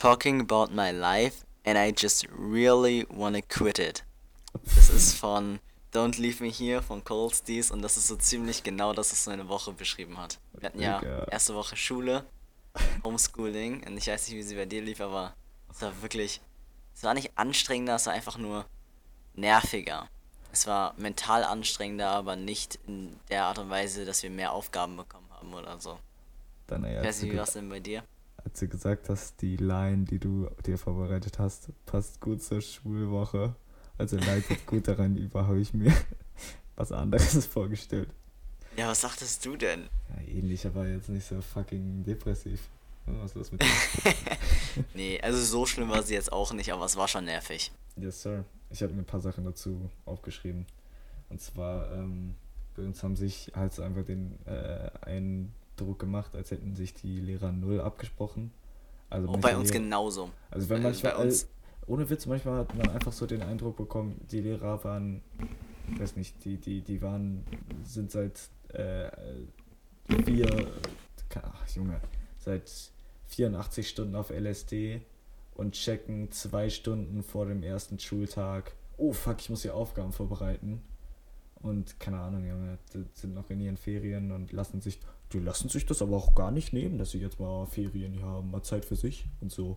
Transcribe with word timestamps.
talking 0.00 0.40
about 0.40 0.72
my 0.74 0.90
life 0.90 1.44
and 1.64 1.78
I 1.78 1.92
just 1.92 2.26
really 2.36 3.06
wanna 3.08 3.42
quit 3.42 3.78
it. 3.78 4.04
Das 4.64 4.90
ist 4.90 5.14
von 5.14 5.60
Don't 5.92 6.18
Leave 6.20 6.42
Me 6.42 6.50
Here 6.50 6.82
von 6.82 7.04
Cold 7.04 7.34
Steez 7.36 7.70
und 7.70 7.82
das 7.82 7.96
ist 7.96 8.08
so 8.08 8.16
ziemlich 8.16 8.62
genau 8.62 8.92
das, 8.92 9.12
was 9.12 9.26
meine 9.26 9.48
Woche 9.48 9.72
beschrieben 9.72 10.18
hat. 10.18 10.38
Wir 10.54 10.68
hatten 10.68 10.80
ja 10.80 11.00
erste 11.24 11.54
Woche 11.54 11.76
Schule, 11.76 12.24
Homeschooling 13.04 13.86
und 13.86 13.96
ich 13.96 14.06
weiß 14.08 14.28
nicht, 14.28 14.36
wie 14.36 14.42
sie 14.42 14.56
bei 14.56 14.66
dir 14.66 14.82
lief, 14.82 15.00
aber 15.00 15.34
es 15.70 15.82
war 15.82 16.02
wirklich, 16.02 16.40
es 16.94 17.04
war 17.04 17.14
nicht 17.14 17.32
anstrengender, 17.36 17.96
es 17.96 18.06
war 18.06 18.14
einfach 18.14 18.38
nur 18.38 18.64
nerviger. 19.34 20.08
Es 20.52 20.66
war 20.66 20.94
mental 20.96 21.44
anstrengender, 21.44 22.10
aber 22.10 22.34
nicht 22.34 22.78
in 22.86 23.20
der 23.28 23.44
Art 23.44 23.58
und 23.58 23.70
Weise, 23.70 24.04
dass 24.04 24.22
wir 24.22 24.30
mehr 24.30 24.52
Aufgaben 24.52 24.96
bekommen 24.96 25.28
haben 25.30 25.54
oder 25.54 25.78
so. 25.78 25.98
Dann, 26.66 26.82
ey, 26.84 26.98
Ich 26.98 27.06
weiß 27.06 27.22
nicht, 27.22 27.32
wie 27.32 27.36
war 27.36 27.44
es 27.44 27.52
denn 27.52 27.68
bei 27.68 27.78
dir? 27.78 28.02
Als 28.44 28.60
du 28.60 28.68
gesagt 28.68 29.08
hast, 29.08 29.40
die 29.42 29.56
Line, 29.56 30.04
die 30.04 30.18
du 30.18 30.48
dir 30.66 30.78
vorbereitet 30.78 31.38
hast, 31.38 31.68
passt 31.86 32.20
gut 32.20 32.42
zur 32.42 32.60
Schulwoche. 32.60 33.54
Also 33.98 34.16
leitet 34.16 34.66
gut 34.66 34.88
daran 34.88 35.16
über, 35.16 35.46
habe 35.46 35.60
ich 35.60 35.74
mir 35.74 35.92
was 36.76 36.92
anderes 36.92 37.46
vorgestellt. 37.46 38.08
Ja, 38.76 38.88
was 38.88 39.00
sagtest 39.00 39.44
du 39.44 39.56
denn? 39.56 39.88
Ja, 40.08 40.22
ähnlich, 40.32 40.66
aber 40.66 40.86
jetzt 40.86 41.08
nicht 41.08 41.26
so 41.26 41.40
fucking 41.40 42.04
depressiv. 42.04 42.60
Was 43.06 43.32
ist 43.32 43.36
los 43.36 43.52
mit 43.52 43.62
dir? 43.62 43.68
Nee, 44.94 45.20
also 45.20 45.42
so 45.42 45.66
schlimm 45.66 45.88
war 45.88 46.02
sie 46.02 46.14
jetzt 46.14 46.32
auch 46.32 46.52
nicht, 46.52 46.72
aber 46.72 46.84
es 46.84 46.96
war 46.96 47.08
schon 47.08 47.24
nervig. 47.24 47.72
Yes, 47.96 48.22
sir. 48.22 48.44
Ich 48.70 48.82
habe 48.82 48.92
mir 48.92 49.00
ein 49.02 49.06
paar 49.06 49.20
Sachen 49.20 49.44
dazu 49.44 49.90
aufgeschrieben. 50.04 50.66
Und 51.28 51.40
zwar, 51.40 51.90
ähm, 51.92 52.36
bei 52.76 52.82
uns 52.84 53.02
haben 53.02 53.16
sich 53.16 53.50
halt 53.54 53.78
einfach 53.80 54.04
den 54.04 54.38
äh, 54.46 54.90
Eindruck 55.80 55.98
gemacht, 55.98 56.34
als 56.34 56.50
hätten 56.50 56.74
sich 56.74 56.94
die 56.94 57.20
Lehrer 57.20 57.52
null 57.52 57.80
abgesprochen. 57.80 58.52
Also 59.08 59.26
manche 59.26 59.40
bei 59.40 59.56
uns 59.56 59.70
Lehrer- 59.70 59.82
genauso. 59.82 60.30
Also 60.50 60.68
wenn 60.68 60.80
Äh, 60.80 60.84
manchmal, 60.84 61.12
bei 61.14 61.22
uns- 61.24 61.44
äh, 61.44 61.46
ohne 61.86 62.08
Witz, 62.10 62.26
manchmal 62.26 62.58
hat 62.60 62.74
man 62.76 62.88
einfach 62.90 63.12
so 63.12 63.26
den 63.26 63.42
Eindruck 63.42 63.76
bekommen, 63.76 64.20
die 64.30 64.40
Lehrer 64.40 64.82
waren, 64.84 65.22
ich 65.92 66.00
weiß 66.00 66.16
nicht, 66.16 66.44
die, 66.44 66.58
die, 66.58 66.82
die 66.82 67.02
waren, 67.02 67.44
sind 67.84 68.10
seit 68.10 68.38
äh, 68.68 69.10
vier, 70.24 70.68
ach 71.42 71.68
Junge, 71.74 72.00
seit 72.38 72.70
84 73.26 73.88
Stunden 73.88 74.14
auf 74.14 74.30
LSD 74.30 75.00
und 75.54 75.72
checken 75.74 76.30
zwei 76.30 76.70
Stunden 76.70 77.22
vor 77.24 77.46
dem 77.46 77.62
ersten 77.64 77.98
Schultag, 77.98 78.72
oh 78.96 79.12
fuck, 79.12 79.40
ich 79.40 79.50
muss 79.50 79.62
hier 79.62 79.74
Aufgaben 79.74 80.12
vorbereiten. 80.12 80.82
Und 81.62 81.98
keine 82.00 82.18
Ahnung, 82.20 82.46
Junge, 82.46 82.78
sind 83.12 83.34
noch 83.34 83.50
in 83.50 83.60
ihren 83.60 83.76
Ferien 83.76 84.30
und 84.32 84.50
lassen 84.52 84.80
sich, 84.80 84.98
die 85.32 85.38
lassen 85.38 85.68
sich 85.68 85.86
das 85.86 86.02
aber 86.02 86.16
auch 86.16 86.34
gar 86.34 86.50
nicht 86.50 86.72
nehmen, 86.72 86.98
dass 86.98 87.10
sie 87.12 87.18
jetzt 87.18 87.38
mal 87.38 87.66
Ferien 87.66 88.12
hier 88.12 88.24
haben, 88.24 88.50
mal 88.50 88.62
Zeit 88.62 88.84
für 88.84 88.96
sich 88.96 89.26
und 89.40 89.52
so. 89.52 89.76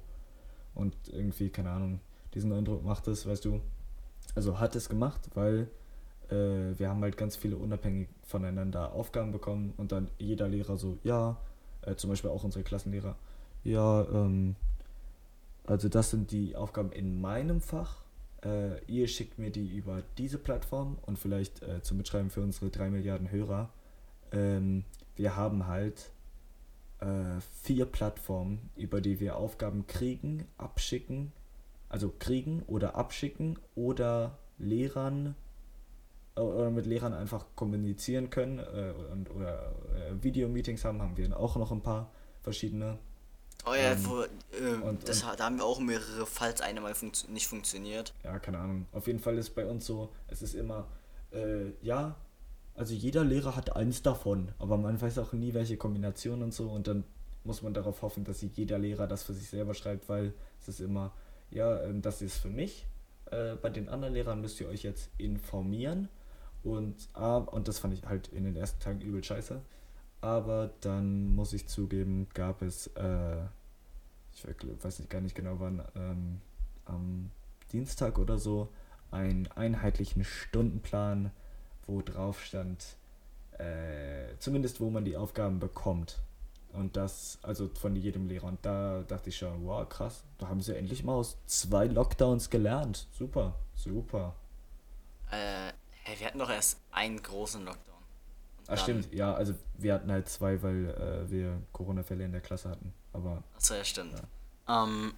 Und 0.74 0.96
irgendwie, 1.12 1.50
keine 1.50 1.70
Ahnung, 1.70 2.00
diesen 2.34 2.52
Eindruck 2.52 2.84
macht 2.84 3.08
es, 3.08 3.28
weißt 3.28 3.46
du, 3.46 3.62
also 4.36 4.60
hat 4.60 4.76
es 4.76 4.90
gemacht, 4.90 5.30
weil 5.36 5.70
äh, 6.30 6.78
wir 6.78 6.90
haben 6.90 7.02
halt 7.02 7.18
ganz 7.18 7.36
viele 7.36 7.58
unabhängig 7.58 8.10
voneinander 8.24 8.94
Aufgaben 8.94 9.32
bekommen 9.32 9.74
und 9.78 9.92
dann 9.92 10.10
jeder 10.18 10.48
Lehrer 10.48 10.78
so, 10.78 10.98
ja, 11.04 11.38
äh, 11.82 11.96
zum 11.96 12.10
Beispiel 12.10 12.32
auch 12.32 12.44
unsere 12.44 12.64
Klassenlehrer, 12.64 13.16
ja, 13.64 14.02
ähm, 14.12 14.56
also 15.66 15.88
das 15.88 16.10
sind 16.10 16.32
die 16.32 16.56
Aufgaben 16.56 16.92
in 16.92 17.22
meinem 17.22 17.62
Fach. 17.62 18.04
Äh, 18.44 18.84
ihr 18.86 19.08
schickt 19.08 19.40
mir 19.40 19.52
die 19.52 19.68
über 19.68 20.04
diese 20.18 20.38
Plattform 20.38 20.98
und 21.06 21.18
vielleicht 21.18 21.62
äh, 21.64 21.82
zum 21.82 21.98
Mitschreiben 21.98 22.30
für 22.30 22.42
unsere 22.42 22.70
drei 22.70 22.90
Milliarden 22.90 23.32
Hörer. 23.32 23.70
Ähm, 24.34 24.84
wir 25.16 25.36
haben 25.36 25.68
halt 25.68 26.12
äh, 27.00 27.40
vier 27.62 27.86
Plattformen, 27.86 28.70
über 28.76 29.02
die 29.02 29.20
wir 29.20 29.36
Aufgaben 29.38 29.88
kriegen, 29.88 30.48
abschicken, 30.58 31.32
also 31.90 32.14
kriegen 32.20 32.64
oder 32.68 32.96
abschicken 32.96 33.60
oder 33.76 34.38
Lehrern 34.58 35.36
äh, 36.36 36.42
oder 36.42 36.72
mit 36.72 36.86
Lehrern 36.86 37.14
einfach 37.14 37.46
kommunizieren 37.56 38.30
können 38.30 38.60
äh, 38.60 38.94
und, 39.12 39.30
oder 39.32 39.74
äh, 39.96 40.24
Videomeetings 40.24 40.86
haben, 40.86 41.02
haben 41.02 41.18
wir 41.18 41.38
auch 41.38 41.56
noch 41.58 41.72
ein 41.72 41.82
paar 41.82 42.10
verschiedene. 42.42 42.98
Oh 43.66 43.74
ja, 43.74 43.94
Ähm, 43.94 44.06
wo, 44.06 44.22
äh, 44.24 44.76
und- 44.82 45.08
das, 45.08 45.24
und- 45.24 45.40
da 45.40 45.46
haben 45.46 45.58
wir 45.58 45.66
auch 45.66 45.80
mehrere, 45.80 46.26
falls 46.26 46.60
eine 46.62 46.82
mal 46.82 46.94
funktio 46.96 47.30
nicht 47.32 47.48
funktioniert. 47.48 48.14
Ja, 48.24 48.40
keine 48.40 48.58
Ahnung. 48.60 48.88
Auf 48.92 49.08
jeden 49.08 49.20
Fall 49.20 49.38
ist 49.38 49.52
bei 49.52 49.66
uns 49.66 49.86
so, 49.86 50.10
es 50.28 50.42
ist 50.42 50.54
immer, 50.56 50.88
äh, 51.32 51.72
ja, 51.82 52.16
also 52.76 52.94
jeder 52.94 53.24
Lehrer 53.24 53.56
hat 53.56 53.76
eins 53.76 54.02
davon, 54.02 54.50
aber 54.60 54.78
man 54.78 55.00
weiß 55.00 55.20
auch 55.20 55.34
nie, 55.34 55.54
welche 55.54 55.78
Kombination 55.78 56.42
und 56.42 56.54
so 56.54 56.70
und 56.70 56.88
dann 56.88 57.04
muss 57.44 57.62
man 57.62 57.74
darauf 57.74 58.02
hoffen, 58.02 58.24
dass 58.24 58.42
jeder 58.42 58.80
Lehrer 58.80 59.08
das 59.08 59.24
für 59.24 59.34
sich 59.34 59.50
selber 59.50 59.74
schreibt, 59.74 60.08
weil 60.10 60.34
es 60.62 60.70
ist 60.70 60.80
immer, 60.80 61.12
ja, 61.52 61.82
ähm, 61.84 62.02
das 62.02 62.22
ist 62.22 62.38
für 62.38 62.50
mich. 62.50 62.88
Äh, 63.32 63.56
bei 63.56 63.70
den 63.70 63.90
anderen 63.90 64.14
Lehrern 64.14 64.42
müsst 64.42 64.60
ihr 64.62 64.68
euch 64.70 64.84
jetzt 64.84 65.10
informieren 65.18 66.10
und, 66.64 67.10
und 67.14 67.68
das 67.68 67.80
fand 67.80 67.94
ich 67.94 68.06
halt 68.06 68.30
in 68.30 68.46
den 68.46 68.56
ersten 68.56 68.80
Tagen 68.80 69.02
übel 69.02 69.24
scheiße. 69.24 69.62
Aber 70.22 70.72
dann 70.80 71.36
muss 71.36 71.52
ich 71.52 71.68
zugeben, 71.68 72.28
gab 72.34 72.62
es, 72.62 72.88
äh, 72.96 73.44
ich 74.34 74.46
weiß 74.82 75.00
nicht, 75.00 75.10
gar 75.10 75.20
nicht 75.20 75.36
genau 75.36 75.60
wann, 75.60 75.84
ähm, 75.96 76.40
am 76.86 77.30
Dienstag 77.74 78.18
oder 78.18 78.38
so, 78.40 78.70
einen 79.12 79.48
einheitlichen 79.48 80.24
Stundenplan, 80.24 81.32
wo 81.88 82.02
drauf 82.02 82.42
stand, 82.44 82.84
äh, 83.58 84.36
zumindest 84.40 84.80
wo 84.82 84.90
man 84.90 85.06
die 85.06 85.18
Aufgaben 85.18 85.60
bekommt. 85.60 86.20
Und 86.74 86.98
das, 86.98 87.38
also 87.44 87.70
von 87.80 87.96
jedem 87.96 88.28
Lehrer. 88.28 88.48
Und 88.48 88.66
da 88.66 89.04
dachte 89.08 89.30
ich 89.30 89.38
schon, 89.38 89.64
wow, 89.66 89.88
krass, 89.88 90.24
da 90.40 90.48
haben 90.48 90.60
sie 90.62 90.76
endlich 90.76 91.04
mal 91.04 91.14
aus 91.14 91.38
zwei 91.46 91.86
Lockdowns 91.86 92.50
gelernt. 92.50 93.08
Super, 93.12 93.54
super. 93.76 94.34
Äh, 95.30 95.72
hey, 96.04 96.20
wir 96.20 96.28
hatten 96.28 96.40
doch 96.40 96.50
erst 96.50 96.80
einen 96.92 97.22
großen 97.22 97.64
Lockdown. 97.64 97.94
Ah, 98.66 98.76
dann- 98.76 98.78
stimmt, 98.80 99.14
ja, 99.14 99.34
also 99.36 99.54
wir 99.78 99.94
hatten 99.94 100.12
halt 100.12 100.28
zwei, 100.30 100.64
weil 100.64 100.90
äh, 100.90 101.30
wir 101.30 101.62
Corona-Fälle 101.74 102.26
in 102.26 102.32
der 102.32 102.42
Klasse 102.42 102.70
hatten. 102.70 102.92
Aber 103.12 103.44
Achso, 103.56 103.76
ja, 103.76 103.84
stimmt. 103.84 104.24
Ähm, 104.68 105.14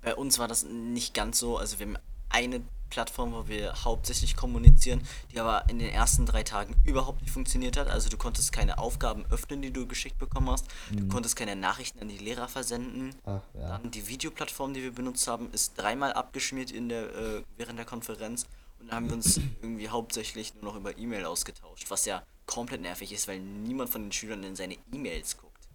bei 0.00 0.14
uns 0.14 0.38
war 0.38 0.48
das 0.48 0.64
nicht 0.64 1.12
ganz 1.12 1.38
so. 1.38 1.58
Also 1.58 1.78
wir 1.80 1.86
haben 1.86 1.98
eine 2.30 2.62
Plattform, 2.94 3.32
wo 3.32 3.48
wir 3.48 3.84
hauptsächlich 3.84 4.36
kommunizieren, 4.36 5.02
die 5.32 5.40
aber 5.40 5.68
in 5.68 5.80
den 5.80 5.88
ersten 5.88 6.26
drei 6.26 6.44
Tagen 6.44 6.76
überhaupt 6.84 7.22
nicht 7.22 7.32
funktioniert 7.32 7.76
hat. 7.76 7.88
Also 7.88 8.08
du 8.08 8.16
konntest 8.16 8.52
keine 8.52 8.78
Aufgaben 8.78 9.26
öffnen, 9.30 9.62
die 9.62 9.72
du 9.72 9.88
geschickt 9.88 10.16
bekommen 10.16 10.48
hast. 10.48 10.64
Du 10.92 11.08
konntest 11.08 11.34
keine 11.34 11.56
Nachrichten 11.56 11.98
an 11.98 12.08
die 12.08 12.18
Lehrer 12.18 12.46
versenden. 12.46 13.12
ah, 13.26 13.40
ja. 13.54 13.78
Dann 13.78 13.90
die 13.90 14.06
Videoplattform, 14.06 14.74
die 14.74 14.82
wir 14.84 14.92
benutzt 14.92 15.26
haben, 15.26 15.50
ist 15.50 15.74
dreimal 15.76 16.12
abgeschmiert 16.12 16.70
in 16.70 16.88
der, 16.88 17.12
äh, 17.16 17.42
während 17.56 17.80
der 17.80 17.86
Konferenz. 17.86 18.46
Und 18.78 18.86
dann 18.86 18.96
haben 18.96 19.06
wir 19.08 19.14
uns 19.14 19.40
irgendwie 19.60 19.88
hauptsächlich 19.88 20.54
nur 20.54 20.62
noch 20.62 20.76
über 20.76 20.96
E-Mail 20.96 21.24
ausgetauscht, 21.24 21.86
was 21.88 22.04
ja 22.04 22.22
komplett 22.46 22.80
nervig 22.82 23.12
ist, 23.12 23.26
weil 23.26 23.40
niemand 23.40 23.90
von 23.90 24.02
den 24.02 24.12
Schülern 24.12 24.44
in 24.44 24.54
seine 24.54 24.76
E-Mails 24.92 25.36
guckt. 25.36 25.68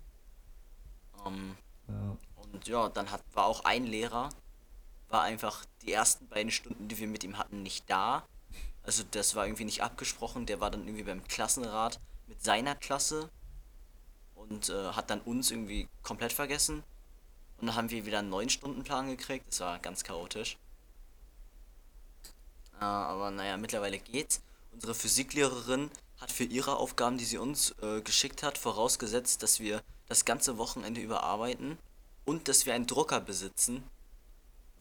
Ähm, 1.28 1.58
ja. 1.90 2.18
und 2.38 2.68
ja, 2.70 2.88
dann 2.88 3.12
hat, 3.12 3.24
war 3.34 3.46
auch 3.46 3.66
ein 3.66 3.86
Lehrer, 3.86 4.30
war 5.10 5.24
einfach 5.24 5.66
die 5.82 5.94
ersten 5.94 6.28
beiden 6.28 6.52
Stunden, 6.52 6.88
die 6.88 6.98
wir 6.98 7.08
mit 7.08 7.24
ihm 7.24 7.38
hatten, 7.38 7.64
nicht 7.64 7.90
da. 7.90 8.26
Also 8.84 9.04
das 9.12 9.36
war 9.36 9.46
irgendwie 9.46 9.66
nicht 9.66 9.84
abgesprochen. 9.84 10.46
Der 10.46 10.60
war 10.60 10.72
dann 10.72 10.86
irgendwie 10.86 11.04
beim 11.04 11.28
Klassenrat 11.28 12.00
mit 12.28 12.44
seiner 12.44 12.76
Klasse 12.76 13.30
und 14.36 14.70
äh, 14.70 14.92
hat 14.94 15.10
dann 15.10 15.22
uns 15.22 15.52
irgendwie 15.52 15.88
komplett 16.04 16.34
vergessen. 16.34 16.84
Und 17.60 17.68
dann 17.68 17.76
haben 17.76 17.90
wir 17.90 18.06
wieder 18.06 18.20
einen 18.20 18.30
neuen 18.30 18.50
Stundenplan 18.50 19.10
gekriegt. 19.10 19.48
Das 19.50 19.60
war 19.60 19.80
ganz 19.80 20.04
chaotisch. 20.04 20.58
Äh, 22.80 22.86
aber 22.86 23.32
naja, 23.32 23.58
mittlerweile 23.58 24.00
geht's. 24.00 24.42
Unsere 24.72 24.94
Physiklehrerin 24.94 25.92
hat 26.22 26.32
für 26.32 26.44
ihre 26.44 26.78
Aufgaben, 26.78 27.18
die 27.18 27.26
sie 27.26 27.38
uns 27.38 27.76
äh, 27.82 28.02
geschickt 28.02 28.44
hat, 28.44 28.58
vorausgesetzt, 28.58 29.44
dass 29.44 29.60
wir 29.60 29.82
das 30.08 30.26
ganze 30.26 30.58
Wochenende 30.58 31.02
überarbeiten 31.02 31.78
und 32.26 32.48
dass 32.48 32.66
wir 32.66 32.74
einen 32.74 32.88
Drucker 32.88 33.20
besitzen, 33.20 33.84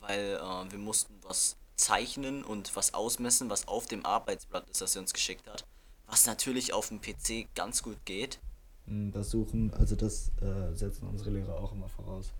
weil 0.09 0.37
äh, 0.37 0.73
wir 0.73 0.79
mussten 0.79 1.15
was 1.23 1.57
zeichnen 1.77 2.43
und 2.43 2.75
was 2.75 2.95
ausmessen, 2.95 3.51
was 3.51 3.69
auf 3.69 3.87
dem 3.87 4.05
Arbeitsblatt 4.05 4.69
ist, 4.69 4.81
das 4.81 4.95
sie 4.95 4.99
uns 4.99 5.13
geschickt 5.13 5.49
hat. 5.49 5.65
Was 6.07 6.27
natürlich 6.27 6.73
auf 6.73 6.89
dem 6.89 7.01
PC 7.01 7.55
ganz 7.55 7.83
gut 7.83 7.99
geht. 8.05 8.41
Mm, 8.87 9.11
Das 9.11 9.31
suchen, 9.31 9.73
also 9.75 9.95
das 9.95 10.33
äh, 10.41 10.75
setzen 10.75 11.07
unsere 11.07 11.31
Lehrer 11.31 11.61
auch 11.61 11.73
immer 11.73 11.89
voraus. 11.89 12.33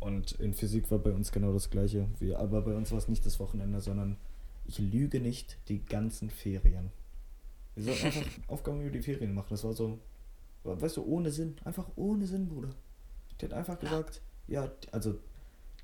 Und 0.00 0.32
in 0.32 0.52
Physik 0.52 0.90
war 0.90 0.98
bei 0.98 1.12
uns 1.12 1.30
genau 1.30 1.52
das 1.52 1.70
gleiche. 1.70 2.08
Wir, 2.18 2.40
aber 2.40 2.62
bei 2.62 2.74
uns 2.74 2.90
war 2.90 2.98
es 2.98 3.06
nicht 3.06 3.24
das 3.24 3.38
Wochenende, 3.38 3.80
sondern 3.80 4.16
ich 4.66 4.78
lüge 4.80 5.20
nicht 5.20 5.58
die 5.68 5.78
ganzen 5.84 6.28
Ferien. 6.28 6.90
Wir 7.76 7.84
sollten 7.84 8.06
einfach 8.06 8.26
Aufgaben 8.48 8.80
über 8.80 8.90
die 8.90 9.02
Ferien 9.02 9.32
machen. 9.32 9.46
Das 9.50 9.62
war 9.62 9.72
so, 9.74 10.00
weißt 10.64 10.96
du, 10.96 11.04
ohne 11.04 11.30
Sinn. 11.30 11.54
Einfach 11.64 11.88
ohne 11.94 12.26
Sinn, 12.26 12.48
Bruder. 12.48 12.70
Die 13.40 13.44
hat 13.44 13.52
einfach 13.52 13.78
gesagt, 13.78 14.20
ja, 14.48 14.68
also 14.90 15.14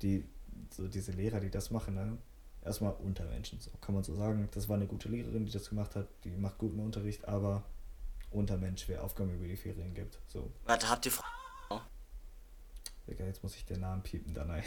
die, 0.01 0.25
so 0.69 0.87
diese 0.87 1.11
Lehrer, 1.11 1.39
die 1.39 1.49
das 1.49 1.71
machen, 1.71 1.95
ne? 1.95 2.17
Erstmal 2.61 2.93
Untermenschen, 2.93 3.59
so 3.59 3.71
kann 3.81 3.95
man 3.95 4.03
so 4.03 4.13
sagen. 4.15 4.47
Das 4.51 4.67
war 4.67 4.75
eine 4.75 4.85
gute 4.87 5.07
Lehrerin, 5.09 5.45
die 5.45 5.51
das 5.51 5.69
gemacht 5.69 5.95
hat. 5.95 6.07
Die 6.25 6.31
macht 6.31 6.57
guten 6.57 6.79
Unterricht, 6.79 7.25
aber 7.27 7.63
Untermensch, 8.31 8.87
wer 8.87 9.03
Aufgaben 9.03 9.33
über 9.33 9.47
die 9.47 9.55
Ferien 9.55 9.93
gibt. 9.93 10.19
So, 10.27 10.51
Warte, 10.65 10.89
habt 10.89 11.05
ihr. 11.05 11.11
Digga, 13.07 13.25
jetzt 13.25 13.41
muss 13.41 13.55
ich 13.55 13.65
den 13.65 13.79
Namen 13.79 14.03
piepen, 14.03 14.33
Danai. 14.33 14.63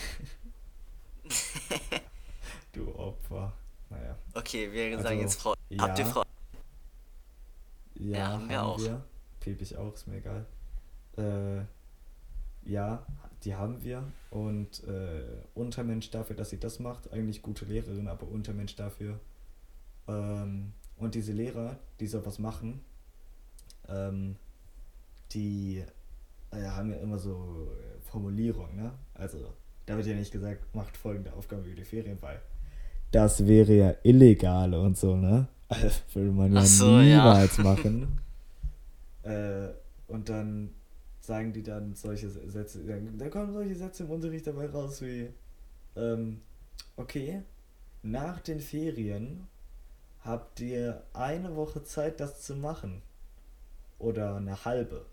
du 2.73 2.93
Opfer. 2.95 3.53
Naja. 3.91 4.17
Okay, 4.35 4.73
wir 4.73 4.97
Also, 4.97 5.03
sagen 5.03 5.21
jetzt 5.21 5.41
Frau. 5.41 5.55
ja. 5.69 5.83
Habt 5.83 5.99
ihr 5.99 6.07
Frau? 6.07 6.23
Ja, 7.95 8.19
Ja, 8.19 8.29
haben 8.33 8.49
wir 8.49 8.63
auch. 8.65 8.81
Piep 9.39 9.61
ich 9.61 9.77
auch, 9.77 9.93
ist 9.95 10.09
mir 10.09 10.17
egal. 10.17 10.47
Äh, 11.17 11.65
ja, 12.69 13.05
die 13.45 13.55
haben 13.55 13.83
wir. 13.83 14.05
Und 14.31 14.85
äh, 14.85 15.23
Untermensch 15.55 16.11
dafür, 16.11 16.37
dass 16.37 16.51
sie 16.51 16.59
das 16.59 16.79
macht, 16.79 17.13
eigentlich 17.13 17.43
gute 17.43 17.65
Lehrerin, 17.65 18.09
aber 18.09 18.29
Untermensch 18.29 18.77
dafür. 18.77 19.19
Ähm, 20.09 20.73
und 20.97 21.15
diese 21.15 21.33
Lehrer, 21.33 21.77
die 22.01 22.07
sowas 22.07 22.39
machen, 22.39 22.81
ähm, 23.89 24.37
die 25.33 25.85
äh, 26.51 26.63
haben 26.63 26.91
ja 26.91 26.99
immer 26.99 27.19
so 27.19 27.69
äh, 27.71 28.01
Formulierungen, 28.11 28.77
ne? 28.77 28.93
Also, 29.15 29.39
da 29.87 29.97
wird 29.97 30.07
ja 30.07 30.15
nicht 30.15 30.33
gesagt, 30.33 30.75
macht 30.75 30.97
folgende 30.97 31.33
Aufgabe 31.33 31.63
über 31.67 31.77
die 31.77 31.85
Ferien, 31.85 32.19
weil 32.21 32.41
das 33.11 33.47
wäre 33.47 33.73
ja 33.75 33.95
illegal 34.03 34.75
und 34.75 34.97
so, 34.97 35.17
ne? 35.17 35.49
Würde 36.13 36.33
man 36.33 36.53
ja 36.53 36.65
so, 36.65 36.99
ja. 37.01 37.03
niemals 37.03 37.59
machen. 37.59 38.19
Äh, 39.25 39.69
und 40.09 40.29
dann 40.29 40.71
sagen 41.23 41.53
die 41.53 41.63
dann 41.63 41.95
solche 41.95 42.29
Sätze, 42.29 42.81
da 43.17 43.29
kommen 43.29 43.53
solche 43.53 43.77
Sätze 43.77 44.03
im 44.03 44.11
Unterricht 44.11 44.47
dabei 44.47 44.67
raus 44.67 45.01
wie, 45.03 45.31
ähm, 45.97 46.41
okay, 46.97 47.43
nach 48.03 48.41
den 48.41 48.61
Ferien 48.61 49.47
habt 50.25 50.61
ihr 50.61 51.05
eine 51.13 51.55
Woche 51.55 51.85
Zeit, 51.85 52.19
das 52.21 52.43
zu 52.43 52.57
machen. 52.57 53.03
Oder 53.99 54.37
eine 54.37 54.65
halbe. 54.65 55.07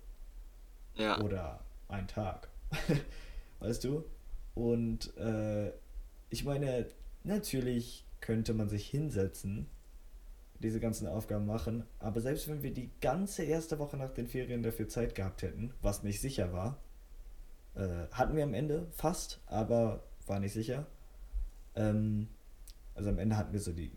Ja. 0.95 1.21
Oder 1.21 1.59
ein 1.87 2.07
Tag. 2.07 2.49
weißt 3.59 3.83
du? 3.83 4.03
Und 4.55 5.15
äh, 5.17 5.71
ich 6.31 6.43
meine, 6.43 6.87
natürlich 7.23 8.03
könnte 8.19 8.55
man 8.55 8.67
sich 8.67 8.87
hinsetzen, 8.87 9.67
diese 10.59 10.79
ganzen 10.79 11.07
Aufgaben 11.07 11.45
machen, 11.45 11.83
aber 11.99 12.21
selbst 12.21 12.47
wenn 12.47 12.63
wir 12.63 12.73
die 12.73 12.91
ganze 13.01 13.43
erste 13.43 13.79
Woche 13.79 13.97
nach 13.97 14.13
den 14.13 14.27
Ferien 14.27 14.61
dafür 14.61 14.87
Zeit 14.87 15.15
gehabt 15.15 15.41
hätten, 15.41 15.73
was 15.81 16.03
nicht 16.03 16.19
sicher 16.19 16.51
war, 16.51 16.77
äh, 17.75 18.07
hatten 18.11 18.35
wir 18.35 18.43
am 18.43 18.53
Ende 18.53 18.87
fast, 18.91 19.39
aber 19.45 20.03
war 20.27 20.39
nicht 20.39 20.53
sicher. 20.53 20.85
Ähm, 21.75 22.27
also 22.93 23.09
am 23.09 23.19
Ende 23.19 23.37
hatten 23.37 23.53
wir 23.53 23.59
so 23.59 23.71
die 23.71 23.91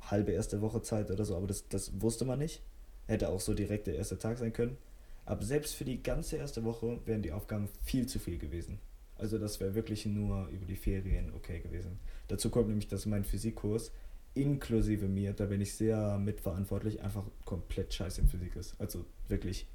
halbe 0.00 0.32
erste 0.32 0.60
Woche 0.60 0.82
Zeit 0.82 1.10
oder 1.10 1.24
so, 1.24 1.36
aber 1.36 1.46
das, 1.46 1.68
das 1.68 2.00
wusste 2.00 2.24
man 2.24 2.38
nicht. 2.38 2.62
Hätte 3.06 3.28
auch 3.28 3.40
so 3.40 3.52
direkt 3.52 3.86
der 3.86 3.96
erste 3.96 4.18
Tag 4.18 4.38
sein 4.38 4.52
können. 4.52 4.78
Aber 5.24 5.44
selbst 5.44 5.74
für 5.74 5.84
die 5.84 6.02
ganze 6.02 6.36
erste 6.36 6.64
Woche 6.64 7.00
wären 7.04 7.22
die 7.22 7.32
Aufgaben 7.32 7.68
viel 7.84 8.06
zu 8.06 8.18
viel 8.18 8.38
gewesen. 8.38 8.80
Also 9.16 9.38
das 9.38 9.60
wäre 9.60 9.74
wirklich 9.74 10.06
nur 10.06 10.48
über 10.48 10.66
die 10.66 10.76
Ferien 10.76 11.32
okay 11.34 11.60
gewesen. 11.60 12.00
Dazu 12.28 12.50
kommt 12.50 12.68
nämlich, 12.68 12.88
dass 12.88 13.06
mein 13.06 13.24
Physikkurs 13.24 13.92
inklusive 14.34 15.06
mir, 15.08 15.32
da 15.32 15.46
bin 15.46 15.60
ich 15.60 15.74
sehr 15.74 16.18
mitverantwortlich, 16.18 17.02
einfach 17.02 17.24
komplett 17.44 17.92
scheiße 17.92 18.20
in 18.22 18.28
Physik 18.28 18.56
ist. 18.56 18.74
Also 18.80 19.04
wirklich 19.28 19.66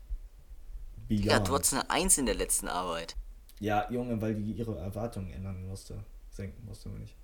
beyond. 1.08 1.26
Ja, 1.26 1.40
du 1.40 1.54
hattest 1.54 1.74
eine 1.74 1.90
Eins 1.90 2.18
in 2.18 2.26
der 2.26 2.36
letzten 2.36 2.68
Arbeit. 2.68 3.16
Ja, 3.60 3.90
Junge, 3.92 4.20
weil 4.22 4.36
die 4.36 4.52
ihre 4.54 4.78
Erwartungen 4.78 5.32
ändern 5.32 5.66
musste. 5.68 6.04
Senken 6.30 6.66
musste 6.66 6.90
man 6.90 7.02
nicht. 7.02 7.16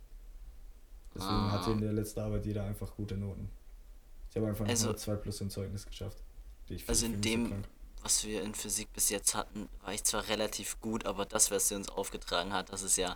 Deswegen 1.14 1.32
Ah. 1.32 1.52
hatte 1.52 1.72
in 1.72 1.82
der 1.82 1.94
letzten 1.94 2.22
Arbeit 2.22 2.46
jeder 2.46 2.64
einfach 2.66 2.96
gute 2.96 3.16
Noten. 3.16 3.50
Ich 4.30 4.36
habe 4.36 4.48
einfach 4.48 4.68
Also- 4.68 4.88
nur 4.88 4.98
2 4.98 5.16
plus 5.16 5.42
im 5.42 5.50
Zeugnis 5.52 5.86
geschafft. 5.86 6.24
Die 6.70 6.76
ich 6.76 6.90
Also 6.90 7.06
in 7.06 7.14
so 7.16 7.20
dem, 7.20 7.64
was 8.02 8.26
wir 8.26 8.42
in 8.42 8.56
Physik 8.56 8.92
bis 8.94 9.10
jetzt 9.10 9.36
hatten, 9.36 9.70
war 9.84 9.94
ich 9.94 10.04
zwar 10.04 10.28
relativ 10.28 10.80
gut, 10.82 11.06
aber 11.06 11.26
das, 11.26 11.52
was 11.52 11.68
sie 11.68 11.76
uns 11.76 11.90
aufgetragen 11.90 12.52
hat, 12.52 12.72
das 12.72 12.82
ist 12.82 12.98
ja. 12.98 13.16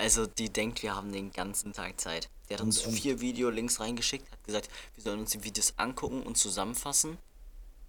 Also 0.00 0.24
die 0.24 0.48
denkt, 0.48 0.82
wir 0.82 0.96
haben 0.96 1.12
den 1.12 1.30
ganzen 1.30 1.74
Tag 1.74 2.00
Zeit. 2.00 2.30
Die 2.48 2.54
hat 2.54 2.62
uns 2.62 2.86
und- 2.86 2.94
vier 2.94 3.20
Videolinks 3.20 3.80
reingeschickt, 3.80 4.32
hat 4.32 4.42
gesagt, 4.44 4.70
wir 4.94 5.04
sollen 5.04 5.20
uns 5.20 5.32
die 5.32 5.44
Videos 5.44 5.74
angucken 5.76 6.22
und 6.22 6.38
zusammenfassen. 6.38 7.18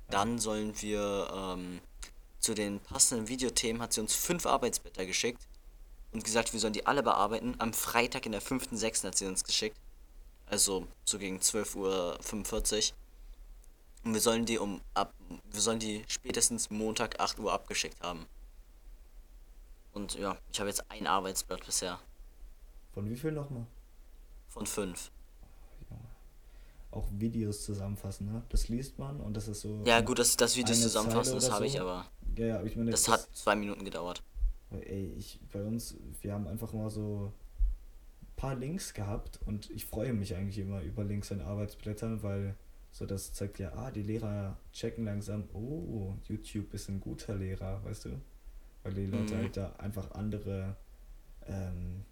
Dann 0.09 0.37
sollen 0.37 0.73
wir 0.81 1.31
ähm, 1.33 1.79
zu 2.41 2.53
den 2.53 2.81
passenden 2.81 3.29
Videothemen 3.29 3.81
hat 3.81 3.93
sie 3.93 4.01
uns 4.01 4.13
fünf 4.13 4.45
Arbeitsblätter 4.45 5.05
geschickt 5.05 5.41
und 6.11 6.25
gesagt, 6.25 6.51
wir 6.51 6.59
sollen 6.59 6.73
die 6.73 6.85
alle 6.85 7.01
bearbeiten. 7.01 7.55
Am 7.59 7.71
Freitag 7.71 8.25
in 8.25 8.33
der 8.33 8.41
5.6. 8.41 9.05
hat 9.07 9.17
sie 9.17 9.25
uns 9.25 9.45
geschickt. 9.45 9.77
Also 10.47 10.85
so 11.05 11.17
gegen 11.17 11.39
12.45 11.39 11.77
Uhr. 11.77 12.95
Und 14.03 14.13
wir 14.15 14.19
sollen 14.21 14.45
die 14.45 14.59
um 14.59 14.81
ab 14.95 15.13
wir 15.49 15.61
sollen 15.61 15.79
die 15.79 16.03
spätestens 16.09 16.69
Montag 16.69 17.21
8 17.21 17.39
Uhr 17.39 17.53
abgeschickt 17.53 18.01
haben. 18.01 18.25
Und 19.93 20.15
ja, 20.15 20.37
ich 20.51 20.59
habe 20.59 20.69
jetzt 20.69 20.89
ein 20.89 21.07
Arbeitsblatt 21.07 21.65
bisher 21.65 21.99
Von 22.93 23.09
wie 23.09 23.15
viel 23.15 23.31
nochmal? 23.31 23.65
von 24.47 24.65
fünf. 24.65 25.11
Auch 26.91 27.07
Videos 27.17 27.63
zusammenfassen, 27.63 28.27
ne? 28.31 28.43
Das 28.49 28.67
liest 28.67 28.99
man 28.99 29.21
und 29.21 29.35
das 29.37 29.47
ist 29.47 29.61
so. 29.61 29.81
Ja, 29.85 30.01
gut, 30.01 30.19
dass 30.19 30.35
das 30.35 30.57
Videos 30.57 30.81
zusammenfassen, 30.81 31.35
das 31.35 31.49
habe 31.49 31.65
ich 31.65 31.73
so. 31.73 31.79
aber. 31.79 32.05
Ja, 32.35 32.45
ja, 32.47 32.55
aber 32.57 32.65
ich 32.65 32.75
meine, 32.75 32.91
Das 32.91 33.07
hat 33.07 33.29
zwei 33.33 33.55
Minuten 33.55 33.85
gedauert. 33.85 34.21
Ey, 34.71 35.13
ich, 35.17 35.39
bei 35.53 35.63
uns, 35.63 35.95
wir 36.21 36.33
haben 36.33 36.47
einfach 36.47 36.73
mal 36.73 36.89
so 36.89 37.31
ein 38.21 38.35
paar 38.35 38.55
Links 38.55 38.93
gehabt 38.93 39.39
und 39.45 39.69
ich 39.69 39.85
freue 39.85 40.11
mich 40.11 40.35
eigentlich 40.35 40.57
immer 40.59 40.81
über 40.81 41.05
Links 41.05 41.31
in 41.31 41.39
Arbeitsblättern, 41.41 42.23
weil 42.23 42.55
so 42.91 43.05
das 43.05 43.31
zeigt 43.31 43.59
ja, 43.59 43.73
ah, 43.73 43.89
die 43.89 44.03
Lehrer 44.03 44.57
checken 44.73 45.05
langsam, 45.05 45.47
oh, 45.53 46.15
YouTube 46.27 46.73
ist 46.73 46.89
ein 46.89 46.99
guter 46.99 47.35
Lehrer, 47.35 47.83
weißt 47.85 48.05
du? 48.05 48.21
Weil 48.83 48.93
die 48.93 49.05
Leute 49.05 49.35
Mhm. 49.35 49.37
halt 49.39 49.57
da 49.57 49.73
einfach 49.77 50.11
andere 50.11 50.75
ähm, 51.47 52.03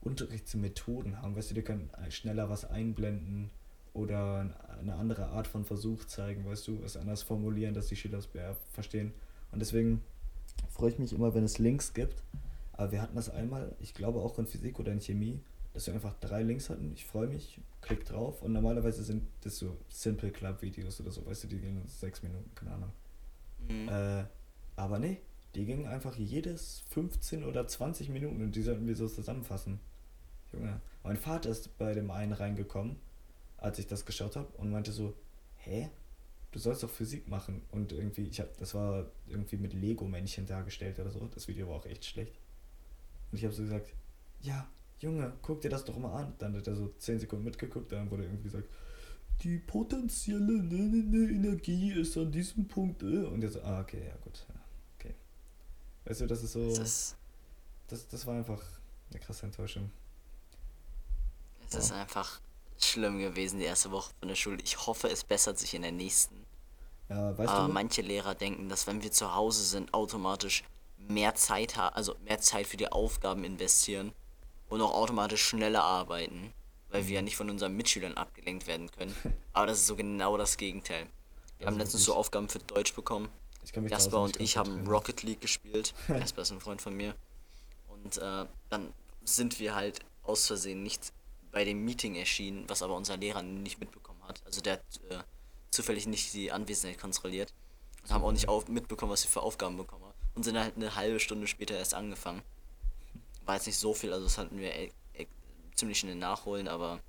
Unterrichtsmethoden 0.00 1.20
haben, 1.22 1.34
weißt 1.34 1.50
du, 1.50 1.54
die 1.54 1.62
können 1.62 1.90
schneller 2.10 2.48
was 2.50 2.64
einblenden 2.64 3.50
oder 3.94 4.54
eine 4.80 4.94
andere 4.96 5.26
Art 5.28 5.46
von 5.46 5.64
Versuch 5.64 6.04
zeigen, 6.04 6.44
weißt 6.44 6.66
du, 6.68 6.82
es 6.84 6.96
anders 6.96 7.22
formulieren, 7.22 7.74
dass 7.74 7.86
die 7.86 7.96
Schüler 7.96 8.18
es 8.18 8.28
verstehen. 8.72 9.12
Und 9.52 9.60
deswegen 9.60 10.02
freue 10.68 10.90
ich 10.90 10.98
mich 10.98 11.12
immer, 11.12 11.34
wenn 11.34 11.44
es 11.44 11.58
Links 11.58 11.94
gibt. 11.94 12.22
Aber 12.72 12.90
wir 12.90 13.00
hatten 13.00 13.14
das 13.14 13.30
einmal, 13.30 13.74
ich 13.80 13.94
glaube 13.94 14.20
auch 14.20 14.38
in 14.38 14.46
Physik 14.46 14.78
oder 14.80 14.92
in 14.92 15.00
Chemie, 15.00 15.40
dass 15.72 15.86
wir 15.86 15.94
einfach 15.94 16.14
drei 16.20 16.42
Links 16.42 16.68
hatten. 16.70 16.92
Ich 16.92 17.06
freue 17.06 17.28
mich, 17.28 17.60
klick 17.80 18.04
drauf 18.04 18.42
und 18.42 18.52
normalerweise 18.52 19.04
sind 19.04 19.22
das 19.42 19.58
so 19.58 19.76
Simple 19.88 20.30
Club 20.30 20.60
Videos 20.60 21.00
oder 21.00 21.12
so, 21.12 21.24
weißt 21.24 21.44
du, 21.44 21.48
die 21.48 21.58
gehen 21.58 21.80
sechs 21.86 22.22
Minuten, 22.22 22.50
keine 22.56 22.72
Ahnung. 22.72 22.92
Mhm. 23.68 23.88
Äh, 23.88 24.24
aber 24.76 24.98
nee, 24.98 25.18
die 25.54 25.64
gingen 25.64 25.86
einfach 25.86 26.16
jedes 26.16 26.82
15 26.90 27.44
oder 27.44 27.66
20 27.66 28.08
Minuten 28.08 28.42
und 28.42 28.56
die 28.56 28.62
sollten 28.62 28.86
wir 28.86 28.96
so 28.96 29.08
zusammenfassen. 29.08 29.80
Junge, 30.52 30.80
mein 31.02 31.16
Vater 31.16 31.50
ist 31.50 31.76
bei 31.78 31.92
dem 31.94 32.10
einen 32.10 32.32
reingekommen, 32.32 32.96
als 33.56 33.78
ich 33.78 33.86
das 33.86 34.04
geschaut 34.04 34.36
habe 34.36 34.48
und 34.58 34.70
meinte 34.70 34.92
so, 34.92 35.14
hä? 35.56 35.90
Du 36.52 36.60
sollst 36.60 36.84
doch 36.84 36.90
Physik 36.90 37.28
machen 37.28 37.62
und 37.72 37.92
irgendwie, 37.92 38.28
ich 38.28 38.38
hab, 38.40 38.56
das 38.58 38.74
war 38.74 39.06
irgendwie 39.26 39.56
mit 39.56 39.72
Lego-Männchen 39.72 40.46
dargestellt 40.46 41.00
oder 41.00 41.10
so. 41.10 41.28
Das 41.34 41.48
Video 41.48 41.68
war 41.68 41.76
auch 41.76 41.86
echt 41.86 42.04
schlecht. 42.04 42.38
Und 43.32 43.38
ich 43.38 43.44
habe 43.44 43.52
so 43.52 43.62
gesagt, 43.62 43.92
ja, 44.40 44.68
Junge, 45.00 45.32
guck 45.42 45.60
dir 45.60 45.68
das 45.68 45.84
doch 45.84 45.98
mal 45.98 46.14
an. 46.14 46.34
Dann 46.38 46.54
hat 46.54 46.68
er 46.68 46.76
so 46.76 46.88
10 46.98 47.20
Sekunden 47.20 47.44
mitgeguckt, 47.44 47.90
dann 47.90 48.10
wurde 48.10 48.22
irgendwie 48.22 48.44
gesagt, 48.44 48.68
die 49.42 49.58
potenzielle 49.58 50.62
ne, 50.62 50.76
ne, 50.76 51.02
ne, 51.02 51.32
Energie 51.32 51.92
ist 51.92 52.16
an 52.16 52.30
diesem 52.30 52.68
Punkt. 52.68 53.02
Äh. 53.02 53.24
Und 53.24 53.42
er 53.42 53.50
so, 53.50 53.60
ah, 53.62 53.80
okay, 53.80 54.02
ja 54.06 54.14
gut. 54.22 54.46
Ja. 56.04 56.10
Weißt 56.10 56.20
du, 56.20 56.26
das 56.26 56.42
ist 56.42 56.52
so, 56.52 56.60
ist, 56.60 57.16
das, 57.88 58.06
das 58.08 58.26
war 58.26 58.34
einfach 58.34 58.62
eine 59.10 59.20
krasse 59.20 59.46
Enttäuschung. 59.46 59.90
es 61.68 61.74
ist 61.76 61.92
einfach 61.92 62.40
schlimm 62.78 63.18
gewesen, 63.18 63.58
die 63.58 63.64
erste 63.64 63.90
Woche 63.90 64.12
von 64.18 64.28
der 64.28 64.34
Schule. 64.34 64.58
Ich 64.62 64.86
hoffe, 64.86 65.08
es 65.08 65.24
bessert 65.24 65.58
sich 65.58 65.74
in 65.74 65.82
der 65.82 65.92
nächsten. 65.92 66.44
Ja, 67.08 67.36
weißt 67.36 67.50
Aber 67.52 67.68
du, 67.68 67.72
manche 67.72 68.02
Lehrer 68.02 68.34
denken, 68.34 68.68
dass 68.68 68.86
wenn 68.86 69.02
wir 69.02 69.12
zu 69.12 69.34
Hause 69.34 69.62
sind, 69.62 69.92
automatisch 69.94 70.64
mehr 70.98 71.34
Zeit 71.34 71.76
haben, 71.76 71.94
also 71.94 72.16
mehr 72.24 72.40
Zeit 72.40 72.66
für 72.66 72.76
die 72.76 72.90
Aufgaben 72.90 73.44
investieren 73.44 74.12
und 74.68 74.80
auch 74.80 74.94
automatisch 74.94 75.42
schneller 75.44 75.84
arbeiten, 75.84 76.52
weil 76.88 77.06
wir 77.06 77.16
ja 77.16 77.22
nicht 77.22 77.36
von 77.36 77.50
unseren 77.50 77.76
Mitschülern 77.76 78.14
abgelenkt 78.14 78.66
werden 78.66 78.90
können. 78.90 79.14
Aber 79.52 79.66
das 79.66 79.78
ist 79.80 79.86
so 79.86 79.96
genau 79.96 80.36
das 80.36 80.56
Gegenteil. 80.56 81.06
Wir 81.58 81.66
haben 81.66 81.74
Also 81.74 81.84
letztens 81.84 82.04
so 82.04 82.14
Aufgaben 82.14 82.48
für 82.48 82.58
Deutsch 82.58 82.94
bekommen. 82.94 83.28
Ich 83.64 83.72
kann 83.72 83.82
mich 83.82 83.92
Jasper 83.92 84.20
und 84.20 84.40
ich 84.40 84.56
haben. 84.56 84.86
Rocket 84.86 85.22
League 85.22 85.40
gespielt. 85.40 85.94
Jasper 86.08 86.42
ist 86.42 86.52
ein 86.52 86.60
Freund 86.60 86.82
von 86.82 86.94
mir. 86.94 87.14
Und 87.88 88.18
äh, 88.18 88.46
dann 88.68 88.92
sind 89.24 89.58
wir 89.58 89.74
halt 89.74 90.00
aus 90.22 90.46
Versehen 90.46 90.82
nicht 90.82 91.12
bei 91.50 91.64
dem 91.64 91.84
Meeting 91.84 92.16
erschienen, 92.16 92.64
was 92.68 92.82
aber 92.82 92.96
unser 92.96 93.16
Lehrer 93.16 93.42
nicht 93.42 93.80
mitbekommen 93.80 94.22
hat. 94.26 94.42
Also 94.44 94.60
der 94.60 94.74
hat 94.74 94.82
äh, 95.08 95.22
zufällig 95.70 96.06
nicht 96.06 96.32
die 96.34 96.52
Anwesenheit 96.52 96.98
kontrolliert. 96.98 97.52
Und 98.02 98.10
haben 98.10 98.24
auch 98.24 98.32
nicht 98.32 98.48
auf, 98.48 98.68
mitbekommen, 98.68 99.12
was 99.12 99.24
wir 99.24 99.30
für 99.30 99.40
Aufgaben 99.40 99.76
bekommen 99.76 100.04
haben. 100.04 100.14
Und 100.34 100.42
sind 100.42 100.58
halt 100.58 100.76
eine 100.76 100.94
halbe 100.94 101.20
Stunde 101.20 101.46
später 101.46 101.76
erst 101.76 101.94
angefangen. 101.94 102.42
War 103.46 103.54
jetzt 103.54 103.66
nicht 103.66 103.78
so 103.78 103.94
viel, 103.94 104.12
also 104.12 104.24
das 104.24 104.36
hatten 104.36 104.58
wir 104.58 104.74
e 104.74 104.90
e 105.14 105.26
ziemlich 105.74 105.98
schnell 105.98 106.16
nachholen, 106.16 106.68
aber 106.68 107.00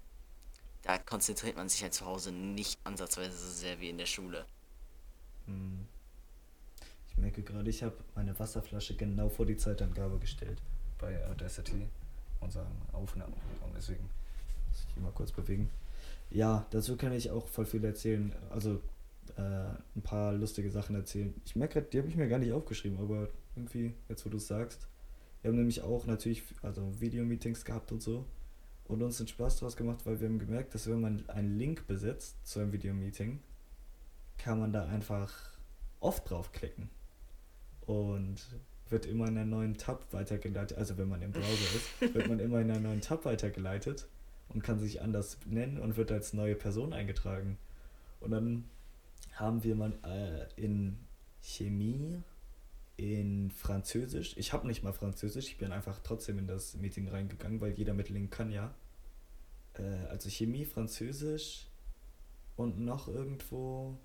da 0.83 0.97
konzentriert 0.97 1.57
man 1.57 1.67
sich 1.67 1.81
halt 1.81 1.93
zu 1.93 2.05
Hause 2.05 2.31
nicht 2.31 2.79
ansatzweise 2.83 3.37
so 3.37 3.49
sehr 3.49 3.79
wie 3.79 3.89
in 3.89 3.97
der 3.97 4.05
Schule. 4.05 4.45
Hm. 5.47 5.87
Ich 7.15 7.21
merke 7.21 7.43
gerade, 7.43 7.69
ich 7.69 7.81
habe 7.81 7.95
meine 8.13 8.37
Wasserflasche 8.37 8.95
genau 8.95 9.29
vor 9.29 9.45
die 9.45 9.55
Zeitangabe 9.55 10.19
gestellt 10.19 10.61
bei 10.97 11.25
Audacity. 11.27 11.87
unser 12.41 12.67
Aufnahmeraum. 12.91 13.41
Deswegen 13.75 14.03
muss 14.67 14.85
ich 14.85 14.93
hier 14.93 15.03
mal 15.03 15.11
kurz 15.11 15.31
bewegen. 15.31 15.69
Ja, 16.29 16.65
dazu 16.71 16.97
kann 16.97 17.13
ich 17.13 17.31
auch 17.31 17.47
voll 17.47 17.65
viel 17.65 17.83
erzählen. 17.85 18.33
Also 18.49 18.81
äh, 19.37 19.41
ein 19.95 20.01
paar 20.03 20.33
lustige 20.33 20.69
Sachen 20.69 20.95
erzählen. 20.95 21.33
Ich 21.45 21.55
merke 21.55 21.75
gerade, 21.75 21.87
die 21.87 21.99
habe 21.99 22.09
ich 22.09 22.15
mir 22.15 22.27
gar 22.27 22.39
nicht 22.39 22.51
aufgeschrieben, 22.51 22.99
aber 22.99 23.29
irgendwie, 23.55 23.93
jetzt 24.09 24.25
wo 24.25 24.29
du 24.29 24.37
es 24.37 24.47
sagst. 24.47 24.87
Wir 25.41 25.49
haben 25.49 25.57
nämlich 25.57 25.81
auch 25.81 26.05
natürlich 26.05 26.43
also 26.61 26.99
Videomeetings 26.99 27.63
gehabt 27.63 27.91
und 27.91 28.01
so 28.01 28.25
und 28.85 29.01
uns 29.01 29.17
den 29.17 29.27
Spaß 29.27 29.59
daraus 29.59 29.77
gemacht, 29.77 30.05
weil 30.05 30.19
wir 30.19 30.27
haben 30.27 30.39
gemerkt, 30.39 30.75
dass 30.75 30.89
wenn 30.89 30.99
man 30.99 31.29
einen 31.29 31.57
Link 31.57 31.87
besitzt 31.87 32.45
zu 32.45 32.59
einem 32.59 32.73
Videomeeting, 32.73 33.39
kann 34.37 34.59
man 34.59 34.73
da 34.73 34.85
einfach 34.85 35.31
oft 35.99 36.29
draufklicken 36.29 36.89
und 37.85 38.37
wird 38.89 39.05
immer 39.05 39.27
in 39.27 39.37
einen 39.37 39.49
neuen 39.49 39.77
Tab 39.77 40.11
weitergeleitet. 40.11 40.77
Also 40.77 40.97
wenn 40.97 41.07
man 41.07 41.21
im 41.21 41.31
Browser 41.31 41.47
ist, 41.49 42.13
wird 42.13 42.27
man 42.27 42.39
immer 42.39 42.61
in 42.61 42.71
einen 42.71 42.83
neuen 42.83 43.01
Tab 43.01 43.25
weitergeleitet 43.25 44.07
und 44.49 44.63
kann 44.63 44.79
sich 44.79 45.01
anders 45.01 45.37
nennen 45.45 45.79
und 45.79 45.97
wird 45.97 46.11
als 46.11 46.33
neue 46.33 46.55
Person 46.55 46.93
eingetragen. 46.93 47.57
Und 48.19 48.31
dann 48.31 48.65
haben 49.33 49.63
wir 49.63 49.75
mal 49.75 49.93
äh, 50.03 50.61
in 50.61 50.97
Chemie, 51.41 52.21
in 52.97 53.51
Französisch, 53.51 54.37
ich 54.37 54.53
habe 54.53 54.67
nicht 54.67 54.83
mal 54.83 54.93
Französisch, 54.93 55.47
ich 55.47 55.57
bin 55.57 55.71
einfach 55.71 55.99
trotzdem 56.03 56.39
in 56.39 56.47
das 56.47 56.75
Meeting 56.75 57.09
reingegangen, 57.09 57.59
weil 57.59 57.73
jeder 57.73 57.93
mit 57.93 58.09
Link 58.09 58.31
kann 58.31 58.51
ja. 58.51 58.73
Äh, 59.73 59.83
also 60.09 60.29
Chemie, 60.29 60.65
Französisch 60.65 61.67
und 62.55 62.79
noch 62.79 63.07
irgendwo 63.07 63.97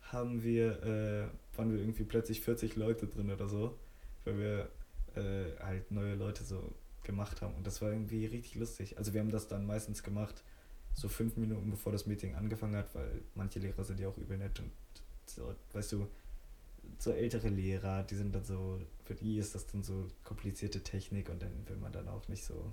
haben 0.00 0.42
wir, 0.42 0.82
äh, 0.82 1.47
waren 1.58 1.72
wir 1.72 1.78
irgendwie 1.78 2.04
plötzlich 2.04 2.40
40 2.40 2.76
Leute 2.76 3.06
drin 3.06 3.30
oder 3.30 3.48
so, 3.48 3.78
weil 4.24 4.38
wir 4.38 4.70
äh, 5.16 5.58
halt 5.60 5.90
neue 5.90 6.14
Leute 6.14 6.44
so 6.44 6.72
gemacht 7.02 7.42
haben. 7.42 7.54
Und 7.54 7.66
das 7.66 7.82
war 7.82 7.90
irgendwie 7.90 8.26
richtig 8.26 8.54
lustig. 8.54 8.96
Also 8.98 9.12
wir 9.12 9.20
haben 9.20 9.30
das 9.30 9.48
dann 9.48 9.66
meistens 9.66 10.02
gemacht, 10.02 10.42
so 10.94 11.08
fünf 11.08 11.36
Minuten 11.36 11.70
bevor 11.70 11.92
das 11.92 12.06
Meeting 12.06 12.34
angefangen 12.34 12.76
hat, 12.76 12.94
weil 12.94 13.22
manche 13.34 13.58
Lehrer 13.58 13.84
sind 13.84 14.00
ja 14.00 14.08
auch 14.08 14.16
übel 14.16 14.38
nett 14.38 14.58
und 14.60 14.70
so, 15.26 15.54
weißt 15.72 15.92
du, 15.92 16.08
so 16.98 17.12
ältere 17.12 17.48
Lehrer, 17.48 18.02
die 18.02 18.14
sind 18.14 18.34
dann 18.34 18.44
so, 18.44 18.80
für 19.04 19.14
die 19.14 19.38
ist 19.38 19.54
das 19.54 19.66
dann 19.66 19.82
so 19.82 20.08
komplizierte 20.24 20.82
Technik 20.82 21.28
und 21.28 21.42
dann 21.42 21.68
will 21.68 21.76
man 21.76 21.92
dann 21.92 22.08
auch 22.08 22.26
nicht 22.28 22.44
so 22.44 22.72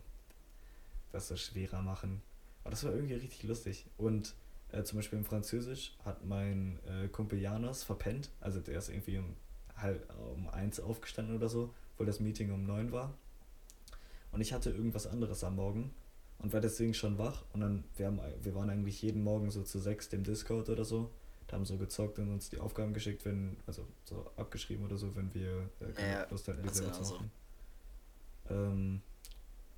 das 1.11 1.27
so 1.27 1.35
schwerer 1.35 1.81
machen. 1.81 2.21
Aber 2.63 2.71
das 2.71 2.83
war 2.83 2.93
irgendwie 2.93 3.15
richtig 3.15 3.43
lustig. 3.43 3.85
Und 3.97 4.35
äh, 4.75 4.83
zum 4.83 4.97
Beispiel 4.99 5.19
im 5.19 5.25
Französisch 5.25 5.95
hat 6.03 6.25
mein 6.25 6.79
äh, 6.87 7.07
Kumpel 7.07 7.39
Janos 7.39 7.83
verpennt, 7.83 8.29
also 8.41 8.59
der 8.59 8.77
ist 8.77 8.89
irgendwie 8.89 9.17
um 9.19 9.35
halb 9.77 10.07
um 10.33 10.47
eins 10.49 10.79
aufgestanden 10.79 11.35
oder 11.35 11.49
so, 11.49 11.73
obwohl 11.93 12.05
das 12.05 12.19
Meeting 12.19 12.51
um 12.51 12.65
neun 12.65 12.91
war. 12.91 13.13
Und 14.31 14.41
ich 14.41 14.53
hatte 14.53 14.69
irgendwas 14.69 15.07
anderes 15.07 15.43
am 15.43 15.55
Morgen 15.55 15.93
und 16.39 16.53
war 16.53 16.61
deswegen 16.61 16.93
schon 16.93 17.17
wach. 17.17 17.43
Und 17.53 17.61
dann, 17.61 17.83
wir, 17.95 18.07
haben, 18.07 18.19
wir 18.41 18.55
waren 18.55 18.69
eigentlich 18.69 19.01
jeden 19.01 19.23
Morgen 19.23 19.49
so 19.51 19.63
zu 19.63 19.79
sechs 19.79 20.07
im 20.07 20.23
Discord 20.23 20.69
oder 20.69 20.83
so. 20.85 21.09
Da 21.47 21.55
haben 21.55 21.65
so 21.65 21.77
gezockt 21.77 22.19
und 22.19 22.29
uns 22.31 22.49
die 22.49 22.59
Aufgaben 22.59 22.93
geschickt, 22.93 23.23
wenn, 23.25 23.57
also 23.67 23.87
so 24.03 24.29
abgeschrieben 24.35 24.85
oder 24.85 24.97
so, 24.97 25.15
wenn 25.15 25.33
wir 25.33 25.69
äh, 25.79 25.91
keine 25.93 26.11
Ja, 26.11 26.27
Lust 26.29 26.47
hatten, 26.47 26.63
die 26.63 26.69
selber 26.69 26.91
zu 26.91 27.03
so. 27.03 27.13
machen. 27.15 27.31
Ähm, 28.49 29.01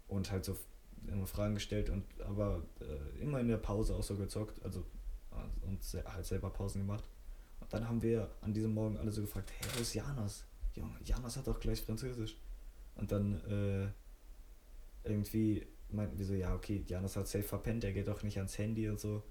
und 0.08 0.32
halt 0.32 0.46
so 0.46 0.56
immer 1.08 1.28
Fragen 1.28 1.56
gestellt 1.56 1.90
und 1.90 2.04
aber 2.22 2.64
äh, 2.80 3.22
immer 3.22 3.40
in 3.40 3.48
der 3.48 3.58
Pause 3.58 3.96
auch 3.96 4.04
so 4.04 4.16
gezockt, 4.16 4.64
also 4.64 4.86
äh, 5.32 5.68
und 5.68 5.82
halt 6.06 6.26
selber 6.26 6.50
Pausen 6.50 6.82
gemacht. 6.82 7.04
Und 7.60 7.74
dann 7.74 7.88
haben 7.88 8.02
wir 8.02 8.30
an 8.42 8.54
diesem 8.54 8.74
Morgen 8.74 8.98
alle 8.98 9.12
so 9.12 9.22
gefragt, 9.22 9.52
hey, 9.60 9.70
wo 9.76 9.82
ist 9.82 9.94
Janos? 9.94 10.46
Junge, 10.76 10.96
Janos 11.04 11.38
hat 11.38 11.48
doch 11.48 11.60
gleich 11.60 11.82
Französisch. 11.82 12.38
Und 12.96 13.12
dann 13.12 13.42
äh, 13.46 13.88
irgendwie 15.08 15.66
meinten 15.90 16.18
wir 16.18 16.26
so, 16.26 16.34
ja, 16.34 16.54
okay, 16.54 16.84
Janos 16.88 17.16
hat 17.16 17.28
safe 17.28 17.44
verpennt, 17.44 17.84
der 17.84 17.94
geht 17.94 18.08
doch 18.08 18.24
nicht 18.24 18.38
ans 18.38 18.58
Handy 18.58 18.90
und 18.90 19.00
so. 19.00 19.24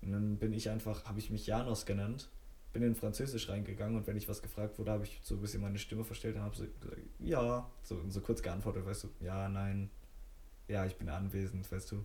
Und 0.00 0.12
dann 0.12 0.38
bin 0.38 0.52
ich 0.52 0.70
einfach, 0.70 1.04
habe 1.04 1.18
ich 1.18 1.30
mich 1.30 1.46
Janos 1.46 1.86
genannt, 1.86 2.30
bin 2.72 2.82
in 2.82 2.94
Französisch 2.94 3.48
reingegangen 3.48 3.96
und 3.96 4.06
wenn 4.06 4.16
ich 4.16 4.28
was 4.28 4.42
gefragt 4.42 4.78
wurde, 4.78 4.92
habe 4.92 5.04
ich 5.04 5.20
so 5.22 5.34
ein 5.34 5.40
bisschen 5.40 5.62
meine 5.62 5.78
Stimme 5.78 6.04
verstellt 6.04 6.36
und 6.36 6.42
habe 6.42 6.56
so 6.56 6.64
gesagt, 6.64 6.98
ja, 7.18 7.68
so, 7.82 8.00
so 8.08 8.20
kurz 8.20 8.42
geantwortet, 8.42 8.86
weißt 8.86 9.04
du, 9.04 9.08
ja, 9.20 9.48
nein, 9.48 9.90
ja, 10.68 10.84
ich 10.86 10.96
bin 10.96 11.08
anwesend, 11.08 11.70
weißt 11.70 11.92
du. 11.92 12.04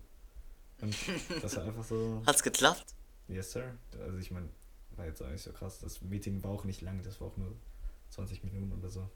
Und 0.80 0.96
das 1.42 1.56
war 1.56 1.64
einfach 1.64 1.84
so, 1.84 2.22
Hat's 2.26 2.42
geklappt? 2.42 2.84
yes, 3.28 3.52
sir. 3.52 3.74
Also 4.00 4.18
ich 4.18 4.30
meine, 4.30 4.48
war 4.96 5.06
jetzt 5.06 5.22
auch 5.22 5.28
nicht 5.28 5.42
so 5.42 5.52
krass. 5.52 5.78
Das 5.80 6.02
Meeting 6.02 6.42
war 6.42 6.50
auch 6.50 6.64
nicht 6.64 6.80
lang, 6.82 7.02
das 7.02 7.20
war 7.20 7.28
auch 7.28 7.36
nur 7.36 7.54
20 8.10 8.44
Minuten 8.44 8.72
oder 8.72 8.90
so. 8.90 9.08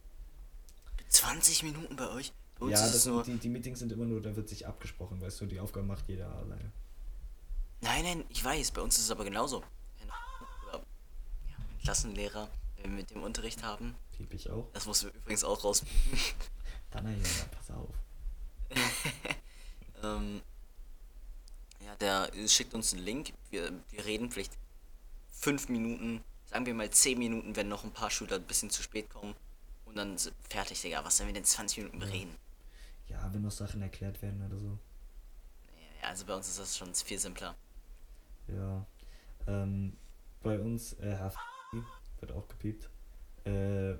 20 1.08 1.62
Minuten 1.62 1.96
bei 1.96 2.08
euch? 2.10 2.32
Bei 2.58 2.66
Ja, 2.66 2.80
das 2.80 3.06
nur. 3.06 3.22
die, 3.22 3.36
die 3.36 3.48
Meetings 3.48 3.78
sind 3.78 3.92
immer 3.92 4.04
nur, 4.04 4.20
da 4.20 4.34
wird 4.34 4.48
sich 4.48 4.66
abgesprochen, 4.66 5.20
weißt 5.20 5.40
du, 5.40 5.46
die 5.46 5.60
Aufgaben 5.60 5.86
macht 5.86 6.08
jeder 6.08 6.30
alleine. 6.34 6.72
Nein, 7.80 8.02
nein, 8.04 8.24
ich 8.28 8.44
weiß, 8.44 8.72
bei 8.72 8.80
uns 8.80 8.98
ist 8.98 9.04
es 9.04 9.10
aber 9.10 9.24
genauso. 9.24 9.62
Klassenlehrer, 11.82 12.48
wenn 12.76 12.90
wir 12.90 12.98
mit 12.98 13.10
dem 13.10 13.22
Unterricht 13.22 13.62
haben, 13.62 13.94
Piep 14.12 14.34
ich 14.34 14.50
auch. 14.50 14.66
das 14.74 14.84
musst 14.86 15.04
du 15.04 15.08
übrigens 15.08 15.44
auch 15.44 15.62
raus. 15.64 15.84
Dann 16.90 17.06
ja, 17.06 17.24
pass 17.52 17.70
auf. 17.70 17.94
ähm, 20.02 20.42
ja, 21.84 21.94
der 21.96 22.30
schickt 22.48 22.74
uns 22.74 22.92
einen 22.92 23.02
Link. 23.04 23.32
Wir, 23.50 23.72
wir 23.90 24.04
reden 24.04 24.30
vielleicht 24.30 24.52
fünf 25.32 25.68
Minuten, 25.68 26.22
sagen 26.46 26.66
wir 26.66 26.74
mal 26.74 26.90
zehn 26.90 27.18
Minuten, 27.18 27.56
wenn 27.56 27.68
noch 27.68 27.84
ein 27.84 27.92
paar 27.92 28.10
Schüler 28.10 28.36
ein 28.36 28.44
bisschen 28.44 28.70
zu 28.70 28.82
spät 28.82 29.08
kommen. 29.10 29.34
Und 29.84 29.96
dann 29.96 30.16
fertig, 30.50 30.82
Digga. 30.82 31.02
Was 31.04 31.16
sollen 31.16 31.28
wir 31.28 31.34
denn 31.34 31.44
20 31.44 31.78
Minuten 31.78 32.00
Ja. 32.00 32.06
bereden? 32.06 32.36
Ja, 33.08 33.32
wenn 33.32 33.42
noch 33.42 33.50
Sachen 33.50 33.80
erklärt 33.80 34.20
werden 34.20 34.44
oder 34.46 34.58
so. 34.58 34.78
Ja, 36.02 36.08
also 36.08 36.26
bei 36.26 36.34
uns 36.34 36.46
ist 36.48 36.58
das 36.58 36.76
schon 36.76 36.94
viel 36.94 37.18
simpler. 37.18 37.54
Ja. 38.48 38.86
Ähm, 39.46 39.96
bei 40.42 40.58
uns, 40.58 40.92
äh, 40.94 41.16
wird 42.20 42.32
auch 42.32 42.46
gepiept. 42.48 42.90
Äh, 43.44 43.94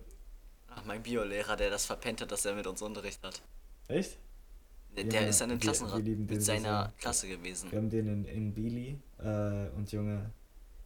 Ach, 0.69 0.85
mein 0.85 1.03
Biolehrer, 1.03 1.57
der 1.57 1.71
das 1.71 1.87
verpennt 1.87 2.21
hat, 2.21 2.31
dass 2.31 2.45
er 2.45 2.55
mit 2.55 2.67
uns 2.67 2.83
Unterricht 2.83 3.23
hat. 3.25 3.41
echt? 3.89 4.19
Der, 5.05 5.05
Ja, 5.05 5.21
der 5.21 5.28
ist 5.28 5.40
wir- 5.40 5.49
wir 5.49 5.59
Klassenrat 5.59 6.07
den 6.07 6.26
mit 6.26 6.40
so 6.40 6.47
seiner 6.47 6.85
sehr. 6.85 6.93
Klasse 6.99 7.28
gewesen. 7.28 7.71
Wir 7.71 7.78
haben 7.78 7.90
den 7.90 8.07
in, 8.09 8.25
in 8.25 8.55
Bili 8.55 9.00
äh, 9.19 9.69
und 9.76 9.90
Junge, 9.93 10.31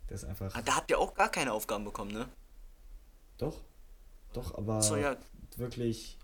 der 0.08 0.14
ist 0.16 0.24
einfach. 0.24 0.54
Ah, 0.54 0.62
da 0.62 0.76
habt 0.76 0.90
ihr 0.90 0.98
auch 0.98 1.14
gar 1.14 1.30
keine 1.30 1.52
Aufgaben 1.52 1.84
bekommen, 1.84 2.12
ne? 2.12 2.28
Doch, 3.38 3.60
doch, 4.32 4.56
aber 4.58 4.82
So, 4.82 4.96
ja. 4.96 5.16
wirklich 5.56 6.18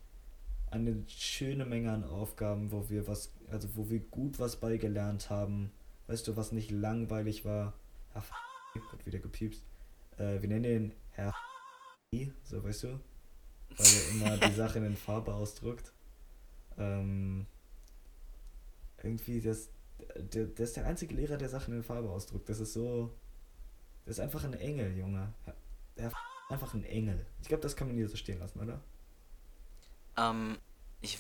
eine 0.70 1.02
schöne 1.08 1.64
Menge 1.64 1.90
an 1.92 2.04
Aufgaben, 2.04 2.70
wo 2.70 2.88
wir 2.90 3.06
was, 3.08 3.32
also 3.50 3.68
wo 3.74 3.88
wir 3.88 4.00
gut 4.00 4.38
was 4.38 4.56
beigelernt 4.56 5.30
haben. 5.30 5.72
Weißt 6.06 6.26
du, 6.28 6.36
was 6.36 6.52
nicht 6.52 6.70
langweilig 6.70 7.44
war? 7.44 7.72
Herr 8.12 8.22
F 8.22 8.30
wird 8.92 9.06
wieder 9.06 9.18
gepiepst. 9.18 9.62
Äh, 10.18 10.40
wir 10.42 10.48
nennen 10.48 10.64
ihn 10.64 10.92
Herr 11.12 11.34
F 12.12 12.28
so 12.44 12.62
weißt 12.62 12.84
du? 12.84 13.00
Weil 13.76 13.86
er 13.86 14.10
immer 14.10 14.36
die 14.48 14.54
Sachen 14.56 14.84
in 14.84 14.96
Farbe 14.96 15.34
ausdrückt. 15.34 15.92
Ähm, 16.78 17.46
irgendwie, 19.02 19.40
das, 19.40 19.68
der, 20.16 20.46
der 20.46 20.64
ist 20.64 20.76
der 20.76 20.86
einzige 20.86 21.14
Lehrer, 21.14 21.36
der 21.36 21.48
Sachen 21.48 21.74
in 21.74 21.82
Farbe 21.82 22.10
ausdrückt. 22.10 22.48
Das 22.48 22.60
ist 22.60 22.72
so. 22.72 23.14
Das 24.04 24.16
ist 24.16 24.20
einfach 24.20 24.44
ein 24.44 24.54
Engel, 24.54 24.96
Junge. 24.96 25.32
Der 25.96 26.12
einfach 26.48 26.74
ein 26.74 26.84
Engel. 26.84 27.26
Ich 27.42 27.48
glaube, 27.48 27.62
das 27.62 27.76
kann 27.76 27.88
man 27.88 27.96
hier 27.96 28.08
so 28.08 28.16
stehen 28.16 28.38
lassen, 28.38 28.60
oder? 28.60 28.80
Ähm, 30.16 30.58
ich 31.00 31.18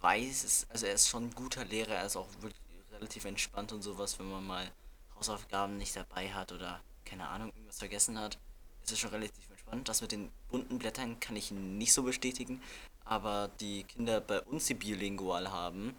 weiß 0.00 0.44
es, 0.44 0.66
also 0.70 0.86
er 0.86 0.94
ist 0.94 1.08
schon 1.08 1.24
ein 1.24 1.34
guter 1.34 1.64
Lehrer, 1.64 1.94
er 1.94 2.06
ist 2.06 2.16
auch 2.16 2.28
wirklich 2.40 2.60
relativ 2.92 3.24
entspannt 3.24 3.72
und 3.72 3.82
sowas, 3.82 4.18
wenn 4.18 4.30
man 4.30 4.46
mal 4.46 4.70
Hausaufgaben 5.16 5.76
nicht 5.76 5.96
dabei 5.96 6.32
hat 6.32 6.52
oder 6.52 6.80
keine 7.04 7.28
Ahnung, 7.28 7.52
irgendwas 7.54 7.78
vergessen 7.78 8.18
hat, 8.18 8.38
ist 8.82 8.92
es 8.92 8.98
schon 8.98 9.10
relativ 9.10 9.48
entspannt. 9.50 9.88
Das 9.88 10.02
mit 10.02 10.12
den 10.12 10.30
bunten 10.50 10.78
Blättern 10.78 11.18
kann 11.20 11.36
ich 11.36 11.50
nicht 11.50 11.92
so 11.92 12.02
bestätigen, 12.02 12.60
aber 13.04 13.50
die 13.60 13.84
Kinder 13.84 14.20
bei 14.20 14.40
uns, 14.42 14.66
die 14.66 14.74
bilingual 14.74 15.50
haben, 15.50 15.96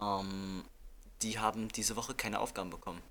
ähm, 0.00 0.64
die 1.22 1.38
haben 1.38 1.68
diese 1.68 1.96
Woche 1.96 2.14
keine 2.14 2.40
Aufgaben 2.40 2.70
bekommen. 2.70 3.02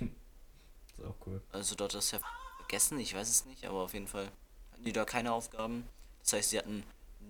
Ist 0.00 1.04
auch 1.04 1.14
cool. 1.26 1.40
Also 1.52 1.74
dort 1.74 1.94
ist 1.94 2.10
ja 2.10 2.18
vergessen, 2.58 2.98
ich 2.98 3.14
weiß 3.14 3.28
es 3.28 3.46
nicht, 3.46 3.64
aber 3.64 3.78
auf 3.78 3.94
jeden 3.94 4.06
Fall 4.06 4.30
hatten 4.72 4.84
die 4.84 4.92
da 4.92 5.04
keine 5.04 5.32
Aufgaben. 5.32 5.84
Das 6.22 6.34
heißt, 6.34 6.50
sie 6.50 6.58
hatten 6.58 6.84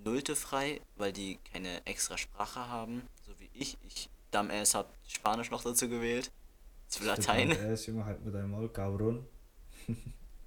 Nullte 0.04 0.34
frei, 0.34 0.80
weil 0.96 1.12
die 1.12 1.38
keine 1.52 1.84
extra 1.86 2.16
Sprache 2.16 2.68
haben, 2.68 3.02
so 3.26 3.32
wie 3.38 3.48
ich. 3.54 3.76
Ich, 3.86 4.08
Dam 4.30 4.50
es 4.50 4.74
hat 4.74 4.86
Spanisch 5.06 5.50
noch 5.50 5.62
dazu 5.62 5.88
gewählt. 5.88 6.30
Zu 6.88 7.04
Latein. 7.04 7.50
Er 7.50 7.72
ist 7.72 7.86
Junge 7.86 8.04
halt 8.04 8.24
mit 8.24 8.34
deinem 8.34 8.50
Maul, 8.50 8.68
Cabron. 8.68 9.26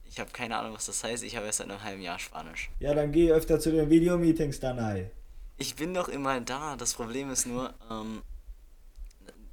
Ich 0.06 0.20
habe 0.20 0.30
keine 0.30 0.56
Ahnung, 0.60 0.76
was 0.76 0.86
das 0.86 1.04
heißt. 1.04 1.24
Ich 1.24 1.36
habe 1.36 1.48
erst 1.48 1.58
seit 1.58 1.72
einem 1.72 1.82
halben 1.82 2.00
Jahr 2.00 2.20
Spanisch. 2.20 2.70
Ja, 2.80 2.94
dann 2.94 3.12
geh 3.12 3.32
öfter 3.32 3.60
zu 3.60 3.72
den 3.72 3.90
Videomeetings, 3.90 4.60
Danai. 4.60 5.10
Ich 5.58 5.76
bin 5.76 5.96
doch 5.96 6.08
immer 6.08 6.40
da. 6.40 6.76
Das 6.76 6.94
Problem 6.94 7.32
ist 7.32 7.48
nur, 7.48 7.74
ähm, 7.90 8.22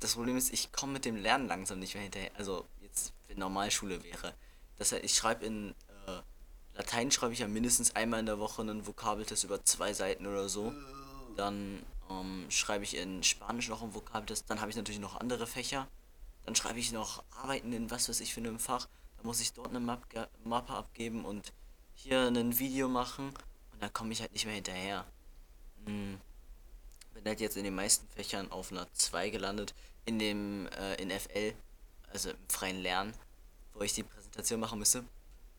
das 0.00 0.14
Problem 0.14 0.36
ist, 0.36 0.52
ich 0.52 0.72
komme 0.72 0.94
mit 0.94 1.04
dem 1.04 1.16
Lernen 1.16 1.46
langsam 1.46 1.78
nicht 1.78 1.94
mehr 1.94 2.02
hinterher. 2.02 2.30
Also 2.36 2.66
jetzt, 2.80 3.12
wenn 3.28 3.38
Normalschule 3.38 4.02
wäre. 4.02 4.34
Das 4.76 4.92
heißt, 4.92 5.04
ich 5.04 5.14
schreibe 5.14 5.44
in 5.44 5.74
äh, 6.06 6.20
Latein 6.74 7.10
schreibe 7.10 7.34
ich 7.34 7.40
ja 7.40 7.48
mindestens 7.48 7.94
einmal 7.94 8.20
in 8.20 8.26
der 8.26 8.38
Woche 8.38 8.62
einen 8.62 8.86
Vokabeltest 8.86 9.44
über 9.44 9.62
zwei 9.64 9.92
Seiten 9.92 10.26
oder 10.26 10.48
so. 10.48 10.72
Dann 11.36 11.84
ähm, 12.10 12.46
schreibe 12.48 12.84
ich 12.84 12.96
in 12.96 13.22
Spanisch 13.22 13.68
noch 13.68 13.82
ein 13.82 13.94
Vokabeltest. 13.94 14.48
Dann 14.48 14.60
habe 14.60 14.70
ich 14.70 14.76
natürlich 14.76 15.00
noch 15.00 15.20
andere 15.20 15.46
Fächer. 15.46 15.86
Dann 16.46 16.56
schreibe 16.56 16.78
ich 16.78 16.92
noch 16.92 17.22
Arbeiten 17.42 17.72
in 17.72 17.90
was 17.90 18.08
weiß 18.08 18.20
ich 18.20 18.32
für 18.32 18.40
einem 18.40 18.58
Fach. 18.58 18.88
Da 19.18 19.24
muss 19.24 19.40
ich 19.40 19.52
dort 19.52 19.68
eine 19.68 19.80
Map 19.80 20.06
Mappe 20.44 20.72
abgeben 20.72 21.26
und 21.26 21.52
hier 21.94 22.22
ein 22.22 22.58
Video 22.58 22.88
machen. 22.88 23.34
Und 23.72 23.82
dann 23.82 23.92
komme 23.92 24.12
ich 24.12 24.22
halt 24.22 24.32
nicht 24.32 24.46
mehr 24.46 24.54
hinterher. 24.54 25.04
Hm. 25.84 26.18
Bin 27.14 27.24
halt 27.24 27.40
jetzt 27.40 27.56
in 27.56 27.64
den 27.64 27.74
meisten 27.74 28.06
Fächern 28.08 28.50
auf 28.50 28.72
einer 28.72 28.86
2 28.94 29.30
gelandet. 29.30 29.74
In 30.06 30.18
dem, 30.18 30.66
äh, 30.68 30.94
in 30.94 31.10
FL, 31.10 31.52
also 32.12 32.30
im 32.30 32.36
freien 32.48 32.80
Lernen, 32.80 33.12
wo 33.74 33.82
ich 33.82 33.92
die 33.92 34.02
Präsentation 34.02 34.60
machen 34.60 34.78
müsste, 34.78 35.04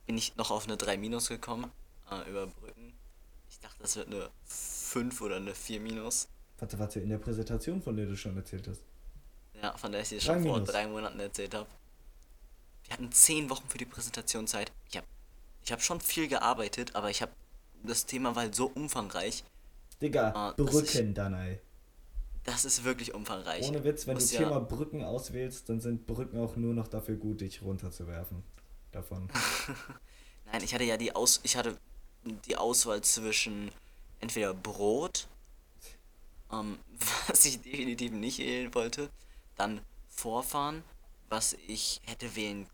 bin 0.06 0.18
ich 0.18 0.36
noch 0.36 0.52
auf 0.52 0.66
eine 0.66 0.78
3 0.78 0.98
minus 0.98 1.28
gekommen. 1.28 1.72
Äh, 2.10 2.30
überbrücken. 2.30 2.94
Ich 3.50 3.60
dachte, 3.60 3.78
das 3.82 3.96
wird 3.96 4.08
eine 4.08 4.30
5 4.46 5.22
oder 5.22 5.38
eine 5.38 5.54
4 5.54 5.80
minus. 5.80 6.28
Warte, 6.58 6.80
warte, 6.80 7.00
in 7.00 7.10
der 7.10 7.18
Präsentation, 7.18 7.82
von 7.82 7.96
der 7.96 8.06
du 8.06 8.16
schon 8.16 8.36
erzählt 8.38 8.68
hast. 8.68 8.82
Ja, 9.62 9.76
von 9.78 9.92
der 9.92 10.02
ich 10.02 10.10
dir 10.10 10.22
schon 10.22 10.42
vor 10.44 10.54
Minus. 10.54 10.70
drei 10.70 10.88
Monaten 10.88 11.20
erzählt 11.20 11.54
habe. 11.54 11.68
Wir 12.84 12.94
hatten 12.94 13.12
10 13.12 13.50
Wochen 13.50 13.68
für 13.68 13.78
die 13.78 13.86
Präsentationszeit. 13.86 14.72
Ich 14.90 14.98
habe 14.98 15.08
ich 15.64 15.72
hab 15.72 15.82
schon 15.82 16.02
viel 16.02 16.28
gearbeitet, 16.28 16.96
aber 16.96 17.10
ich 17.10 17.22
habe 17.22 17.32
das 17.84 18.06
Thema 18.06 18.36
war 18.36 18.44
halt 18.44 18.56
so 18.56 18.68
umfangreich. 18.68 19.44
Digga, 20.02 20.32
Ah, 20.36 20.54
das 20.58 20.66
Brücken 20.66 21.14
dann, 21.14 21.34
ey. 21.34 21.60
Das 22.44 22.66
ist 22.66 22.84
wirklich 22.84 23.14
umfangreich. 23.14 23.68
Ohne 23.68 23.84
Witz, 23.84 24.08
wenn 24.08 24.16
du 24.16 24.22
Muss 24.22 24.32
ja- 24.32 24.40
Thema 24.40 24.60
Brücken 24.60 25.04
auswählst, 25.04 25.70
dann 25.70 25.80
sind 25.80 26.08
Brücken 26.08 26.40
auch 26.40 26.56
nur 26.56 26.74
noch 26.74 26.88
dafür 26.88 27.16
gut, 27.16 27.42
dich 27.42 27.62
runterzuwerfen. 27.62 28.44
Davon. 28.92 29.30
Nein, 30.52 30.64
ich 30.64 30.74
hatte 30.74 30.84
ja 30.84 30.98
die 30.98 31.16
Aus 31.16 31.40
ich 31.44 31.56
hatte 31.56 31.78
die 32.46 32.58
Auswahl 32.58 33.02
zwischen 33.02 33.72
entweder 34.20 34.54
Brot, 34.54 35.28
ähm, 36.52 36.80
was 37.28 37.46
ich 37.46 37.62
definitiv 37.62 38.12
nicht 38.12 38.40
wählen 38.40 38.74
wollte, 38.74 39.10
dann 39.56 39.82
Vorfahren, 40.10 40.84
was 41.30 41.56
ich 41.68 42.02
hätte 42.06 42.36
wählen 42.36 42.68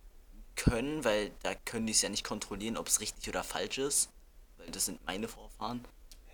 können, 0.55 1.03
weil 1.03 1.31
da 1.43 1.53
können 1.53 1.85
die 1.85 1.91
es 1.93 2.01
ja 2.01 2.09
nicht 2.09 2.23
kontrollieren, 2.23 2.77
ob 2.77 2.87
es 2.87 2.99
richtig 2.99 3.29
oder 3.29 3.43
falsch 3.43 3.77
ist, 3.77 4.09
weil 4.57 4.71
das 4.71 4.85
sind 4.85 5.05
meine 5.05 5.27
Vorfahren. 5.27 5.85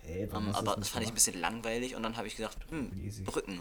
Hey, 0.06 0.28
warum 0.30 0.48
Ähm, 0.48 0.54
aber 0.54 0.70
nicht 0.72 0.80
das 0.80 0.88
fand 0.90 1.04
ich 1.04 1.10
ein 1.10 1.14
bisschen 1.14 1.40
langweilig 1.40 1.96
und 1.96 2.02
dann 2.02 2.16
habe 2.16 2.26
ich 2.26 2.36
gesagt, 2.36 2.58
hm. 2.70 2.90
Brücken. 3.24 3.60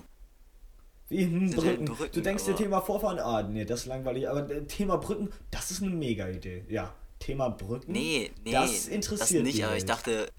Wie 1.09 1.23
hm, 1.23 1.49
Sind 1.49 1.65
halt 1.65 1.77
Brücken. 1.77 1.95
Brücken, 1.95 2.11
Du 2.13 2.21
denkst 2.21 2.45
dir 2.45 2.55
Thema 2.55 2.81
Vorfahren, 2.81 3.19
ah, 3.19 3.43
nee, 3.43 3.65
das 3.65 3.81
ist 3.81 3.85
langweilig. 3.87 4.29
Aber 4.29 4.49
äh, 4.49 4.65
Thema 4.65 4.97
Brücken, 4.97 5.31
das 5.51 5.71
ist 5.71 5.81
eine 5.81 5.91
mega 5.91 6.27
Idee. 6.27 6.65
Ja, 6.69 6.93
Thema 7.19 7.49
Brücken. 7.49 7.91
Nee, 7.91 8.31
nee, 8.43 8.51
Das 8.51 8.87
interessiert 8.87 9.43
nicht, 9.43 9.57
die 9.57 9.63
aber 9.63 9.75
ich 9.75 9.83
Welt. 9.83 9.89
dachte, 9.89 10.31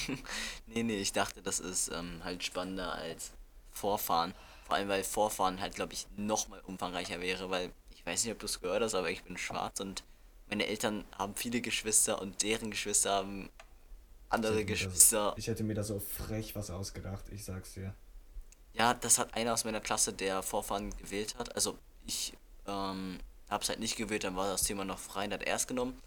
nee, 0.66 0.82
nee, 0.82 0.96
ich 0.96 1.12
dachte, 1.12 1.42
das 1.42 1.60
ist 1.60 1.90
ähm, 1.94 2.20
halt 2.24 2.42
spannender 2.42 2.92
als 2.92 3.32
Vorfahren. 3.70 4.34
Vor 4.66 4.76
allem, 4.76 4.88
weil 4.88 5.04
Vorfahren 5.04 5.60
halt, 5.60 5.74
glaube 5.74 5.92
ich, 5.92 6.06
noch 6.16 6.48
mal 6.48 6.60
umfangreicher 6.66 7.20
wäre, 7.20 7.50
weil 7.50 7.70
ich 7.94 8.04
weiß 8.04 8.24
nicht, 8.24 8.32
ob 8.32 8.38
du 8.38 8.46
es 8.46 8.60
gehört 8.60 8.82
hast, 8.82 8.94
aber 8.94 9.10
ich 9.10 9.22
bin 9.22 9.36
schwarz 9.36 9.80
und 9.80 10.02
meine 10.48 10.66
Eltern 10.66 11.04
haben 11.18 11.34
viele 11.36 11.60
Geschwister 11.60 12.20
und 12.20 12.42
deren 12.42 12.70
Geschwister 12.70 13.12
haben 13.12 13.50
andere 14.28 14.54
mir 14.54 14.60
das- 14.60 14.66
Geschwister. 14.68 15.34
Ich 15.36 15.46
hätte 15.46 15.62
mir 15.64 15.74
da 15.74 15.82
so 15.84 16.00
frech 16.00 16.54
was 16.56 16.70
ausgedacht, 16.70 17.24
ich 17.30 17.44
sag's 17.44 17.74
dir. 17.74 17.94
Ja, 18.72 18.94
das 18.94 19.18
hat 19.18 19.34
einer 19.34 19.52
aus 19.54 19.64
meiner 19.64 19.80
Klasse, 19.80 20.12
der 20.12 20.42
Vorfahren 20.42 20.90
gewählt 20.96 21.36
hat. 21.38 21.54
Also 21.54 21.78
ich 22.06 22.32
ähm, 22.66 23.18
hab's 23.48 23.68
halt 23.68 23.78
nicht 23.78 23.96
gewählt, 23.96 24.24
dann 24.24 24.34
war 24.36 24.48
das 24.48 24.62
Thema 24.64 24.84
noch 24.84 24.98
frei, 24.98 25.26
der 25.28 25.38
hat 25.38 25.46
erst 25.46 25.68
genommen. 25.68 26.00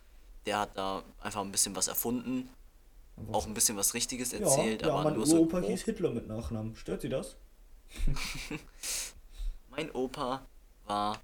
Der 0.45 0.59
hat 0.59 0.77
da 0.77 1.03
einfach 1.21 1.41
ein 1.41 1.51
bisschen 1.51 1.75
was 1.75 1.87
erfunden, 1.87 2.49
Und 3.15 3.33
auch 3.33 3.45
ein 3.47 3.53
bisschen 3.53 3.77
was 3.77 3.93
Richtiges 3.93 4.31
ja, 4.33 4.39
erzählt, 4.39 4.81
ja, 4.81 4.89
aber 4.93 5.03
mein 5.05 5.13
nur 5.13 5.25
so 5.25 5.37
Uropa 5.37 5.59
grob. 5.59 5.69
hieß 5.69 5.83
Hitler 5.83 6.11
mit 6.11 6.27
Nachnamen. 6.27 6.75
Stört 6.75 7.01
sie 7.01 7.09
das? 7.09 7.35
Mein 9.69 9.91
Opa 9.91 10.45
war 10.85 11.19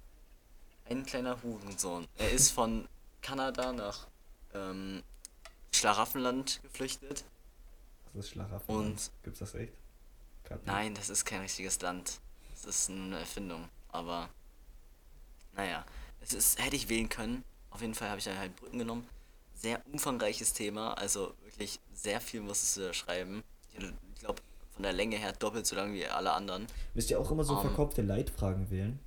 ein 0.88 1.04
kleiner 1.04 1.42
Hurensohn. 1.42 2.06
Er 2.18 2.30
ist 2.30 2.50
von 2.50 2.88
Kanada 3.22 3.72
nach 3.72 4.06
ähm, 4.54 5.02
Schlaraffenland 5.74 6.60
geflüchtet. 6.62 7.24
Das 8.12 8.24
ist 8.26 8.30
Schlaraffen. 8.30 8.74
Und- 8.74 9.10
Gibt's 9.22 9.40
das 9.40 9.54
echt? 9.54 9.72
Nicht. 10.50 10.66
Nein, 10.66 10.94
das 10.94 11.08
ist 11.08 11.24
kein 11.24 11.40
richtiges 11.40 11.80
Land. 11.80 12.20
Das 12.52 12.64
ist 12.66 12.90
eine 12.90 13.18
Erfindung. 13.18 13.68
Aber 13.88 14.28
naja, 15.56 15.84
es 16.20 16.32
ist, 16.32 16.62
hätte 16.62 16.76
ich 16.76 16.88
wählen 16.88 17.08
können. 17.08 17.44
Auf 17.70 17.80
jeden 17.80 17.94
Fall 17.94 18.08
habe 18.08 18.18
ich 18.18 18.24
dann 18.24 18.38
halt 18.38 18.54
Brücken 18.56 18.78
genommen. 18.78 19.06
Sehr 19.54 19.80
umfangreiches 19.92 20.52
Thema, 20.52 20.94
also 20.94 21.34
wirklich 21.44 21.80
sehr 21.94 22.20
viel 22.20 22.40
musstest 22.40 22.76
du 22.76 22.80
da 22.82 22.92
schreiben. 22.92 23.42
Ich 23.72 24.20
glaube, 24.20 24.42
von 24.72 24.82
der 24.82 24.92
Länge 24.92 25.16
her 25.16 25.32
doppelt 25.32 25.66
so 25.66 25.74
lang 25.76 25.92
wie 25.94 26.06
alle 26.06 26.32
anderen. 26.32 26.66
Müsst 26.94 27.10
ihr 27.10 27.18
auch 27.18 27.30
immer 27.30 27.44
so 27.44 27.54
Ähm. 27.54 27.60
verkopfte 27.62 28.02
Leitfragen 28.02 28.70
wählen? 28.70 28.98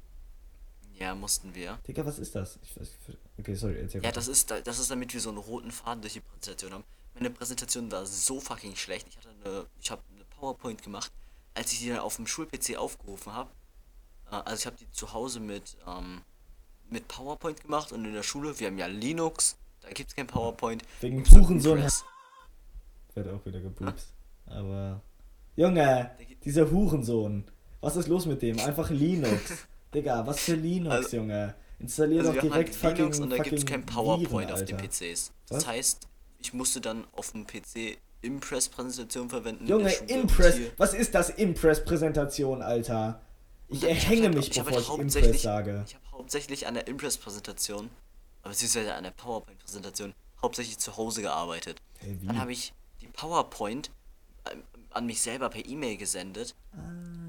Ja, 1.00 1.14
mussten 1.14 1.54
wir. 1.54 1.78
Digga, 1.88 2.06
was 2.06 2.18
ist 2.20 2.34
das? 2.36 2.58
Ich 2.64 2.80
weiß, 2.80 2.90
okay, 3.40 3.54
sorry, 3.56 3.80
erzähl 3.80 4.04
Ja, 4.04 4.12
das 4.12 4.28
ist, 4.28 4.50
da- 4.50 4.62
das 4.62 4.80
ist 4.80 4.90
damit 4.90 5.14
wir 5.14 5.22
so 5.22 5.30
einen 5.30 5.38
roten 5.38 5.72
Faden 5.72 6.02
durch 6.02 6.14
die 6.14 6.22
Präsentation 6.22 6.74
haben. 6.74 6.84
Meine 7.14 7.30
Präsentation 7.30 7.92
war 7.92 8.06
so 8.06 8.40
fucking 8.40 8.76
schlecht. 8.76 9.08
Ich 9.10 9.18
hatte 9.18 9.30
eine, 9.30 9.66
ich 9.80 9.92
habe 9.92 10.02
eine 10.16 10.24
PowerPoint 10.26 10.82
gemacht, 10.82 11.12
als 11.54 11.72
ich 11.74 11.80
die 11.80 11.90
dann 11.90 12.00
auf 12.00 12.16
dem 12.16 12.26
Schul-PC 12.28 12.78
aufgerufen 12.78 13.34
habe. 13.34 13.50
Äh, 14.32 14.36
also 14.36 14.56
ich 14.60 14.66
habe 14.66 14.76
die 14.78 14.92
zu 14.92 15.14
Hause 15.14 15.40
mit, 15.40 15.78
ähm, 15.88 16.22
mit 16.90 17.08
PowerPoint 17.08 17.62
gemacht 17.62 17.92
und 17.92 18.06
in 18.06 18.14
der 18.14 18.24
Schule, 18.24 18.60
wir 18.60 18.68
haben 18.68 18.78
ja 18.78 18.88
Linux, 18.88 19.56
da 19.82 19.90
gibt's 19.92 20.16
kein 20.16 20.28
PowerPoint. 20.28 20.84
Wegen 21.02 21.24
Hurensohn 21.30 21.84
wird 23.14 23.28
auch 23.30 23.46
wieder 23.46 23.60
gepupst. 23.60 24.08
Aber. 24.46 25.02
Junge, 25.56 26.12
dieser 26.44 26.70
Hurensohn. 26.70 27.44
Was 27.82 27.96
ist 27.96 28.08
los 28.08 28.26
mit 28.26 28.42
dem? 28.42 28.60
Einfach 28.60 28.90
Linux. 28.90 29.66
Digga, 29.94 30.26
was 30.28 30.40
für 30.40 30.56
Linux, 30.56 30.96
Also- 30.96 31.18
Junge. 31.18 31.56
Installier 31.80 32.22
Also 32.22 32.34
doch 32.34 32.42
direkt 32.42 32.84
halt 32.84 32.98
Linux 32.98 33.18
fucking, 33.18 33.24
und 33.24 33.30
da 33.38 33.44
gibt's 33.44 33.62
fucking 33.62 33.66
kein 33.66 33.86
PowerPoint 33.86 34.50
Viren, 34.50 34.52
auf 34.52 34.66
den. 34.66 34.78
PCs. 34.78 35.32
Das 35.48 35.58
Was? 35.60 35.68
heißt, 35.68 36.08
ich 36.40 36.54
musste 36.54 36.82
dann 36.82 37.06
auf 37.14 37.32
dem 37.32 37.46
PC 37.46 37.98
Impress-Präsentation 38.22 39.30
verwenden. 39.30 39.68
Junge, 39.68 39.94
Impress. 40.08 40.58
Was 40.78 40.94
ist 40.96 41.14
das 41.14 41.30
Impress-Präsentation, 41.30 42.62
Alter? 42.64 43.22
Ich 43.70 43.84
erhänge 43.84 44.24
halt- 44.24 44.36
mich, 44.36 44.50
ich 44.52 44.60
hab 44.60 44.66
bevor 44.66 44.98
halt 44.98 45.08
ich 45.14 45.18
Impress 45.18 45.42
sage. 45.44 45.84
Ich 45.88 45.94
habe 45.96 46.04
hauptsächlich 46.14 46.66
an 46.68 46.74
der 46.74 46.88
Impress-Präsentation, 46.88 47.90
aber 48.42 48.50
beziehungsweise 48.52 48.94
an 48.96 49.04
der 49.04 49.12
PowerPoint-Präsentation, 49.12 50.14
hauptsächlich 50.42 50.80
zu 50.80 50.98
Hause 50.98 51.22
gearbeitet. 51.22 51.80
Hey? 52.00 52.18
Dann 52.24 52.40
habe 52.40 52.52
ich 52.54 52.74
die 53.02 53.08
PowerPoint 53.08 53.92
ähm, 54.52 54.64
an 54.92 55.06
mich 55.06 55.22
selber 55.22 55.50
per 55.50 55.64
E-Mail 55.66 55.98
gesendet, 55.98 56.56
Ah. 56.74 56.78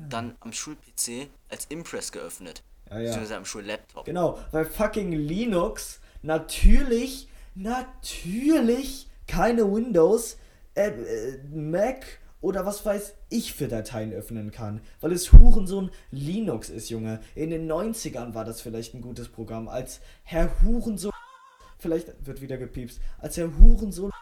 Dann 0.09 0.37
am 0.41 0.53
Schul-PC 0.53 1.29
als 1.49 1.67
Impress 1.67 2.13
geöffnet, 2.13 2.63
Ja, 2.91 2.97
ja. 2.97 3.03
beziehungsweise 3.05 3.37
am 3.37 3.45
Schul-Laptop. 3.45 4.05
Genau, 4.05 4.39
weil 4.53 4.65
fucking 4.65 5.13
Linux 5.13 6.01
natürlich, 6.23 7.29
natürlich 7.55 9.09
keine 9.27 9.71
Windows, 9.73 10.39
äh, 10.75 10.89
äh, 10.89 11.39
Mac 11.53 12.07
oder 12.41 12.65
was 12.65 12.85
weiß 12.87 13.15
ich 13.31 13.53
für 13.53 13.69
Dateien 13.69 14.13
öffnen 14.13 14.51
kann. 14.53 14.81
Weil 15.01 15.13
es 15.13 15.33
Hurensohn 15.33 15.91
Linux 16.11 16.71
ist, 16.71 16.89
Junge. 16.89 17.21
In 17.35 17.51
den 17.51 17.71
90ern 17.71 18.35
war 18.35 18.45
das 18.45 18.61
vielleicht 18.61 18.95
ein 18.95 19.01
gutes 19.03 19.29
Programm, 19.29 19.69
als 19.69 20.01
Herr 20.23 20.63
Hurensohn, 20.63 21.13
vielleicht 21.79 22.27
wird 22.27 22.41
wieder 22.41 22.57
gepiepst, 22.57 23.01
als 23.19 23.37
Herr 23.37 23.51
Hurensohn 23.59 24.13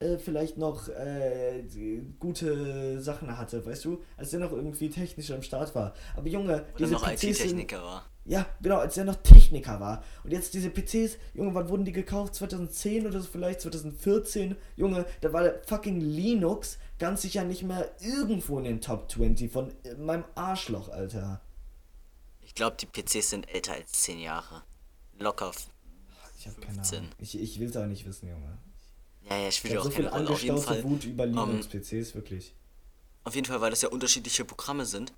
äh, 0.00 0.16
vielleicht 0.18 0.56
noch 0.56 0.88
äh, 0.88 1.62
gute 2.18 3.00
Sachen 3.00 3.36
hatte, 3.36 3.64
weißt 3.64 3.84
du? 3.84 4.02
Als 4.16 4.30
der 4.30 4.40
noch 4.40 4.52
irgendwie 4.52 4.88
technisch 4.88 5.30
am 5.30 5.42
Start 5.42 5.74
war. 5.74 5.92
Aber 6.16 6.26
Junge, 6.26 6.64
Oder 6.74 6.78
diese 6.78 6.92
noch 6.92 7.04
PCs 7.06 7.38
sind, 7.38 7.72
war. 7.72 8.06
ja, 8.24 8.46
genau, 8.62 8.78
als 8.78 8.96
er 8.96 9.04
noch 9.04 9.16
Techniker 9.16 9.78
war. 9.78 10.02
Und 10.24 10.32
jetzt 10.32 10.54
diese 10.54 10.70
PCs, 10.70 11.18
Junge, 11.34 11.54
wann 11.54 11.68
wurden 11.68 11.84
die 11.84 11.92
gekauft? 11.92 12.34
2010 12.34 13.06
oder 13.06 13.20
so 13.20 13.28
vielleicht 13.30 13.60
2014? 13.60 14.56
Junge, 14.76 15.04
da 15.20 15.34
war 15.34 15.42
der 15.42 15.62
fucking 15.64 16.00
Linux 16.00 16.78
ganz 16.98 17.20
sicher 17.20 17.44
nicht 17.44 17.62
mehr 17.62 17.90
irgendwo 18.00 18.56
in 18.56 18.64
den 18.64 18.80
Top 18.80 19.10
20 19.10 19.52
von 19.52 19.70
äh, 19.84 19.94
meinem 19.96 20.24
Arschloch, 20.34 20.88
Alter. 20.88 21.42
Ich 22.40 22.54
glaube, 22.54 22.76
die 22.80 22.86
PCs 22.86 23.30
sind 23.30 23.54
älter 23.54 23.74
als 23.74 23.92
10 23.92 24.18
Jahre. 24.18 24.62
Locker. 25.18 25.52
Ich 26.38 26.48
hab 26.48 26.58
keine 26.58 26.76
15. 26.76 26.98
Ahnung. 27.00 27.10
Ich, 27.18 27.38
ich 27.38 27.60
will's 27.60 27.76
auch 27.76 27.84
nicht 27.84 28.06
wissen, 28.06 28.30
Junge. 28.30 28.56
Ja, 29.30 29.36
ja, 29.38 29.48
Ich 29.48 29.62
ja 29.62 29.70
hab 29.70 29.78
auch 29.78 29.84
so 29.84 29.90
viel 29.90 30.08
angestaute 30.08 30.62
Fall. 30.62 30.84
Wut 30.84 31.04
über 31.04 31.24
ähm, 31.24 31.34
Linux-PCs, 31.34 32.14
wirklich. 32.14 32.52
Auf 33.24 33.34
jeden 33.34 33.46
Fall, 33.46 33.60
weil 33.60 33.70
das 33.70 33.82
ja 33.82 33.88
unterschiedliche 33.88 34.44
Programme 34.44 34.86
sind. 34.86 35.12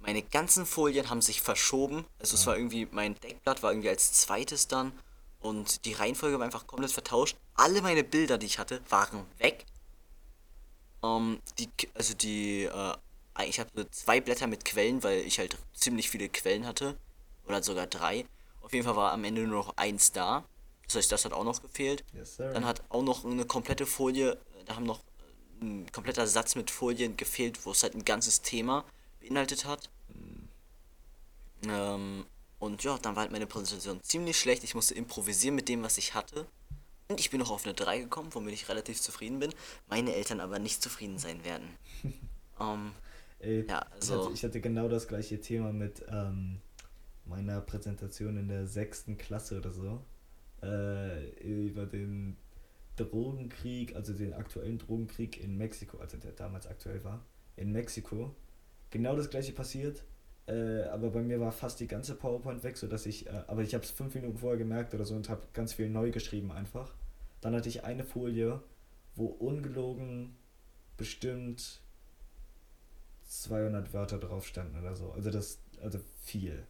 Meine 0.00 0.22
ganzen 0.22 0.64
Folien 0.64 1.10
haben 1.10 1.22
sich 1.22 1.42
verschoben. 1.42 2.06
Also 2.18 2.34
es 2.34 2.46
war 2.46 2.56
irgendwie, 2.56 2.88
mein 2.90 3.14
Deckblatt 3.20 3.62
war 3.62 3.70
irgendwie 3.72 3.88
als 3.90 4.12
zweites 4.12 4.68
dann. 4.68 4.92
Und 5.40 5.84
die 5.84 5.92
Reihenfolge 5.92 6.38
war 6.38 6.46
einfach 6.46 6.66
komplett 6.66 6.92
vertauscht. 6.92 7.36
Alle 7.54 7.82
meine 7.82 8.04
Bilder, 8.04 8.38
die 8.38 8.46
ich 8.46 8.58
hatte, 8.58 8.80
waren 8.88 9.26
weg. 9.38 9.66
Ähm, 11.02 11.40
die, 11.58 11.68
also 11.94 12.14
die, 12.14 12.64
äh, 12.64 12.94
ich 13.46 13.60
hatte 13.60 13.90
zwei 13.90 14.20
Blätter 14.20 14.46
mit 14.46 14.64
Quellen, 14.64 15.02
weil 15.02 15.18
ich 15.18 15.38
halt 15.38 15.58
ziemlich 15.74 16.08
viele 16.08 16.28
Quellen 16.28 16.66
hatte. 16.66 16.96
Oder 17.46 17.62
sogar 17.62 17.86
drei. 17.86 18.24
Auf 18.60 18.72
jeden 18.72 18.84
Fall 18.84 18.96
war 18.96 19.12
am 19.12 19.24
Ende 19.24 19.42
nur 19.42 19.58
noch 19.58 19.76
eins 19.76 20.12
da. 20.12 20.44
Das 20.92 21.04
heißt, 21.04 21.12
das 21.12 21.24
hat 21.24 21.32
auch 21.32 21.44
noch 21.44 21.62
gefehlt. 21.62 22.04
Yes. 22.12 22.36
Dann 22.36 22.66
hat 22.66 22.82
auch 22.90 23.02
noch 23.02 23.24
eine 23.24 23.46
komplette 23.46 23.86
Folie, 23.86 24.32
äh, 24.32 24.64
da 24.66 24.76
haben 24.76 24.84
noch 24.84 25.00
ein 25.62 25.90
kompletter 25.90 26.26
Satz 26.26 26.54
mit 26.54 26.70
Folien 26.70 27.16
gefehlt, 27.16 27.64
wo 27.64 27.70
es 27.70 27.82
halt 27.82 27.94
ein 27.94 28.04
ganzes 28.04 28.42
Thema 28.42 28.84
beinhaltet 29.20 29.64
hat. 29.64 29.88
Ähm, 31.66 32.26
und 32.58 32.84
ja, 32.84 32.98
dann 32.98 33.16
war 33.16 33.22
halt 33.22 33.32
meine 33.32 33.46
Präsentation 33.46 34.02
ziemlich 34.02 34.38
schlecht. 34.38 34.64
Ich 34.64 34.74
musste 34.74 34.94
improvisieren 34.94 35.54
mit 35.54 35.68
dem, 35.68 35.82
was 35.82 35.96
ich 35.96 36.14
hatte. 36.14 36.46
Und 37.08 37.20
ich 37.20 37.30
bin 37.30 37.40
noch 37.40 37.50
auf 37.50 37.64
eine 37.64 37.74
3 37.74 38.00
gekommen, 38.00 38.28
womit 38.32 38.52
ich 38.52 38.68
relativ 38.68 39.00
zufrieden 39.00 39.38
bin. 39.38 39.54
Meine 39.88 40.14
Eltern 40.14 40.40
aber 40.40 40.58
nicht 40.58 40.82
zufrieden 40.82 41.18
sein 41.18 41.42
werden. 41.44 41.68
ähm, 42.60 42.92
Ey, 43.38 43.66
ja, 43.66 43.86
ich, 43.88 43.94
also, 43.94 44.24
hatte, 44.24 44.34
ich 44.34 44.44
hatte 44.44 44.60
genau 44.60 44.88
das 44.88 45.08
gleiche 45.08 45.40
Thema 45.40 45.72
mit 45.72 46.04
ähm, 46.08 46.60
meiner 47.24 47.60
Präsentation 47.60 48.36
in 48.36 48.48
der 48.48 48.66
sechsten 48.66 49.16
Klasse 49.16 49.58
oder 49.58 49.72
so. 49.72 50.02
Äh, 50.62 51.30
über 51.40 51.86
den 51.86 52.36
Drogenkrieg, 52.96 53.96
also 53.96 54.12
den 54.12 54.32
aktuellen 54.32 54.78
Drogenkrieg 54.78 55.42
in 55.42 55.56
Mexiko, 55.56 55.98
also 55.98 56.16
der 56.18 56.32
damals 56.32 56.66
aktuell 56.66 57.02
war, 57.04 57.24
in 57.56 57.72
Mexiko. 57.72 58.34
Genau 58.90 59.16
das 59.16 59.30
gleiche 59.30 59.52
passiert. 59.52 60.04
Äh, 60.46 60.82
aber 60.84 61.10
bei 61.10 61.22
mir 61.22 61.40
war 61.40 61.52
fast 61.52 61.80
die 61.80 61.86
ganze 61.86 62.14
PowerPoint 62.14 62.64
weg, 62.64 62.76
sodass 62.76 63.06
ich, 63.06 63.26
äh, 63.26 63.42
aber 63.46 63.62
ich 63.62 63.74
habe 63.74 63.84
es 63.84 63.90
fünf 63.90 64.14
Minuten 64.14 64.38
vorher 64.38 64.58
gemerkt 64.58 64.92
oder 64.94 65.04
so 65.04 65.14
und 65.14 65.28
habe 65.28 65.42
ganz 65.52 65.72
viel 65.72 65.88
neu 65.88 66.10
geschrieben 66.10 66.50
einfach. 66.50 66.92
Dann 67.40 67.54
hatte 67.54 67.68
ich 67.68 67.84
eine 67.84 68.04
Folie, 68.04 68.60
wo 69.14 69.26
ungelogen 69.26 70.36
bestimmt 70.96 71.80
200 73.24 73.94
Wörter 73.94 74.18
drauf 74.18 74.46
standen 74.46 74.78
oder 74.78 74.94
so. 74.94 75.12
Also 75.12 75.30
das, 75.30 75.60
also 75.80 76.00
viel. 76.20 76.66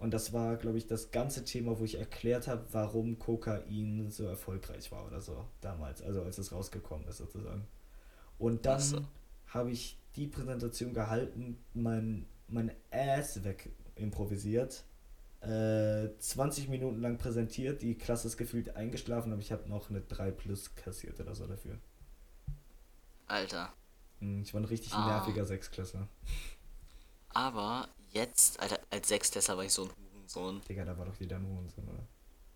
Und 0.00 0.12
das 0.14 0.32
war, 0.32 0.56
glaube 0.56 0.78
ich, 0.78 0.86
das 0.88 1.12
ganze 1.12 1.44
Thema, 1.44 1.78
wo 1.78 1.84
ich 1.84 1.96
erklärt 1.98 2.48
habe, 2.48 2.66
warum 2.72 3.18
Kokain 3.20 4.10
so 4.10 4.24
erfolgreich 4.26 4.90
war 4.92 5.06
oder 5.06 5.20
so 5.22 5.46
damals, 5.62 6.02
also 6.02 6.22
als 6.22 6.38
es 6.38 6.52
rausgekommen 6.52 7.06
ist 7.08 7.18
sozusagen. 7.18 7.66
Und 8.38 8.66
dann 8.66 8.78
Ach 8.78 8.80
so. 8.80 9.04
habe 9.48 9.70
ich 9.72 9.98
die 10.16 10.26
Präsentation 10.28 10.94
gehalten, 10.94 11.58
mein, 11.74 12.26
mein 12.48 12.72
Ass 12.90 13.44
weg 13.44 13.70
improvisiert, 13.96 14.84
äh, 15.42 16.08
20 16.18 16.68
Minuten 16.68 17.00
lang 17.00 17.18
präsentiert, 17.18 17.82
die 17.82 17.96
Klasse 17.96 18.28
ist 18.28 18.38
gefühlt 18.38 18.76
eingeschlafen, 18.76 19.32
aber 19.32 19.42
ich 19.42 19.52
habe 19.52 19.68
noch 19.68 19.90
eine 19.90 20.02
3 20.02 20.32
plus 20.32 20.74
kassiert 20.76 21.20
oder 21.20 21.34
so 21.34 21.46
dafür. 21.46 21.78
Alter. 23.28 23.72
Hm, 24.20 24.42
Ich 24.42 24.54
war 24.54 24.60
ein 24.60 24.64
richtig 24.66 24.92
Ah. 24.94 25.06
nerviger 25.06 25.44
Sechsklässler. 25.46 26.08
Aber 27.34 27.88
jetzt, 28.12 28.60
Alter, 28.60 28.78
als 28.90 29.08
Sechstklässler 29.08 29.56
war 29.56 29.64
ich 29.64 29.72
so 29.72 29.84
ein 29.84 29.90
Hurensohn. 30.14 30.60
Digga, 30.68 30.84
da 30.84 30.96
war 30.96 31.06
doch 31.06 31.16
jeder 31.18 31.36
ein 31.36 31.46
Hurensohn, 31.46 31.88
oder? 31.88 32.06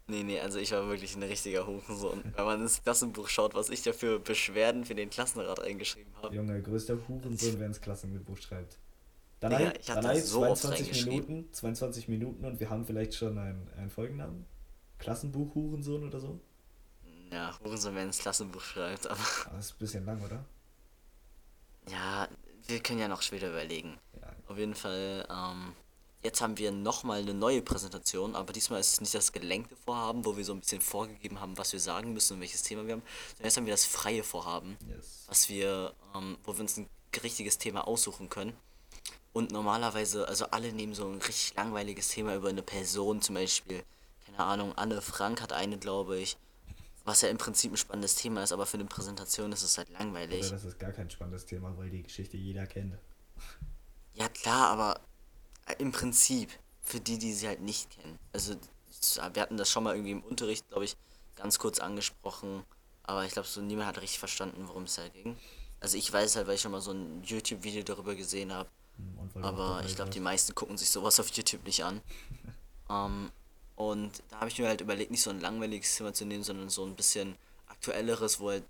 Nee, 0.07 0.23
nee, 0.23 0.39
also 0.39 0.59
ich 0.59 0.71
war 0.73 0.87
wirklich 0.89 1.17
ein 1.17 1.23
richtiger 1.23 1.67
Hurensohn. 1.67 2.23
Wenn 2.37 2.45
man 2.45 2.61
ins 2.63 2.83
Klassenbuch 2.83 3.29
schaut, 3.29 3.55
was 3.55 3.71
ich 3.71 3.83
da 3.83 3.93
für 3.93 4.19
Beschwerden 4.21 4.85
für 4.85 4.95
den 4.95 5.09
Klassenrat 5.11 5.61
eingeschrieben 5.61 6.13
habe. 6.23 6.35
Junge, 6.35 6.61
größter 6.63 6.99
Hurensohn, 7.09 7.59
wer 7.59 7.67
ins 7.67 7.81
Klassenbuch 7.81 8.37
schreibt. 8.37 8.79
Dann 9.41 9.51
Digga, 9.57 9.73
ich 9.79 9.87
dann 9.87 10.07
halt 10.07 10.25
so 10.25 10.45
oft 10.45 10.63
22 10.63 10.87
reingeschrieben. 10.87 11.35
Minuten, 11.35 11.53
22 11.53 12.09
Minuten 12.09 12.45
und 12.45 12.61
wir 12.61 12.71
haben 12.71 12.85
vielleicht 12.85 13.15
schon 13.15 13.39
einen, 13.39 13.69
einen 13.77 13.91
Folgennamen. 13.91 14.45
Klassenbuch 14.99 15.55
Hurensohn 15.55 16.05
oder 16.07 16.21
so. 16.21 16.41
Ja, 17.33 17.59
Hurensohn, 17.65 17.95
wer 17.95 18.05
ins 18.05 18.19
Klassenbuch 18.19 18.63
schreibt, 18.63 19.07
aber 19.07 19.21
Aber 19.47 19.57
das 19.57 19.67
ist 19.67 19.73
ein 19.73 19.79
bisschen 19.79 20.05
lang, 20.05 20.23
oder? 20.23 20.45
ja, 21.91 22.29
wir 22.67 22.81
können 22.81 22.99
ja 23.01 23.09
noch 23.09 23.23
später 23.23 23.51
überlegen. 23.51 23.99
Auf 24.55 24.59
jeden 24.61 24.77
Fall, 24.77 25.27
ähm, 25.29 25.73
jetzt 26.23 26.41
haben 26.41 26.57
wir 26.59 26.71
nochmal 26.71 27.23
eine 27.23 27.35
neue 27.35 27.61
Präsentation, 27.61 28.37
aber 28.37 28.53
diesmal 28.53 28.79
ist 28.79 28.93
es 28.93 29.01
nicht 29.01 29.13
das 29.13 29.33
gelenkte 29.33 29.75
Vorhaben, 29.75 30.25
wo 30.25 30.37
wir 30.37 30.45
so 30.45 30.53
ein 30.53 30.61
bisschen 30.61 30.81
vorgegeben 30.81 31.41
haben, 31.41 31.59
was 31.59 31.73
wir 31.73 31.81
sagen 31.81 32.13
müssen 32.13 32.35
und 32.35 32.41
welches 32.41 32.63
Thema 32.63 32.87
wir 32.87 32.93
haben, 32.93 33.03
sondern 33.31 33.45
jetzt 33.47 33.57
haben 33.57 33.67
wir 33.67 33.73
das 33.73 33.85
freie 33.85 34.23
Vorhaben, 34.23 34.77
Yes. 34.89 35.25
was 35.27 35.49
wir, 35.49 35.93
ähm, 36.15 36.39
wo 36.45 36.53
wir 36.53 36.61
uns 36.61 36.77
ein 36.77 36.89
richtiges 37.21 37.59
Thema 37.59 37.85
aussuchen 37.89 38.29
können. 38.29 38.53
Und 39.33 39.51
normalerweise, 39.51 40.29
also 40.29 40.45
alle 40.53 40.73
nehmen 40.73 40.95
so 40.95 41.09
ein 41.09 41.19
richtig 41.19 41.57
langweiliges 41.57 42.07
Thema 42.11 42.37
über 42.37 42.49
eine 42.51 42.63
Person, 42.63 43.23
zum 43.23 43.35
Beispiel, 43.35 43.83
keine 44.27 44.39
Ahnung, 44.39 44.73
Anne 44.79 45.03
Frank 45.03 45.43
hat 45.43 45.53
eine, 45.53 45.79
glaube 45.79 46.21
ich, 46.21 46.37
was 47.05 47.23
ja 47.23 47.29
im 47.29 47.39
Prinzip 47.39 47.73
ein 47.73 47.77
spannendes 47.77 48.15
Thema 48.15 48.45
ist, 48.45 48.53
aber 48.53 48.67
für 48.67 48.77
eine 48.77 48.85
Präsentation 48.85 49.51
ist 49.51 49.65
es 49.65 49.79
halt 49.79 49.89
langweilig. 49.91 50.43
Oder 50.47 50.51
das 50.53 50.65
ist 50.65 50.79
gar 50.79 50.93
kein 50.93 51.11
spannendes 51.11 51.45
Thema, 51.45 51.77
weil 51.77 51.91
die 51.91 52.05
Geschichte 52.05 52.37
jeder 52.37 52.69
kennt. 52.69 52.97
Ja 54.15 54.29
klar, 54.29 54.69
aber 54.71 55.01
äh, 55.67 55.75
im 55.79 55.93
Prinzip 55.93 56.51
für 56.83 57.01
die, 57.01 57.19
die 57.19 57.33
sie 57.33 57.49
halt 57.49 57.61
nicht 57.61 57.91
kennen. 57.91 58.19
Also 58.33 58.55
s- 58.91 59.21
wir 59.35 59.43
hatten 59.43 59.57
das 59.57 59.71
schon 59.71 59.85
mal 59.85 59.95
irgendwie 59.95 60.13
im 60.13 60.23
Unterricht, 60.25 60.69
glaube 60.69 60.85
ich, 60.85 60.97
ganz 61.37 61.59
kurz 61.59 61.79
angesprochen, 61.81 62.65
aber 63.05 63.25
ich 63.25 63.33
glaube, 63.33 63.49
so 63.49 63.61
niemand 63.61 63.89
hat 63.89 63.99
richtig 64.03 64.19
verstanden, 64.19 64.69
worum 64.69 64.85
es 64.85 64.99
halt 64.99 65.15
ging. 65.15 65.39
Also 65.81 65.99
ich 65.99 66.13
weiß 66.13 66.37
halt, 66.37 66.47
weil 66.47 66.57
ich 66.57 66.63
schon 66.63 66.73
mal 66.73 66.81
so 66.81 66.93
ein 66.93 67.23
YouTube-Video 67.25 67.83
darüber 67.83 68.15
gesehen 68.15 68.53
habe, 68.53 68.71
Hm, 68.97 69.43
aber 69.43 69.83
ich 69.87 69.97
glaube, 69.97 70.11
die 70.11 70.21
meisten 70.21 70.55
gucken 70.55 70.79
sich 70.79 70.91
sowas 70.91 71.21
auf 71.21 71.29
YouTube 71.31 71.65
nicht 71.67 71.85
an. 71.85 72.03
ähm, 72.91 73.31
und 73.77 74.23
da 74.31 74.41
habe 74.41 74.49
ich 74.49 74.59
mir 74.59 74.69
halt 74.69 74.81
überlegt, 74.81 75.11
nicht 75.11 75.23
so 75.23 75.31
ein 75.31 75.41
langweiliges 75.41 75.97
Thema 75.97 76.13
zu 76.13 76.25
nehmen, 76.25 76.45
sondern 76.45 76.69
so 76.69 76.85
ein 76.85 76.95
bisschen 76.97 77.37
aktuelleres, 77.67 78.41
wo 78.41 78.51
halt 78.51 78.65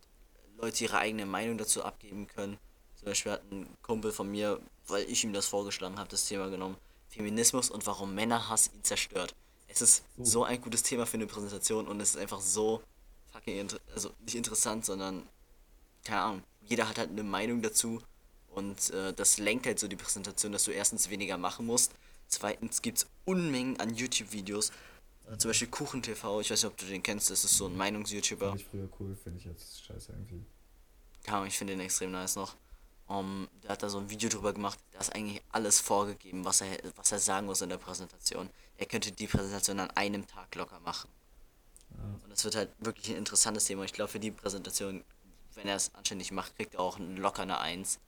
Leute 0.56 0.84
ihre 0.84 0.98
eigene 0.98 1.26
Meinung 1.26 1.58
dazu 1.58 1.84
abgeben 1.84 2.26
können. 2.26 2.58
Zum 2.96 3.06
Beispiel 3.06 3.32
hat 3.32 3.42
ein 3.50 3.68
Kumpel 3.82 4.12
von 4.12 4.30
mir, 4.30 4.60
weil 4.88 5.08
ich 5.10 5.24
ihm 5.24 5.32
das 5.32 5.46
vorgeschlagen 5.46 5.98
habe, 5.98 6.08
das 6.10 6.26
Thema 6.26 6.48
genommen. 6.48 6.76
Feminismus 7.08 7.70
und 7.70 7.86
warum 7.86 8.14
Männerhass 8.14 8.70
ihn 8.74 8.82
zerstört. 8.84 9.34
Es 9.68 9.82
ist 9.82 10.04
Oh. 10.16 10.24
so 10.24 10.44
ein 10.44 10.60
gutes 10.60 10.82
Thema 10.82 11.06
für 11.06 11.14
eine 11.16 11.26
Präsentation 11.26 11.86
und 11.88 12.00
es 12.00 12.10
ist 12.10 12.16
einfach 12.20 12.40
so 12.40 12.82
fucking, 13.32 13.68
also 13.94 14.10
nicht 14.20 14.34
interessant, 14.36 14.84
sondern 14.84 15.26
keine 16.04 16.20
Ahnung, 16.20 16.42
jeder 16.62 16.88
hat 16.88 16.98
halt 16.98 17.10
eine 17.10 17.22
Meinung 17.22 17.62
dazu 17.62 18.00
und 18.50 18.90
äh, 18.90 19.12
das 19.12 19.38
lenkt 19.38 19.66
halt 19.66 19.78
so 19.78 19.88
die 19.88 19.96
Präsentation, 19.96 20.52
dass 20.52 20.64
du 20.64 20.70
erstens 20.70 21.08
weniger 21.10 21.38
machen 21.38 21.66
musst. 21.66 21.92
Zweitens 22.28 22.82
gibt 22.82 22.98
es 22.98 23.06
Unmengen 23.24 23.78
an 23.80 23.94
YouTube-Videos. 23.94 24.70
Äh, 25.30 25.36
zum 25.38 25.50
Beispiel 25.50 25.68
KuchenTV, 25.68 26.40
ich 26.40 26.50
weiß 26.50 26.62
nicht, 26.62 26.70
ob 26.70 26.76
du 26.76 26.86
den 26.86 27.02
kennst, 27.02 27.30
das 27.30 27.44
ist 27.44 27.56
so 27.56 27.66
ein 27.66 27.76
Meinungs-YouTuber. 27.76 28.48
Fand 28.50 28.60
ich 28.60 28.66
früher 28.66 28.88
cool, 29.00 29.16
finde 29.22 29.38
ich 29.38 29.44
jetzt 29.46 29.84
scheiße 29.84 30.12
irgendwie. 30.12 30.44
Keine 31.24 31.38
Ahnung, 31.38 31.48
ich 31.48 31.56
finde 31.58 31.72
den 31.74 31.80
extrem 31.80 32.12
nice 32.12 32.36
noch. 32.36 32.54
Um, 33.06 33.48
der 33.62 33.70
hat 33.72 33.82
da 33.82 33.90
so 33.90 33.98
ein 33.98 34.08
Video 34.08 34.30
drüber 34.30 34.54
gemacht, 34.54 34.78
da 34.92 35.00
ist 35.00 35.14
eigentlich 35.14 35.42
alles 35.50 35.78
vorgegeben, 35.78 36.44
was 36.46 36.62
er, 36.62 36.78
was 36.96 37.12
er 37.12 37.18
sagen 37.18 37.46
muss 37.46 37.60
in 37.60 37.68
der 37.68 37.76
Präsentation. 37.76 38.48
Er 38.78 38.86
könnte 38.86 39.12
die 39.12 39.26
Präsentation 39.26 39.78
an 39.78 39.90
einem 39.90 40.26
Tag 40.26 40.54
locker 40.54 40.80
machen. 40.80 41.10
Und 42.22 42.30
das 42.30 42.44
wird 42.44 42.56
halt 42.56 42.70
wirklich 42.78 43.10
ein 43.10 43.16
interessantes 43.16 43.66
Thema. 43.66 43.84
Ich 43.84 43.92
glaube, 43.92 44.10
für 44.10 44.18
die 44.20 44.30
Präsentation, 44.30 45.04
wenn 45.54 45.68
er 45.68 45.76
es 45.76 45.94
anständig 45.94 46.32
macht, 46.32 46.56
kriegt 46.56 46.74
er 46.74 46.80
auch 46.80 46.98
ein- 46.98 47.18
locker 47.18 47.42
eine 47.42 47.58
1. 47.60 48.00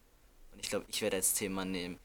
Und 0.52 0.60
ich 0.60 0.70
glaube, 0.70 0.86
ich 0.88 1.02
werde 1.02 1.16
als 1.16 1.34
Thema 1.34 1.64
nehmen 1.66 1.98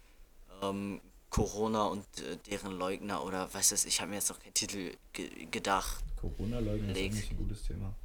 ähm, 0.62 1.00
Corona 1.30 1.86
und 1.86 2.06
äh, 2.20 2.36
deren 2.50 2.74
Leugner 2.74 3.24
oder 3.24 3.52
was 3.54 3.72
ist, 3.72 3.86
ich 3.86 4.02
habe 4.02 4.10
mir 4.10 4.18
jetzt 4.18 4.30
noch 4.30 4.40
keinen 4.40 4.54
Titel 4.54 4.98
ge 5.14 5.46
gedacht. 5.46 6.04
Corona-Leugner 6.20 6.92
ist 6.92 6.98
eigentlich 6.98 7.32
ein 7.32 7.38
gutes 7.38 7.64
Thema. 7.64 7.96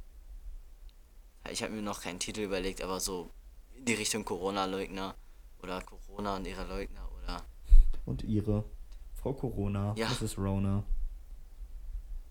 Ich 1.51 1.61
habe 1.61 1.73
mir 1.73 1.81
noch 1.81 2.01
keinen 2.01 2.19
Titel 2.19 2.39
überlegt, 2.41 2.81
aber 2.81 2.99
so 3.01 3.29
in 3.77 3.85
die 3.85 3.93
Richtung 3.93 4.25
Corona-Leugner 4.25 5.15
oder 5.63 5.81
Corona 5.81 6.35
und 6.35 6.45
ihre 6.47 6.65
Leugner 6.65 7.07
oder 7.23 7.43
Und 8.05 8.23
ihre 8.23 8.63
Frau 9.13 9.33
Corona, 9.33 9.93
Ja. 9.97 10.07
Mrs. 10.09 10.37
Rona. 10.37 10.83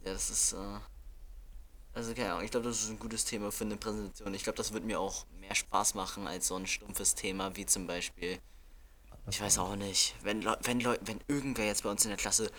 ja, 0.05 0.13
das 0.13 0.31
ist 0.31 0.53
äh, 0.53 0.57
also 1.95 2.13
keine 2.15 2.33
Ahnung, 2.33 2.45
ich 2.45 2.51
glaube, 2.51 2.69
das 2.69 2.83
ist 2.83 2.91
ein 2.91 2.99
gutes 2.99 3.25
Thema 3.25 3.51
für 3.51 3.65
eine 3.65 3.77
Präsentation. 3.77 4.35
Ich 4.35 4.43
glaube, 4.45 4.59
das 4.59 4.73
wird 4.73 4.85
mir 4.85 5.01
auch 5.01 5.25
mehr 5.41 5.55
Spaß 5.55 5.95
machen 5.95 6.27
als 6.27 6.49
so 6.49 6.57
ein 6.57 6.67
stumpfes 6.67 7.15
Thema 7.15 7.57
wie 7.57 7.65
zum 7.67 7.87
Beispiel 7.87 8.39
Ich 9.31 9.41
weiß 9.41 9.59
auch 9.59 9.77
nicht. 9.77 10.15
Wenn 10.23 10.45
wenn 10.45 10.85
wenn 10.85 11.21
irgendwer 11.27 11.65
jetzt 11.67 11.83
bei 11.85 11.91
uns 11.91 12.05
in 12.05 12.11
der 12.11 12.19
Klasse 12.19 12.51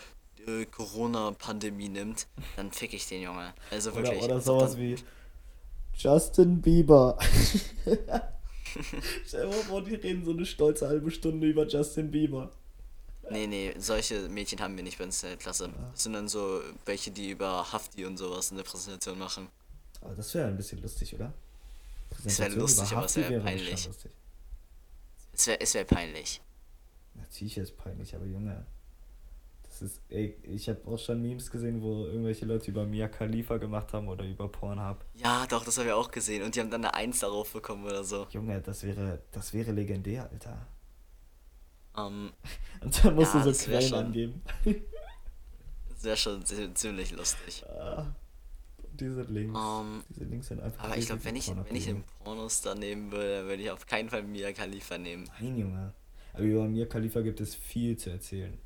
äh, 0.47 0.65
Corona-Pandemie 0.65 1.89
nimmt, 1.89 2.28
dann 2.56 2.71
fick 2.71 2.93
ich 2.93 3.08
den 3.08 3.21
Junge. 3.21 3.54
Also 3.71 3.91
Oder, 3.91 4.04
wirklich. 4.04 4.23
oder 4.23 4.36
als 4.36 4.47
ob 4.50 4.60
sowas 4.60 4.71
das- 4.71 4.78
wie 4.80 4.95
Justin 5.95 6.62
Bieber. 6.62 7.17
Stell 9.25 9.47
dir 9.47 9.53
vor, 9.53 9.84
die 9.84 9.95
reden 9.95 10.25
so 10.25 10.32
eine 10.32 10.45
stolze 10.45 10.88
halbe 10.88 11.12
Stunde 11.12 11.47
über 11.47 11.67
Justin 11.67 12.12
Bieber. 12.12 12.51
Nee, 13.30 13.47
nee, 13.47 13.73
solche 13.77 14.30
Mädchen 14.30 14.60
haben 14.60 14.75
wir 14.77 14.84
nicht 14.84 14.97
bei 14.97 15.03
uns 15.03 15.21
in 15.23 15.30
der 15.30 15.38
Klasse. 15.38 15.69
Das 15.91 16.03
sind 16.03 16.13
dann 16.13 16.27
so 16.27 16.62
welche, 16.86 17.12
die 17.12 17.32
über 17.32 17.71
Hafti 17.71 18.06
und 18.06 18.17
sowas 18.17 18.51
in 18.51 18.58
der 18.58 18.63
Präsentation 18.63 19.19
machen. 19.19 19.49
Aber 20.01 20.15
das 20.15 20.34
wäre 20.34 20.47
ein 20.47 20.56
bisschen 20.56 20.82
lustig, 20.82 21.13
oder? 21.13 21.34
Das 22.23 22.39
wäre 22.39 22.53
lustig, 22.56 22.91
aber 22.93 23.06
es 23.06 23.15
wäre 23.17 23.41
peinlich. 23.41 23.89
Es 25.34 25.47
wäre 25.47 25.60
es 25.60 25.73
wär 25.73 25.84
peinlich. 25.84 26.41
Natürlich 27.15 27.58
ist 27.58 27.69
es 27.71 27.75
peinlich, 27.75 28.15
aber 28.15 28.25
Junge. 28.25 28.65
Ist, 29.81 30.01
ey, 30.09 30.37
ich 30.43 30.67
habe 30.69 30.79
auch 30.87 30.97
schon 30.97 31.21
Memes 31.21 31.49
gesehen, 31.51 31.81
wo 31.81 32.05
irgendwelche 32.05 32.45
Leute 32.45 32.71
über 32.71 32.85
Mia 32.85 33.07
Khalifa 33.07 33.57
gemacht 33.57 33.93
haben 33.93 34.07
oder 34.07 34.25
über 34.25 34.47
Pornhub. 34.49 35.03
Ja, 35.15 35.45
doch, 35.47 35.63
das 35.65 35.77
haben 35.77 35.85
wir 35.85 35.97
auch 35.97 36.11
gesehen. 36.11 36.43
Und 36.43 36.55
die 36.55 36.59
haben 36.59 36.69
dann 36.71 36.83
eine 36.85 36.93
Eins 36.93 37.19
darauf 37.19 37.51
bekommen 37.53 37.85
oder 37.85 38.03
so. 38.03 38.27
Junge, 38.31 38.61
das 38.61 38.83
wäre, 38.83 39.21
das 39.31 39.53
wäre 39.53 39.71
legendär, 39.71 40.29
Alter. 40.31 40.67
Ähm, 41.97 42.31
Und 42.81 43.03
dann 43.05 43.15
musst 43.15 43.33
Ja, 43.33 43.43
du 43.43 43.53
so 43.53 43.65
Quellen 43.65 43.81
schon- 43.89 44.05
angeben. 44.05 44.41
das 45.89 46.03
wäre 46.03 46.17
schon 46.17 46.45
zi- 46.45 46.73
ziemlich 46.73 47.11
lustig. 47.11 47.63
Ah. 47.67 48.05
Diese 48.93 49.21
Links. 49.23 49.59
Ähm, 49.59 50.03
diese 50.09 50.25
Links 50.25 50.47
sind 50.47 50.59
einfach. 50.61 50.83
aber 50.85 50.97
ich 50.97 51.05
glaube, 51.05 51.23
wenn 51.25 51.35
ich, 51.35 51.47
wenn 51.55 51.75
ich 51.75 51.85
den 51.85 52.03
Pornos 52.23 52.61
da 52.61 52.73
nehmen 52.73 53.11
würde, 53.11 53.45
würde 53.47 53.61
ich 53.61 53.69
auf 53.71 53.85
keinen 53.85 54.09
Fall 54.09 54.23
Mia 54.23 54.51
Khalifa 54.53 54.97
nehmen. 54.97 55.29
Nein, 55.39 55.57
Junge. 55.57 55.93
Aber 56.33 56.43
über 56.43 56.65
Mir 56.67 56.87
Khalifa 56.89 57.21
gibt 57.21 57.39
es 57.41 57.53
viel 57.55 57.95
zu 57.97 58.09
erzählen. 58.11 58.57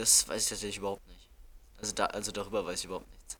Das 0.00 0.26
weiß 0.26 0.44
ich 0.44 0.48
tatsächlich 0.48 0.78
überhaupt 0.78 1.06
nicht. 1.08 1.28
Also 1.76 1.92
da, 1.94 2.06
also 2.06 2.32
darüber 2.32 2.64
weiß 2.64 2.78
ich 2.78 2.84
überhaupt 2.86 3.10
nichts. 3.10 3.36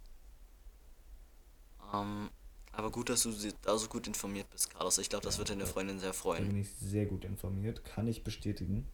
Ähm, 1.95 2.29
aber 2.73 2.91
gut, 2.91 3.09
dass 3.09 3.23
du 3.23 3.33
da 3.63 3.79
so 3.79 3.89
gut 3.89 4.07
informiert 4.07 4.49
bist, 4.51 4.69
Carlos. 4.69 4.99
Ich 4.99 5.09
glaube, 5.09 5.25
das 5.25 5.39
wird 5.39 5.49
deine 5.49 5.65
Freundin 5.65 5.99
sehr 5.99 6.11
Da 6.11 6.15
freuen. 6.19 6.47
bin 6.49 6.59
ich 6.61 6.69
sehr 6.71 7.07
gut 7.07 7.25
informiert, 7.25 7.83
kann 7.85 8.07
ich 8.07 8.23
bestätigen. 8.23 8.87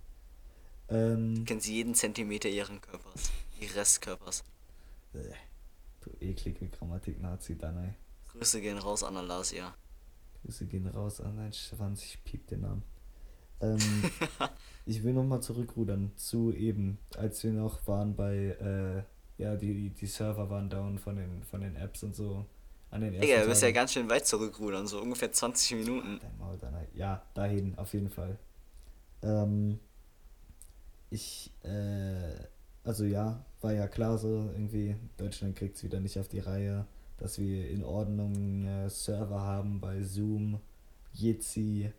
Ähm, 0.89 1.45
Kennt 1.45 1.65
sie 1.65 1.75
jeden 1.75 1.97
Zentimeter 1.97 2.49
ihren 2.49 2.81
Körpers, 2.81 3.31
ihres 3.61 4.01
Körpers. 4.01 4.45
äh, 5.15 5.19
du 6.03 6.11
eklige 6.21 6.69
Grammatik-Nazi, 6.69 7.59
dann 7.59 7.77
ey. 7.79 7.95
Grüße 8.31 8.61
gehen 8.61 8.79
raus 8.79 9.03
an 9.03 9.17
Alasia. 9.17 9.75
Grüße 10.45 10.67
gehen 10.67 10.87
raus 10.87 11.21
an 11.21 11.37
deinen 11.37 11.53
Schwanz, 11.53 12.05
ich 12.05 12.23
piep 12.23 12.47
den 12.47 12.61
Namen. 12.61 12.85
Ähm, 13.61 13.79
ich 14.87 15.03
will 15.03 15.13
nochmal 15.13 15.41
zurückrudern 15.43 16.13
zu 16.17 16.53
eben, 16.53 16.99
als 17.17 17.43
wir 17.43 17.53
noch 17.53 17.87
waren 17.87 18.15
bei, 18.15 18.35
äh, 18.37 19.43
ja, 19.43 19.57
die, 19.57 19.91
die 19.91 20.07
Server 20.07 20.49
waren 20.51 20.69
down 20.71 20.99
von 20.99 21.17
den, 21.17 21.43
von 21.45 21.61
den 21.61 21.77
Apps 21.77 22.03
und 22.03 22.15
so. 22.15 22.47
An 22.91 23.01
den 23.01 23.15
ersten 23.15 23.27
Digga, 23.27 23.43
du 23.43 23.49
bist 23.49 23.63
ja 23.63 23.71
ganz 23.73 23.93
schön 23.93 24.09
weit 24.09 24.27
zurückrudern, 24.27 24.87
so 24.87 25.01
ungefähr 25.01 25.33
20 25.33 25.79
Minuten. 25.79 26.21
Ja, 26.95 27.23
dahin, 27.35 27.77
auf 27.77 27.93
jeden 27.93 28.11
Fall. 28.11 28.39
Ähm, 29.23 29.81
ich, 31.11 31.53
äh, 31.65 32.35
also 32.85 33.05
ja, 33.05 33.45
war 33.61 33.73
ja 33.73 33.89
klar 33.89 34.19
so, 34.19 34.51
irgendwie, 34.53 34.97
Deutschland 35.17 35.57
kriegt 35.57 35.77
es 35.77 35.83
wieder 35.83 36.01
nicht 36.01 36.19
auf 36.19 36.29
die 36.29 36.39
Reihe, 36.39 36.87
dass 37.19 37.39
wir 37.39 37.69
in 37.69 37.83
Ordnung 37.83 38.65
äh, 38.67 38.89
Server 38.89 39.41
haben 39.41 39.81
bei 39.81 40.03
Zoom, 40.03 40.61
Jitsi, 41.13 41.93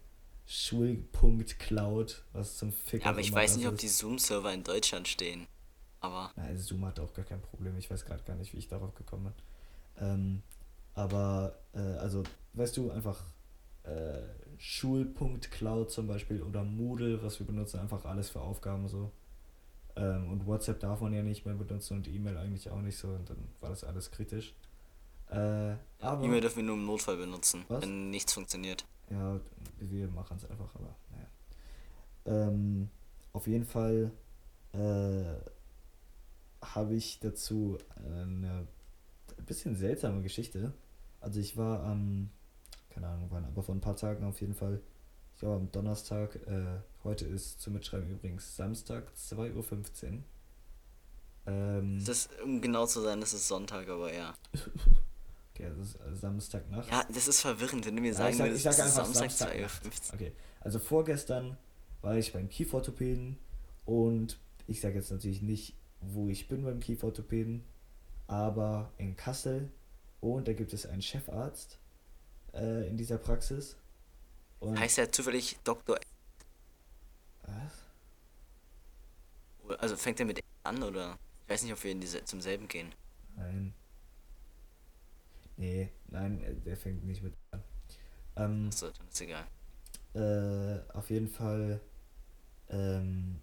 Schulpunkt 0.50 1.60
Cloud, 1.60 2.24
was 2.32 2.58
zum 2.58 2.72
Fick 2.72 3.04
Ja, 3.04 3.10
aber 3.10 3.20
ich 3.20 3.34
weiß 3.34 3.58
nicht, 3.58 3.68
ob 3.68 3.78
die 3.78 3.90
Zoom-Server 3.90 4.54
in 4.54 4.64
Deutschland 4.64 5.08
stehen. 5.08 5.46
Aber 6.00 6.32
Na, 6.38 6.44
also 6.44 6.64
Zoom 6.64 6.86
hat 6.86 7.00
auch 7.02 7.14
gar 7.14 7.26
kein 7.26 7.42
Problem. 7.42 7.78
Ich 7.78 7.92
weiß 7.92 8.06
gerade 8.06 8.24
gar 8.24 8.36
nicht, 8.36 8.54
wie 8.54 8.58
ich 8.58 8.70
darauf 8.70 8.96
gekommen 8.96 9.26
bin. 9.26 10.08
Ähm, 10.08 10.44
aber, 10.94 11.60
äh, 11.74 11.80
also, 11.80 12.24
weißt 12.54 12.78
du, 12.78 12.92
einfach 12.92 13.22
äh, 13.84 14.22
Schul.cloud 14.58 15.92
zum 15.92 16.08
Beispiel 16.08 16.42
oder 16.42 16.64
Moodle, 16.64 17.22
was 17.22 17.40
wir 17.40 17.46
benutzen, 17.46 17.80
einfach 17.80 18.06
alles 18.06 18.30
für 18.30 18.40
Aufgaben 18.40 18.88
so. 18.88 19.12
Ähm, 19.98 20.32
und 20.32 20.46
WhatsApp 20.46 20.80
darf 20.80 21.02
man 21.02 21.12
ja 21.14 21.24
nicht 21.24 21.46
mehr 21.46 21.56
benutzen 21.56 21.98
und 21.98 22.08
E-Mail 22.08 22.38
eigentlich 22.38 22.70
auch 22.70 22.82
nicht 22.82 22.98
so. 22.98 23.10
Und 23.10 23.30
dann 23.30 23.50
war 23.60 23.70
das 23.70 23.84
alles 23.84 24.12
kritisch. 24.12 24.56
Äh, 25.30 25.74
aber, 26.00 26.24
E-Mail 26.24 26.40
dürfen 26.40 26.58
wir 26.58 26.64
nur 26.64 26.76
im 26.76 26.86
Notfall 26.86 27.18
benutzen, 27.18 27.66
Was? 27.68 27.82
wenn 27.82 28.12
nichts 28.12 28.32
funktioniert. 28.32 28.86
Ja, 29.10 29.40
wir 29.80 30.08
machen 30.10 30.38
es 30.38 30.50
einfach, 30.50 30.74
aber 30.76 30.96
naja. 31.12 31.28
Ähm, 32.26 32.90
auf 33.34 33.48
jeden 33.48 33.66
Fall 33.66 34.12
äh, 34.74 35.36
habe 36.62 36.96
ich 36.96 37.20
dazu 37.20 37.78
eine 37.96 38.68
bisschen 39.48 39.76
seltsame 39.76 40.22
Geschichte. 40.22 40.74
Also 41.20 41.40
ich 41.40 41.58
war 41.58 41.84
am, 41.84 42.30
keine 42.90 43.08
Ahnung 43.08 43.28
wann, 43.32 43.46
aber 43.46 43.64
vor 43.64 43.74
ein 43.74 43.82
paar 43.82 43.96
Tagen 43.96 44.24
auf 44.26 44.40
jeden 44.42 44.54
Fall, 44.54 44.82
ich 45.34 45.40
glaube 45.40 45.56
am 45.56 45.72
Donnerstag, 45.72 46.36
äh, 46.48 46.80
heute 47.04 47.26
ist 47.26 47.62
zum 47.62 47.74
Mitschreiben 47.74 48.10
übrigens 48.10 48.56
Samstag, 48.56 49.12
2.15 49.16 50.12
Uhr. 50.12 50.24
Ähm, 51.48 52.04
Das 52.06 52.30
um 52.44 52.62
genau 52.62 52.86
zu 52.86 53.02
sein, 53.02 53.22
das 53.22 53.34
ist 53.34 53.48
Sonntag, 53.48 53.88
aber 53.88 54.14
ja. 54.14 54.36
okay, 55.58 55.72
das 55.78 55.90
ist 55.90 55.96
äh, 55.96 56.16
Samstagnacht. 56.16 56.90
Ja, 56.90 57.04
das 57.14 57.28
ist 57.28 57.42
verwirrend, 57.42 57.86
wenn 57.86 57.96
du 57.96 58.02
mir 58.02 58.10
Ja, 58.10 58.14
sagen 58.14 58.38
sag, 58.38 58.48
würdest, 58.48 58.64
sag 58.64 58.80
einfach 58.80 59.06
Samstag 59.06 59.32
Samstagnacht. 59.32 59.84
2.15 59.86 59.86
Uhr. 59.86 60.14
Okay, 60.14 60.32
also 60.62 60.80
vorgestern 60.80 61.58
war 62.02 62.16
ich 62.16 62.34
beim 62.34 62.50
Kieferorthopäden 62.50 63.38
und 63.86 64.38
ich 64.68 64.82
sage 64.82 64.96
jetzt 64.96 65.12
natürlich 65.12 65.42
nicht, 65.42 65.76
wo 66.02 66.30
ich 66.30 66.48
bin 66.48 66.64
beim 66.64 66.80
Kieferorthopäden, 66.80 67.64
aber 68.28 68.92
in 68.98 69.16
Kassel 69.16 69.72
und 70.22 70.48
da 70.48 70.54
gibt 70.54 70.74
es 70.74 70.86
einen 70.86 71.02
Chefarzt 71.02 71.80
äh, 72.54 72.88
in 72.88 72.98
dieser 72.98 73.18
Praxis. 73.18 73.76
Und 74.60 74.80
Heißt 74.80 74.98
er 74.98 75.12
zufällig 75.12 75.58
Dr. 75.64 76.00
was? 77.44 77.72
Also 79.80 79.98
fängt 79.98 80.20
er 80.20 80.26
mit 80.26 80.42
an 80.64 80.82
oder? 80.84 81.18
Ich 81.44 81.50
weiß 81.50 81.64
nicht, 81.64 81.74
ob 81.74 81.84
wir 81.84 81.92
in 81.92 82.02
diese, 82.02 82.24
zum 82.26 82.42
selben 82.42 82.68
gehen. 82.68 82.94
Nein. 83.36 83.74
Nee, 85.58 85.92
nein, 86.08 86.42
äh, 86.44 86.56
der 86.56 86.78
fängt 86.78 87.04
nicht 87.06 87.22
mit 87.24 87.34
an. 87.52 87.64
Ähm, 88.38 88.70
Achso, 88.70 88.90
dann 88.92 89.08
ist 89.10 89.22
egal. 89.22 89.48
äh, 90.14 90.80
auf 90.94 91.10
jeden 91.10 91.28
Fall 91.28 91.82
ähm, 92.70 93.42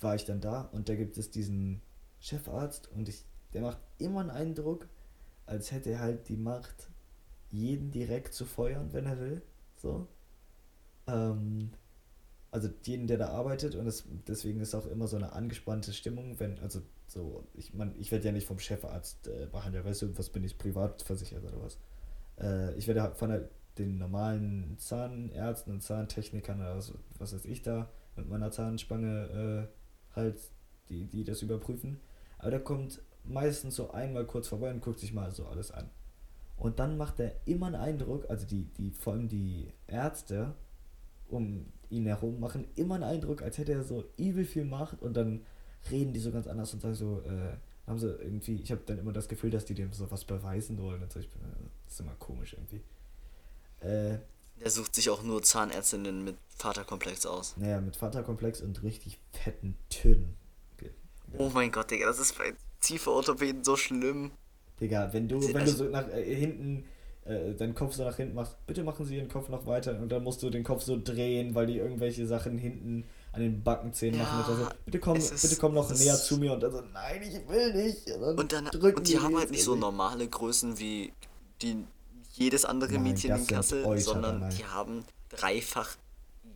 war 0.00 0.14
ich 0.14 0.24
dann 0.24 0.40
da 0.40 0.62
und 0.62 0.88
da 0.88 0.94
gibt 0.94 1.16
es 1.18 1.30
diesen 1.30 1.82
Chefarzt 2.20 2.88
und 2.88 3.08
ich, 3.08 3.24
der 3.52 3.62
macht 3.62 3.78
immer 3.98 4.20
einen 4.20 4.30
Eindruck, 4.30 4.88
als 5.46 5.72
hätte 5.72 5.90
er 5.90 6.00
halt 6.00 6.28
die 6.28 6.36
Macht, 6.36 6.90
jeden 7.50 7.90
direkt 7.92 8.34
zu 8.34 8.44
feuern, 8.46 8.92
wenn 8.92 9.06
er 9.06 9.20
will. 9.20 9.42
So. 9.76 10.08
Ähm, 11.06 11.72
also 12.50 12.70
jeden, 12.84 13.06
der 13.06 13.18
da 13.18 13.28
arbeitet 13.30 13.74
und 13.76 13.86
es, 13.86 14.04
deswegen 14.28 14.60
ist 14.60 14.74
auch 14.74 14.86
immer 14.86 15.08
so 15.08 15.16
eine 15.16 15.32
angespannte 15.32 15.92
Stimmung, 15.92 16.38
wenn, 16.40 16.58
also 16.60 16.82
so, 17.06 17.44
ich 17.54 17.72
meine, 17.74 17.94
ich 17.96 18.10
werde 18.10 18.26
ja 18.26 18.32
nicht 18.32 18.46
vom 18.46 18.58
Chefarzt 18.58 19.28
äh, 19.28 19.46
behandelt, 19.50 19.84
weißt 19.84 20.02
du, 20.02 20.18
was 20.18 20.30
bin 20.30 20.44
ich, 20.44 20.58
privat 20.58 21.02
versichert 21.02 21.44
oder 21.44 21.62
was? 21.62 21.78
Äh, 22.38 22.74
ich 22.76 22.86
werde 22.88 23.02
halt 23.02 23.16
von 23.16 23.30
der, 23.30 23.48
den 23.78 23.98
normalen 23.98 24.76
Zahnärzten 24.78 25.74
und 25.74 25.82
Zahntechnikern 25.82 26.60
oder 26.60 26.76
was, 26.76 26.92
was 27.18 27.34
weiß 27.34 27.44
ich 27.44 27.62
da 27.62 27.88
mit 28.16 28.28
meiner 28.28 28.50
Zahnspange 28.50 29.68
äh, 29.68 30.16
halt, 30.16 30.40
die, 30.88 31.04
die 31.06 31.24
das 31.24 31.42
überprüfen. 31.42 32.00
Aber 32.38 32.50
der 32.50 32.60
kommt 32.60 33.00
meistens 33.24 33.76
so 33.76 33.90
einmal 33.90 34.24
kurz 34.24 34.48
vorbei 34.48 34.70
und 34.70 34.80
guckt 34.80 35.00
sich 35.00 35.12
mal 35.12 35.30
so 35.32 35.46
alles 35.46 35.70
an. 35.70 35.90
Und 36.56 36.78
dann 36.78 36.96
macht 36.96 37.20
er 37.20 37.32
immer 37.44 37.66
einen 37.66 37.74
Eindruck, 37.74 38.30
also 38.30 38.46
die, 38.46 38.64
die, 38.64 38.90
vor 38.90 39.12
allem 39.12 39.28
die 39.28 39.72
Ärzte 39.86 40.54
um 41.28 41.66
ihn 41.90 42.06
herum 42.06 42.40
machen 42.40 42.66
immer 42.76 42.94
einen 42.94 43.04
Eindruck, 43.04 43.42
als 43.42 43.58
hätte 43.58 43.72
er 43.72 43.82
so 43.82 44.04
übel 44.16 44.44
viel 44.44 44.64
Macht 44.64 45.02
und 45.02 45.16
dann 45.16 45.42
reden 45.90 46.12
die 46.12 46.20
so 46.20 46.30
ganz 46.32 46.46
anders 46.46 46.72
und 46.74 46.80
sagen 46.82 46.94
so, 46.94 47.22
äh, 47.24 47.56
haben 47.86 47.98
sie 47.98 48.08
irgendwie, 48.08 48.60
ich 48.62 48.70
habe 48.72 48.80
dann 48.86 48.98
immer 48.98 49.12
das 49.12 49.28
Gefühl, 49.28 49.50
dass 49.50 49.64
die 49.64 49.74
dem 49.74 49.92
so 49.92 50.10
was 50.10 50.24
beweisen 50.24 50.78
wollen 50.78 51.02
und 51.02 51.12
so, 51.12 51.20
ich 51.20 51.30
bin, 51.30 51.40
äh, 51.42 51.46
das 51.84 51.94
ist 51.94 52.00
immer 52.00 52.14
komisch 52.18 52.54
irgendwie. 52.54 52.82
Äh, 53.80 54.18
Der 54.60 54.70
sucht 54.70 54.94
sich 54.94 55.10
auch 55.10 55.22
nur 55.22 55.42
Zahnärztinnen 55.42 56.24
mit 56.24 56.36
Vaterkomplex 56.56 57.26
aus. 57.26 57.56
naja, 57.56 57.80
mit 57.80 57.96
Vaterkomplex 57.96 58.60
und 58.62 58.82
richtig 58.82 59.18
fetten 59.32 59.76
Tönen. 59.90 60.34
Okay. 60.76 60.90
Oh 61.38 61.50
mein 61.52 61.70
Gott, 61.70 61.90
Digga, 61.90 62.06
das 62.06 62.18
ist 62.18 62.36
bei 62.38 62.54
Kieferorthopäden 62.80 63.62
so 63.64 63.76
schlimm. 63.76 64.30
Digga, 64.80 65.12
wenn 65.12 65.28
du, 65.28 65.40
wenn 65.54 65.64
du 65.64 65.70
so 65.70 65.84
nach 65.84 66.08
äh, 66.08 66.34
hinten 66.34 66.84
äh, 67.24 67.54
deinen 67.54 67.74
Kopf 67.74 67.94
so 67.94 68.04
nach 68.04 68.16
hinten 68.16 68.34
machst, 68.34 68.56
bitte 68.66 68.82
machen 68.84 69.04
sie 69.06 69.16
ihren 69.16 69.28
Kopf 69.28 69.48
noch 69.48 69.66
weiter 69.66 69.98
und 70.00 70.10
dann 70.10 70.22
musst 70.22 70.42
du 70.42 70.50
den 70.50 70.64
Kopf 70.64 70.82
so 70.82 71.00
drehen, 71.02 71.54
weil 71.54 71.66
die 71.66 71.78
irgendwelche 71.78 72.26
Sachen 72.26 72.58
hinten 72.58 73.04
an 73.36 73.42
den 73.42 73.62
Backenzähnen 73.62 74.18
Ja, 74.18 74.24
machen 74.26 74.54
oder 74.54 74.64
so. 74.64 74.70
Bitte 74.84 74.98
komm, 74.98 75.16
ist- 75.16 75.42
bitte 75.42 75.56
komm 75.56 75.74
noch 75.74 75.90
näher 75.90 76.16
zu 76.16 76.36
mir 76.38 76.52
und 76.52 76.60
dann 76.62 76.72
so, 76.72 76.80
nein, 76.92 77.22
ich 77.22 77.48
will 77.48 77.74
nicht. 77.74 78.10
Und 78.10 78.52
dann 78.52 78.64
drücken 78.66 78.98
und 78.98 79.08
die 79.08 79.18
haben 79.18 79.36
halt 79.36 79.50
nicht 79.50 79.64
so 79.64 79.74
normale 79.76 80.26
Größen 80.26 80.78
wie 80.78 81.12
die 81.62 81.84
jedes 82.32 82.64
andere 82.64 82.94
Nein, 82.94 83.02
Mädchen 83.04 83.30
das 83.30 83.40
in 83.42 83.46
Kassel, 83.46 83.84
Euter, 83.84 84.00
sondern 84.00 84.40
nein. 84.40 84.54
die 84.56 84.64
haben 84.64 85.04
dreifach 85.30 85.96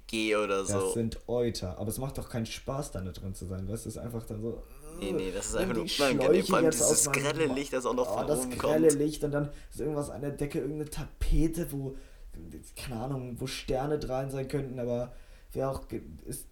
G 0.06 0.36
oder 0.36 0.58
Das 0.58 0.68
so. 0.70 0.92
sind 0.92 1.18
Euter. 1.26 1.78
Aber 1.78 1.88
es 1.88 1.98
macht 1.98 2.18
doch 2.18 2.28
keinen 2.28 2.46
Spaß, 2.46 2.90
da 2.92 3.00
drin 3.00 3.34
zu 3.34 3.46
sein. 3.46 3.68
Weißt 3.68 3.84
du, 3.84 3.88
es 3.88 3.96
ist 3.96 4.02
einfach 4.02 4.24
dann 4.24 4.42
so. 4.42 4.62
Nee, 4.98 5.12
nee, 5.12 5.30
das 5.32 5.46
ist 5.46 5.56
einfach 5.56 5.74
nur 5.74 5.84
unangenehm. 5.84 6.44
Vor 6.44 6.56
allem 6.58 6.70
dieses 6.70 7.10
grelle 7.12 7.46
Licht, 7.46 7.72
das 7.72 7.86
auch 7.86 7.94
noch 7.94 8.10
oh, 8.10 8.18
von 8.18 8.26
das 8.26 8.40
oben 8.40 8.58
grelle 8.58 8.88
kommt. 8.88 9.00
Licht 9.00 9.24
und 9.24 9.30
dann 9.30 9.48
ist 9.70 9.80
irgendwas 9.80 10.10
an 10.10 10.20
der 10.20 10.32
Decke, 10.32 10.58
irgendeine 10.58 10.90
Tapete, 10.90 11.70
wo, 11.72 11.96
keine 12.76 13.00
Ahnung, 13.00 13.36
wo 13.38 13.46
Sterne 13.46 13.98
dran 13.98 14.30
sein 14.30 14.46
könnten, 14.48 14.78
aber 14.78 15.12
wäre 15.52 15.70
auch, 15.70 15.82
ist, 16.26 16.44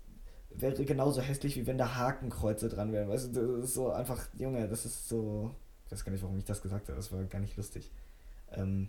wäre 0.50 0.84
genauso 0.84 1.20
hässlich, 1.20 1.56
wie 1.56 1.66
wenn 1.66 1.78
da 1.78 1.96
Hakenkreuze 1.96 2.68
dran 2.68 2.92
wären. 2.92 3.08
Weißt 3.08 3.34
du, 3.34 3.56
das 3.58 3.64
ist 3.66 3.74
so 3.74 3.90
einfach, 3.90 4.26
Junge, 4.36 4.68
das 4.68 4.86
ist 4.86 5.08
so, 5.08 5.54
ich 5.86 5.92
weiß 5.92 6.04
gar 6.04 6.12
nicht, 6.12 6.22
warum 6.22 6.38
ich 6.38 6.44
das 6.44 6.62
gesagt 6.62 6.88
habe, 6.88 6.96
das 6.96 7.12
war 7.12 7.22
gar 7.24 7.40
nicht 7.40 7.56
lustig. 7.56 7.90
Ähm, 8.52 8.88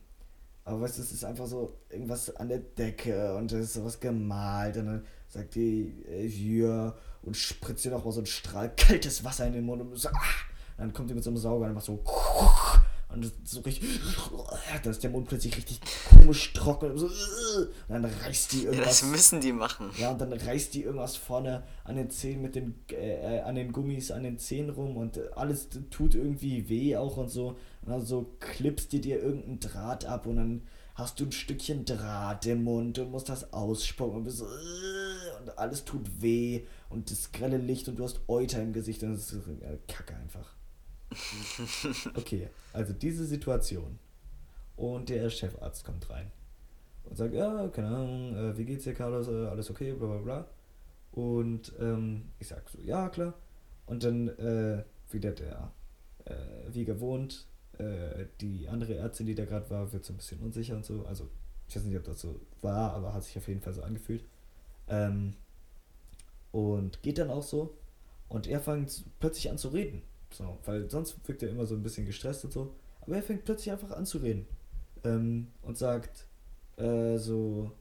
aber 0.65 0.81
weißt 0.81 0.97
du, 0.97 1.01
es 1.01 1.11
ist 1.11 1.25
einfach 1.25 1.47
so 1.47 1.79
irgendwas 1.89 2.35
an 2.35 2.49
der 2.49 2.59
Decke 2.59 3.35
und 3.35 3.51
es 3.51 3.65
ist 3.65 3.73
sowas 3.73 3.99
gemalt 3.99 4.77
und 4.77 4.85
dann 4.85 5.05
sagt 5.27 5.55
die 5.55 6.03
äh, 6.07 6.25
ja 6.27 6.95
und 7.23 7.35
spritzt 7.35 7.85
dir 7.85 7.91
noch 7.91 8.05
mal 8.05 8.11
so 8.11 8.21
ein 8.21 8.25
Strahl 8.25 8.73
kaltes 8.75 9.23
Wasser 9.23 9.47
in 9.47 9.53
den 9.53 9.65
Mund 9.65 9.81
und 9.81 9.95
so, 9.95 10.09
ah, 10.09 10.21
dann 10.77 10.93
kommt 10.93 11.09
die 11.09 11.13
mit 11.13 11.23
so 11.23 11.29
einem 11.29 11.37
Sauger 11.37 11.65
und 11.65 11.73
macht 11.73 11.85
so 11.85 11.99
Und 13.11 13.31
so 13.43 13.61
richtig, 13.61 13.99
da 14.83 14.89
ist 14.91 15.01
der 15.03 15.09
Mund 15.09 15.27
plötzlich 15.27 15.57
richtig 15.57 15.79
komisch 16.07 16.53
trocken. 16.53 16.91
Und, 16.91 16.97
so, 16.99 17.07
und 17.07 17.69
dann 17.89 18.05
reißt 18.05 18.53
die 18.53 18.65
irgendwas. 18.65 18.77
Ja, 18.77 18.85
das 18.85 19.03
müssen 19.03 19.41
die 19.41 19.51
machen. 19.51 19.89
Ja, 19.97 20.11
und 20.11 20.21
dann 20.21 20.31
reißt 20.31 20.75
die 20.75 20.83
irgendwas 20.83 21.15
vorne 21.15 21.63
an 21.83 21.95
den 21.95 22.11
Zähnen 22.11 22.43
mit 22.43 22.55
den, 22.55 22.75
äh, 22.91 23.39
an 23.39 23.55
den 23.55 23.71
Gummis, 23.71 24.11
an 24.11 24.21
den 24.21 24.37
Zähnen 24.37 24.69
rum 24.69 24.95
und 24.95 25.19
alles 25.35 25.69
tut 25.89 26.13
irgendwie 26.13 26.69
weh 26.69 26.97
auch 26.97 27.17
und 27.17 27.29
so. 27.29 27.57
Und 27.81 27.89
dann 27.89 28.05
so 28.05 28.35
klippst 28.39 28.91
dir 28.91 29.01
dir 29.01 29.19
irgendein 29.19 29.59
Draht 29.59 30.05
ab 30.05 30.27
und 30.27 30.35
dann 30.35 30.61
hast 30.93 31.19
du 31.19 31.25
ein 31.25 31.31
Stückchen 31.31 31.85
Draht 31.85 32.45
im 32.45 32.63
Mund 32.63 32.99
und 32.99 33.09
musst 33.09 33.29
das 33.29 33.53
ausspucken 33.53 34.17
und 34.17 34.23
bist 34.25 34.37
so, 34.37 34.45
und 34.45 35.57
alles 35.57 35.83
tut 35.83 36.21
weh 36.21 36.65
und 36.89 37.09
das 37.09 37.31
grelle 37.31 37.57
Licht 37.57 37.87
und 37.87 37.97
du 37.97 38.03
hast 38.03 38.21
Euter 38.27 38.61
im 38.61 38.73
Gesicht 38.73 39.01
und 39.01 39.13
das 39.13 39.33
ist 39.33 39.47
äh, 39.47 39.79
kacke 39.87 40.15
einfach. 40.15 40.58
Okay, 42.15 42.49
also 42.73 42.93
diese 42.93 43.25
Situation. 43.25 43.99
Und 44.75 45.09
der 45.09 45.29
Chefarzt 45.29 45.83
kommt 45.83 46.09
rein 46.09 46.31
und 47.03 47.17
sagt, 47.17 47.33
ja, 47.33 47.67
keine 47.69 47.87
Ahnung, 47.87 48.35
äh, 48.35 48.57
wie 48.57 48.65
geht's 48.65 48.85
dir, 48.85 48.93
Carlos? 48.93 49.27
Äh, 49.27 49.47
alles 49.47 49.69
okay, 49.69 49.93
bla 49.93 50.07
bla 50.07 50.17
bla. 50.17 50.47
Und 51.11 51.73
ähm, 51.79 52.29
ich 52.39 52.47
sag 52.47 52.69
so, 52.69 52.79
ja, 52.81 53.09
klar. 53.09 53.33
Und 53.87 54.03
dann 54.03 54.29
äh, 54.29 54.83
wieder 55.09 55.31
der, 55.31 55.71
äh, 56.25 56.33
wie 56.71 56.85
gewohnt, 56.85 57.47
äh, 57.77 58.25
die 58.39 58.69
andere 58.69 58.95
Ärztin, 58.95 59.25
die 59.25 59.35
da 59.35 59.45
gerade 59.45 59.69
war, 59.69 59.91
wird 59.91 60.05
so 60.05 60.13
ein 60.13 60.17
bisschen 60.17 60.39
unsicher 60.39 60.75
und 60.75 60.85
so. 60.85 61.05
Also, 61.05 61.29
ich 61.67 61.75
weiß 61.75 61.83
nicht, 61.83 61.97
ob 61.97 62.03
das 62.03 62.21
so 62.21 62.39
war, 62.61 62.93
aber 62.93 63.13
hat 63.13 63.23
sich 63.23 63.37
auf 63.37 63.47
jeden 63.47 63.61
Fall 63.61 63.73
so 63.73 63.81
angefühlt. 63.81 64.23
Ähm, 64.87 65.33
und 66.51 67.01
geht 67.01 67.17
dann 67.17 67.29
auch 67.29 67.43
so. 67.43 67.77
Und 68.27 68.47
er 68.47 68.59
fängt 68.59 69.03
plötzlich 69.19 69.49
an 69.49 69.57
zu 69.57 69.69
reden. 69.69 70.03
So, 70.31 70.57
weil 70.65 70.89
sonst 70.89 71.15
wirkt 71.27 71.43
er 71.43 71.49
immer 71.49 71.65
so 71.65 71.75
ein 71.75 71.83
bisschen 71.83 72.05
gestresst 72.05 72.45
und 72.45 72.53
so. 72.53 72.75
Aber 73.01 73.15
er 73.15 73.23
fängt 73.23 73.45
plötzlich 73.45 73.71
einfach 73.71 73.91
an 73.91 74.05
zu 74.05 74.19
reden. 74.19 74.45
Ähm, 75.03 75.47
und 75.61 75.77
sagt 75.77 76.27
äh, 76.77 77.17
so, 77.17 77.71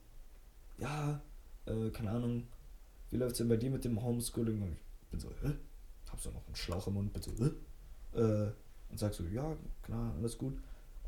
ja, 0.79 1.21
äh, 1.67 1.91
keine 1.91 2.11
Ahnung, 2.11 2.45
wie 3.11 3.17
läuft 3.17 3.33
es 3.33 3.39
denn 3.39 3.49
bei 3.49 3.57
dir 3.57 3.71
mit 3.71 3.85
dem 3.85 4.03
Homeschooling? 4.03 4.63
Und 4.63 4.77
ich 5.03 5.09
bin 5.09 5.21
so, 5.21 5.29
hä? 5.43 5.53
Hab 6.11 6.21
so 6.21 6.31
noch 6.31 6.47
einen 6.47 6.57
Schlauch 6.57 6.87
im 6.87 6.95
Mund, 6.95 7.13
bin 7.13 7.23
so, 7.23 7.33
hä? 7.33 7.51
Äh, 8.21 8.53
und 8.91 8.99
sag 8.99 9.13
so, 9.13 9.25
ja, 9.25 9.57
klar, 9.83 10.15
alles 10.17 10.39
gut. 10.39 10.55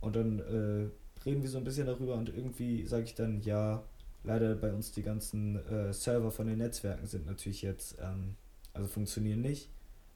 Und 0.01 0.17
dann 0.17 0.41
äh, 0.41 1.25
reden 1.25 1.43
wir 1.43 1.49
so 1.49 1.59
ein 1.59 1.65
bisschen 1.65 1.87
darüber 1.87 2.15
und 2.15 2.29
irgendwie 2.29 2.87
sage 2.87 3.05
ich 3.05 3.15
dann, 3.15 3.41
ja, 3.43 3.83
leider 4.25 4.55
bei 4.55 4.73
uns 4.73 4.93
die 4.93 5.03
ganzen 5.03 5.57
äh, 5.67 5.93
Server 5.93 6.31
von 6.31 6.47
den 6.47 6.59
Netzwerken 6.59 7.07
sind 7.07 7.27
natürlich 7.27 7.63
jetzt, 7.63 7.97
ähm, 8.01 8.35
also 8.75 8.89
funktionieren 8.89 9.41
nicht 9.41 9.71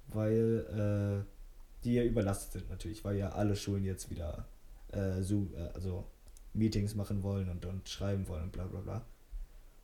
weil 0.09 1.25
äh, 1.25 1.85
die 1.85 1.95
ja 1.95 2.05
überlastet 2.05 2.53
sind 2.53 2.71
natürlich, 2.71 3.05
weil 3.05 3.17
ja 3.17 3.31
alle 3.31 3.57
Schulen 3.57 3.85
jetzt 3.85 4.11
wieder 4.11 4.47
äh, 4.93 5.23
so, 5.23 5.49
äh, 5.57 5.69
also 5.75 6.05
Meetings 6.53 6.95
machen 6.95 7.23
wollen 7.23 7.49
und, 7.49 7.67
und 7.67 7.89
schreiben 7.89 8.27
wollen 8.29 8.45
und 8.45 8.53
bla 8.53 8.65
bla 8.65 8.81
bla. 8.81 9.05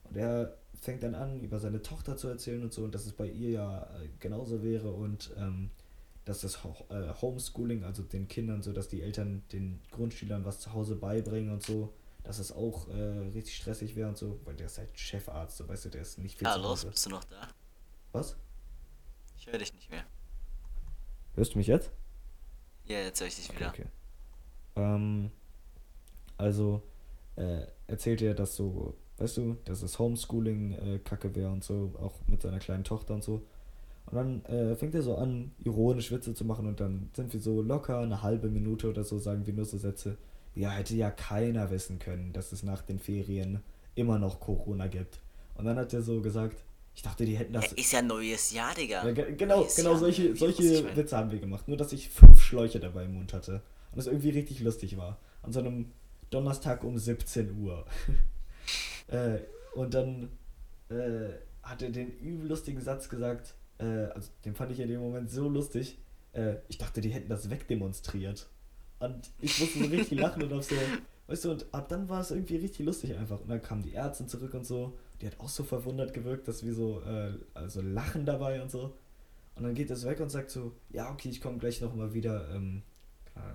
Und 0.04 0.16
er 0.16 0.56
fängt 0.80 1.02
dann 1.02 1.14
an, 1.14 1.40
über 1.40 1.58
seine 1.58 1.82
Tochter 1.82 2.16
zu 2.16 2.28
erzählen 2.28 2.62
und 2.62 2.72
so, 2.72 2.84
und 2.84 2.94
dass 2.94 3.06
es 3.06 3.12
bei 3.12 3.26
ihr 3.26 3.50
ja 3.50 3.82
äh, 3.82 4.08
genauso 4.18 4.62
wäre 4.62 4.90
und 4.90 5.30
ähm, 5.36 5.70
dass 6.24 6.40
das 6.40 6.64
Ho 6.64 6.74
äh, 6.90 7.12
Homeschooling, 7.20 7.84
also 7.84 8.02
den 8.02 8.28
Kindern 8.28 8.62
so, 8.62 8.72
dass 8.72 8.88
die 8.88 9.02
Eltern 9.02 9.42
den 9.52 9.80
Grundschülern 9.90 10.44
was 10.44 10.60
zu 10.60 10.72
Hause 10.72 10.96
beibringen 10.96 11.52
und 11.52 11.62
so, 11.62 11.92
dass 12.22 12.38
es 12.38 12.52
auch 12.52 12.88
äh, 12.88 13.02
richtig 13.34 13.56
stressig 13.56 13.96
wäre 13.96 14.08
und 14.08 14.18
so, 14.18 14.38
weil 14.44 14.54
der 14.54 14.66
ist 14.66 14.78
halt 14.78 14.96
Chefarzt, 14.98 15.56
so 15.56 15.68
weißt 15.68 15.86
du, 15.86 15.88
der 15.90 16.02
ist 16.02 16.18
nicht 16.18 16.38
viel 16.38 16.46
Carlos, 16.46 16.80
zu 16.80 16.86
Hause. 16.86 16.90
bist 16.92 17.06
du 17.06 17.10
noch 17.10 17.24
da? 17.24 17.48
Was? 18.12 18.36
Ich 19.40 19.46
höre 19.46 19.58
dich 19.58 19.72
nicht 19.72 19.90
mehr. 19.90 20.04
Hörst 21.34 21.54
du 21.54 21.58
mich 21.58 21.66
jetzt? 21.66 21.90
Ja, 22.84 22.98
jetzt 22.98 23.20
höre 23.20 23.28
ich 23.28 23.36
dich 23.36 23.50
wieder. 23.54 23.70
Okay. 23.70 23.86
Ähm, 24.76 25.30
also, 26.36 26.82
äh, 27.36 27.62
erzählt 27.86 28.20
er 28.20 28.34
das 28.34 28.54
so, 28.54 28.98
weißt 29.16 29.38
du, 29.38 29.56
dass 29.64 29.80
das 29.80 29.98
Homeschooling 29.98 30.72
äh, 30.72 30.98
kacke 30.98 31.34
wäre 31.34 31.50
und 31.50 31.64
so, 31.64 31.94
auch 31.98 32.20
mit 32.26 32.42
seiner 32.42 32.58
kleinen 32.58 32.84
Tochter 32.84 33.14
und 33.14 33.24
so. 33.24 33.46
Und 34.04 34.14
dann 34.14 34.44
äh, 34.44 34.76
fängt 34.76 34.94
er 34.94 35.02
so 35.02 35.16
an, 35.16 35.52
ironisch 35.64 36.12
Witze 36.12 36.34
zu 36.34 36.44
machen 36.44 36.66
und 36.66 36.78
dann 36.78 37.08
sind 37.14 37.32
wir 37.32 37.40
so 37.40 37.62
locker 37.62 38.00
eine 38.00 38.22
halbe 38.22 38.50
Minute 38.50 38.90
oder 38.90 39.04
so, 39.04 39.18
sagen 39.18 39.46
wir 39.46 39.54
nur 39.54 39.64
so 39.64 39.78
Sätze. 39.78 40.18
Ja, 40.54 40.68
hätte 40.68 40.94
ja 40.94 41.10
keiner 41.10 41.70
wissen 41.70 41.98
können, 41.98 42.34
dass 42.34 42.52
es 42.52 42.62
nach 42.62 42.82
den 42.82 42.98
Ferien 42.98 43.62
immer 43.94 44.18
noch 44.18 44.38
Corona 44.38 44.86
gibt. 44.88 45.22
Und 45.54 45.64
dann 45.64 45.78
hat 45.78 45.94
er 45.94 46.02
so 46.02 46.20
gesagt, 46.20 46.62
ich 46.94 47.02
dachte, 47.02 47.24
die 47.24 47.36
hätten 47.36 47.52
das. 47.52 47.70
Ja, 47.70 47.76
ist 47.76 47.92
ja 47.92 48.02
neues 48.02 48.52
Jahr, 48.52 48.74
Digga. 48.74 49.06
Ja, 49.06 49.12
genau, 49.12 49.66
genau 49.74 49.96
solche, 49.96 50.34
solche 50.36 50.96
Witze 50.96 51.16
haben 51.16 51.30
wir 51.30 51.38
gemacht. 51.38 51.68
Nur, 51.68 51.76
dass 51.76 51.92
ich 51.92 52.08
fünf 52.08 52.40
Schläuche 52.42 52.80
dabei 52.80 53.04
im 53.04 53.14
Mund 53.14 53.32
hatte. 53.32 53.62
Und 53.92 53.98
es 53.98 54.06
irgendwie 54.06 54.30
richtig 54.30 54.60
lustig 54.60 54.96
war. 54.96 55.18
An 55.42 55.52
so 55.52 55.60
einem 55.60 55.92
Donnerstag 56.30 56.84
um 56.84 56.98
17 56.98 57.58
Uhr. 57.58 57.86
äh, 59.08 59.38
und 59.74 59.94
dann 59.94 60.30
äh, 60.88 61.30
hat 61.62 61.82
er 61.82 61.90
den 61.90 62.10
übel 62.18 62.48
lustigen 62.48 62.80
Satz 62.80 63.08
gesagt. 63.08 63.54
Äh, 63.78 63.84
also, 63.84 64.30
den 64.44 64.54
fand 64.54 64.72
ich 64.72 64.80
in 64.80 64.88
dem 64.88 65.00
Moment 65.00 65.30
so 65.30 65.48
lustig. 65.48 65.98
Äh, 66.32 66.56
ich 66.68 66.78
dachte, 66.78 67.00
die 67.00 67.10
hätten 67.10 67.28
das 67.28 67.50
wegdemonstriert. 67.50 68.48
Und 68.98 69.30
ich 69.40 69.58
musste 69.58 69.78
so 69.78 69.86
richtig 69.86 70.18
lachen 70.18 70.42
und 70.42 70.52
auf 70.52 70.64
so. 70.64 70.74
Weißt 71.28 71.44
du, 71.44 71.52
und 71.52 71.66
ab 71.72 71.88
dann 71.88 72.08
war 72.08 72.20
es 72.20 72.32
irgendwie 72.32 72.56
richtig 72.56 72.84
lustig 72.84 73.16
einfach. 73.16 73.40
Und 73.40 73.48
dann 73.48 73.62
kamen 73.62 73.82
die 73.82 73.92
Ärzte 73.92 74.26
zurück 74.26 74.52
und 74.52 74.66
so 74.66 74.98
die 75.20 75.26
hat 75.26 75.38
auch 75.40 75.48
so 75.48 75.64
verwundert 75.64 76.14
gewirkt, 76.14 76.48
dass 76.48 76.64
wir 76.64 76.74
so, 76.74 77.02
äh, 77.02 77.32
also 77.54 77.80
lachen 77.80 78.24
dabei 78.24 78.62
und 78.62 78.70
so. 78.70 78.96
Und 79.54 79.64
dann 79.64 79.74
geht 79.74 79.90
es 79.90 80.04
weg 80.06 80.20
und 80.20 80.30
sagt 80.30 80.50
so, 80.50 80.72
ja, 80.90 81.10
okay, 81.12 81.28
ich 81.28 81.40
komme 81.40 81.58
gleich 81.58 81.80
nochmal 81.80 82.14
wieder, 82.14 82.48
ähm, 82.54 82.82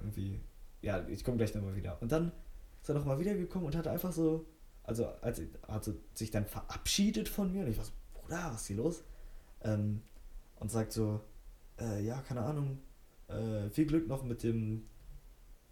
irgendwie, 0.01 0.39
ja, 0.82 1.08
ich 1.08 1.23
komme 1.23 1.38
gleich 1.38 1.54
nochmal 1.56 1.75
wieder. 1.75 2.01
Und 2.01 2.12
dann 2.12 2.32
ist 2.82 2.89
er 2.89 2.95
nochmal 2.95 3.19
wiedergekommen 3.19 3.65
und 3.67 3.75
hat 3.75 3.88
einfach 3.88 4.12
so, 4.12 4.45
also, 4.84 5.08
als, 5.21 5.41
hat 5.67 5.89
sich 6.13 6.30
dann 6.30 6.45
verabschiedet 6.45 7.28
von 7.28 7.51
mir 7.51 7.63
und 7.63 7.71
ich 7.71 7.78
war 7.78 7.86
so, 7.86 7.91
Bruder, 8.13 8.49
was 8.51 8.62
ist 8.62 8.67
hier 8.67 8.78
los? 8.78 9.04
Ähm, 9.63 10.01
und 10.60 10.69
sagt 10.69 10.93
so, 10.93 11.21
äh, 11.80 12.04
ja, 12.04 12.21
keine 12.21 12.41
Ahnung, 12.41 12.78
äh, 13.28 13.69
viel 13.71 13.88
Glück 13.88 14.08
noch 14.08 14.23
mit 14.23 14.43
dem, 14.43 14.84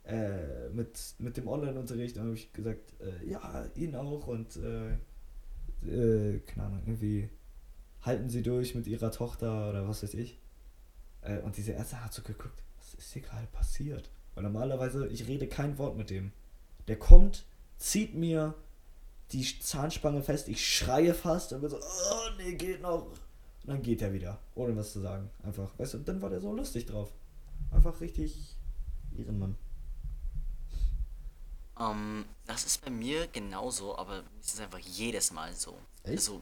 äh, 0.06 0.69
mit, 0.69 0.99
mit 1.19 1.38
dem 1.38 1.47
Online-Unterricht. 1.47 2.15
Und 2.15 2.21
dann 2.21 2.27
habe 2.29 2.38
ich 2.38 2.51
gesagt, 2.51 2.93
äh, 2.99 3.29
ja, 3.29 3.65
Ihnen 3.75 3.95
auch 3.95 4.27
und 4.27 4.58
äh, 5.88 6.39
keine 6.39 6.67
Ahnung, 6.67 6.82
irgendwie 6.86 7.30
halten 8.02 8.30
sie 8.30 8.43
durch 8.43 8.76
mit 8.76 8.88
ihrer 8.88 9.12
Tochter 9.12 9.69
oder 9.69 9.88
was 9.88 10.04
weiß 10.04 10.13
ich. 10.15 10.39
Äh, 11.22 11.39
und 11.39 11.58
diese 11.58 11.72
Ärzte 11.72 12.04
hat 12.04 12.13
so 12.13 12.22
geguckt, 12.22 12.63
was 12.78 12.93
ist 12.96 13.13
hier 13.13 13.22
gerade 13.22 13.48
passiert? 13.48 14.10
Weil 14.36 14.43
normalerweise, 14.43 15.08
ich 15.08 15.28
rede 15.28 15.48
kein 15.48 15.78
Wort 15.78 15.98
mit 15.98 16.10
dem. 16.10 16.32
Der 16.88 16.98
kommt, 16.98 17.46
zieht 17.78 18.13
mir 18.15 18.56
die 19.32 19.60
Zahnspange 19.60 20.22
fest, 20.22 20.48
ich 20.48 20.65
schreie 20.65 21.13
fast 21.13 21.54
und 21.54 21.62
bin 21.62 21.69
so, 21.69 21.78
oh 21.78 22.30
nee, 22.38 22.56
geht 22.56 22.82
noch. 22.82 23.06
Und 23.06 23.19
dann 23.65 23.82
geht 23.82 24.02
er 24.02 24.13
wieder, 24.13 24.39
ohne 24.56 24.76
was 24.76 24.91
zu 24.91 25.00
sagen. 25.00 25.30
Einfach, 25.43 25.72
weißt 25.78 25.93
du, 25.93 25.98
dann 26.00 26.22
war 26.22 26.30
der 26.30 26.41
so 26.41 26.54
lustig 26.54 26.86
drauf. 26.86 27.13
Einfach 27.72 28.02
richtig 28.02 28.58
Ehrenmann. 29.17 29.56
Ähm, 31.79 32.25
das 32.45 32.65
ist 32.65 32.83
bei 32.83 32.89
mir 32.91 33.27
genauso, 33.27 33.97
aber 33.97 34.23
es 34.39 34.53
ist 34.53 34.62
einfach 34.62 34.79
jedes 34.79 35.31
Mal 35.31 35.53
so. 35.53 35.77
Echt? 36.03 36.17
Also, 36.17 36.41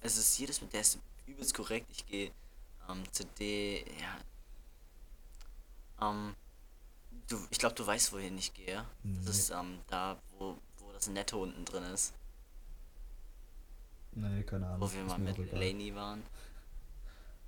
es 0.00 0.18
ist 0.18 0.38
jedes 0.38 0.60
Mal, 0.60 0.68
der 0.68 0.82
ist 0.82 0.98
übelst 1.26 1.54
korrekt. 1.54 1.86
Ich 1.90 2.06
gehe 2.06 2.30
ähm, 2.88 3.02
zu 3.12 3.24
D, 3.24 3.84
ja. 4.00 4.18
Ähm, 6.10 6.34
du, 7.28 7.38
ich 7.50 7.58
glaube, 7.58 7.74
du 7.74 7.86
weißt, 7.86 8.12
wohin 8.12 8.38
ich 8.38 8.52
gehe. 8.54 8.84
Nee. 9.02 9.18
Das 9.24 9.38
ist 9.38 9.50
ähm, 9.50 9.78
da, 9.88 10.20
wo, 10.38 10.56
wo 10.78 10.92
das 10.92 11.08
Netto 11.08 11.42
unten 11.42 11.64
drin 11.64 11.84
ist. 11.84 12.14
Nee, 14.12 14.42
keine 14.42 14.66
Ahnung. 14.66 14.80
Wo 14.80 14.92
wir 14.92 15.04
mal 15.04 15.18
mit 15.18 15.52
Laney 15.52 15.94
waren. 15.94 16.22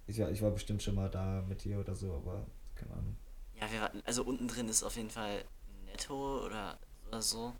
Ich, 0.07 0.17
ja, 0.17 0.29
ich 0.29 0.43
war 0.43 0.51
bestimmt 0.51 0.83
schon 0.83 0.95
mal 0.95 1.09
da 1.09 1.43
mit 1.49 1.65
dir 1.65 1.79
oder 1.79 1.95
so, 1.95 2.15
aber 2.15 2.47
keine 2.75 2.93
Ahnung. 2.93 3.17
Ja, 3.61 3.71
wir 3.71 3.81
waren, 3.81 4.03
also 4.05 4.25
unten 4.25 4.49
drin 4.49 4.69
ist 4.69 4.83
auf 4.83 4.97
jeden 4.97 5.11
Fall 5.11 5.45
Netto 6.01 6.45
oder, 6.45 6.79
oder 7.09 7.23
so. 7.23 7.55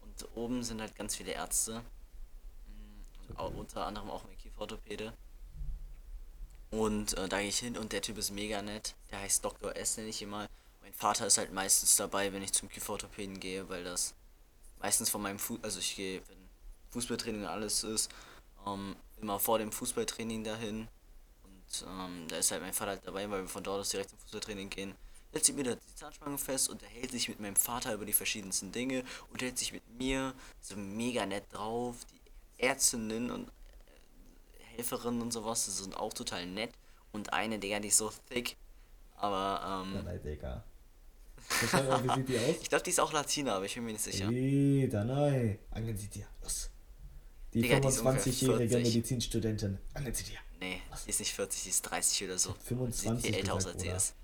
Und 0.00 0.28
oben 0.34 0.62
sind 0.62 0.80
halt 0.80 0.94
ganz 0.96 1.16
viele 1.16 1.32
Ärzte. 1.32 1.82
Und 3.28 3.38
auch, 3.38 3.52
unter 3.54 3.86
anderem 3.86 4.10
auch 4.10 4.24
mein 4.24 4.36
Kieferorthopäde. 4.38 5.12
Und 6.70 7.16
äh, 7.16 7.28
da 7.28 7.38
gehe 7.38 7.48
ich 7.48 7.58
hin 7.58 7.76
und 7.76 7.92
der 7.92 8.02
Typ 8.02 8.18
ist 8.18 8.30
mega 8.30 8.62
nett. 8.62 8.94
Der 9.10 9.20
heißt 9.20 9.44
Dr. 9.44 9.76
S, 9.76 9.96
nenne 9.96 10.08
ich 10.08 10.22
ihn 10.22 10.30
mal. 10.30 10.48
Mein 10.82 10.94
Vater 10.94 11.26
ist 11.26 11.38
halt 11.38 11.52
meistens 11.52 11.96
dabei, 11.96 12.32
wenn 12.32 12.42
ich 12.42 12.52
zum 12.52 12.68
Kieferorthopäden 12.68 13.40
gehe, 13.40 13.68
weil 13.68 13.84
das 13.84 14.14
meistens 14.78 15.10
von 15.10 15.22
meinem 15.22 15.38
Fuß, 15.38 15.58
also 15.62 15.78
ich 15.78 15.96
gehe, 15.96 16.22
wenn 16.28 16.38
Fußballtraining 16.90 17.44
alles 17.44 17.82
ist, 17.84 18.10
ähm, 18.66 18.96
immer 19.20 19.38
vor 19.38 19.58
dem 19.58 19.72
Fußballtraining 19.72 20.44
dahin. 20.44 20.88
Und 21.44 21.86
ähm, 21.88 22.28
da 22.28 22.36
ist 22.36 22.50
halt 22.50 22.62
mein 22.62 22.72
Vater 22.72 22.92
halt 22.92 23.06
dabei, 23.06 23.28
weil 23.30 23.42
wir 23.42 23.48
von 23.48 23.64
dort 23.64 23.80
aus 23.80 23.90
direkt 23.90 24.10
zum 24.10 24.18
Fußballtraining 24.20 24.70
gehen 24.70 24.94
hält 25.36 25.44
sich 25.44 25.54
mir 25.54 25.64
da 25.64 25.74
die 25.74 25.94
Zahnspange 25.94 26.38
fest, 26.38 26.68
und 26.68 26.82
unterhält 26.82 27.10
sich 27.10 27.28
mit 27.28 27.40
meinem 27.40 27.56
Vater 27.56 27.92
über 27.92 28.04
die 28.04 28.12
verschiedensten 28.12 28.72
Dinge, 28.72 29.04
und 29.30 29.42
hält 29.42 29.58
sich 29.58 29.72
mit 29.72 29.82
mir 29.98 30.34
so 30.60 30.76
mega 30.76 31.26
nett 31.26 31.44
drauf. 31.52 31.96
Die 32.10 32.62
Ärztinnen 32.62 33.30
und 33.30 33.48
äh, 33.48 34.76
Helferinnen 34.76 35.20
und 35.20 35.32
sowas, 35.32 35.66
sind 35.66 35.96
auch 35.96 36.12
total 36.12 36.46
nett. 36.46 36.72
Und 37.12 37.32
eine, 37.32 37.58
Digga, 37.58 37.80
die 37.80 37.88
ist 37.88 37.98
so 37.98 38.10
thick. 38.30 38.56
Aber, 39.16 39.84
ähm. 39.84 39.94
Ja, 39.94 40.02
nein, 40.02 40.22
Digga. 40.22 40.64
Mal, 41.72 42.04
wie 42.04 42.14
sieht 42.14 42.28
die 42.28 42.38
aus? 42.38 42.56
Ich 42.62 42.68
glaube, 42.68 42.84
die 42.84 42.90
ist 42.90 43.00
auch 43.00 43.12
Latina, 43.12 43.56
aber 43.56 43.66
ich 43.66 43.74
bin 43.74 43.84
mir 43.84 43.92
nicht 43.92 44.04
sicher. 44.04 44.26
Angeln 44.26 45.96
Sie 45.96 46.08
dir. 46.08 46.26
Los. 46.42 46.70
Die 47.52 47.60
Digga, 47.62 47.78
die 47.78 47.88
ist 47.88 48.00
ungefähr 48.00 48.32
25-jährige 48.32 48.68
40. 48.68 48.94
Medizinstudentin. 48.94 49.78
Angeln 49.94 50.14
Sie 50.14 50.24
dir. 50.24 50.38
Nee, 50.60 50.80
die 51.04 51.10
ist 51.10 51.20
nicht 51.20 51.32
40, 51.34 51.62
die 51.62 51.68
ist 51.68 51.82
30 51.82 52.24
oder 52.24 52.38
so. 52.38 52.54
25 52.64 53.22
Sieht 53.22 53.26
viel 53.26 53.34
älter 53.34 53.54
aus 53.54 53.66
als 53.66 53.80
sie 53.80 53.88
ist. 53.88 54.14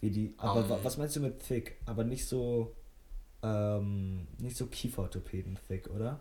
Wie 0.00 0.10
die. 0.10 0.34
Aber 0.38 0.62
Um. 0.64 0.68
wa- 0.70 0.78
was 0.82 0.96
meinst 0.96 1.16
du 1.16 1.20
mit 1.20 1.40
thick? 1.46 1.76
Aber 1.86 2.04
nicht 2.04 2.26
so. 2.26 2.74
Ähm, 3.42 4.26
nicht 4.38 4.56
so 4.56 4.66
Kieferorthopäden 4.66 5.58
thick, 5.68 5.88
oder? 5.90 6.18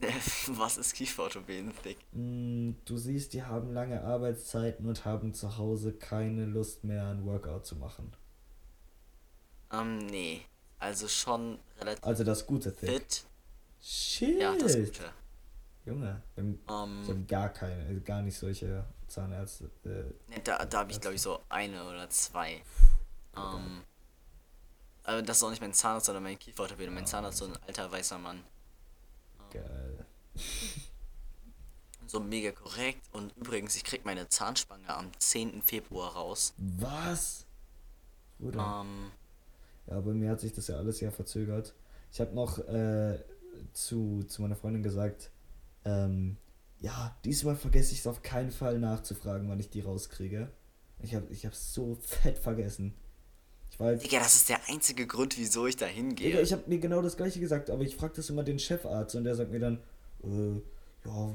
Was 0.48 0.78
ist 0.78 0.94
Kieferorthopäden-Thick? 0.94 1.96
Mm, 2.12 2.72
Du 2.84 2.96
siehst, 2.98 3.32
die 3.34 3.44
haben 3.44 3.72
lange 3.72 4.02
Arbeitszeiten 4.02 4.86
und 4.88 5.04
haben 5.04 5.32
zu 5.32 5.56
Hause 5.58 5.92
keine 5.92 6.44
Lust 6.44 6.82
mehr, 6.82 7.06
ein 7.06 7.24
Workout 7.24 7.64
zu 7.66 7.76
machen. 7.76 8.12
Ähm, 9.72 9.98
nee. 9.98 10.40
Also 10.78 11.06
schon 11.08 11.58
relativ 11.78 12.04
Also 12.04 12.24
das 12.24 12.46
gute 12.46 12.74
Thick. 12.74 12.90
fit. 12.90 13.24
Shit. 13.80 14.40
Ja, 14.40 14.54
das 14.56 14.74
Gute. 14.76 15.04
Junge, 15.86 16.20
wir 16.34 16.42
haben, 16.44 16.58
Ähm, 16.68 17.06
wir 17.06 17.14
haben 17.14 17.26
gar 17.28 17.48
keine, 17.50 18.00
gar 18.00 18.22
nicht 18.22 18.36
solche 18.36 18.84
Zahnärzte. 19.12 19.70
Äh, 19.84 20.40
da 20.42 20.64
da 20.64 20.78
habe 20.80 20.90
ich 20.92 21.00
glaube 21.00 21.14
ich 21.16 21.22
so 21.22 21.40
eine 21.48 21.84
oder 21.88 22.08
zwei. 22.10 22.62
Ähm, 23.36 23.82
aber 25.04 25.22
das 25.22 25.38
ist 25.38 25.42
auch 25.42 25.50
nicht 25.50 25.60
mein 25.62 25.72
Zahnarzt, 25.74 26.06
sondern 26.06 26.22
mein 26.24 26.38
Kieferorthopäde. 26.38 26.90
Mein 26.90 27.06
Zahnarzt 27.06 27.40
ist 27.40 27.46
so 27.48 27.52
ein 27.52 27.62
alter 27.66 27.90
weißer 27.90 28.18
Mann. 28.18 28.42
geil. 29.52 30.06
So 32.08 32.20
mega 32.20 32.50
korrekt. 32.52 33.00
Und 33.12 33.34
übrigens, 33.38 33.74
ich 33.74 33.84
krieg 33.84 34.04
meine 34.04 34.28
Zahnspange 34.28 34.86
am 34.88 35.10
10. 35.18 35.62
Februar 35.62 36.12
raus. 36.12 36.52
Was? 36.58 37.46
Bruder. 38.38 38.82
Ähm, 38.82 39.10
Ja, 39.86 39.98
bei 40.00 40.12
mir 40.12 40.30
hat 40.30 40.40
sich 40.40 40.52
das 40.52 40.66
ja 40.66 40.76
alles 40.76 41.00
ja 41.00 41.10
verzögert. 41.10 41.72
Ich 42.12 42.20
habe 42.20 42.34
noch 42.34 42.58
äh, 42.58 43.18
zu, 43.72 44.24
zu 44.24 44.42
meiner 44.42 44.56
Freundin 44.56 44.82
gesagt, 44.82 45.30
ähm, 45.86 46.36
ja, 46.82 47.16
diesmal 47.24 47.56
vergesse 47.56 47.92
ich 47.92 48.00
es 48.00 48.06
auf 48.06 48.22
keinen 48.22 48.50
Fall 48.50 48.78
nachzufragen, 48.78 49.48
wann 49.48 49.60
ich 49.60 49.70
die 49.70 49.80
rauskriege. 49.80 50.50
Ich 51.00 51.14
habe 51.14 51.26
ich 51.30 51.46
hab 51.46 51.54
so 51.54 51.96
fett 52.00 52.38
vergessen. 52.38 52.94
Ich 53.70 53.80
war 53.80 53.86
halt, 53.88 54.04
Digga, 54.04 54.18
das 54.18 54.34
ist 54.34 54.48
der 54.48 54.58
einzige 54.68 55.06
Grund, 55.06 55.38
wieso 55.38 55.66
ich 55.66 55.76
da 55.76 55.86
hingehe. 55.86 56.26
Digga, 56.28 56.40
ich 56.40 56.52
habe 56.52 56.64
mir 56.66 56.78
genau 56.78 57.00
das 57.00 57.16
gleiche 57.16 57.40
gesagt, 57.40 57.70
aber 57.70 57.82
ich 57.84 57.96
frage 57.96 58.14
das 58.16 58.28
immer 58.28 58.42
den 58.42 58.58
Chefarzt 58.58 59.14
und 59.14 59.24
der 59.24 59.34
sagt 59.34 59.50
mir 59.50 59.60
dann, 59.60 59.78
äh, 60.24 60.60
ja, 61.04 61.32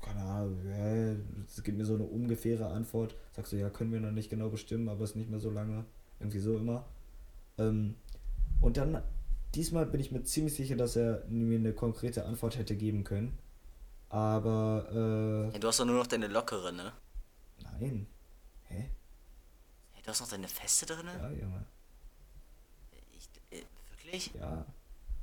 keine 0.00 0.20
Ahnung, 0.20 0.58
hä? 0.64 1.16
es 1.46 1.62
gibt 1.62 1.76
mir 1.76 1.84
so 1.84 1.94
eine 1.94 2.04
ungefähre 2.04 2.68
Antwort. 2.68 3.16
Sagst 3.32 3.52
du, 3.52 3.56
ja, 3.56 3.70
können 3.70 3.92
wir 3.92 4.00
noch 4.00 4.12
nicht 4.12 4.30
genau 4.30 4.48
bestimmen, 4.48 4.88
aber 4.88 5.04
ist 5.04 5.16
nicht 5.16 5.30
mehr 5.30 5.40
so 5.40 5.50
lange. 5.50 5.84
Irgendwie 6.20 6.40
so 6.40 6.56
immer. 6.56 6.86
Ähm, 7.58 7.96
und 8.60 8.76
dann, 8.76 9.02
diesmal 9.54 9.86
bin 9.86 10.00
ich 10.00 10.12
mir 10.12 10.22
ziemlich 10.22 10.54
sicher, 10.54 10.76
dass 10.76 10.96
er 10.96 11.24
mir 11.28 11.58
eine 11.58 11.72
konkrete 11.72 12.24
Antwort 12.24 12.58
hätte 12.58 12.76
geben 12.76 13.04
können. 13.04 13.36
Aber, 14.14 15.50
Ja, 15.52 15.58
du 15.58 15.66
hast 15.68 15.80
doch 15.80 15.84
nur 15.84 15.96
noch 15.96 16.06
deine 16.06 16.28
lockere, 16.28 16.72
ne? 16.72 16.92
äh, 17.58 17.62
nein. 17.80 18.06
Hä? 18.68 18.90
Hey, 19.92 20.02
du 20.02 20.08
hast 20.08 20.20
noch 20.20 20.28
deine 20.28 20.46
feste 20.48 20.86
drin? 20.86 21.06
Ja, 21.06 21.30
Junge. 21.30 21.64
Ich, 23.12 23.28
äh, 23.50 23.64
wirklich? 23.90 24.30
Ja. 24.38 24.64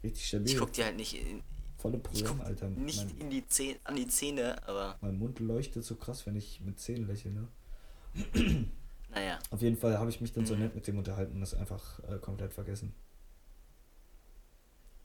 Richtig 0.03 0.27
stabil. 0.27 0.47
Ich 0.47 0.57
guck 0.57 0.73
dir 0.73 0.85
halt 0.85 0.97
nicht 0.97 1.13
in, 1.13 1.41
Volle 1.77 1.99
guck 1.99 2.41
Alter. 2.41 2.69
nicht 2.69 2.97
Mein, 2.97 3.17
in 3.19 3.29
die 3.29 3.47
Zähne, 3.47 3.79
an 3.85 3.95
die 3.95 4.07
Zähne, 4.07 4.61
aber 4.67 4.97
mein 5.01 5.17
Mund 5.17 5.39
leuchtet 5.39 5.83
so 5.85 5.95
krass, 5.95 6.25
wenn 6.25 6.35
ich 6.35 6.59
mit 6.61 6.79
Zähnen 6.79 7.07
lächle, 7.07 7.31
ne? 7.31 7.47
naja. 9.09 9.39
Auf 9.51 9.61
jeden 9.61 9.77
Fall 9.77 9.97
habe 9.99 10.09
ich 10.09 10.19
mich 10.21 10.33
dann 10.33 10.45
so 10.45 10.55
Mhm. 10.55 10.59
nett 10.61 10.75
mit 10.75 10.85
dem 10.87 10.97
unterhalten 10.97 11.33
und 11.35 11.41
das 11.41 11.53
einfach 11.53 11.99
äh, 12.09 12.17
komplett 12.19 12.53
vergessen. 12.53 12.93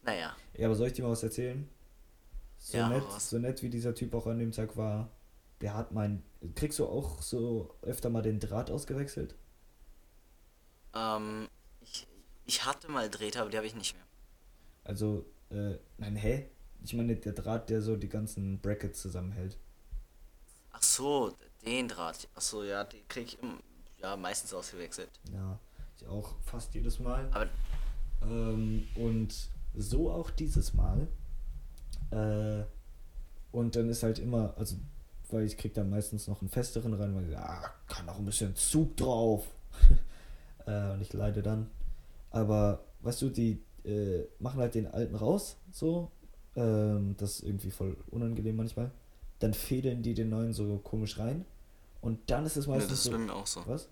Naja. 0.03 0.37
Ja, 0.55 0.67
aber 0.67 0.75
soll 0.75 0.89
ich 0.89 0.93
dir 0.95 1.03
mal 1.03 1.11
was 1.11 1.23
erzählen? 1.23 1.69
So 2.67 2.79
Ja, 2.79 2.89
nett, 2.89 3.05
so 3.21 3.39
nett 3.39 3.63
wie 3.63 3.71
dieser 3.71 3.95
Typ 3.95 4.13
auch 4.13 4.27
an 4.27 4.41
dem 4.41 4.51
Tag 4.51 4.77
war, 4.77 5.09
der 5.61 5.75
hat 5.75 5.93
mein. 5.93 6.25
Kriegst 6.57 6.81
du 6.81 6.87
auch 6.87 7.23
so 7.23 7.73
öfter 7.83 8.11
mal 8.11 8.23
den 8.23 8.41
Draht 8.41 8.73
ausgewechselt? 8.73 9.37
Ähm, 10.95 11.49
ich, 11.81 12.09
ich 12.45 12.65
hatte 12.65 12.91
mal 12.91 13.09
Drähte, 13.09 13.41
aber 13.41 13.51
die 13.51 13.57
habe 13.57 13.69
ich 13.69 13.77
nicht 13.77 13.95
mehr. 13.95 14.05
Also, 14.85 15.27
äh, 15.51 15.79
nein, 15.99 16.17
hä? 16.17 16.51
Ich 16.83 16.95
meine, 16.95 17.15
der 17.17 17.33
Draht, 17.35 17.71
der 17.71 17.83
so 17.83 17.97
die 17.97 18.09
ganzen 18.09 18.61
Brackets 18.61 19.01
zusammenhält. 19.03 19.59
Ach 20.73 20.83
so, 20.83 21.37
den 21.65 21.89
Draht. 21.89 22.29
Ach 22.35 22.41
so, 22.41 22.65
ja, 22.65 22.85
den 22.85 23.07
krieg 23.09 23.27
ich 23.29 23.43
im, 23.43 23.61
ja, 23.99 24.17
meistens 24.17 24.53
ausgewechselt. 24.53 25.11
Ja, 25.33 25.59
ich 25.97 26.07
auch 26.07 26.35
fast 26.43 26.75
jedes 26.75 26.99
Mal. 26.99 27.29
Aber 27.33 27.49
Ähm, 28.23 28.89
und 28.97 29.51
so 29.75 30.11
auch 30.11 30.31
dieses 30.31 30.75
Mal. 30.75 31.09
Äh, 32.11 32.65
und 33.53 33.77
dann 33.77 33.89
ist 33.89 34.03
halt 34.03 34.19
immer, 34.19 34.55
also, 34.57 34.77
weil 35.31 35.45
ich 35.45 35.57
krieg 35.57 35.75
dann 35.75 35.91
meistens 35.91 36.29
noch 36.29 36.41
einen 36.41 36.51
festeren 36.51 36.95
rein, 36.95 37.15
weil 37.15 37.29
ich, 37.29 37.37
ah, 37.37 37.71
kann 37.89 38.09
auch 38.09 38.19
ein 38.19 38.25
bisschen 38.25 38.55
Zug 38.55 38.97
drauf. 38.97 39.47
äh, 40.67 40.93
und 40.93 41.01
ich 41.01 41.13
leide 41.13 41.43
dann. 41.43 41.71
Aber, 42.31 42.85
weißt 43.01 43.23
du, 43.23 43.31
die 43.31 43.63
äh, 43.85 44.25
machen 44.39 44.61
halt 44.61 44.75
den 44.75 44.87
alten 44.87 45.15
raus, 45.15 45.57
so. 45.73 46.11
Ähm, 46.55 47.15
das 47.19 47.37
ist 47.37 47.43
irgendwie 47.45 47.71
voll 47.71 47.97
unangenehm 48.11 48.57
manchmal. 48.57 48.91
Dann 49.39 49.53
fädeln 49.55 50.03
die 50.03 50.15
den 50.15 50.31
neuen 50.31 50.53
so 50.53 50.79
komisch 50.79 51.19
rein. 51.19 51.45
Und 52.01 52.31
dann 52.31 52.47
ist 52.47 52.57
es 52.57 52.67
ja, 52.67 52.73
meistens 52.73 52.91
das 52.91 52.99
ist 53.01 53.05
so. 53.05 53.11
bei 53.13 53.19
mir 53.19 53.35
auch 53.35 53.47
so. 53.47 53.63
Was? 53.67 53.89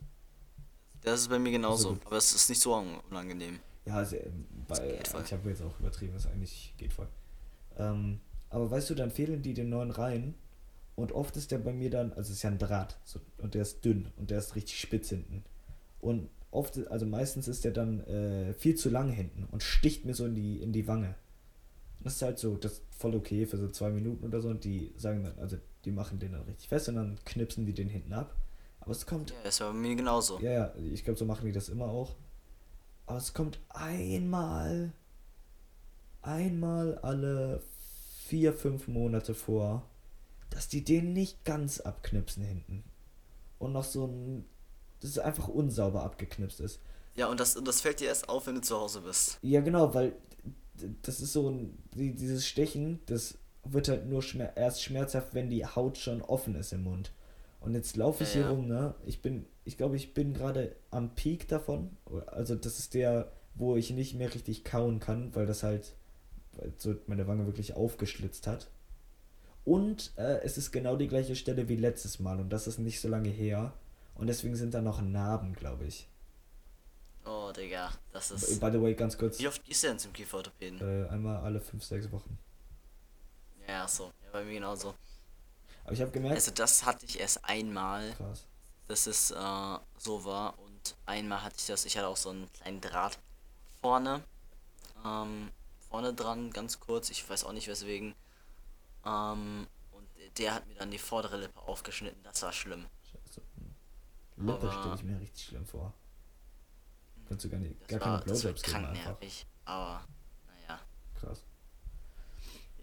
Das 1.03 1.21
ist 1.21 1.29
bei 1.29 1.39
mir 1.39 1.53
genauso, 1.53 1.91
gut. 1.91 2.07
aber 2.07 2.17
es 2.17 2.35
ist 2.35 2.49
nicht 2.49 2.61
so 2.62 2.75
un- 2.75 2.99
unangenehm. 3.11 3.61
Ja, 3.85 3.97
also, 3.97 4.17
ähm, 4.17 4.47
bei, 4.67 5.01
voll. 5.05 5.23
ich 5.23 5.33
habe 5.33 5.51
jetzt 5.51 5.62
auch 5.62 5.79
übertrieben, 5.79 6.15
das 6.15 6.27
eigentlich 6.27 6.73
geht 6.79 6.93
voll. 6.93 7.09
Ähm, 7.79 8.20
aber 8.51 8.70
weißt 8.70 8.91
du, 8.91 8.95
dann 8.95 9.11
fehlen 9.11 9.43
die 9.43 9.55
den 9.55 9.68
neuen 9.70 9.91
rein 9.91 10.35
und 10.97 11.12
oft 11.12 11.37
ist 11.37 11.51
der 11.51 11.59
bei 11.59 11.72
mir 11.72 11.91
dann, 11.91 12.11
also 12.11 12.22
es 12.31 12.39
ist 12.39 12.43
ja 12.43 12.51
ein 12.51 12.59
Draht 12.59 12.99
so, 13.05 13.20
und 13.39 13.55
der 13.55 13.62
ist 13.62 13.85
dünn 13.85 14.09
und 14.16 14.31
der 14.31 14.39
ist 14.39 14.55
richtig 14.55 14.79
spitz 14.81 15.09
hinten. 15.09 15.45
Und 16.01 16.29
oft, 16.51 16.87
also 16.89 17.07
meistens 17.07 17.49
ist 17.49 17.64
der 17.64 17.72
dann 17.72 18.01
äh, 18.07 18.55
viel 18.55 18.77
zu 18.77 18.91
lang 18.91 19.11
hinten 19.11 19.45
und 19.51 19.62
sticht 19.62 20.05
mir 20.05 20.14
so 20.14 20.27
in 20.27 20.35
die, 20.35 20.61
in 20.62 20.72
die 20.72 20.87
Wange. 20.87 21.14
Das 22.01 22.16
ist 22.16 22.22
halt 22.22 22.39
so, 22.39 22.57
das 22.57 22.72
ist 22.75 22.83
voll 22.91 23.14
okay 23.16 23.47
für 23.47 23.57
so 23.57 23.68
zwei 23.70 23.91
Minuten 23.91 24.25
oder 24.25 24.41
so 24.41 24.49
und 24.49 24.64
die 24.64 24.93
sagen 24.97 25.25
dann, 25.25 25.39
also 25.39 25.57
die 25.85 25.91
machen 25.91 26.18
den 26.18 26.33
dann 26.33 26.43
richtig 26.43 26.68
fest 26.68 26.89
und 26.89 26.97
dann 26.97 27.18
knipsen 27.25 27.66
die 27.66 27.75
den 27.75 27.89
hinten 27.89 28.12
ab. 28.12 28.37
Aber 28.81 28.93
es 28.93 29.07
kommt 29.07 29.35
Ja, 29.45 29.51
war 29.61 29.72
bei 29.72 29.79
mir 29.79 29.97
genauso. 29.97 30.39
ja, 30.39 30.51
ja, 30.53 30.75
ich 30.77 31.05
glaube, 31.05 31.18
so 31.18 31.25
machen 31.25 31.47
die 31.47 31.53
das 31.53 31.68
immer 31.68 31.87
auch. 31.87 32.16
Aber 33.07 33.18
es 33.18 33.35
kommt 33.35 33.61
einmal, 33.70 34.93
einmal 36.25 36.99
alle 36.99 37.62
vier, 38.27 38.53
fünf 38.53 38.89
Monate 38.89 39.35
vor, 39.35 39.89
dass 40.51 40.68
die 40.68 40.85
den 40.85 41.12
nicht 41.12 41.45
ganz 41.45 41.81
abknipsen 41.81 42.45
hinten. 42.45 42.85
Und 43.59 43.72
noch 43.72 43.85
so 43.85 44.07
ein, 44.07 44.45
das 45.01 45.11
ist 45.11 45.18
einfach 45.18 45.49
unsauber 45.49 46.03
abgeknipst 46.03 46.61
ist. 46.61 46.81
Ja, 47.16 47.29
und 47.29 47.39
das, 47.41 47.57
und 47.57 47.66
das 47.68 47.81
fällt 47.81 48.01
dir 48.01 48.09
erst 48.09 48.29
auf, 48.29 48.47
wenn 48.47 48.57
du 48.57 48.61
zu 48.61 48.77
Hause 48.77 49.01
bist. 49.03 49.39
Ja, 49.43 49.61
genau, 49.61 49.95
weil 49.95 50.14
das 51.03 51.20
ist 51.20 51.33
so 51.33 51.49
ein, 51.51 51.79
die, 51.95 52.12
dieses 52.14 52.47
Stechen, 52.47 53.01
das 53.07 53.39
wird 53.64 53.89
halt 53.89 54.07
nur 54.07 54.22
schmer 54.22 54.57
erst 54.57 54.83
schmerzhaft, 54.83 55.35
wenn 55.35 55.49
die 55.49 55.64
Haut 55.64 55.97
schon 55.99 56.20
offen 56.22 56.55
ist 56.57 56.72
im 56.72 56.83
Mund. 56.85 57.12
Und 57.61 57.75
jetzt 57.75 57.97
laufe 57.97 58.25
ich 58.25 58.31
Ja, 58.31 58.35
hier 58.35 58.43
ja. 58.43 58.51
rum, 58.51 58.66
ne? 58.66 58.95
Ich 59.07 59.22
bin, 59.22 59.47
ich 59.64 59.77
glaube, 59.79 59.97
ich 59.97 60.12
bin 60.12 60.35
gerade 60.35 60.77
am 60.91 61.14
Peak 61.14 61.49
davon. 61.49 61.97
Also 62.27 62.55
das 62.57 62.79
ist 62.79 62.93
der, 62.95 63.33
wo 63.55 63.77
ich 63.77 63.91
nicht 63.91 64.14
mehr 64.14 64.35
richtig 64.35 64.64
kauen 64.64 65.01
kann, 65.01 65.35
weil 65.35 65.47
das 65.47 65.62
halt 65.62 65.95
weil 66.57 66.73
so 66.79 66.95
meine 67.07 67.27
Wange 67.27 67.47
wirklich 67.47 67.75
aufgeschlitzt 67.75 68.47
hat. 68.47 68.69
Und 69.65 70.13
äh, 70.17 70.43
es 70.43 70.59
ist 70.59 70.73
genau 70.73 70.97
die 70.97 71.09
gleiche 71.09 71.37
Stelle 71.37 71.69
wie 71.69 71.77
letztes 71.77 72.19
Mal 72.21 72.39
und 72.39 72.51
das 72.51 72.67
ist 72.67 72.79
nicht 72.79 73.01
so 73.01 73.09
lange 73.09 73.31
her. 73.31 73.73
Und 74.15 74.27
deswegen 74.27 74.55
sind 74.57 74.75
da 74.75 74.83
noch 74.83 75.01
Narben, 75.01 75.55
glaube 75.55 75.87
ich. 75.87 76.09
Oh, 77.25 77.51
Digga, 77.57 77.91
das 78.13 78.31
ist... 78.31 78.61
by 78.61 78.71
the 78.71 78.81
way, 78.81 78.95
ganz 78.95 79.17
kurz. 79.17 79.39
Wie 79.39 79.49
oft 79.49 79.65
gehst 79.65 79.83
du 79.83 79.89
denn 79.89 79.99
zum 79.99 80.13
Kieferorthopäden? 80.13 80.81
Äh, 80.81 81.09
einmal 81.09 81.39
alle 81.39 81.61
fünf, 81.61 81.83
sechs 81.83 82.13
Wochen. 82.13 82.39
Ja, 83.67 83.89
so. 83.89 84.13
Ja, 84.23 84.31
bei 84.33 84.45
mir 84.45 84.55
genauso. 84.55 84.95
Aber 85.85 85.93
ich 85.93 86.01
habe 86.01 86.11
gemerkt, 86.11 86.37
Also 86.37 86.51
das 86.51 86.85
hatte 86.85 87.07
ich 87.07 87.19
erst 87.19 87.45
einmal, 87.45 88.13
krass. 88.13 88.47
dass 88.89 89.07
es 89.07 89.31
äh, 89.31 89.79
so 89.97 90.25
war. 90.25 90.59
Und 90.59 90.97
einmal 91.07 91.43
hatte 91.43 91.57
ich 91.59 91.67
das, 91.67 91.87
ich 91.87 91.97
hatte 91.97 92.09
auch 92.09 92.17
so 92.17 92.31
einen 92.31 92.53
kleinen 92.53 92.81
Draht 92.83 93.19
vorne. 93.81 94.23
Ähm, 95.05 95.51
vorne 95.95 96.13
dran, 96.13 96.51
ganz 96.51 96.81
kurz. 96.81 97.09
Ich 97.11 97.29
weiß 97.31 97.45
auch 97.45 97.53
nicht 97.53 97.69
weswegen. 97.69 98.17
Ähm, 99.07 99.69
und 99.93 100.09
der 100.39 100.53
hat 100.55 100.67
mir 100.67 100.75
dann 100.75 100.91
die 100.91 100.99
vordere 100.99 101.37
Lippe 101.37 101.61
aufgeschnitten. 101.61 102.21
Das 102.25 102.43
war 102.43 102.53
schlimm. 102.53 102.87
Scheiße. 103.13 103.41
Lippe 104.39 104.53
Aber- 104.55 104.73
stelle 104.81 104.95
ich 104.97 105.03
mir 105.05 105.21
richtig 105.21 105.45
schlimm 105.47 105.65
vor. 105.65 105.95
Kannst 107.29 107.45
du 107.45 107.49
gar 107.49 107.59
nicht, 107.59 107.87
gar 107.87 108.01
war, 108.01 108.07
keine 108.21 108.25
Blowjobs 108.25 108.63
geben 108.63 108.73
krank 108.73 108.89
einfach. 108.89 109.05
nervig. 109.05 109.47
Aber, 109.67 110.05
naja. 110.49 110.81
Krass. 111.21 111.45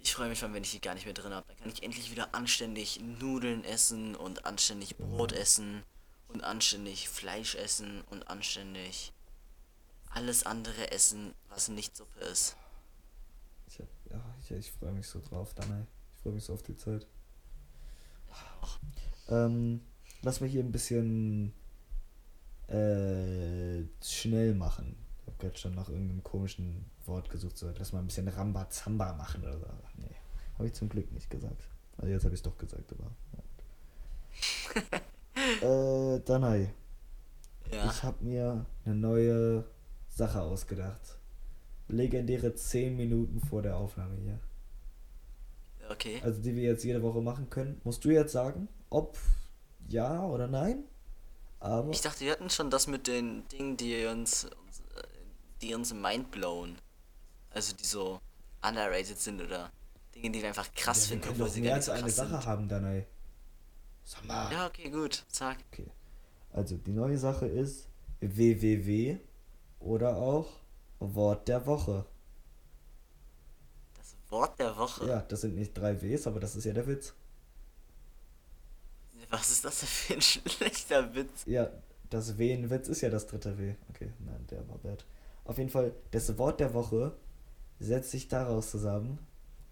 Ich 0.01 0.15
freue 0.15 0.29
mich 0.29 0.39
schon, 0.39 0.53
wenn 0.53 0.63
ich 0.63 0.71
die 0.71 0.79
gar 0.79 0.93
nicht 0.93 1.03
mehr 1.05 1.13
drin 1.13 1.33
habe. 1.33 1.45
Dann 1.49 1.57
kann 1.57 1.69
ich 1.69 1.83
endlich 1.83 2.11
wieder 2.11 2.33
anständig 2.33 3.01
Nudeln 3.01 3.65
essen 3.65 4.15
und 4.15 4.45
anständig 4.45 4.95
Brot 4.97 5.33
essen 5.33 5.83
und 6.29 6.45
anständig 6.45 7.09
Fleisch 7.09 7.55
essen 7.55 8.03
und 8.09 8.29
anständig 8.29 9.11
alles 10.11 10.45
andere 10.45 10.91
essen, 10.91 11.35
was 11.49 11.67
nicht 11.67 11.95
Suppe 11.97 12.21
ist. 12.21 12.55
Ja, 14.51 14.57
ich, 14.57 14.67
ich 14.67 14.71
freue 14.73 14.91
mich 14.91 15.07
so 15.07 15.21
drauf, 15.21 15.53
Danai. 15.53 15.85
Ich 16.15 16.21
freue 16.21 16.33
mich 16.33 16.43
so 16.43 16.53
auf 16.53 16.63
die 16.63 16.75
Zeit. 16.75 17.07
Ähm, 19.29 19.81
lass 20.23 20.41
mich 20.41 20.51
hier 20.51 20.61
ein 20.61 20.73
bisschen 20.73 21.53
äh, 22.67 23.83
schnell 24.03 24.53
machen. 24.53 24.97
Ich 25.21 25.27
habe 25.27 25.37
gerade 25.37 25.57
schon 25.57 25.73
nach 25.75 25.87
irgendeinem 25.87 26.23
komischen 26.23 26.85
Wort 27.05 27.29
gesucht. 27.29 27.57
So, 27.57 27.71
lass 27.77 27.93
mal 27.93 27.99
ein 27.99 28.07
bisschen 28.07 28.27
Rambazamba 28.27 29.13
machen 29.13 29.43
oder 29.43 29.57
so. 29.57 29.67
Nee, 29.97 30.15
habe 30.55 30.67
ich 30.67 30.73
zum 30.73 30.89
Glück 30.89 31.09
nicht 31.13 31.29
gesagt. 31.29 31.69
Also 31.97 32.11
jetzt 32.11 32.25
habe 32.25 32.33
ich 32.33 32.39
es 32.39 32.43
doch 32.43 32.57
gesagt, 32.57 32.91
aber. 32.91 33.11
Ja. 35.61 36.15
äh, 36.15 36.21
Danai. 36.25 36.73
Ja. 37.71 37.89
Ich 37.89 38.03
habe 38.03 38.23
mir 38.23 38.65
eine 38.83 38.95
neue 38.95 39.63
Sache 40.09 40.41
ausgedacht. 40.41 41.20
Legendäre 41.91 42.53
10 42.55 42.95
Minuten 42.95 43.39
vor 43.39 43.61
der 43.61 43.77
Aufnahme 43.77 44.15
hier. 44.17 44.39
Okay. 45.89 46.21
Also 46.23 46.41
die 46.41 46.55
wir 46.55 46.63
jetzt 46.63 46.83
jede 46.83 47.01
Woche 47.01 47.21
machen 47.21 47.49
können. 47.49 47.81
Musst 47.83 48.03
du 48.05 48.09
jetzt 48.09 48.31
sagen, 48.31 48.67
ob 48.89 49.17
ja 49.89 50.23
oder 50.23 50.47
nein? 50.47 50.83
Aber 51.59 51.91
Ich 51.91 52.01
dachte, 52.01 52.21
wir 52.21 52.31
hatten 52.31 52.49
schon 52.49 52.69
das 52.69 52.87
mit 52.87 53.07
den 53.07 53.47
Dingen, 53.49 53.77
die 53.77 54.05
uns, 54.05 54.49
die 55.61 55.73
uns 55.75 55.93
mindblown. 55.93 56.77
Also 57.51 57.75
die 57.75 57.85
so 57.85 58.19
underrated 58.61 59.19
sind 59.19 59.41
oder 59.41 59.71
Dinge, 60.15 60.31
die 60.31 60.41
wir 60.41 60.47
einfach 60.47 60.73
krass 60.73 61.05
ja, 61.05 61.11
wir 61.11 61.21
finden, 61.21 61.23
können 61.23 61.41
obwohl 61.41 61.53
sie 61.53 61.61
mehr 61.61 61.69
gar 61.71 61.75
als 61.77 61.87
nicht 61.87 61.87
so 61.87 61.91
eine 61.91 62.01
krass 62.01 62.15
Sache 62.15 62.41
sind. 62.41 62.45
haben, 62.45 62.69
Danai. 62.69 63.07
Sag 64.03 64.25
mal. 64.25 64.51
Ja, 64.51 64.67
okay, 64.67 64.89
gut. 64.89 65.25
Sag. 65.27 65.57
Okay. 65.71 65.87
Also 66.51 66.77
die 66.77 66.91
neue 66.91 67.17
Sache 67.17 67.47
ist 67.47 67.89
www 68.21 69.17
oder 69.79 70.17
auch 70.17 70.60
Wort 71.01 71.47
der 71.47 71.65
Woche. 71.65 72.05
Das 73.97 74.15
Wort 74.29 74.59
der 74.59 74.77
Woche. 74.77 75.07
Ja, 75.07 75.21
das 75.21 75.41
sind 75.41 75.55
nicht 75.55 75.73
drei 75.73 76.01
Ws, 76.01 76.27
aber 76.27 76.39
das 76.39 76.55
ist 76.55 76.65
ja 76.65 76.73
der 76.73 76.87
Witz. 76.87 77.13
Was 79.29 79.49
ist 79.49 79.65
das 79.65 79.83
für 79.83 80.13
ein 80.13 80.21
schlechter 80.21 81.13
Witz? 81.15 81.43
Ja, 81.45 81.69
das 82.09 82.37
W 82.37 82.53
in 82.53 82.69
Witz 82.69 82.87
ist 82.87 83.01
ja 83.01 83.09
das 83.09 83.25
dritte 83.25 83.57
W. 83.57 83.75
Okay, 83.89 84.11
nein, 84.19 84.45
der 84.49 84.67
war 84.69 84.77
bad. 84.77 85.05
Auf 85.45 85.57
jeden 85.57 85.69
Fall, 85.69 85.93
das 86.11 86.37
Wort 86.37 86.59
der 86.59 86.73
Woche 86.73 87.13
setzt 87.79 88.11
sich 88.11 88.27
daraus 88.27 88.69
zusammen, 88.69 89.17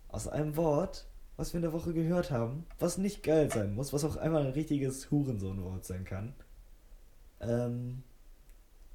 aus 0.07 0.27
einem 0.27 0.55
Wort, 0.57 1.05
was 1.37 1.53
wir 1.53 1.59
in 1.59 1.61
der 1.61 1.73
Woche 1.73 1.93
gehört 1.93 2.31
haben, 2.31 2.65
was 2.79 2.97
nicht 2.97 3.21
geil 3.21 3.51
sein 3.51 3.75
muss, 3.75 3.93
was 3.93 4.03
auch 4.03 4.17
einmal 4.17 4.45
ein 4.45 4.53
richtiges 4.53 5.11
Hurensohnwort 5.11 5.85
sein 5.85 6.05
kann. 6.05 6.33
Ähm, 7.39 8.03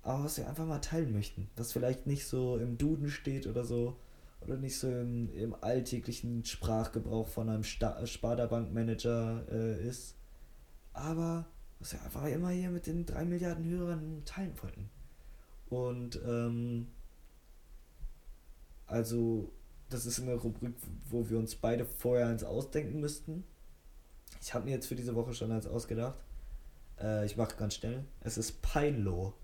aber 0.05 0.25
was 0.25 0.39
wir 0.39 0.49
einfach 0.49 0.67
mal 0.67 0.81
teilen 0.81 1.13
möchten, 1.13 1.49
was 1.57 1.73
vielleicht 1.73 2.07
nicht 2.07 2.27
so 2.27 2.57
im 2.59 2.79
Duden 2.79 3.09
steht 3.09 3.47
oder 3.47 3.65
so, 3.65 3.97
oder 4.43 4.57
nicht 4.57 4.79
so 4.79 4.89
im, 4.89 5.33
im 5.35 5.55
alltäglichen 5.63 6.45
Sprachgebrauch 6.45 7.29
von 7.29 7.49
einem 7.49 7.65
Sta 7.65 8.07
Sparda-Bank-Manager 8.07 9.47
äh, 9.51 9.89
ist, 9.89 10.17
aber 10.93 11.47
was 11.81 11.93
wir 11.93 12.03
einfach 12.03 12.27
immer 12.27 12.51
hier 12.51 12.71
mit 12.71 12.87
den 12.87 13.07
drei 13.07 13.25
Milliarden 13.25 13.69
Hörern 13.69 14.23
teilen 14.25 14.53
wollten. 14.63 14.91
Und 15.69 16.21
ähm, 16.27 16.89
also, 18.87 19.51
das 19.89 20.07
ist 20.07 20.21
eine 20.21 20.35
Rubrik, 20.35 20.75
wo 21.09 21.29
wir 21.29 21.39
uns 21.39 21.57
beide 21.57 21.85
vorher 21.85 22.29
eins 22.29 22.45
ausdenken 22.45 23.01
müssten. 23.01 23.45
Ich 24.41 24.53
habe 24.55 24.67
mir 24.67 24.73
jetzt 24.73 24.87
für 24.87 24.97
diese 24.97 25.15
Woche 25.15 25.33
schon 25.33 25.51
eins 25.51 25.67
ausgedacht. 25.67 26.19
Äh, 27.01 27.25
ich 27.25 27.37
mache 27.37 27.57
ganz 27.57 27.75
schnell. 27.75 28.05
Es 28.21 28.37
ist 28.37 28.61
Peinlo. 28.63 29.35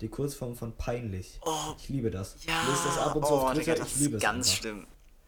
Die 0.00 0.08
Kurzform 0.08 0.56
von 0.56 0.76
peinlich. 0.76 1.40
Oh, 1.44 1.74
Ich 1.78 1.88
liebe 1.88 2.10
das. 2.10 2.44
ja. 2.44 2.60
Ich 2.62 2.68
lese 2.68 2.84
das 2.86 2.98
ab 2.98 3.14
und 3.16 3.24
zu 3.26 3.32
oh, 3.32 3.36
auf 3.38 3.52
Twitter. 3.52 3.74
Digga, 3.74 3.84
das 3.84 3.94
ich 3.94 4.00
liebe 4.00 4.16
ist 4.16 4.22
es 4.22 4.22
ganz 4.22 4.48
einfach. 4.48 4.58
schlimm. 4.60 4.86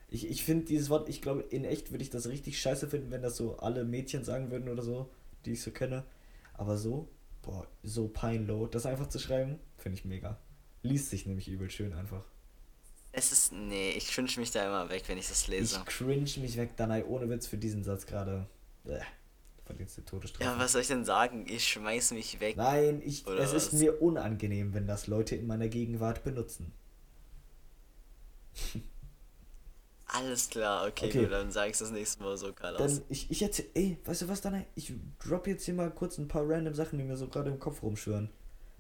Ich, 0.08 0.28
ich 0.28 0.44
finde 0.44 0.64
dieses 0.66 0.88
Wort, 0.90 1.08
ich 1.08 1.20
glaube, 1.22 1.42
in 1.42 1.64
echt 1.64 1.90
würde 1.90 2.02
ich 2.02 2.10
das 2.10 2.28
richtig 2.28 2.60
scheiße 2.60 2.88
finden, 2.88 3.10
wenn 3.10 3.22
das 3.22 3.36
so 3.36 3.56
alle 3.58 3.84
Mädchen 3.84 4.24
sagen 4.24 4.50
würden 4.50 4.68
oder 4.68 4.82
so, 4.82 5.10
die 5.44 5.52
ich 5.52 5.62
so 5.62 5.70
kenne. 5.70 6.04
Aber 6.54 6.76
so, 6.78 7.08
boah, 7.42 7.66
so 7.82 8.08
peinlow, 8.08 8.66
das 8.66 8.86
einfach 8.86 9.08
zu 9.08 9.18
schreiben, 9.18 9.58
finde 9.78 9.98
ich 9.98 10.04
mega. 10.04 10.38
Liest 10.82 11.10
sich 11.10 11.26
nämlich 11.26 11.48
übel 11.48 11.70
schön 11.70 11.92
einfach. 11.92 12.24
Es 13.12 13.32
ist. 13.32 13.52
Nee, 13.52 13.90
ich 13.92 14.16
wünsche 14.16 14.38
mich 14.40 14.50
da 14.50 14.66
immer 14.66 14.90
weg, 14.90 15.04
wenn 15.06 15.18
ich 15.18 15.28
das 15.28 15.48
lese. 15.48 15.76
Ich 15.78 15.84
cringe 15.86 16.20
mich 16.20 16.56
weg, 16.56 16.76
Danai, 16.76 17.04
ohne 17.04 17.28
Witz 17.30 17.46
für 17.46 17.56
diesen 17.58 17.82
Satz 17.82 18.06
gerade. 18.06 18.46
Verdienst 19.66 19.96
die 19.96 20.02
Todesstrafe. 20.02 20.44
Ja, 20.48 20.58
was 20.58 20.72
soll 20.72 20.82
ich 20.82 20.88
denn 20.88 21.04
sagen? 21.04 21.44
Ich 21.48 21.66
schmeiß 21.66 22.12
mich 22.12 22.38
weg. 22.40 22.56
Nein, 22.56 23.02
ich, 23.04 23.26
es 23.26 23.52
ist 23.52 23.72
was? 23.72 23.80
mir 23.80 24.00
unangenehm, 24.00 24.72
wenn 24.74 24.86
das 24.86 25.08
Leute 25.08 25.34
in 25.34 25.46
meiner 25.46 25.68
Gegenwart 25.68 26.22
benutzen. 26.22 26.72
Alles 30.06 30.48
klar, 30.48 30.86
okay, 30.86 31.06
Okay. 31.08 31.22
gut, 31.24 31.32
dann 31.32 31.50
sag 31.50 31.70
ich 31.70 31.78
das 31.78 31.90
nächste 31.90 32.22
Mal 32.22 32.36
so, 32.36 32.52
Carlos. 32.52 32.78
Dann, 32.80 33.02
ich, 33.08 33.28
ich 33.28 33.42
erzähl, 33.42 33.66
ey, 33.74 33.98
weißt 34.04 34.22
du 34.22 34.28
was, 34.28 34.40
Danai? 34.40 34.66
Ich 34.76 34.92
drop 35.18 35.48
jetzt 35.48 35.64
hier 35.64 35.74
mal 35.74 35.90
kurz 35.90 36.16
ein 36.18 36.28
paar 36.28 36.48
random 36.48 36.74
Sachen, 36.74 36.98
die 36.98 37.04
mir 37.04 37.16
so 37.16 37.26
gerade 37.26 37.50
im 37.50 37.58
Kopf 37.58 37.82
rumschwören. 37.82 38.30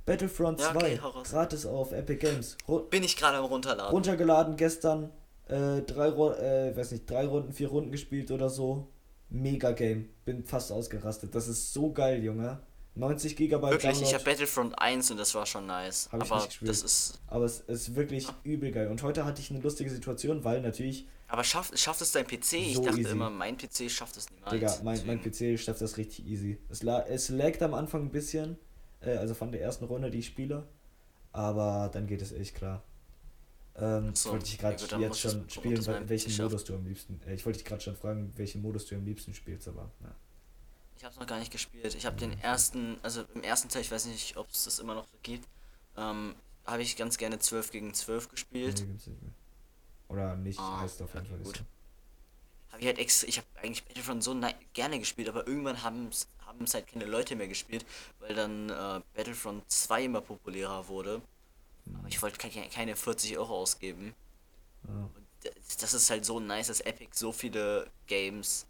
Battlefront 0.06 0.60
Ja, 0.60 0.72
2, 0.72 1.02
okay, 1.02 1.22
gratis 1.28 1.66
auf 1.66 1.90
Epic 1.90 2.20
Games. 2.20 2.56
Ru 2.68 2.78
Bin 2.88 3.02
ich 3.02 3.16
gerade 3.16 3.38
am 3.38 3.44
Runterladen. 3.46 3.90
runtergeladen 3.92 4.56
gestern, 4.56 5.10
äh, 5.48 5.82
drei, 5.82 6.08
äh, 6.10 6.76
weiß 6.76 6.92
nicht, 6.92 7.10
drei 7.10 7.26
Runden, 7.26 7.52
vier 7.52 7.68
Runden 7.68 7.90
gespielt 7.90 8.30
oder 8.30 8.48
so. 8.48 8.86
Mega 9.28 9.72
Game. 9.72 10.08
Bin 10.24 10.44
fast 10.44 10.70
ausgerastet. 10.72 11.34
Das 11.34 11.48
ist 11.48 11.72
so 11.72 11.92
geil, 11.92 12.22
Junge. 12.22 12.60
90 12.94 13.36
Gigabyte 13.36 13.72
Wirklich, 13.72 13.92
ich 13.92 13.98
Download. 13.98 14.14
habe 14.14 14.24
Battlefront 14.24 14.78
1 14.78 15.10
und 15.10 15.16
das 15.18 15.34
war 15.34 15.44
schon 15.44 15.66
nice. 15.66 16.08
Hab 16.10 16.24
ich 16.24 16.32
aber 16.32 16.48
das 16.62 16.82
ist. 16.82 17.20
Aber 17.26 17.44
es 17.44 17.60
ist 17.60 17.94
wirklich 17.94 18.26
übel 18.42 18.70
geil. 18.72 18.88
Und 18.88 19.02
heute 19.02 19.26
hatte 19.26 19.42
ich 19.42 19.50
eine 19.50 19.60
lustige 19.60 19.90
Situation, 19.90 20.44
weil 20.44 20.62
natürlich, 20.62 21.06
Aber 21.28 21.44
schafft, 21.44 21.78
schafft 21.78 22.00
es 22.00 22.12
dein 22.12 22.26
PC? 22.26 22.54
Ich 22.54 22.74
So 22.76 22.84
dachte 22.84 23.00
easy. 23.00 23.10
immer, 23.10 23.28
mein 23.28 23.58
PC 23.58 23.90
schafft 23.90 24.16
es 24.16 24.30
niemals. 24.30 24.50
Digga, 24.52 24.78
mein, 24.82 25.06
mein 25.06 25.20
PC 25.20 25.58
schafft 25.60 25.82
das 25.82 25.98
richtig 25.98 26.24
easy. 26.26 26.58
Es, 26.70 26.82
la 26.82 27.02
es 27.02 27.28
laggt 27.28 27.62
am 27.62 27.74
Anfang 27.74 28.02
ein 28.04 28.10
bisschen, 28.10 28.56
äh, 29.00 29.16
also 29.16 29.34
von 29.34 29.52
der 29.52 29.60
ersten 29.60 29.84
Runde, 29.84 30.10
die 30.10 30.20
ich 30.20 30.26
spiele. 30.26 30.66
Aber 31.32 31.90
dann 31.92 32.06
geht 32.06 32.22
es 32.22 32.32
echt 32.32 32.54
klar. 32.54 32.82
Ähm, 33.78 34.14
so, 34.14 34.30
wollte 34.32 34.46
ich 34.46 34.58
gerade 34.58 34.74
jetzt 35.00 35.20
schon 35.20 35.42
ob 35.42 35.50
spielen, 35.50 35.76
wel- 35.84 36.08
welchen 36.08 36.30
schafft. 36.30 36.50
Modus 36.50 36.64
du 36.64 36.74
am 36.74 36.86
liebsten. 36.86 37.20
Äh, 37.26 37.34
ich 37.34 37.44
wollte 37.44 37.58
dich 37.58 37.66
gerade 37.66 37.82
schon 37.82 37.96
fragen, 37.96 38.32
welchen 38.36 38.62
Modus 38.62 38.86
du 38.86 38.94
am 38.96 39.04
liebsten 39.04 39.34
spielst, 39.34 39.68
aber 39.68 39.90
ja. 40.02 40.14
Ich 40.96 41.04
habe 41.04 41.14
noch 41.20 41.26
gar 41.26 41.38
nicht 41.38 41.52
gespielt. 41.52 41.94
Ich 41.94 42.06
habe 42.06 42.16
den 42.16 42.38
ersten, 42.40 42.98
also 43.02 43.24
im 43.34 43.42
ersten 43.42 43.68
Teil, 43.68 43.82
ich 43.82 43.90
weiß 43.90 44.06
nicht, 44.06 44.36
ob 44.36 44.48
es 44.50 44.64
das 44.64 44.78
immer 44.78 44.94
noch 44.94 45.06
so 45.06 45.18
gibt, 45.22 45.46
ähm, 45.96 46.34
habe 46.64 46.82
ich 46.82 46.96
ganz 46.96 47.18
gerne 47.18 47.38
12 47.38 47.70
gegen 47.70 47.92
12 47.94 48.28
gespielt. 48.30 48.80
Nee, 48.80 48.86
gibt's 48.86 49.06
nicht 49.06 49.22
mehr. 49.22 49.32
Oder 50.08 50.36
nicht, 50.36 50.58
Ah, 50.58 50.80
heißt 50.80 51.02
auf 51.02 51.12
jeden 51.14 51.26
okay, 51.26 51.34
Fall. 51.36 51.44
gut. 51.44 51.62
Habe 52.70 52.80
ich 52.80 52.86
halt 52.86 52.98
extra, 52.98 53.26
ich 53.28 53.38
habe 53.38 53.46
eigentlich 53.62 53.84
Battlefront 53.84 54.22
so 54.22 54.38
gerne 54.74 54.98
gespielt, 54.98 55.28
aber 55.28 55.46
irgendwann 55.46 55.82
haben 55.82 56.08
es 56.08 56.28
haben 56.46 56.62
es 56.64 56.74
halt 56.74 56.86
keine 56.86 57.04
Leute 57.06 57.34
mehr 57.34 57.48
gespielt, 57.48 57.84
weil 58.20 58.34
dann 58.34 58.70
äh, 58.70 59.00
Battlefront 59.14 59.68
2 59.70 60.04
immer 60.04 60.20
populärer 60.20 60.86
wurde. 60.88 61.20
Aber 61.94 62.08
ich 62.08 62.20
wollte 62.22 62.38
keine, 62.38 62.68
keine 62.68 62.96
40 62.96 63.38
Euro 63.38 63.56
ausgeben. 63.56 64.14
Ja. 64.86 65.10
Das- 65.80 65.94
ist 65.94 66.10
halt 66.10 66.24
so 66.24 66.40
nice, 66.40 66.66
dass 66.68 66.80
Epic 66.80 67.10
so 67.14 67.30
viele 67.32 67.88
Games 68.06 68.66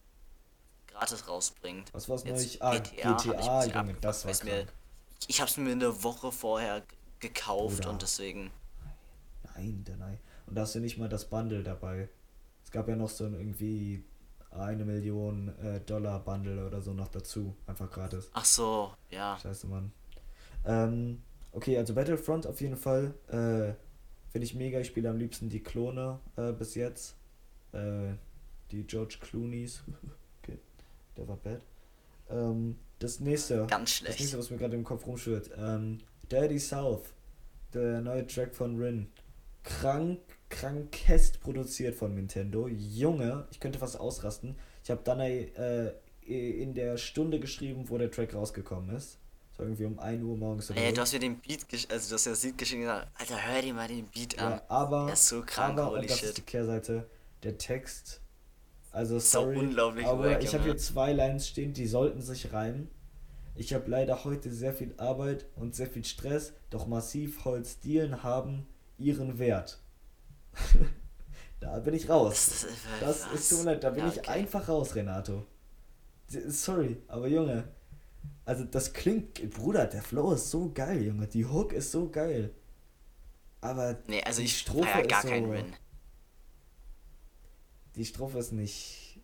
gratis 0.88 1.26
rausbringt. 1.26 1.92
Was 1.94 2.08
war's 2.08 2.24
neulich? 2.24 2.62
Ah, 2.62 2.78
GTA 2.78 3.16
ich 3.16 3.22
GTA, 3.24 3.36
bisschen 3.36 3.74
Junge, 3.74 3.94
das 4.00 4.24
war 4.24 4.28
weil's 4.28 4.44
mir, 4.44 4.50
krank. 4.50 4.72
Ich 5.28 5.40
habe 5.40 5.50
es 5.50 5.56
mir 5.56 5.72
eine 5.72 6.02
Woche 6.02 6.32
vorher 6.32 6.82
gekauft 7.20 7.76
Bruder. 7.78 7.90
und 7.90 8.02
deswegen. 8.02 8.50
Nein, 9.54 9.84
der 9.84 9.96
nein. 9.96 10.18
Und 10.46 10.54
da 10.54 10.62
hast 10.62 10.74
du 10.74 10.80
nicht 10.80 10.98
mal 10.98 11.08
das 11.08 11.28
Bundle 11.28 11.62
dabei. 11.62 12.08
Es 12.64 12.70
gab 12.70 12.88
ja 12.88 12.96
noch 12.96 13.08
so 13.08 13.24
ein 13.24 13.34
irgendwie 13.34 14.04
eine 14.50 14.84
Million 14.84 15.48
äh, 15.58 15.80
Dollar 15.80 16.20
Bundle 16.20 16.66
oder 16.66 16.80
so 16.82 16.92
noch 16.92 17.08
dazu. 17.08 17.56
Einfach 17.66 17.90
gratis. 17.90 18.30
Ach 18.32 18.44
so, 18.44 18.92
ja. 19.10 19.38
Scheiße, 19.38 19.66
Mann. 19.66 19.92
Ähm, 20.64 21.22
okay, 21.56 21.76
also 21.78 21.94
Battlefront 21.94 22.46
auf 22.46 22.60
jeden 22.60 22.76
Fall. 22.76 23.14
Äh, 23.28 23.74
Finde 24.30 24.44
ich 24.44 24.54
mega. 24.54 24.78
Ich 24.80 24.88
spiele 24.88 25.08
am 25.08 25.16
liebsten 25.16 25.48
die 25.48 25.62
Klone 25.62 26.20
äh, 26.36 26.52
bis 26.52 26.74
jetzt. 26.74 27.16
Äh, 27.72 28.12
die 28.70 28.86
George 28.86 29.16
Clooney's. 29.20 29.82
okay, 30.42 30.58
der 31.16 31.26
war 31.26 31.36
bad. 31.36 31.62
Ähm, 32.30 32.76
das 32.98 33.20
nächste. 33.20 33.66
Ganz 33.66 33.90
Das 33.90 33.92
schlecht. 33.92 34.20
nächste, 34.20 34.38
was 34.38 34.50
mir 34.50 34.58
gerade 34.58 34.76
im 34.76 34.84
Kopf 34.84 35.06
rumschwirrt. 35.06 35.50
Ähm, 35.56 35.98
Daddy 36.28 36.58
South. 36.58 37.14
Der 37.72 38.00
neue 38.00 38.26
Track 38.26 38.54
von 38.54 38.78
Rin. 38.78 39.08
Krank, 39.62 40.20
krankest 40.48 41.40
produziert 41.40 41.94
von 41.94 42.14
Nintendo. 42.14 42.68
Junge, 42.68 43.46
ich 43.50 43.58
könnte 43.60 43.78
fast 43.78 43.98
ausrasten. 43.98 44.56
Ich 44.84 44.90
habe 44.90 45.00
dann 45.02 45.18
äh, 45.20 45.92
in 46.26 46.74
der 46.74 46.96
Stunde 46.96 47.40
geschrieben, 47.40 47.88
wo 47.88 47.98
der 47.98 48.10
Track 48.10 48.34
rausgekommen 48.34 48.94
ist. 48.96 49.18
So 49.56 49.62
irgendwie 49.62 49.84
um 49.86 49.98
1 49.98 50.22
Uhr 50.22 50.36
morgens 50.36 50.70
oder 50.70 50.80
Ey, 50.80 50.90
so. 50.90 50.94
du 50.96 51.00
hast 51.00 51.12
mir 51.14 51.18
den 51.20 51.38
Beat, 51.40 51.66
also 51.90 52.08
du 52.08 52.14
hast 52.14 52.24
ja 52.26 52.32
das 52.32 52.42
Lied 52.42 52.58
geschrieben 52.58 52.82
und 52.82 52.88
gesagt, 52.88 53.08
Alter, 53.14 53.46
hör 53.46 53.62
dir 53.62 53.74
mal 53.74 53.88
den 53.88 54.06
Beat 54.08 54.38
an. 54.38 54.52
ja, 54.52 54.62
aber, 54.68 55.04
Der 55.06 55.14
ist 55.14 55.26
so 55.28 55.42
krank, 55.42 55.78
aber 55.78 55.90
holy 55.90 56.00
und 56.02 56.10
das 56.10 56.18
shit. 56.18 56.28
ist 56.28 56.38
die 56.38 56.42
Kehrseite, 56.42 57.08
der 57.42 57.56
Text. 57.58 58.20
Also 58.92 59.18
So 59.18 59.40
sorry, 59.40 59.56
unglaublich 59.58 60.06
aber 60.06 60.30
wack, 60.30 60.42
ich 60.42 60.52
habe 60.54 60.64
hier 60.64 60.76
zwei 60.76 61.12
Lines 61.12 61.48
stehen, 61.48 61.72
die 61.72 61.86
sollten 61.86 62.20
sich 62.22 62.52
reimen. 62.52 62.90
Ich 63.54 63.72
habe 63.72 63.90
leider 63.90 64.24
heute 64.24 64.52
sehr 64.52 64.74
viel 64.74 64.92
Arbeit 64.98 65.46
und 65.56 65.74
sehr 65.74 65.86
viel 65.86 66.04
Stress, 66.04 66.52
doch 66.70 66.86
Massivholzdielen 66.86 68.22
haben 68.22 68.66
ihren 68.98 69.38
Wert. 69.38 69.78
da 71.60 71.78
bin 71.80 71.94
ich 71.94 72.08
raus. 72.08 72.46
Das, 72.50 72.64
ist- 72.64 72.76
Das 73.00 73.32
ist 73.32 73.48
tut 73.48 73.58
mir 73.60 73.64
leid, 73.72 73.84
da 73.84 73.90
bin 73.90 74.04
Ja, 74.04 74.12
ich 74.12 74.18
okay. 74.18 74.30
einfach 74.30 74.68
raus, 74.68 74.94
Renato. 74.94 75.46
Sorry, 76.28 77.02
aber 77.08 77.28
Junge, 77.28 77.64
also 78.46 78.64
das 78.64 78.92
klingt, 78.92 79.50
Bruder, 79.50 79.86
der 79.86 80.02
Flow 80.02 80.32
ist 80.32 80.50
so 80.50 80.70
geil, 80.72 81.02
Junge, 81.04 81.26
die 81.26 81.44
Hook 81.44 81.72
ist 81.72 81.90
so 81.90 82.08
geil. 82.08 82.54
Aber 83.60 83.98
Nee, 84.06 84.22
also 84.22 84.40
die 84.40 84.46
ich 84.46 84.58
Strophe 84.58 85.00
ist 85.00 85.08
gar 85.10 85.22
so, 85.22 85.28
keinen 85.28 85.50
Rin. 85.50 85.72
Die 87.96 88.04
Strophe 88.04 88.38
ist 88.38 88.52
nicht. 88.52 89.20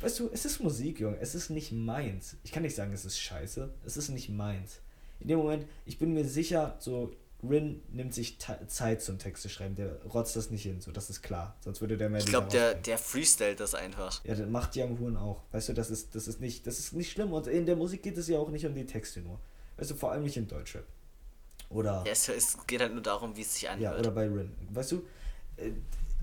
Weißt 0.00 0.18
du, 0.18 0.30
es 0.32 0.44
ist 0.44 0.60
Musik, 0.60 1.00
Junge. 1.00 1.18
Es 1.18 1.34
ist 1.34 1.50
nicht 1.50 1.70
meins. 1.70 2.36
Ich 2.42 2.50
kann 2.50 2.64
nicht 2.64 2.74
sagen, 2.74 2.92
es 2.92 3.04
ist 3.04 3.20
scheiße. 3.20 3.72
Es 3.84 3.96
ist 3.96 4.08
nicht 4.08 4.28
meins. 4.28 4.80
In 5.20 5.28
dem 5.28 5.38
Moment, 5.38 5.66
ich 5.84 5.98
bin 5.98 6.12
mir 6.12 6.24
sicher, 6.24 6.76
so, 6.80 7.12
Rin 7.42 7.82
nimmt 7.92 8.12
sich 8.14 8.38
Zeit 8.38 9.02
zum 9.02 9.18
Text 9.18 9.42
zu 9.42 9.48
schreiben. 9.48 9.74
Der 9.74 10.02
rotzt 10.04 10.36
das 10.36 10.50
nicht 10.50 10.62
hin, 10.62 10.80
so, 10.80 10.90
das 10.92 11.08
ist 11.10 11.22
klar. 11.22 11.56
Sonst 11.60 11.80
würde 11.80 11.96
der 11.96 12.08
mehr 12.10 12.20
Ich 12.20 12.26
glaube, 12.26 12.48
der, 12.48 12.74
der 12.74 12.98
freestylt 12.98 13.60
das 13.60 13.74
einfach. 13.74 14.22
Ja, 14.24 14.34
das 14.34 14.48
macht 14.48 14.76
Young 14.76 14.98
Hoon 14.98 15.16
auch. 15.16 15.42
Weißt 15.52 15.68
du, 15.70 15.72
das 15.72 15.90
ist, 15.90 16.14
das 16.14 16.28
ist 16.28 16.40
nicht, 16.40 16.66
das 16.66 16.78
ist 16.78 16.92
nicht 16.92 17.10
schlimm. 17.12 17.32
Und 17.32 17.46
in 17.46 17.66
der 17.66 17.76
Musik 17.76 18.02
geht 18.02 18.18
es 18.18 18.28
ja 18.28 18.38
auch 18.38 18.50
nicht 18.50 18.66
um 18.66 18.74
die 18.74 18.86
Texte 18.86 19.20
nur. 19.20 19.40
Weißt 19.76 19.90
du, 19.90 19.94
vor 19.94 20.12
allem 20.12 20.22
nicht 20.24 20.36
in 20.36 20.46
Deutschrap. 20.48 20.84
Oder. 21.70 22.02
Ja, 22.06 22.12
es, 22.12 22.28
es 22.28 22.56
geht 22.66 22.80
halt 22.80 22.92
nur 22.92 23.02
darum, 23.02 23.36
wie 23.36 23.42
es 23.42 23.54
sich 23.54 23.62
Ja, 23.62 23.72
anhört. 23.72 24.00
oder 24.00 24.10
bei 24.10 24.26
Rin. 24.26 24.52
Weißt 24.70 24.92
du, 24.92 24.96
äh, 25.56 25.70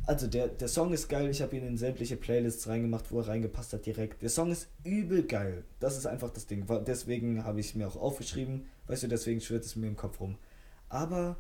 also 0.06 0.28
der, 0.28 0.48
der 0.48 0.68
Song 0.70 0.94
ist 0.94 1.10
geil, 1.10 1.30
ich 1.30 1.42
habe 1.42 1.56
ihn 1.58 1.66
in 1.68 1.78
sämtliche 1.78 2.16
Playlists 2.16 2.68
reingemacht, 2.68 3.12
wo 3.12 3.20
er 3.20 3.28
reingepasst 3.28 3.74
hat 3.74 3.86
direkt. 3.86 4.22
Der 4.22 4.30
Song 4.30 4.52
ist 4.52 4.68
übel 4.84 5.24
geil. 5.24 5.66
Das 5.82 5.98
ist 5.98 6.06
einfach 6.06 6.30
das 6.30 6.48
Ding. 6.48 6.66
Deswegen 6.86 7.44
habe 7.44 7.60
ich 7.60 7.70
es 7.70 7.76
mir 7.76 7.88
auch 7.88 7.98
aufgeschrieben. 7.98 8.68
Weißt 8.88 9.04
du, 9.04 9.08
deswegen 9.08 9.42
schwirrt 9.42 9.66
es 9.66 9.76
mir 9.76 9.88
im 9.88 9.98
Kopf 9.98 10.22
rum. 10.22 10.38
Aber 10.90 11.38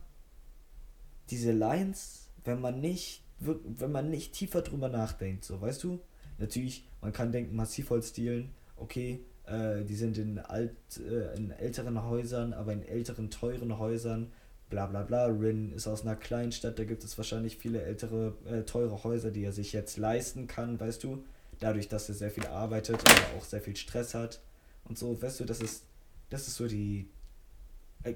diese 1.29 1.51
Lines, 1.51 2.29
wenn 2.43 2.61
man 2.61 2.79
nicht, 2.79 3.23
wenn 3.39 3.91
man 3.91 4.09
nicht 4.09 4.33
tiefer 4.33 4.61
drüber 4.61 4.89
nachdenkt, 4.89 5.43
so, 5.43 5.61
weißt 5.61 5.83
du? 5.83 5.99
Natürlich, 6.37 6.87
man 7.01 7.13
kann 7.13 7.31
denken, 7.31 7.55
Massivholzdielen, 7.55 8.51
okay, 8.75 9.21
äh, 9.45 9.83
die 9.83 9.95
sind 9.95 10.17
in 10.17 10.39
alt, 10.39 10.75
äh, 10.97 11.35
in 11.35 11.51
älteren 11.51 12.03
Häusern, 12.03 12.53
aber 12.53 12.73
in 12.73 12.83
älteren, 12.83 13.29
teuren 13.29 13.79
Häusern, 13.79 14.31
bla 14.69 14.85
bla 14.85 15.03
bla. 15.03 15.25
Rin 15.25 15.71
ist 15.73 15.87
aus 15.87 16.03
einer 16.03 16.15
Kleinstadt, 16.15 16.77
da 16.77 16.83
gibt 16.83 17.03
es 17.03 17.17
wahrscheinlich 17.17 17.57
viele 17.57 17.81
ältere, 17.81 18.35
äh, 18.45 18.63
teure 18.63 19.03
Häuser, 19.03 19.31
die 19.31 19.43
er 19.43 19.53
sich 19.53 19.73
jetzt 19.73 19.97
leisten 19.97 20.47
kann, 20.47 20.79
weißt 20.79 21.03
du? 21.03 21.23
Dadurch, 21.59 21.87
dass 21.87 22.07
er 22.09 22.15
sehr 22.15 22.29
viel 22.29 22.45
arbeitet, 22.45 22.99
aber 22.99 23.37
auch 23.39 23.43
sehr 23.43 23.61
viel 23.61 23.75
Stress 23.75 24.13
hat 24.13 24.41
und 24.83 24.97
so, 24.97 25.19
weißt 25.19 25.39
du, 25.39 25.45
das 25.45 25.59
ist, 25.59 25.85
das 26.29 26.47
ist 26.47 26.55
so 26.55 26.67
die, 26.67 27.09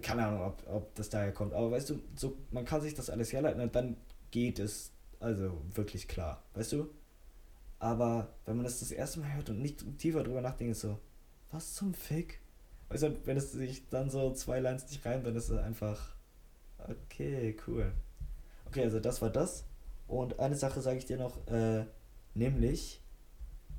keine 0.02 0.26
Ahnung, 0.26 0.42
ob, 0.42 0.64
ob 0.68 0.96
das 0.96 1.10
daher 1.10 1.34
kommt, 1.34 1.54
aber 1.54 1.72
weißt 1.72 1.90
du, 1.90 2.00
so, 2.16 2.38
man 2.52 2.66
kann 2.66 2.82
sich 2.82 2.94
das 2.94 3.10
alles 3.10 3.34
herleiten 3.34 3.62
und 3.62 3.76
dann 3.76 3.98
geht 4.32 4.60
es 4.60 4.92
also 5.20 5.62
wirklich 5.74 6.08
klar, 6.08 6.44
weißt 6.54 6.74
du? 6.74 6.90
Aber 7.80 8.30
wenn 8.46 8.58
man 8.58 8.66
das 8.66 8.80
das 8.80 8.92
erste 8.92 9.20
Mal 9.20 9.34
hört 9.34 9.50
und 9.50 9.62
nicht 9.62 9.84
tiefer 9.98 10.24
drüber 10.24 10.42
nachdenkt, 10.42 10.74
ist 10.74 10.82
so, 10.82 11.00
was 11.52 11.74
zum 11.74 11.94
Fick? 11.94 12.40
Weißt 12.90 13.04
du, 13.04 13.26
wenn 13.26 13.38
es 13.38 13.52
sich 13.52 13.88
dann 13.90 14.10
so 14.10 14.34
zwei 14.34 14.60
Lines 14.60 14.90
nicht 14.90 15.06
reimt, 15.06 15.26
dann 15.26 15.36
ist 15.36 15.50
es 15.50 15.58
einfach, 15.58 16.16
okay, 16.78 17.58
cool. 17.68 17.92
Okay, 18.66 18.84
also 18.84 19.00
das 19.00 19.22
war 19.22 19.30
das. 19.30 19.66
Und 20.08 20.40
eine 20.40 20.56
Sache 20.56 20.82
sage 20.82 20.98
ich 20.98 21.06
dir 21.06 21.18
noch, 21.18 21.48
äh, 21.48 21.86
nämlich, 22.34 23.02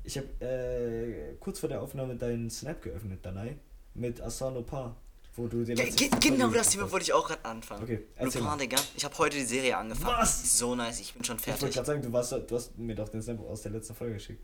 ich 0.03 0.19
habe 0.19 0.29
äh, 0.45 1.35
kurz 1.41 1.61
vor 1.61 1.69
der 1.69 1.83
Aufnahme 1.83 2.17
deinen 2.17 2.51
Snap 2.51 2.83
geöffnet, 2.83 3.21
Danai, 3.23 3.57
mit 3.95 4.21
Asano 4.21 4.63
Pa, 4.63 4.97
wo 5.35 5.47
du 5.49 5.65
den 5.65 5.77
letzten 5.77 5.97
ge 6.21 6.31
genau 6.31 6.49
das 6.49 6.71
Thema 6.71 6.91
wollte 6.91 7.05
ich 7.05 7.13
auch 7.13 7.27
gerade 7.27 7.45
anfangen. 7.45 7.83
Okay, 7.85 8.07
erzähl 8.17 8.43
mal. 8.43 8.57
Digga. 8.59 8.77
Ich 8.97 9.05
habe 9.05 9.17
heute 9.19 9.37
die 9.37 9.45
Serie 9.45 9.77
angefangen. 9.77 10.17
Was? 10.19 10.59
So 10.59 10.75
nice, 10.75 11.01
ich 11.01 11.15
bin 11.15 11.25
schon 11.25 11.37
Ich 11.39 11.47
wollte 11.47 11.59
fertig. 11.61 11.75
gerade 11.77 11.87
sagen, 11.87 12.03
du, 12.03 12.13
warst, 12.13 12.33
du 12.33 12.55
hast 12.57 12.77
mir 12.79 12.95
doch 12.95 13.09
den 13.09 13.23
Snap 13.23 13.41
aus 13.41 13.63
der 13.63 13.73
letzten 13.73 13.95
Folge 13.95 14.15
geschickt. 14.15 14.43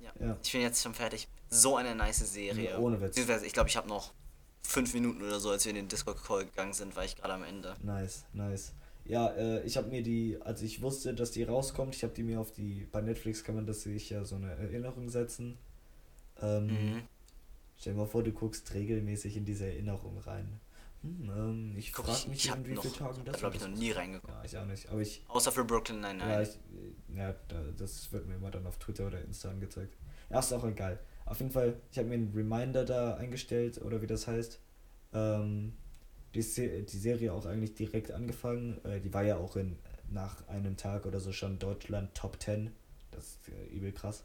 Ja. 0.00 0.12
Ja. 0.20 0.36
Ich 0.42 0.52
bin 0.52 0.60
jetzt 0.60 0.82
schon 0.82 0.94
fertig. 0.94 1.28
So 1.48 1.76
eine 1.76 1.94
nice 1.94 2.18
Serie. 2.32 2.78
Ohne 2.78 3.00
Witz. 3.00 3.16
Ich 3.16 3.52
glaube, 3.52 3.68
ich 3.68 3.76
habe 3.76 3.88
noch 3.88 4.12
fünf 4.62 4.94
Minuten 4.94 5.22
oder 5.22 5.40
so, 5.40 5.50
als 5.50 5.64
wir 5.64 5.70
in 5.70 5.76
den 5.76 5.88
Discord-Call 5.88 6.46
gegangen 6.46 6.72
sind, 6.72 6.94
war 6.96 7.04
ich 7.04 7.16
gerade 7.16 7.34
am 7.34 7.42
Ende. 7.44 7.74
Nice, 7.82 8.24
nice. 8.32 8.72
Ja, 9.04 9.28
äh, 9.30 9.64
ich 9.64 9.76
habe 9.76 9.88
mir 9.88 10.02
die, 10.04 10.38
als 10.40 10.62
ich 10.62 10.80
wusste, 10.80 11.12
dass 11.12 11.32
die 11.32 11.42
rauskommt, 11.42 11.96
ich 11.96 12.04
habe 12.04 12.14
die 12.14 12.22
mir 12.22 12.40
auf 12.40 12.52
die, 12.52 12.86
bei 12.92 13.00
Netflix 13.00 13.42
kann 13.42 13.56
man 13.56 13.66
das 13.66 13.82
sich 13.82 14.10
ja 14.10 14.24
so 14.24 14.36
eine 14.36 14.52
Erinnerung 14.52 15.08
setzen. 15.08 15.58
Ähm, 16.40 16.66
Mhm. 16.66 17.02
Stell 17.82 17.94
dir 17.94 17.98
mal 17.98 18.06
vor, 18.06 18.22
du 18.22 18.30
guckst 18.30 18.72
regelmäßig 18.74 19.36
in 19.36 19.44
diese 19.44 19.66
Erinnerung 19.66 20.16
rein. 20.18 20.60
Hm, 21.02 21.32
ähm, 21.36 21.74
ich 21.76 21.90
frage 21.90 22.12
ich, 22.12 22.28
mich, 22.28 22.44
ich 22.44 22.54
in 22.54 22.64
wie 22.64 22.74
noch, 22.74 22.82
vielen 22.82 22.94
Tagen 22.94 23.24
das 23.24 23.36
glaube 23.38 23.56
ich, 23.56 23.62
noch 23.62 23.70
nie 23.70 23.88
ist. 23.88 23.96
reingeguckt. 23.96 24.32
Ja, 24.32 24.44
ich 24.44 24.56
auch 24.56 24.66
nicht. 24.66 24.88
Aber 24.88 25.00
ich, 25.00 25.24
Außer 25.26 25.50
für 25.50 25.64
Brooklyn 25.64 26.00
Nine-Nine. 26.00 26.30
ja, 26.30 26.42
ich, 26.42 26.60
ja 27.12 27.34
da, 27.48 27.60
das 27.76 28.12
wird 28.12 28.28
mir 28.28 28.36
immer 28.36 28.52
dann 28.52 28.68
auf 28.68 28.78
Twitter 28.78 29.08
oder 29.08 29.20
Insta 29.20 29.50
angezeigt. 29.50 29.96
Ja, 30.30 30.38
ist 30.38 30.52
auch 30.52 30.64
egal. 30.64 31.00
Auf 31.24 31.40
jeden 31.40 31.50
Fall, 31.50 31.74
ich 31.90 31.98
habe 31.98 32.06
mir 32.06 32.14
einen 32.14 32.32
Reminder 32.32 32.84
da 32.84 33.16
eingestellt, 33.16 33.82
oder 33.82 34.00
wie 34.00 34.06
das 34.06 34.28
heißt. 34.28 34.60
Ähm, 35.12 35.72
die, 36.36 36.42
Se 36.42 36.84
die 36.84 36.98
Serie 36.98 37.32
auch 37.32 37.46
eigentlich 37.46 37.74
direkt 37.74 38.12
angefangen. 38.12 38.80
Äh, 38.84 39.00
die 39.00 39.12
war 39.12 39.24
ja 39.24 39.38
auch 39.38 39.56
in 39.56 39.76
nach 40.08 40.46
einem 40.46 40.76
Tag 40.76 41.04
oder 41.04 41.18
so 41.18 41.32
schon 41.32 41.58
Deutschland 41.58 42.14
Top 42.14 42.40
10. 42.40 42.70
Das 43.10 43.24
ist 43.24 43.48
äh, 43.48 43.74
übel 43.74 43.90
krass. 43.90 44.22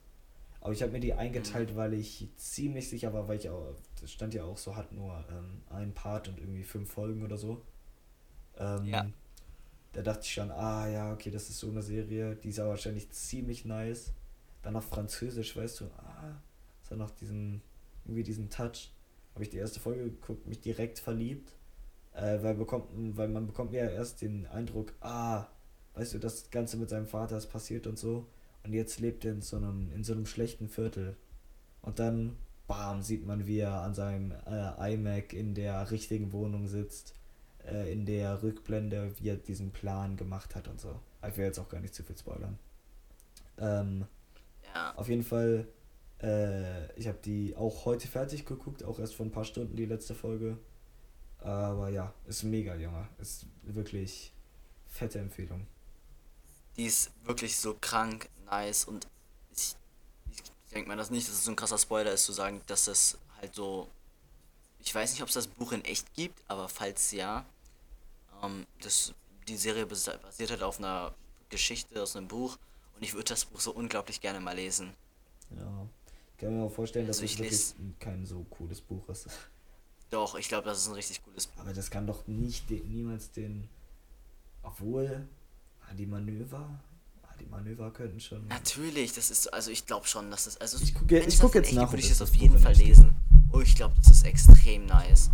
Aber 0.67 0.73
ich 0.73 0.81
habe 0.81 0.91
mir 0.91 0.99
die 0.99 1.13
eingeteilt, 1.13 1.77
weil 1.77 1.93
ich 1.93 2.27
ziemlich 2.35 2.89
sicher 2.89 3.13
war, 3.13 3.25
weil 3.29 3.37
ich 3.37 3.49
auch, 3.49 3.73
das 4.01 4.11
stand 4.11 4.33
ja 4.33 4.43
auch 4.43 4.57
so, 4.57 4.75
hat 4.75 4.91
nur 4.91 5.23
ähm, 5.31 5.61
ein 5.69 5.93
Part 5.93 6.27
und 6.27 6.37
irgendwie 6.41 6.63
fünf 6.63 6.91
Folgen 6.91 7.23
oder 7.23 7.37
so. 7.37 7.61
Ähm, 8.57 8.83
Ja. 8.83 9.09
Da 9.93 10.01
dachte 10.01 10.23
ich 10.23 10.33
schon, 10.33 10.51
ah 10.51 10.85
ja, 10.89 11.13
okay, 11.13 11.31
das 11.31 11.49
ist 11.49 11.59
so 11.59 11.69
eine 11.69 11.81
Serie, 11.81 12.35
die 12.35 12.49
ist 12.49 12.59
aber 12.59 12.71
wahrscheinlich 12.71 13.09
ziemlich 13.11 13.63
nice. 13.63 14.11
Dann 14.61 14.75
auf 14.75 14.83
Französisch, 14.83 15.55
weißt 15.55 15.79
du, 15.79 15.85
ah, 15.99 16.35
es 16.83 16.91
hat 16.91 16.97
noch 16.97 17.11
diesen, 17.11 17.61
irgendwie 18.03 18.23
diesen 18.23 18.49
Touch. 18.49 18.91
Habe 19.35 19.45
ich 19.45 19.49
die 19.49 19.59
erste 19.59 19.79
Folge 19.79 20.03
geguckt, 20.03 20.47
mich 20.47 20.59
direkt 20.59 20.99
verliebt. 20.99 21.53
Äh, 22.11 22.43
weil, 22.43 22.55
bekommt, 22.55 22.89
weil 23.15 23.29
man 23.29 23.47
bekommt 23.47 23.71
ja 23.71 23.87
erst 23.87 24.21
den 24.21 24.45
Eindruck, 24.47 24.91
ah, 24.99 25.45
weißt 25.93 26.15
du, 26.15 26.19
das 26.19 26.51
Ganze 26.51 26.75
mit 26.75 26.89
seinem 26.89 27.07
Vater 27.07 27.37
ist 27.37 27.47
passiert 27.47 27.87
und 27.87 27.97
so. 27.97 28.27
Und 28.67 28.73
jetzt 28.73 28.99
lebt 28.99 29.23
er 29.25 29.31
in 29.31 29.41
so 29.41 29.57
einem, 29.57 29.91
in 29.93 30.03
so 30.03 30.13
einem 30.13 30.25
schlechten 30.25 30.67
Viertel. 30.67 31.15
Und 31.81 31.99
dann, 31.99 32.35
bam, 32.67 33.01
sieht 33.01 33.25
man, 33.25 33.47
wie 33.47 33.59
er 33.59 33.81
an 33.81 33.93
seinem 33.93 34.33
äh, 34.45 34.93
iMac 34.93 35.33
in 35.33 35.55
der 35.55 35.89
richtigen 35.89 36.33
Wohnung 36.33 36.67
sitzt. 36.67 37.13
Äh, 37.65 37.91
in 37.91 38.05
der 38.05 38.43
Rückblende, 38.43 39.13
wie 39.19 39.29
er 39.29 39.37
diesen 39.37 39.71
Plan 39.71 40.17
gemacht 40.17 40.55
hat 40.55 40.67
und 40.67 40.79
so. 40.79 40.99
Ich 41.27 41.37
will 41.37 41.45
jetzt 41.45 41.59
auch 41.59 41.69
gar 41.69 41.79
nicht 41.81 41.95
zu 41.95 42.03
viel 42.03 42.17
spoilern. 42.17 42.59
Ähm, 43.57 44.05
Ja. 44.73 44.93
auf 44.95 45.07
jeden 45.09 45.23
Fall, 45.23 45.67
äh, 46.21 46.91
ich 46.99 47.07
habe 47.07 47.17
die 47.23 47.55
auch 47.55 47.85
heute 47.85 48.07
fertig 48.07 48.45
geguckt, 48.45 48.83
auch 48.83 48.99
erst 48.99 49.15
vor 49.15 49.25
ein 49.25 49.31
paar 49.31 49.45
Stunden 49.45 49.75
die 49.75 49.85
letzte 49.85 50.13
Folge. 50.13 50.57
Aber 51.39 51.89
ja, 51.89 52.13
ist 52.25 52.43
mega, 52.43 52.75
Junge. 52.75 53.07
Ist 53.17 53.45
wirklich 53.63 54.33
fette 54.87 55.19
Empfehlung. 55.19 55.67
Die 56.77 56.85
ist 56.85 57.11
wirklich 57.25 57.57
so 57.57 57.75
krank, 57.79 58.29
nice 58.49 58.85
und 58.85 59.07
ich, 59.55 59.75
ich 60.31 60.41
denke 60.71 60.87
mal 60.89 60.97
das 60.97 61.09
nicht, 61.09 61.27
dass 61.27 61.35
es 61.35 61.43
so 61.45 61.51
ein 61.51 61.55
krasser 61.55 61.77
Spoiler 61.77 62.11
ist 62.11 62.25
zu 62.25 62.33
sagen, 62.33 62.61
dass 62.67 62.85
das 62.85 63.17
halt 63.39 63.53
so. 63.55 63.87
Ich 64.79 64.93
weiß 64.93 65.11
nicht, 65.11 65.21
ob 65.21 65.27
es 65.27 65.33
das 65.33 65.47
Buch 65.47 65.71
in 65.71 65.83
echt 65.85 66.13
gibt, 66.13 66.39
aber 66.47 66.69
falls 66.69 67.11
ja, 67.11 67.45
ähm, 68.43 68.65
das, 68.81 69.13
die 69.47 69.57
Serie 69.57 69.85
bas- 69.85 70.09
basiert 70.21 70.51
halt 70.51 70.63
auf 70.63 70.77
einer 70.79 71.13
Geschichte 71.49 72.01
aus 72.01 72.15
einem 72.15 72.27
Buch 72.27 72.57
und 72.95 73.03
ich 73.03 73.13
würde 73.13 73.25
das 73.25 73.45
Buch 73.45 73.59
so 73.59 73.71
unglaublich 73.71 74.21
gerne 74.21 74.39
mal 74.39 74.55
lesen. 74.55 74.93
Ja. 75.51 75.87
Ich 76.31 76.41
kann 76.41 76.55
mir 76.55 76.63
auch 76.63 76.71
vorstellen, 76.71 77.07
dass 77.07 77.17
Also 77.17 77.25
es 77.25 77.31
ich 77.31 77.39
wirklich 77.39 77.99
kein 77.99 78.25
so 78.25 78.45
cooles 78.51 78.79
Buch 78.79 79.09
ist. 79.09 79.27
Doch, 80.11 80.35
ich 80.35 80.47
glaube, 80.47 80.65
das 80.69 80.77
ist 80.79 80.87
ein 80.87 80.93
richtig 80.93 81.23
cooles 81.23 81.47
Buch. 81.47 81.61
Aber 81.61 81.73
das 81.73 81.89
kann 81.89 82.05
doch 82.07 82.27
nicht 82.27 82.69
den, 82.69 82.87
niemals 82.89 83.31
den. 83.31 83.67
Obwohl, 84.63 85.27
ah, 85.81 85.93
die 85.93 86.05
Manöver. 86.05 86.69
Die 87.39 87.45
Manöver 87.45 87.91
könnten 87.91 88.19
schon. 88.19 88.47
Natürlich, 88.47 89.13
das 89.13 89.29
ist 89.31 89.43
so, 89.43 89.51
also 89.51 89.71
ich 89.71 89.85
glaube 89.85 90.07
schon, 90.07 90.29
dass 90.31 90.45
das, 90.45 90.57
also 90.57 90.77
Ich 90.81 90.93
guck 90.93 91.09
je- 91.11 91.21
wenn 91.21 91.27
ich 91.29 91.39
guck 91.39 91.55
jetzt 91.55 91.67
echt 91.67 91.75
nach, 91.75 91.91
würde 91.91 91.99
ich 92.03 92.09
es 92.11 92.17
das 92.17 92.29
auf 92.29 92.35
jeden 92.35 92.55
in 92.55 92.61
Fall 92.61 92.73
lesen. 92.75 93.15
Oh, 93.51 93.61
ich 93.61 93.75
glaube, 93.75 93.95
das 93.97 94.09
ist 94.09 94.25
extrem 94.25 94.85
nice. 94.85 95.29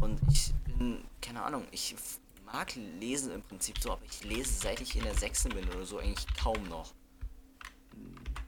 Und 0.00 0.20
ich 0.30 0.52
bin, 0.66 1.04
keine 1.20 1.42
Ahnung, 1.42 1.64
ich 1.70 1.94
mag 2.46 2.74
lesen 3.00 3.32
im 3.32 3.42
Prinzip 3.42 3.78
so, 3.78 3.92
aber 3.92 4.02
ich 4.04 4.24
lese 4.24 4.52
seit 4.52 4.80
ich 4.80 4.96
in 4.96 5.04
der 5.04 5.14
sechsten 5.14 5.50
bin 5.50 5.68
oder 5.68 5.84
so 5.84 5.98
eigentlich 5.98 6.26
kaum 6.36 6.68
noch. 6.68 6.92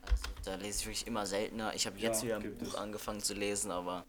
Also 0.03 0.25
da 0.45 0.55
lese 0.57 0.81
ich 0.81 0.87
wirklich 0.87 1.07
immer 1.07 1.27
seltener. 1.27 1.75
Ich 1.75 1.87
habe 1.87 1.99
jetzt 1.99 2.23
Ja, 2.23 2.41
wieder 2.41 2.51
ein 2.51 2.59
Buch 2.59 2.69
es. 2.69 2.75
angefangen 2.75 3.21
zu 3.21 3.35
lesen, 3.35 3.71
aber 3.71 4.05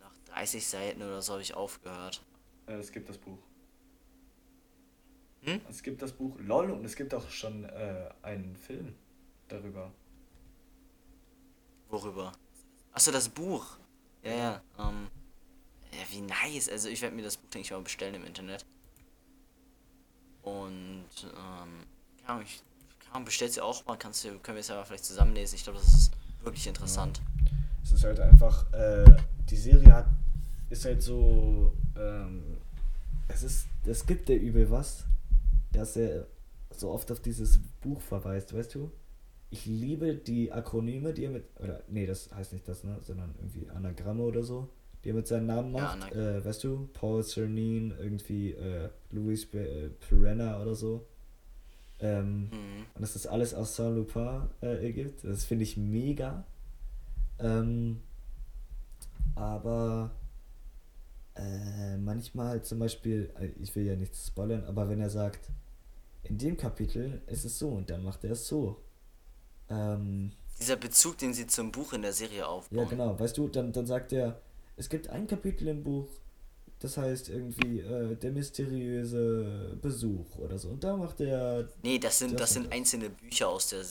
nach 0.00 0.12
30 0.34 0.66
Seiten 0.66 1.02
oder 1.02 1.20
so 1.22 1.32
habe 1.34 1.42
ich 1.42 1.54
aufgehört. 1.54 2.22
Äh, 2.66 2.74
es 2.74 2.90
gibt 2.92 3.08
das 3.08 3.18
Buch. 3.18 3.38
Hm? 5.44 5.60
Es 5.68 5.82
gibt 5.82 6.00
das 6.00 6.12
Buch 6.12 6.38
LOL 6.40 6.70
und 6.70 6.84
es 6.84 6.96
gibt 6.96 7.12
auch 7.14 7.28
schon 7.28 7.64
äh, 7.64 8.08
einen 8.22 8.56
Film 8.56 8.94
darüber. 9.48 9.92
Worüber? 11.90 12.32
Achso, 12.92 13.12
das 13.12 13.28
Buch. 13.28 13.76
Ja, 14.22 14.32
ja. 14.32 14.62
Ähm, 14.78 15.08
ja, 15.92 16.00
wie 16.10 16.22
nice. 16.22 16.68
Also 16.70 16.88
ich 16.88 17.02
werde 17.02 17.14
mir 17.14 17.22
das 17.22 17.36
Buch, 17.36 17.50
denke 17.50 17.66
ich 17.66 17.70
mal, 17.70 17.80
bestellen 17.82 18.14
im 18.14 18.24
Internet. 18.24 18.64
Und, 20.42 21.04
ähm, 21.22 21.86
Ahnung, 22.26 22.42
ich, 22.42 22.62
Ahnung, 23.12 23.26
bestellst 23.26 23.58
du 23.58 23.62
auch 23.62 23.84
mal, 23.86 23.96
kannst 23.96 24.24
du, 24.24 24.38
können 24.38 24.56
wir 24.56 24.60
es 24.60 24.68
ja 24.68 24.82
vielleicht 24.84 25.04
zusammenlesen. 25.04 25.56
Ich 25.56 25.64
glaube, 25.64 25.78
das 25.78 25.92
ist 25.92 26.12
wirklich 26.42 26.66
interessant. 26.66 27.20
Es 27.82 27.92
ist 27.92 28.04
halt 28.04 28.18
einfach, 28.20 28.72
äh, 28.72 29.04
die 29.48 29.56
Serie 29.56 29.92
hat, 29.92 30.06
ist 30.70 30.84
halt 30.84 31.02
so, 31.02 31.72
ähm, 31.96 32.58
es 33.28 33.42
ist, 33.42 33.66
es 33.84 34.06
gibt 34.06 34.28
der 34.28 34.40
übel 34.40 34.70
was, 34.70 35.04
dass 35.76 35.96
er 35.96 36.26
so 36.70 36.90
oft 36.90 37.10
auf 37.12 37.20
dieses 37.20 37.60
Buch 37.80 38.00
verweist, 38.00 38.54
weißt 38.54 38.74
du? 38.74 38.90
Ich 39.50 39.66
liebe 39.66 40.14
die 40.16 40.50
Akronyme, 40.52 41.12
die 41.12 41.24
er 41.24 41.30
mit, 41.30 41.44
oder, 41.60 41.82
nee, 41.88 42.06
das 42.06 42.30
heißt 42.34 42.52
nicht 42.52 42.66
das, 42.66 42.82
ne, 42.84 42.96
sondern 43.00 43.34
irgendwie 43.38 43.68
Anagramme 43.70 44.22
oder 44.22 44.42
so, 44.42 44.68
die 45.04 45.10
er 45.10 45.14
mit 45.14 45.26
seinem 45.28 45.46
Namen 45.46 45.74
Ja, 45.74 45.82
macht, 45.82 46.02
Anag- 46.02 46.14
äh, 46.14 46.44
weißt 46.44 46.64
du? 46.64 46.88
Paul 46.92 47.22
Cernine, 47.22 47.94
irgendwie, 47.98 48.52
äh, 48.52 48.88
Louis 49.10 49.44
äh, 49.54 49.90
Piranha 49.90 50.60
oder 50.60 50.74
so. 50.74 51.06
Ähm, 52.00 52.44
Mhm. 52.50 52.86
und 52.94 53.00
dass 53.02 53.12
das 53.12 53.26
alles 53.28 53.54
aus 53.54 53.76
Saint-Lupin 53.76 54.48
äh, 54.62 54.84
ergibt. 54.84 55.22
Das 55.24 55.44
finde 55.44 55.62
ich 55.62 55.76
mega. 55.76 56.44
Ähm, 57.38 58.00
aber 59.36 60.10
äh, 61.36 61.96
manchmal 61.98 62.48
halt 62.48 62.66
zum 62.66 62.78
Beispiel, 62.80 63.30
äh, 63.38 63.46
ich 63.60 63.74
will 63.76 63.84
ja 63.86 63.96
nichts 63.96 64.26
spoilern, 64.26 64.64
aber 64.64 64.88
wenn 64.88 65.00
er 65.00 65.10
sagt, 65.10 65.48
in 66.24 66.38
dem 66.38 66.56
Kapitel 66.56 67.22
ist 67.26 67.44
es 67.44 67.58
so 67.58 67.68
und 67.68 67.90
dann 67.90 68.02
macht 68.04 68.24
er 68.24 68.32
es 68.32 68.46
so. 68.48 68.80
Ähm, 69.70 70.32
Dieser 70.60 70.76
Bezug, 70.76 71.18
den 71.18 71.32
sie 71.34 71.46
zum 71.46 71.72
Buch 71.72 71.92
in 71.92 72.02
der 72.02 72.12
Serie 72.12 72.46
aufbauen. 72.46 72.78
ja, 72.78 72.84
genau, 72.84 73.18
weißt 73.18 73.36
du, 73.38 73.48
dann, 73.48 73.72
dann 73.72 73.86
sagt 73.86 74.12
er, 74.12 74.40
es 74.76 74.88
gibt 74.88 75.08
ein 75.08 75.26
Kapitel 75.26 75.68
im 75.68 75.82
Buch, 75.84 76.08
das 76.80 76.96
heißt 76.96 77.28
irgendwie 77.30 77.80
äh, 77.80 78.16
der 78.16 78.32
mysteriöse 78.32 79.78
Besuch 79.80 80.36
oder 80.38 80.58
so. 80.58 80.68
Und 80.68 80.84
da 80.84 80.96
macht 80.96 81.20
er 81.20 81.68
Nee, 81.82 81.98
das 81.98 82.18
sind, 82.18 82.38
Das 82.38 82.52
sind 82.54 82.66
das. 82.66 82.72
einzelne 82.72 83.10
Bücher 83.10 83.48
aus 83.48 83.68
der 83.68 83.82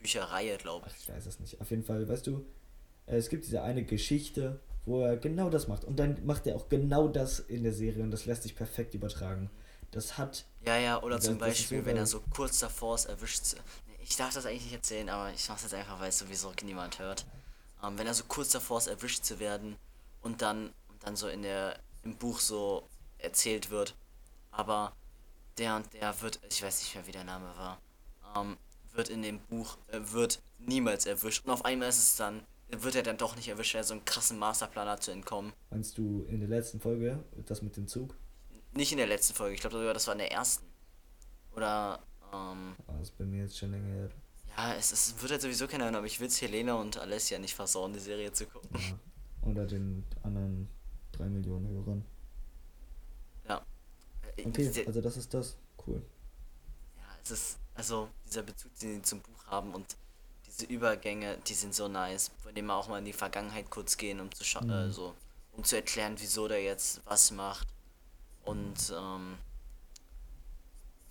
Bücherreihe, 0.00 0.56
glaube 0.58 0.86
Ach, 0.88 0.94
ich. 0.96 1.02
ich 1.08 1.14
weiß 1.14 1.26
es 1.26 1.40
nicht. 1.40 1.60
Auf 1.60 1.70
jeden 1.70 1.84
Fall, 1.84 2.08
weißt 2.08 2.26
du, 2.26 2.44
äh, 3.06 3.16
es 3.16 3.28
gibt 3.28 3.44
diese 3.44 3.62
eine 3.62 3.84
Geschichte, 3.84 4.60
wo 4.86 5.02
er 5.02 5.16
genau 5.16 5.50
das 5.50 5.68
macht. 5.68 5.84
Und 5.84 5.98
dann 5.98 6.24
macht 6.24 6.46
er 6.46 6.56
auch 6.56 6.68
genau 6.68 7.08
das 7.08 7.40
in 7.40 7.62
der 7.64 7.72
Serie 7.72 8.02
und 8.02 8.10
das 8.10 8.24
lässt 8.26 8.44
sich 8.44 8.54
perfekt 8.56 8.94
übertragen. 8.94 9.50
Das 9.90 10.16
hat. 10.18 10.44
Ja, 10.68 10.76
ja, 10.76 11.02
oder 11.02 11.18
zum 11.18 11.38
Beispiel, 11.38 11.82
wenn 11.86 11.96
er 11.96 12.06
so 12.06 12.20
kurz 12.28 12.58
davor 12.58 12.94
ist, 12.94 13.06
erwischt 13.06 13.42
zu. 13.42 13.56
Ich 14.02 14.16
darf 14.16 14.34
das 14.34 14.44
eigentlich 14.44 14.64
nicht 14.64 14.74
erzählen, 14.74 15.08
aber 15.08 15.32
ich 15.32 15.48
mach's 15.48 15.62
jetzt 15.62 15.72
einfach, 15.72 15.98
weil 15.98 16.10
es 16.10 16.18
sowieso 16.18 16.52
niemand 16.62 16.98
hört. 16.98 17.24
Ähm, 17.82 17.96
wenn 17.96 18.06
er 18.06 18.12
so 18.12 18.24
kurz 18.28 18.50
davor 18.50 18.76
ist, 18.76 18.86
erwischt 18.86 19.24
zu 19.24 19.40
werden 19.40 19.76
und 20.20 20.42
dann, 20.42 20.66
und 20.90 21.02
dann 21.04 21.16
so 21.16 21.28
in 21.28 21.40
der, 21.40 21.78
im 22.02 22.16
Buch 22.16 22.38
so 22.40 22.86
erzählt 23.16 23.70
wird, 23.70 23.94
aber 24.50 24.92
der 25.56 25.76
und 25.76 25.90
der 25.94 26.20
wird, 26.20 26.38
ich 26.50 26.62
weiß 26.62 26.80
nicht 26.80 26.94
mehr, 26.94 27.06
wie 27.06 27.12
der 27.12 27.24
Name 27.24 27.46
war, 27.56 27.80
ähm, 28.36 28.58
wird 28.92 29.08
in 29.08 29.22
dem 29.22 29.38
Buch, 29.38 29.78
äh, 29.86 30.00
wird 30.12 30.42
niemals 30.58 31.06
erwischt. 31.06 31.46
Und 31.46 31.50
auf 31.50 31.64
einmal 31.64 31.88
ist 31.88 31.98
es 31.98 32.16
dann, 32.16 32.42
wird 32.68 32.94
er 32.94 33.02
dann 33.02 33.16
doch 33.16 33.36
nicht 33.36 33.48
erwischt, 33.48 33.72
weil 33.72 33.80
er 33.80 33.84
so 33.84 33.94
einen 33.94 34.04
krassen 34.04 34.38
Masterplan 34.38 34.86
hat 34.86 35.02
zu 35.02 35.12
entkommen. 35.12 35.54
Meinst 35.70 35.96
du 35.96 36.26
in 36.28 36.40
der 36.40 36.48
letzten 36.50 36.78
Folge, 36.78 37.24
das 37.46 37.62
mit 37.62 37.74
dem 37.78 37.88
Zug? 37.88 38.14
Nicht 38.72 38.92
in 38.92 38.98
der 38.98 39.06
letzten 39.06 39.34
Folge, 39.34 39.54
ich 39.54 39.60
glaube 39.60 39.76
sogar, 39.76 39.94
das 39.94 40.06
war 40.06 40.14
in 40.14 40.18
der 40.18 40.32
ersten. 40.32 40.66
Oder, 41.54 42.00
ähm, 42.32 42.76
Ah, 42.86 42.92
das 42.98 43.08
ist 43.08 43.18
bei 43.18 43.24
mir 43.24 43.42
jetzt 43.44 43.58
schon 43.58 43.70
länger 43.70 43.88
her. 43.94 44.10
Ja, 44.56 44.74
es, 44.74 44.92
es 44.92 45.20
wird 45.20 45.32
halt 45.32 45.42
sowieso 45.42 45.66
keiner 45.68 45.84
hören, 45.84 45.94
aber 45.96 46.06
ich 46.06 46.20
will 46.20 46.28
Helena 46.30 46.74
und 46.74 46.98
Alessia 46.98 47.38
nicht 47.38 47.54
versauen, 47.54 47.92
die 47.92 47.98
Serie 48.00 48.32
zu 48.32 48.46
gucken. 48.46 48.68
Ja. 48.78 48.98
Unter 49.42 49.66
den 49.66 50.04
anderen 50.22 50.68
drei 51.12 51.26
Millionen 51.26 51.68
Hörern. 51.68 52.04
Ja. 53.48 53.64
Äh, 54.36 54.46
Okay, 54.46 54.84
also 54.86 55.00
das 55.00 55.16
ist 55.16 55.32
das. 55.34 55.56
Cool. 55.86 56.02
ja, 56.96 57.02
es 57.22 57.30
ist, 57.30 57.58
also 57.74 58.08
dieser 58.26 58.42
Bezug, 58.42 58.74
den 58.78 58.96
sie 58.96 59.02
zum 59.02 59.20
Buch 59.20 59.46
haben 59.46 59.74
und 59.74 59.96
diese 60.46 60.66
Übergänge, 60.66 61.38
die 61.46 61.54
sind 61.54 61.74
so 61.74 61.88
nice, 61.88 62.30
von 62.42 62.54
dem 62.54 62.66
wir 62.66 62.74
auch 62.74 62.88
mal 62.88 62.98
in 62.98 63.04
die 63.04 63.12
Vergangenheit 63.12 63.70
kurz 63.70 63.96
gehen, 63.96 64.20
um 64.20 64.30
zu 64.32 64.44
scha 64.44 64.60
Mhm. 64.60 64.70
äh, 64.70 64.90
so, 64.90 65.14
um 65.52 65.64
zu 65.64 65.76
erklären, 65.76 66.14
wieso 66.18 66.46
der 66.48 66.62
jetzt 66.62 67.00
was 67.06 67.30
macht. 67.30 67.68
Und 68.48 68.94
ähm, 68.96 69.36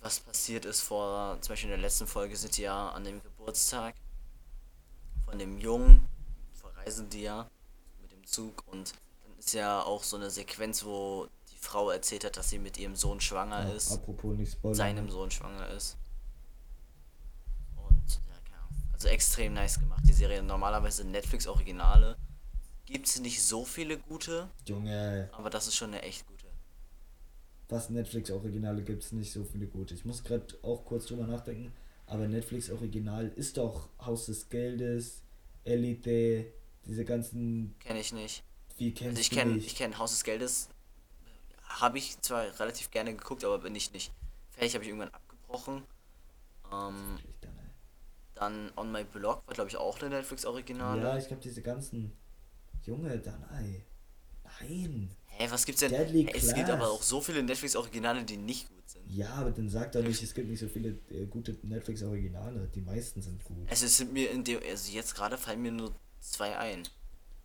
was 0.00 0.18
passiert 0.18 0.64
ist 0.64 0.80
vor, 0.80 1.38
zum 1.40 1.52
Beispiel 1.52 1.70
in 1.70 1.76
der 1.76 1.78
letzten 1.78 2.08
Folge 2.08 2.36
sind 2.36 2.56
die 2.56 2.62
ja 2.62 2.88
an 2.88 3.04
dem 3.04 3.22
Geburtstag 3.22 3.94
von 5.24 5.38
dem 5.38 5.58
Jungen, 5.58 6.04
verreisen 6.52 7.08
die 7.10 7.22
ja 7.22 7.48
mit 8.02 8.10
dem 8.10 8.26
Zug 8.26 8.64
und 8.66 8.92
dann 9.22 9.38
ist 9.38 9.54
ja 9.54 9.82
auch 9.82 10.02
so 10.02 10.16
eine 10.16 10.30
Sequenz, 10.30 10.84
wo 10.84 11.28
die 11.52 11.58
Frau 11.58 11.90
erzählt 11.90 12.24
hat, 12.24 12.36
dass 12.36 12.50
sie 12.50 12.58
mit 12.58 12.76
ihrem 12.76 12.96
Sohn 12.96 13.20
schwanger 13.20 13.68
Ja, 13.68 13.72
ist 13.72 13.92
apropos 13.92 14.36
nicht 14.36 14.52
spoilern. 14.54 14.74
seinem 14.76 15.08
Sohn 15.08 15.30
schwanger 15.30 15.68
ist. 15.68 15.96
Und 17.76 18.10
ja, 18.26 18.34
keine 18.50 18.62
Ahnung. 18.62 18.82
Also 18.92 19.06
extrem 19.06 19.54
nice 19.54 19.78
gemacht, 19.78 20.02
die 20.08 20.12
Serie. 20.12 20.42
Normalerweise 20.42 21.04
Netflix-Originale 21.04 22.16
gibt 22.84 23.06
es 23.06 23.20
nicht 23.20 23.40
so 23.44 23.64
viele 23.64 23.96
gute, 23.96 24.48
Junge, 24.64 25.28
aber 25.32 25.50
das 25.50 25.68
ist 25.68 25.76
schon 25.76 25.90
eine 25.90 26.02
echt 26.02 26.26
gute. 26.26 26.37
Was 27.68 27.90
Netflix-Originale 27.90 28.82
gibt 28.82 29.02
es 29.04 29.12
nicht 29.12 29.32
so 29.32 29.44
viele 29.44 29.66
gute. 29.66 29.94
Ich 29.94 30.04
muss 30.04 30.24
gerade 30.24 30.46
auch 30.62 30.84
kurz 30.84 31.06
drüber 31.06 31.26
nachdenken, 31.26 31.72
aber 32.06 32.26
Netflix-Original 32.28 33.28
ist 33.36 33.56
doch 33.58 33.88
Haus 34.00 34.26
des 34.26 34.48
Geldes, 34.48 35.22
Elite, 35.64 36.46
diese 36.86 37.04
ganzen. 37.04 37.74
Kenne 37.80 38.00
ich 38.00 38.12
nicht. 38.12 38.42
Wie 38.78 38.92
kennst 38.94 39.18
Also 39.18 39.20
ich 39.20 39.30
du 39.30 39.36
kenne 39.36 39.52
nicht? 39.54 39.66
ich 39.66 39.76
kenn 39.76 39.98
Haus 39.98 40.12
des 40.12 40.24
Geldes. 40.24 40.68
Habe 41.64 41.98
ich 41.98 42.18
zwar 42.22 42.58
relativ 42.58 42.90
gerne 42.90 43.14
geguckt, 43.14 43.44
aber 43.44 43.58
bin 43.58 43.74
ich 43.74 43.92
nicht. 43.92 44.12
Fertig 44.50 44.74
habe 44.74 44.84
ich 44.84 44.88
irgendwann 44.90 45.12
abgebrochen. 45.12 45.82
Ähm, 46.72 47.18
dann, 47.42 47.52
dann 48.34 48.72
On 48.76 48.90
My 48.90 49.04
Blog 49.04 49.42
war 49.46 49.54
glaube 49.54 49.68
ich 49.68 49.76
auch 49.76 50.00
eine 50.00 50.10
Netflix-Originale. 50.16 51.02
Ja, 51.02 51.18
ich 51.18 51.26
glaube 51.26 51.42
diese 51.42 51.60
ganzen. 51.62 52.12
Junge, 52.84 53.18
dann, 53.18 53.44
ey. 53.52 53.84
Nein. 54.60 55.10
Hä, 55.40 55.46
was 55.50 55.64
gibt's 55.64 55.80
denn? 55.80 55.92
Deadly 55.92 56.24
Hä, 56.24 56.32
es 56.36 56.52
gibt 56.52 56.68
aber 56.68 56.90
auch 56.90 57.00
so 57.02 57.20
viele 57.20 57.42
Netflix-Originale, 57.44 58.24
die 58.24 58.36
nicht 58.36 58.68
gut 58.68 58.82
sind. 58.90 59.02
Ja, 59.08 59.28
aber 59.34 59.52
dann 59.52 59.68
sag 59.68 59.92
doch 59.92 60.02
nicht, 60.02 60.20
es 60.20 60.34
gibt 60.34 60.48
nicht 60.48 60.58
so 60.58 60.66
viele 60.68 60.98
äh, 61.10 61.26
gute 61.26 61.56
Netflix-Originale. 61.62 62.68
Die 62.74 62.80
meisten 62.80 63.22
sind 63.22 63.44
gut. 63.44 63.56
Also 63.70 63.86
es 63.86 63.96
sind 63.98 64.12
mir 64.12 64.30
in 64.32 64.42
dem, 64.42 64.58
also 64.68 64.90
jetzt 64.92 65.14
gerade 65.14 65.38
fallen 65.38 65.62
mir 65.62 65.70
nur 65.70 65.94
zwei 66.20 66.56
ein, 66.58 66.82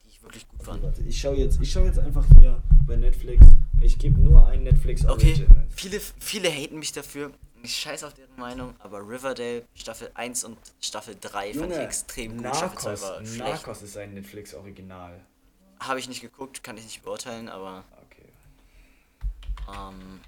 die 0.03 0.09
ich 0.09 0.23
wirklich 0.23 0.47
gut 0.47 0.59
Okay, 0.61 0.71
fand. 0.71 0.83
warte, 0.83 1.03
ich 1.03 1.19
schau 1.21 1.33
jetzt, 1.35 1.59
ich 1.61 1.71
schau 1.71 1.85
jetzt 1.85 1.99
einfach 1.99 2.25
hier 2.39 2.61
bei 2.87 2.95
Netflix. 2.95 3.45
Ich 3.81 3.99
gebe 3.99 4.19
nur 4.19 4.47
ein 4.47 4.63
Netflix 4.63 5.05
Okay, 5.05 5.27
Original. 5.33 5.67
viele, 5.69 5.99
viele 6.19 6.49
haten 6.49 6.79
mich 6.79 6.93
dafür. 6.93 7.31
Ich 7.61 7.75
scheiß 7.77 8.03
auf 8.05 8.13
deren 8.15 8.35
Meinung, 8.37 8.73
aber 8.79 8.99
Riverdale 9.07 9.63
Staffel 9.75 10.09
1 10.15 10.43
und 10.45 10.57
Staffel 10.81 11.15
3 11.21 11.53
fand 11.53 11.71
ich 11.71 11.77
extrem 11.77 12.37
gut. 12.41 12.55
Staffel 12.55 12.77
2 12.97 13.01
war 13.01 13.25
schlecht. 13.25 13.37
Narcos 13.37 13.81
ist 13.83 13.95
ein 13.97 14.15
Netflix 14.15 14.53
Original. 14.53 15.21
Habe 15.85 15.99
ich 15.99 16.07
nicht 16.07 16.21
geguckt, 16.21 16.63
kann 16.63 16.77
ich 16.77 16.83
nicht 16.83 17.03
beurteilen, 17.03 17.49
aber 17.49 17.83
Okay. 18.05 18.29
ähm, 19.75 20.21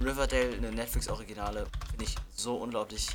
Riverdale, 0.00 0.56
eine 0.56 0.72
Netflix-Originale, 0.72 1.66
finde 1.90 2.04
ich 2.04 2.14
so 2.34 2.56
unglaublich 2.56 3.08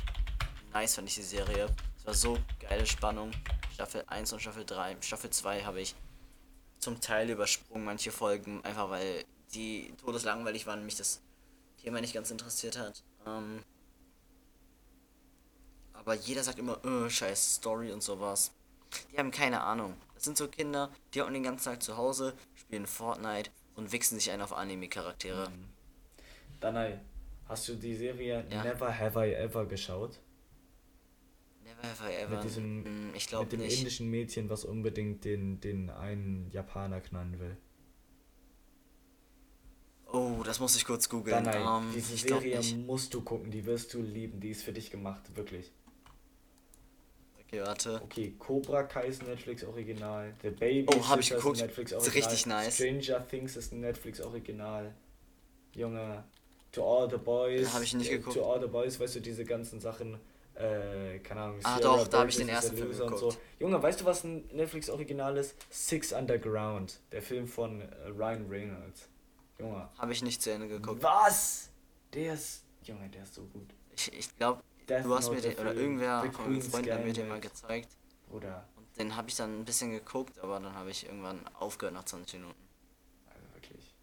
nice, 0.72 0.94
fand 0.96 1.08
ich 1.08 1.14
die 1.14 1.22
Serie. 1.22 1.68
Es 1.98 2.06
war 2.06 2.14
so 2.14 2.38
geile 2.58 2.86
Spannung. 2.86 3.30
Staffel 3.74 4.02
1 4.08 4.32
und 4.32 4.40
Staffel 4.40 4.64
3. 4.64 4.96
Staffel 5.00 5.30
2 5.30 5.62
habe 5.64 5.80
ich 5.80 5.94
zum 6.78 7.00
Teil 7.00 7.30
übersprungen, 7.30 7.84
manche 7.84 8.10
Folgen, 8.10 8.64
einfach 8.64 8.90
weil 8.90 9.24
die 9.54 9.92
todeslangweilig 10.02 10.66
waren 10.66 10.80
und 10.80 10.86
mich 10.86 10.96
das 10.96 11.20
Thema 11.82 12.00
nicht 12.00 12.14
ganz 12.14 12.30
interessiert 12.30 12.78
hat. 12.78 13.02
Ähm, 13.26 13.62
aber 15.92 16.14
jeder 16.14 16.42
sagt 16.42 16.58
immer, 16.58 16.82
äh, 16.84 17.10
scheiß 17.10 17.56
Story 17.56 17.92
und 17.92 18.02
sowas. 18.02 18.52
Die 19.12 19.18
haben 19.18 19.30
keine 19.30 19.60
Ahnung. 19.60 19.96
Das 20.20 20.26
sind 20.26 20.36
so 20.36 20.48
Kinder, 20.48 20.90
die 21.14 21.22
hocken 21.22 21.32
den 21.32 21.42
ganzen 21.44 21.64
Tag 21.64 21.82
zu 21.82 21.96
Hause, 21.96 22.34
spielen 22.54 22.86
Fortnite 22.86 23.50
und 23.74 23.90
wichsen 23.90 24.16
sich 24.18 24.30
ein 24.30 24.42
auf 24.42 24.52
Anime-Charaktere. 24.52 25.50
Danai, 26.60 27.00
hast 27.48 27.66
du 27.70 27.74
die 27.74 27.96
Serie 27.96 28.44
Ja. 28.50 28.62
Never 28.62 28.98
Have 28.98 29.18
I 29.26 29.32
Ever 29.32 29.64
geschaut? 29.64 30.20
Never 31.64 31.82
have 31.88 32.04
I 32.12 32.16
ever. 32.16 32.34
Mit 32.34 32.44
diesem- 32.44 32.84
Hm, 32.84 33.08
ich 33.14 33.22
Mit 33.24 33.28
glaube 33.28 33.46
dem 33.48 33.60
nicht. 33.60 33.78
indischen 33.78 34.10
Mädchen, 34.10 34.50
was 34.50 34.66
unbedingt 34.66 35.24
den, 35.24 35.58
den 35.62 35.88
einen 35.88 36.50
Japaner 36.50 37.00
knallen 37.00 37.40
will. 37.40 37.56
Oh, 40.12 40.42
das 40.44 40.60
muss 40.60 40.76
ich 40.76 40.84
kurz 40.84 41.08
googeln. 41.08 41.44
Danai, 41.44 41.78
Ähm, 41.78 41.92
diese 41.94 42.14
Serie 42.18 42.60
musst 42.84 43.14
du 43.14 43.22
gucken, 43.22 43.50
die 43.50 43.64
wirst 43.64 43.94
du 43.94 44.02
lieben, 44.02 44.38
die 44.38 44.50
ist 44.50 44.64
für 44.64 44.72
dich 44.74 44.90
gemacht, 44.90 45.34
wirklich. 45.34 45.72
Okay, 47.52 47.62
warte. 47.62 48.00
Okay, 48.04 48.34
Cobra 48.38 48.84
Kai 48.84 49.06
ist 49.06 49.22
Netflix 49.24 49.64
Original. 49.64 50.32
The 50.42 50.50
Baby 50.50 50.86
Oh, 50.94 51.08
hab 51.08 51.18
ich 51.18 51.30
ist 51.30 51.36
geguckt. 51.36 51.58
ein 51.60 51.66
Netflix 51.66 51.90
Ist 51.90 51.98
Original. 51.98 52.28
richtig 52.28 52.46
nice. 52.46 52.74
Stranger 52.74 53.26
Things 53.28 53.56
ist 53.56 53.72
ein 53.72 53.80
Netflix 53.80 54.20
Original. 54.20 54.94
Junge, 55.74 56.24
To 56.72 56.84
All 56.84 57.10
the 57.10 57.16
Boys. 57.16 57.72
Hab 57.74 57.82
ich 57.82 57.94
nicht 57.94 58.10
äh, 58.10 58.18
geguckt. 58.18 58.36
To 58.36 58.52
All 58.52 58.60
the 58.60 58.68
Boys, 58.68 59.00
weißt 59.00 59.16
du, 59.16 59.20
diese 59.20 59.44
ganzen 59.44 59.80
Sachen. 59.80 60.20
äh, 60.54 61.18
keine 61.20 61.40
Ahnung. 61.40 61.58
Ah, 61.64 61.78
Sierra 61.78 61.96
doch, 61.96 62.08
da 62.08 62.20
hab 62.20 62.28
ich 62.28 62.36
den 62.36 62.48
ist 62.48 62.54
ersten 62.54 62.76
Film 62.76 62.90
geguckt. 62.92 63.18
So. 63.18 63.34
Junge, 63.58 63.82
weißt 63.82 64.00
du, 64.00 64.04
was 64.04 64.22
ein 64.24 64.46
Netflix-Original 64.52 65.36
ist? 65.36 65.56
Six 65.70 66.12
Underground, 66.12 67.00
der 67.10 67.22
Film 67.22 67.48
von 67.48 67.80
äh, 67.80 67.86
Ryan 68.16 68.46
Reynolds. 68.48 69.08
Junge. 69.58 69.88
Habe 69.98 70.12
ich 70.12 70.22
nicht 70.22 70.40
zu 70.40 70.52
Ende 70.52 70.68
geguckt. 70.68 71.02
Was? 71.02 71.70
Der 72.14 72.34
ist, 72.34 72.62
Junge, 72.84 73.08
der 73.08 73.22
ist 73.24 73.34
so 73.34 73.42
gut. 73.42 73.70
Ich, 73.96 74.12
ich 74.12 74.36
glaube, 74.36 74.60
Death 74.90 75.04
du 75.04 75.14
hast 75.14 75.26
Note, 75.28 75.36
mir 75.36 75.42
den, 75.54 75.58
oder 75.58 75.74
irgendwer 75.74 76.22
The 76.22 76.30
von 76.30 76.44
Queen's 76.46 76.68
Freunden 76.68 76.92
hat 76.92 77.04
mir 77.04 77.12
den 77.12 77.28
mal 77.28 77.40
gezeigt. 77.40 77.88
Bruder, 78.28 78.68
Und 78.76 78.98
den 78.98 79.16
habe 79.16 79.28
ich 79.28 79.36
dann 79.36 79.60
ein 79.60 79.64
bisschen 79.64 79.90
geguckt, 79.92 80.38
aber 80.40 80.60
dann 80.60 80.74
habe 80.74 80.90
ich 80.90 81.06
irgendwann 81.06 81.46
aufgehört 81.58 81.94
nach 81.94 82.04
20 82.04 82.40
Minuten. 82.40 82.58
also 83.28 83.54
wirklich. 83.54 83.94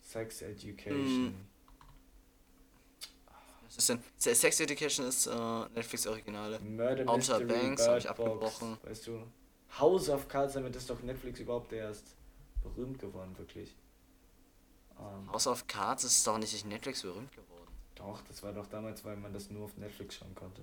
Sex 0.00 0.42
Education. 0.42 1.26
Mm. 1.28 1.46
Was 3.66 3.76
ist 3.78 3.88
denn? 3.88 4.02
Se- 4.16 4.34
Sex 4.34 4.60
Education 4.60 5.06
ist 5.06 5.26
äh, 5.26 5.68
Netflix-Originale. 5.74 6.60
Murder 6.60 7.02
Outer 7.08 7.16
Mystery, 7.16 7.44
Banks 7.46 7.86
hab 7.88 7.98
ich 7.98 8.08
abgebrochen. 8.08 8.76
Weißt 8.84 9.06
du? 9.08 9.22
House 9.78 10.08
of 10.08 10.28
Cards, 10.28 10.54
damit 10.54 10.74
ist 10.76 10.88
doch 10.88 11.02
Netflix 11.02 11.40
überhaupt 11.40 11.72
erst 11.72 12.14
berühmt 12.62 12.98
geworden, 12.98 13.36
wirklich. 13.36 13.74
Ähm, 14.98 15.30
House 15.32 15.46
of 15.46 15.66
Cards 15.66 16.04
ist 16.04 16.26
doch 16.26 16.38
nicht 16.38 16.52
durch 16.52 16.64
Netflix 16.64 17.02
berühmt 17.02 17.30
geworden. 17.32 17.55
Doch, 17.96 18.22
das 18.28 18.42
war 18.42 18.52
doch 18.52 18.66
damals, 18.66 19.04
weil 19.04 19.16
man 19.16 19.32
das 19.32 19.50
nur 19.50 19.64
auf 19.64 19.76
Netflix 19.76 20.16
schauen 20.16 20.34
konnte. 20.34 20.62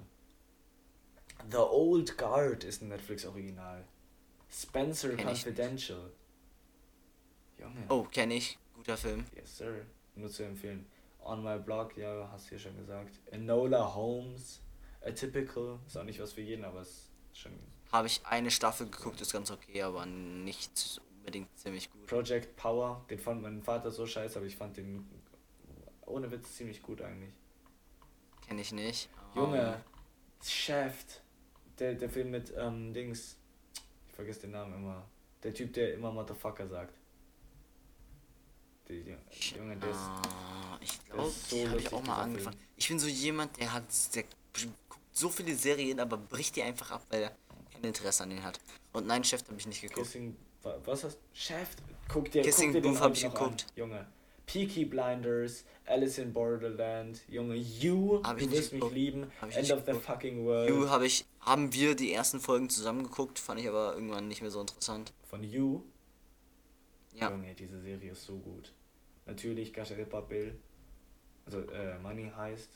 The 1.51 1.57
Old 1.57 2.17
Guard 2.17 2.63
ist 2.63 2.81
ein 2.81 2.89
Netflix-Original. 2.89 3.83
Spencer 4.49 5.09
Kenn 5.15 5.27
Confidential. 5.27 6.11
Junge. 7.59 7.85
Oh, 7.89 8.03
kenne 8.03 8.35
ich. 8.35 8.57
Guter 8.75 8.97
Film. 8.97 9.25
Yes, 9.35 9.57
sir. 9.57 9.85
Nur 10.15 10.29
zu 10.29 10.43
empfehlen. 10.43 10.85
On 11.23 11.43
my 11.43 11.57
blog, 11.57 11.97
ja, 11.97 12.29
hast 12.31 12.49
du 12.49 12.55
ja 12.55 12.59
schon 12.59 12.77
gesagt. 12.77 13.19
Enola 13.31 13.95
Holmes. 13.95 14.61
Atypical. 15.01 15.79
Ist 15.87 15.97
auch 15.97 16.03
nicht 16.03 16.19
was 16.19 16.33
für 16.33 16.41
jeden, 16.41 16.63
aber 16.63 16.81
ist 16.81 17.09
schon. 17.33 17.51
Habe 17.91 18.07
ich 18.07 18.25
eine 18.25 18.51
Staffel 18.51 18.89
geguckt, 18.89 19.21
ist 19.21 19.33
ganz 19.33 19.51
okay, 19.51 19.81
aber 19.81 20.05
nicht 20.05 21.01
unbedingt 21.17 21.55
ziemlich 21.57 21.91
gut. 21.91 22.05
Project 22.07 22.55
Power. 22.55 23.05
Den 23.09 23.19
fand 23.19 23.41
mein 23.41 23.61
Vater 23.61 23.91
so 23.91 24.05
scheiße, 24.05 24.37
aber 24.37 24.45
ich 24.45 24.55
fand 24.55 24.77
den 24.77 25.07
ohne 26.05 26.29
Witz 26.31 26.55
ziemlich 26.55 26.81
gut 26.81 27.01
eigentlich. 27.01 27.31
Kenne 28.47 28.61
ich 28.61 28.71
nicht. 28.71 29.09
Junge, 29.35 29.81
Shaft. 30.43 31.21
Der, 31.79 31.95
der 31.95 32.09
Film 32.09 32.31
mit 32.31 32.53
ähm, 32.57 32.93
Dings. 32.93 33.37
Ich 34.07 34.13
vergesse 34.13 34.41
den 34.41 34.51
Namen 34.51 34.73
immer. 34.75 35.07
Der 35.41 35.53
Typ, 35.53 35.73
der 35.73 35.93
immer 35.93 36.11
Motherfucker 36.11 36.67
sagt. 36.67 36.93
Der, 38.87 38.97
Junge, 38.97 39.77
der 39.77 39.89
ist. 39.89 39.97
Ah, 39.97 40.77
ich 40.81 40.99
glaube, 41.05 41.29
so 41.29 41.69
habe 41.69 41.79
ich 41.79 41.93
auch 41.93 42.03
mal 42.03 42.21
angefangen. 42.23 42.57
Film. 42.57 42.67
Ich 42.75 42.87
bin 42.89 42.99
so 42.99 43.07
jemand, 43.07 43.57
der 43.59 43.71
hat 43.73 43.83
der 44.15 44.23
guckt 44.23 45.01
so 45.13 45.29
viele 45.29 45.55
Serien, 45.55 45.99
aber 45.99 46.17
bricht 46.17 46.55
die 46.55 46.63
einfach 46.63 46.91
ab, 46.91 47.05
weil 47.09 47.23
er 47.23 47.31
kein 47.71 47.83
Interesse 47.83 48.23
an 48.23 48.29
denen 48.29 48.43
hat. 48.43 48.59
Und 48.91 49.07
nein, 49.07 49.23
Chef 49.23 49.43
habe 49.47 49.57
ich 49.57 49.65
nicht 49.67 49.81
geguckt. 49.81 50.05
Kissing. 50.05 50.35
wa- 50.61 50.77
Was 50.85 51.03
hast 51.05 51.17
Shaft? 51.33 51.81
Guck 52.09 52.29
dir, 52.31 52.41
Kissing 52.41 52.73
guck 52.73 52.75
dir 52.75 52.81
den 52.81 52.91
Booth 52.93 53.01
hab 53.01 53.09
heute 53.11 53.17
ich 53.25 53.33
geguckt. 53.33 53.65
An, 53.69 53.77
Junge. 53.77 54.07
Peaky 54.45 54.85
Blinders, 54.85 55.63
Alice 55.85 56.17
in 56.17 56.33
Borderland, 56.33 57.21
Junge, 57.27 57.55
You, 57.55 58.21
Hab 58.23 58.37
du 58.37 58.51
wirst 58.51 58.73
mich 58.73 58.89
lieben, 58.91 59.31
End 59.41 59.71
of 59.71 59.79
the 59.79 59.85
geguckt. 59.87 60.05
fucking 60.05 60.45
world. 60.45 60.69
You 60.69 60.89
habe 60.89 61.05
ich, 61.05 61.25
haben 61.41 61.73
wir 61.73 61.95
die 61.95 62.11
ersten 62.13 62.39
Folgen 62.39 62.69
zusammen 62.69 63.03
geguckt, 63.03 63.39
fand 63.39 63.59
ich 63.59 63.67
aber 63.67 63.93
irgendwann 63.95 64.27
nicht 64.27 64.41
mehr 64.41 64.51
so 64.51 64.61
interessant. 64.61 65.13
Von 65.23 65.43
You. 65.43 65.81
Ja, 67.15 67.29
Junge, 67.31 67.53
diese 67.53 67.79
Serie 67.79 68.11
ist 68.11 68.25
so 68.25 68.37
gut. 68.37 68.73
Natürlich 69.25 69.71
Casa 69.73 69.95
de 69.95 70.05
Papel, 70.05 70.59
also 71.45 71.59
äh, 71.61 71.97
Money 71.99 72.31
heißt. 72.35 72.69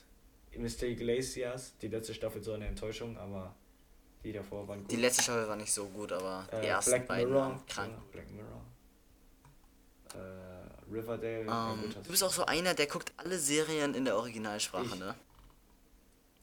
Mr. 0.58 0.84
Iglesias, 0.84 1.76
die 1.82 1.88
letzte 1.90 2.14
Staffel 2.14 2.42
so 2.42 2.54
eine 2.54 2.68
Enttäuschung, 2.68 3.18
aber 3.18 3.54
die 4.24 4.32
davor 4.32 4.68
waren 4.68 4.82
gut. 4.82 4.92
die 4.92 4.96
letzte 4.96 5.22
Staffel 5.24 5.48
war 5.48 5.56
nicht 5.56 5.72
so 5.72 5.86
gut, 5.88 6.12
aber 6.14 6.48
die 6.52 6.56
äh, 6.56 6.68
ersten 6.68 6.92
Black 6.92 7.08
beiden 7.08 7.30
Mirror, 7.32 7.44
waren 7.50 7.66
krank. 7.68 7.92
ja, 7.94 8.04
Black 8.12 8.32
Mirror. 8.32 8.62
Äh, 10.16 10.57
Riverdale, 10.92 11.46
ja 11.46 11.74
Ähm, 11.74 11.94
du 12.04 12.10
bist 12.12 12.24
auch 12.24 12.32
so 12.32 12.46
einer, 12.46 12.74
der 12.74 12.88
guckt 12.88 13.12
alle 13.18 13.38
Serien 13.38 13.94
in 13.94 14.06
der 14.06 14.16
Originalsprache, 14.18 14.86
Ich. 14.86 15.00
ne? 15.00 15.16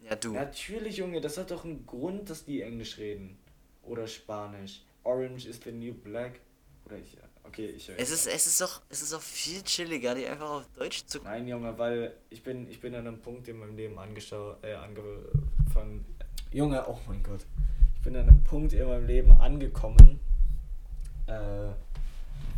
Ja, 0.02 0.16
du. 0.16 0.32
Natürlich, 0.32 0.98
Junge, 0.98 1.20
das 1.20 1.38
hat 1.38 1.50
doch 1.50 1.64
einen 1.64 1.86
Grund, 1.86 2.28
dass 2.28 2.44
die 2.44 2.60
Englisch 2.62 2.98
reden. 2.98 3.38
Oder 3.82 4.06
Spanisch. 4.06 4.82
Orange 5.02 5.46
is 5.46 5.60
the 5.64 5.72
new 5.72 5.94
black. 5.94 6.40
Oder 6.84 6.98
ich, 6.98 7.16
okay, 7.44 7.66
ich 7.66 7.88
höre. 7.88 7.98
Es 7.98 8.10
ist, 8.10 8.26
es 8.26 8.46
ist 8.46 8.60
doch, 8.60 8.82
es 8.90 9.00
ist 9.02 9.12
doch 9.12 9.22
viel 9.22 9.62
chilliger, 9.62 10.14
die 10.14 10.26
einfach 10.26 10.50
auf 10.50 10.66
Deutsch 10.76 11.06
zu 11.06 11.20
Nein, 11.22 11.48
Junge, 11.48 11.76
weil 11.78 12.14
ich 12.28 12.42
bin, 12.42 12.68
ich 12.70 12.80
bin 12.80 12.94
an 12.94 13.06
einem 13.06 13.20
Punkt 13.20 13.48
in 13.48 13.58
meinem 13.58 13.76
Leben 13.76 13.98
angeschaut, 13.98 14.62
äh, 14.62 14.74
angefangen. 14.74 16.04
Junge, 16.52 16.86
oh 16.86 16.98
mein 17.06 17.22
Gott. 17.22 17.40
Ich 17.96 18.02
bin 18.02 18.14
an 18.16 18.28
einem 18.28 18.44
Punkt 18.44 18.74
in 18.74 18.86
meinem 18.86 19.06
Leben 19.06 19.32
angekommen, 19.32 20.20
äh, 21.26 21.68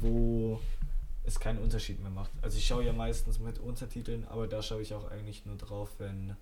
wo 0.00 0.60
es 1.26 1.40
keinen 1.40 1.58
Unterschied 1.58 2.00
mehr 2.00 2.10
macht. 2.10 2.30
Also 2.42 2.56
ich 2.58 2.66
schaue 2.66 2.84
ja 2.84 2.92
meistens 2.92 3.38
mit 3.38 3.58
Untertiteln, 3.58 4.24
aber 4.28 4.46
da 4.46 4.62
schaue 4.62 4.80
ich 4.82 4.94
auch 4.94 5.10
eigentlich 5.10 5.44
nur 5.44 5.56
drauf, 5.56 5.90
wenn, 5.98 6.36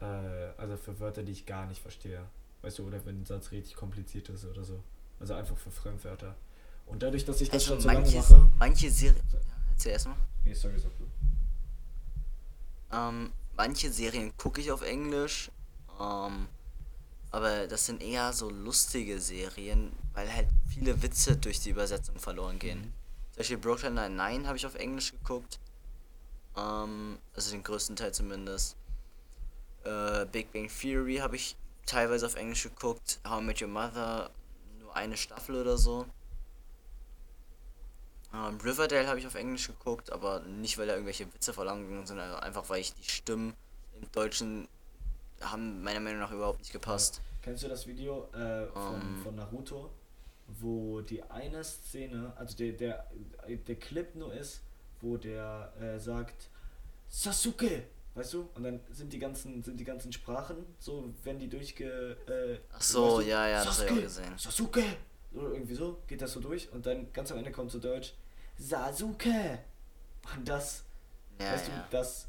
äh, 0.00 0.04
also 0.56 0.76
für 0.76 0.98
Wörter, 1.00 1.22
die 1.22 1.32
ich 1.32 1.46
gar 1.46 1.66
nicht 1.66 1.80
verstehe. 1.82 2.22
Weißt 2.62 2.78
du, 2.78 2.86
oder 2.86 3.04
wenn 3.06 3.20
ein 3.22 3.26
Satz 3.26 3.50
richtig 3.52 3.76
kompliziert 3.76 4.28
ist 4.30 4.44
oder 4.44 4.64
so. 4.64 4.82
Also 5.20 5.34
einfach 5.34 5.56
für 5.56 5.70
Fremdwörter. 5.70 6.34
Und 6.86 7.02
dadurch, 7.02 7.24
dass 7.24 7.40
ich 7.40 7.48
das 7.50 7.62
Also 7.62 7.74
schon 7.74 7.80
so 7.82 7.88
lange 7.88 8.00
manche, 8.00 8.16
mache. 8.18 8.50
manche 8.58 8.90
Serien. 8.90 9.22
Ja, 9.32 9.38
erzähl 9.72 9.92
erstmal. 9.92 10.16
Nee, 10.44 10.54
sorry, 10.54 10.78
sag 10.78 10.90
du. 10.96 11.04
Ähm, 12.92 13.30
manche 13.56 13.90
Serien 13.92 14.32
gucke 14.36 14.60
ich 14.60 14.72
auf 14.72 14.82
Englisch. 14.82 15.50
Ähm, 16.00 16.46
aber 17.30 17.66
das 17.66 17.84
sind 17.86 18.02
eher 18.02 18.32
so 18.32 18.48
lustige 18.48 19.20
Serien, 19.20 19.92
weil 20.14 20.32
halt 20.32 20.48
viele 20.68 21.00
Witze 21.02 21.36
durch 21.36 21.60
die 21.60 21.70
Übersetzung 21.70 22.18
verloren 22.18 22.58
gehen. 22.58 22.80
Mhm. 22.80 22.92
Zum 23.38 23.42
Beispiel 23.42 23.58
Brooklyn 23.58 23.94
Nine-Nine 23.94 24.48
habe 24.48 24.56
ich 24.56 24.66
auf 24.66 24.74
Englisch 24.74 25.12
geguckt. 25.12 25.60
Ähm, 26.56 27.20
also 27.36 27.52
den 27.52 27.62
größten 27.62 27.94
Teil 27.94 28.12
zumindest. 28.12 28.76
Äh, 29.84 30.26
Big 30.26 30.52
Bang 30.52 30.68
Theory 30.68 31.18
habe 31.18 31.36
ich 31.36 31.54
teilweise 31.86 32.26
auf 32.26 32.34
Englisch 32.34 32.64
geguckt. 32.64 33.20
How 33.24 33.40
I 33.40 33.44
Met 33.44 33.62
Your 33.62 33.68
Mother 33.68 34.30
nur 34.80 34.96
eine 34.96 35.16
Staffel 35.16 35.54
oder 35.54 35.78
so. 35.78 36.04
Ähm, 38.34 38.58
Riverdale 38.60 39.06
habe 39.06 39.20
ich 39.20 39.26
auf 39.28 39.36
Englisch 39.36 39.68
geguckt, 39.68 40.10
aber 40.10 40.40
nicht, 40.40 40.76
weil 40.76 40.88
da 40.88 40.94
irgendwelche 40.94 41.32
Witze 41.32 41.52
verlangt 41.52 41.88
wurden, 41.88 42.08
sondern 42.08 42.34
einfach, 42.40 42.68
weil 42.68 42.80
ich 42.80 42.92
die 42.94 43.08
Stimmen 43.08 43.54
im 44.00 44.10
Deutschen 44.10 44.66
haben 45.42 45.80
meiner 45.84 46.00
Meinung 46.00 46.18
nach 46.18 46.32
überhaupt 46.32 46.58
nicht 46.58 46.72
gepasst. 46.72 47.20
Kennst 47.42 47.62
du 47.62 47.68
das 47.68 47.86
Video 47.86 48.24
äh, 48.32 48.66
von, 48.66 49.00
Ähm. 49.00 49.22
von 49.22 49.36
Naruto, 49.36 49.90
wo 50.48 51.00
die 51.02 51.22
eine 51.22 51.62
Szene, 51.62 52.32
also 52.36 52.56
der, 52.56 52.72
der, 52.72 53.06
der 53.46 53.76
Clip 53.76 54.14
nur 54.14 54.32
ist, 54.32 54.62
wo 55.00 55.16
der 55.16 55.72
äh, 55.80 55.98
sagt 55.98 56.48
Sasuke, 57.08 57.84
weißt 58.14 58.34
du? 58.34 58.48
Und 58.54 58.62
dann 58.64 58.80
sind 58.90 59.12
die 59.12 59.18
ganzen, 59.18 59.62
sind 59.62 59.78
die 59.78 59.84
ganzen 59.84 60.12
Sprachen, 60.12 60.56
so 60.78 61.12
wenn 61.22 61.38
die 61.38 61.48
durchge. 61.48 62.16
Äh, 62.26 62.58
Ach 62.72 62.80
so, 62.80 63.18
weißt 63.18 63.26
du, 63.26 63.30
ja, 63.30 63.48
ja, 63.48 63.64
das 63.64 63.80
habe 63.80 64.00
ich 64.00 64.06
auch 64.06 64.10
Sasuke, 64.10 64.22
gesehen. 64.22 64.38
Sasuke! 64.38 64.84
Oder 65.34 65.52
irgendwie 65.52 65.74
so, 65.74 66.02
geht 66.06 66.22
das 66.22 66.32
so 66.32 66.40
durch 66.40 66.72
und 66.72 66.86
dann 66.86 67.12
ganz 67.12 67.30
am 67.30 67.38
Ende 67.38 67.52
kommt 67.52 67.70
zu 67.70 67.78
Deutsch 67.78 68.14
Sasuke! 68.56 69.58
Und 70.36 70.48
das 70.48 70.84
Ja, 71.38 71.52
weißt 71.52 71.68
du, 71.68 71.72
ja. 71.72 71.88
das 71.90 72.26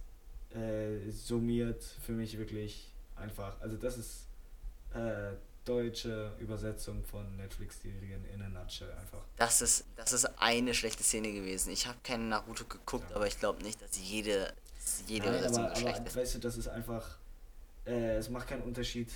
äh, 0.53 1.09
summiert 1.11 1.83
für 1.83 2.11
mich 2.13 2.37
wirklich 2.37 2.93
einfach. 3.15 3.59
Also 3.61 3.77
das 3.77 3.97
ist 3.97 4.27
äh, 4.93 5.31
deutsche 5.69 6.31
Übersetzung 6.39 7.03
von 7.03 7.35
Netflix-Serien 7.37 8.25
in 8.33 8.41
a 8.41 8.49
nutshell 8.49 8.91
einfach. 8.93 9.21
Das 9.37 9.61
ist, 9.61 9.85
das 9.95 10.11
ist 10.13 10.25
eine 10.39 10.73
schlechte 10.73 11.03
Szene 11.03 11.31
gewesen. 11.31 11.71
Ich 11.71 11.85
habe 11.87 11.97
keinen 12.03 12.29
Naruto 12.29 12.65
geguckt, 12.65 13.09
Ja. 13.11 13.15
aber 13.15 13.27
ich 13.27 13.39
glaube 13.39 13.61
nicht, 13.63 13.79
dass 13.81 13.97
jede, 13.99 14.51
dass 14.79 15.03
jede 15.07 15.27
Nein, 15.27 15.35
Übersetzung 15.39 15.63
aber, 15.65 15.75
so 15.75 15.81
schlecht 15.81 15.97
aber 15.99 16.07
ist. 16.07 16.15
weißt 16.15 16.35
du, 16.35 16.39
das 16.39 16.57
ist 16.57 16.67
einfach, 16.67 17.17
äh, 17.85 18.15
es 18.15 18.29
macht 18.29 18.47
keinen 18.47 18.63
Unterschied. 18.63 19.09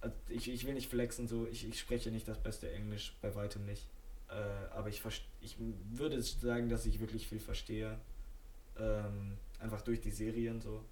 Also 0.00 0.14
Ich, 0.28 0.48
ich 0.48 0.64
will 0.66 0.74
nicht 0.74 0.88
flexen, 0.88 1.26
so 1.26 1.46
ich, 1.50 1.66
ich 1.68 1.80
spreche 1.80 2.10
nicht 2.10 2.28
das 2.28 2.38
beste 2.38 2.70
Englisch, 2.72 3.16
bei 3.20 3.34
weitem 3.34 3.64
nicht. 3.66 3.84
Äh, 4.28 4.34
aber 4.74 4.88
ich, 4.88 5.02
ich 5.40 5.56
würde 5.92 6.22
sagen, 6.22 6.68
dass 6.68 6.86
ich 6.86 7.00
wirklich 7.00 7.26
viel 7.28 7.40
verstehe. 7.40 7.98
Ähm, 8.78 9.38
einfach 9.58 9.82
durch 9.82 10.00
die 10.00 10.10
Serien 10.12 10.60
so. 10.60 10.84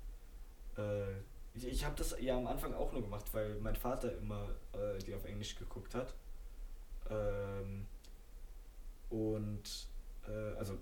Äh, 0.76 1.14
ich 1.55 1.66
ich 1.66 1.84
habe 1.84 1.94
das 1.96 2.16
ja 2.20 2.36
am 2.36 2.46
Anfang 2.46 2.74
auch 2.74 2.92
nur 2.92 3.02
gemacht, 3.02 3.26
weil 3.32 3.55
mein 3.61 3.76
Vater 3.76 4.16
immer 4.18 4.48
äh, 4.72 4.98
die 4.98 5.14
auf 5.14 5.24
Englisch 5.24 5.57
geguckt 5.57 5.94
hat. 5.94 6.14
Ähm, 7.11 7.86
und 9.11 9.88
äh, 10.26 10.57
also 10.59 10.78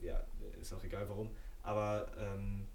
ja, 0.00 0.20
ist 0.60 0.72
auch 0.72 0.82
egal 0.84 1.08
warum. 1.08 1.30
Aber 1.62 2.10
ähm, 2.18 2.66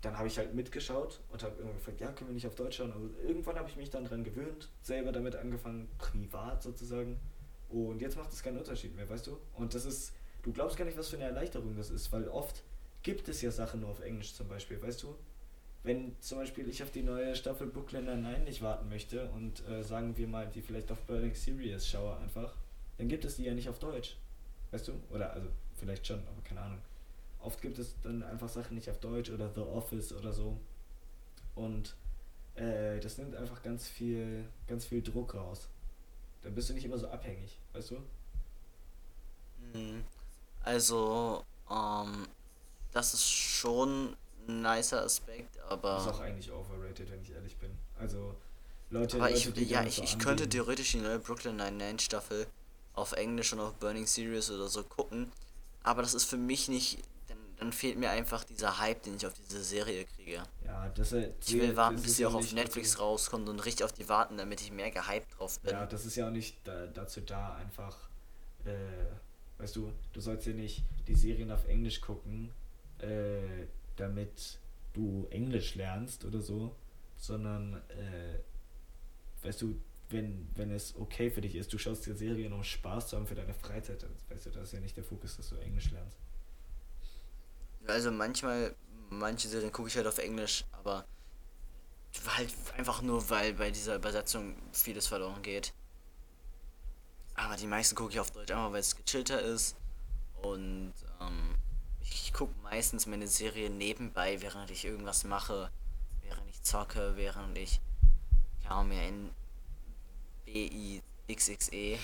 dann 0.00 0.16
habe 0.16 0.28
ich 0.28 0.38
halt 0.38 0.54
mitgeschaut 0.54 1.20
und 1.30 1.42
habe 1.42 1.60
immer 1.60 1.72
gefragt, 1.72 2.00
ja, 2.00 2.10
können 2.12 2.30
wir 2.30 2.34
nicht 2.34 2.46
auf 2.46 2.54
Deutsch 2.54 2.78
schauen? 2.78 2.92
Aber 2.92 3.06
irgendwann 3.22 3.56
habe 3.56 3.68
ich 3.68 3.76
mich 3.76 3.90
dann 3.90 4.04
dran 4.04 4.24
gewöhnt, 4.24 4.68
selber 4.82 5.12
damit 5.12 5.36
angefangen, 5.36 5.88
privat 5.98 6.62
sozusagen. 6.62 7.18
Und 7.68 8.00
jetzt 8.00 8.16
macht 8.16 8.32
es 8.32 8.42
keinen 8.42 8.58
Unterschied 8.58 8.96
mehr, 8.96 9.08
weißt 9.08 9.26
du? 9.26 9.38
Und 9.54 9.74
das 9.74 9.84
ist, 9.84 10.12
du 10.42 10.52
glaubst 10.52 10.76
gar 10.76 10.84
nicht, 10.84 10.98
was 10.98 11.08
für 11.08 11.16
eine 11.16 11.26
Erleichterung 11.26 11.76
das 11.76 11.90
ist, 11.90 12.10
weil 12.12 12.28
oft 12.28 12.64
gibt 13.02 13.28
es 13.28 13.42
ja 13.42 13.50
Sachen 13.50 13.80
nur 13.80 13.90
auf 13.90 14.00
Englisch 14.00 14.34
zum 14.34 14.48
Beispiel, 14.48 14.80
weißt 14.82 15.02
du? 15.02 15.14
Wenn 15.82 16.14
zum 16.20 16.38
Beispiel 16.38 16.68
ich 16.68 16.82
auf 16.82 16.90
die 16.90 17.02
neue 17.02 17.34
Staffel 17.34 17.66
Brooklyn 17.66 18.04
Nine-Nine 18.04 18.40
nicht 18.40 18.62
warten 18.62 18.88
möchte 18.88 19.30
und 19.30 19.66
äh, 19.68 19.82
sagen 19.82 20.16
wir 20.16 20.28
mal, 20.28 20.46
die 20.46 20.60
vielleicht 20.60 20.92
auf 20.92 21.00
Burning 21.02 21.34
Series 21.34 21.86
schaue 21.86 22.16
einfach, 22.18 22.54
dann 22.98 23.08
gibt 23.08 23.24
es 23.24 23.36
die 23.36 23.44
ja 23.44 23.54
nicht 23.54 23.68
auf 23.68 23.78
Deutsch. 23.78 24.16
Weißt 24.70 24.88
du? 24.88 24.92
Oder 25.10 25.32
also 25.32 25.48
vielleicht 25.78 26.06
schon, 26.06 26.18
aber 26.18 26.42
keine 26.44 26.60
Ahnung. 26.60 26.78
Oft 27.40 27.62
gibt 27.62 27.78
es 27.78 27.98
dann 28.02 28.22
einfach 28.22 28.48
Sachen 28.48 28.74
nicht 28.74 28.90
auf 28.90 29.00
Deutsch 29.00 29.30
oder 29.30 29.50
The 29.54 29.62
Office 29.62 30.12
oder 30.12 30.32
so. 30.32 30.58
Und 31.54 31.96
äh, 32.56 33.00
das 33.00 33.16
nimmt 33.16 33.34
einfach 33.34 33.62
ganz 33.62 33.88
viel, 33.88 34.44
ganz 34.66 34.84
viel 34.84 35.02
Druck 35.02 35.34
raus. 35.34 35.68
Dann 36.42 36.54
bist 36.54 36.68
du 36.68 36.74
nicht 36.74 36.84
immer 36.84 36.98
so 36.98 37.08
abhängig, 37.08 37.58
weißt 37.72 37.92
du? 37.92 37.96
Mhm. 39.78 40.04
Also, 40.62 41.44
ähm, 41.70 42.28
das 42.92 43.14
ist 43.14 43.30
schon 43.30 44.14
ein 44.50 44.62
nicer 44.62 45.02
Aspekt, 45.02 45.58
aber. 45.68 45.98
Ist 45.98 46.08
auch 46.08 46.20
eigentlich 46.20 46.50
overrated, 46.52 47.10
wenn 47.10 47.22
ich 47.22 47.32
ehrlich 47.32 47.56
bin. 47.56 47.70
Also, 47.98 48.34
Leute, 48.90 49.16
aber 49.16 49.30
Leute, 49.30 49.60
ich, 49.60 49.70
ja, 49.70 49.84
ich, 49.84 49.96
so 49.96 50.02
ich 50.02 50.18
könnte 50.18 50.48
theoretisch 50.48 50.92
die 50.92 50.98
neue 50.98 51.18
Brooklyn 51.18 51.56
Nine-Nine 51.56 51.98
Staffel 52.00 52.46
auf 52.94 53.12
Englisch 53.12 53.52
und 53.52 53.60
auf 53.60 53.74
Burning 53.74 54.06
Series 54.06 54.50
oder 54.50 54.68
so 54.68 54.82
gucken, 54.82 55.30
aber 55.82 56.02
das 56.02 56.14
ist 56.14 56.24
für 56.24 56.36
mich 56.36 56.68
nicht, 56.68 56.98
dann, 57.28 57.38
dann 57.58 57.72
fehlt 57.72 57.98
mir 57.98 58.10
einfach 58.10 58.44
dieser 58.44 58.78
Hype, 58.78 59.02
den 59.04 59.16
ich 59.16 59.26
auf 59.26 59.32
diese 59.34 59.62
Serie 59.62 60.04
kriege. 60.16 60.42
Ja, 60.64 60.88
das, 60.88 61.12
äh, 61.12 61.30
Ich 61.46 61.54
will 61.54 61.76
warten, 61.76 61.96
bis 61.96 62.12
ist 62.12 62.16
sie 62.16 62.26
auch 62.26 62.34
auf 62.34 62.52
Netflix 62.52 62.98
rauskommt 62.98 63.48
und 63.48 63.60
richtig 63.60 63.84
auf 63.84 63.92
die 63.92 64.08
warten, 64.08 64.36
damit 64.36 64.60
ich 64.60 64.72
mehr 64.72 64.90
gehypt 64.90 65.38
drauf 65.38 65.60
bin. 65.60 65.72
Ja, 65.72 65.86
das 65.86 66.04
ist 66.04 66.16
ja 66.16 66.26
auch 66.26 66.32
nicht 66.32 66.56
da, 66.64 66.86
dazu 66.86 67.20
da, 67.20 67.54
einfach, 67.54 67.96
äh, 68.64 68.72
weißt 69.58 69.76
du, 69.76 69.92
du 70.12 70.20
sollst 70.20 70.46
ja 70.46 70.52
nicht 70.52 70.82
die 71.06 71.14
Serien 71.14 71.50
auf 71.52 71.66
Englisch 71.68 72.00
gucken, 72.00 72.50
äh, 72.98 73.66
damit 74.00 74.58
du 74.92 75.26
Englisch 75.30 75.74
lernst 75.74 76.24
oder 76.24 76.40
so, 76.40 76.74
sondern, 77.16 77.74
äh, 77.88 78.38
weißt 79.42 79.62
du, 79.62 79.80
wenn, 80.08 80.48
wenn 80.56 80.72
es 80.72 80.96
okay 80.96 81.30
für 81.30 81.40
dich 81.40 81.54
ist, 81.54 81.72
du 81.72 81.78
schaust 81.78 82.06
dir 82.06 82.14
Serien, 82.14 82.52
um 82.52 82.64
Spaß 82.64 83.08
zu 83.08 83.16
haben 83.16 83.26
für 83.26 83.36
deine 83.36 83.54
Freizeit, 83.54 84.04
weißt 84.28 84.46
du, 84.46 84.50
das 84.50 84.64
ist 84.64 84.72
ja 84.72 84.80
nicht 84.80 84.96
der 84.96 85.04
Fokus, 85.04 85.36
dass 85.36 85.50
du 85.50 85.56
Englisch 85.56 85.90
lernst. 85.92 86.18
Also 87.86 88.10
manchmal, 88.10 88.74
manche 89.08 89.48
Serien 89.48 89.72
gucke 89.72 89.88
ich 89.88 89.96
halt 89.96 90.06
auf 90.06 90.18
Englisch, 90.18 90.64
aber 90.72 91.04
halt 92.36 92.52
einfach 92.76 93.02
nur, 93.02 93.30
weil 93.30 93.54
bei 93.54 93.70
dieser 93.70 93.96
Übersetzung 93.96 94.56
vieles 94.72 95.06
verloren 95.06 95.42
geht. 95.42 95.72
Aber 97.34 97.56
die 97.56 97.66
meisten 97.66 97.94
gucke 97.94 98.10
ich 98.12 98.20
auf 98.20 98.32
Deutsch, 98.32 98.50
einfach 98.50 98.72
weil 98.72 98.80
es 98.80 98.96
gechillter 98.96 99.40
ist. 99.40 99.76
Und 100.42 100.92
ähm, 101.20 101.54
ich 102.02 102.32
gucke 102.32 102.54
meistens 102.62 103.06
meine 103.06 103.26
Serie 103.28 103.70
nebenbei, 103.70 104.40
während 104.42 104.70
ich 104.70 104.84
irgendwas 104.84 105.24
mache, 105.24 105.70
während 106.22 106.48
ich 106.50 106.62
zocke, 106.62 107.16
während 107.16 107.56
ich 107.58 107.80
kaum 108.66 108.88
mehr 108.88 109.08
in 109.08 109.30
BIXXE 110.46 111.74
ähm, 111.74 111.98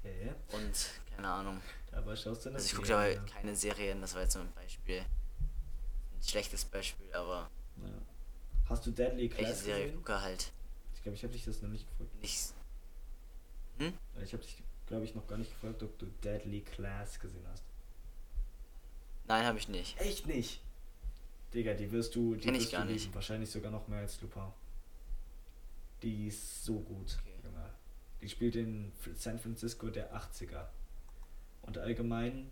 Okay. 0.00 0.32
und 0.52 0.90
keine 1.14 1.28
Ahnung. 1.28 1.60
Aber 1.92 2.14
schaust 2.16 2.46
du 2.46 2.50
Also 2.50 2.66
ich 2.66 2.74
gucke 2.74 2.94
aber 2.94 3.10
ja. 3.12 3.20
keine 3.22 3.54
Serien, 3.56 4.00
das 4.00 4.14
war 4.14 4.22
jetzt 4.22 4.34
so 4.34 4.40
ein 4.40 4.52
Beispiel. 4.52 4.98
Ein 5.00 6.22
schlechtes 6.22 6.64
Beispiel, 6.64 7.12
aber 7.12 7.50
Ja. 7.76 7.88
Hast 8.68 8.86
du 8.86 8.90
Deadly 8.90 9.30
welche 9.30 9.42
Class 9.44 9.64
Serie 9.64 9.84
gesehen? 9.86 9.96
gucke 9.98 10.20
halt 10.20 10.52
Ich 10.94 11.02
glaube, 11.02 11.16
ich 11.16 11.22
habe 11.24 11.32
dich 11.32 11.44
das 11.44 11.62
noch 11.62 11.70
nicht 11.70 11.88
gefragt. 11.88 12.14
nicht. 12.20 12.52
Hm? 13.78 13.92
Ich 14.22 14.32
habe 14.32 14.42
dich, 14.42 14.62
glaube 14.86 15.04
ich, 15.04 15.14
noch 15.14 15.26
gar 15.26 15.38
nicht 15.38 15.50
gefragt, 15.50 15.82
ob 15.82 15.98
du 15.98 16.06
Deadly 16.22 16.60
Class 16.62 17.18
gesehen 17.18 17.46
hast. 17.50 17.64
Nein, 19.28 19.44
habe 19.46 19.58
ich 19.58 19.68
nicht. 19.68 20.00
Echt 20.00 20.26
nicht? 20.26 20.60
Digga, 21.54 21.74
die 21.74 21.90
wirst 21.92 22.14
du, 22.14 22.34
die 22.34 22.40
Kenn 22.42 22.54
ich 22.54 22.62
wirst 22.62 22.72
gar 22.72 22.84
du 22.84 22.92
nicht. 22.92 23.02
lieben. 23.04 23.14
Wahrscheinlich 23.14 23.50
sogar 23.50 23.70
noch 23.70 23.86
mehr 23.88 24.00
als 24.00 24.20
Lupin. 24.20 24.42
Die 26.02 26.28
ist 26.28 26.64
so 26.64 26.80
gut. 26.80 27.18
Okay. 27.20 27.34
Junge. 27.44 27.70
Die 28.20 28.28
spielt 28.28 28.56
in 28.56 28.92
San 29.16 29.38
Francisco 29.38 29.88
der 29.90 30.14
80er. 30.14 30.66
Und 31.62 31.78
allgemein 31.78 32.50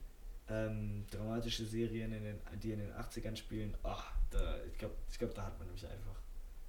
ähm, 0.48 1.06
dramatische 1.10 1.64
Serien, 1.66 2.12
in 2.12 2.22
den, 2.24 2.40
die 2.62 2.72
in 2.72 2.78
den 2.80 2.92
80ern 2.92 3.36
spielen, 3.36 3.74
ach, 3.82 4.12
da, 4.30 4.56
ich 4.70 4.78
glaube, 4.78 4.94
ich 5.10 5.18
glaub, 5.18 5.34
da 5.34 5.44
hat 5.44 5.58
man 5.58 5.66
nämlich 5.68 5.84
einfach 5.86 6.20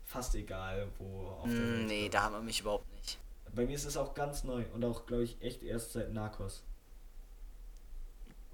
fast 0.06 0.34
egal, 0.36 0.88
wo 1.00 1.28
auf 1.28 1.50
der 1.50 1.58
Hm, 1.60 1.74
Welt. 1.80 1.88
nee, 1.88 2.10
da 2.10 2.24
hat 2.24 2.32
man 2.32 2.46
mich 2.46 2.62
überhaupt 2.62 2.90
nicht. 2.96 3.20
Bei 3.54 3.66
mir 3.66 3.76
ist 3.76 3.86
es 3.86 3.98
auch 3.98 4.14
ganz 4.14 4.44
neu 4.44 4.64
und 4.74 4.84
auch, 4.86 5.06
glaube 5.06 5.24
ich, 5.24 5.42
echt 5.42 5.64
erst 5.64 5.94
seit 5.94 6.12
Narcos. 6.14 6.64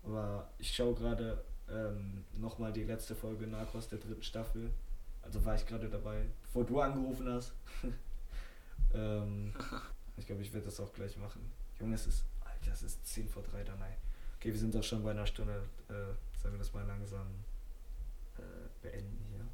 Aber 0.03 0.49
ich 0.57 0.75
schaue 0.75 0.93
gerade 0.95 1.43
ähm, 1.69 2.25
nochmal 2.33 2.73
die 2.73 2.83
letzte 2.83 3.15
Folge 3.15 3.47
Narcos 3.47 3.87
der 3.87 3.99
dritten 3.99 4.23
Staffel. 4.23 4.71
Also 5.21 5.43
war 5.45 5.55
ich 5.55 5.65
gerade 5.65 5.89
dabei, 5.89 6.25
bevor 6.43 6.65
du 6.65 6.81
angerufen 6.81 7.29
hast. 7.29 7.53
ähm, 8.93 9.53
ich 10.17 10.27
glaube, 10.27 10.41
ich 10.41 10.53
werde 10.53 10.65
das 10.65 10.79
auch 10.79 10.91
gleich 10.93 11.17
machen. 11.17 11.49
Junge, 11.79 11.95
es 11.95 12.07
ist, 12.07 12.25
Alter, 12.41 12.71
es 12.73 12.83
ist 12.83 13.05
10 13.07 13.29
vor 13.29 13.43
3 13.43 13.63
dann. 13.63 13.81
ey. 13.81 13.95
Okay, 14.37 14.51
wir 14.51 14.59
sind 14.59 14.75
doch 14.75 14.83
schon 14.83 15.03
bei 15.03 15.11
einer 15.11 15.25
Stunde. 15.25 15.63
Äh, 15.87 15.93
sollen 16.41 16.55
wir 16.55 16.59
das 16.59 16.73
mal 16.73 16.85
langsam 16.85 17.27
äh, 18.37 18.41
beenden 18.81 19.25
hier? 19.29 19.47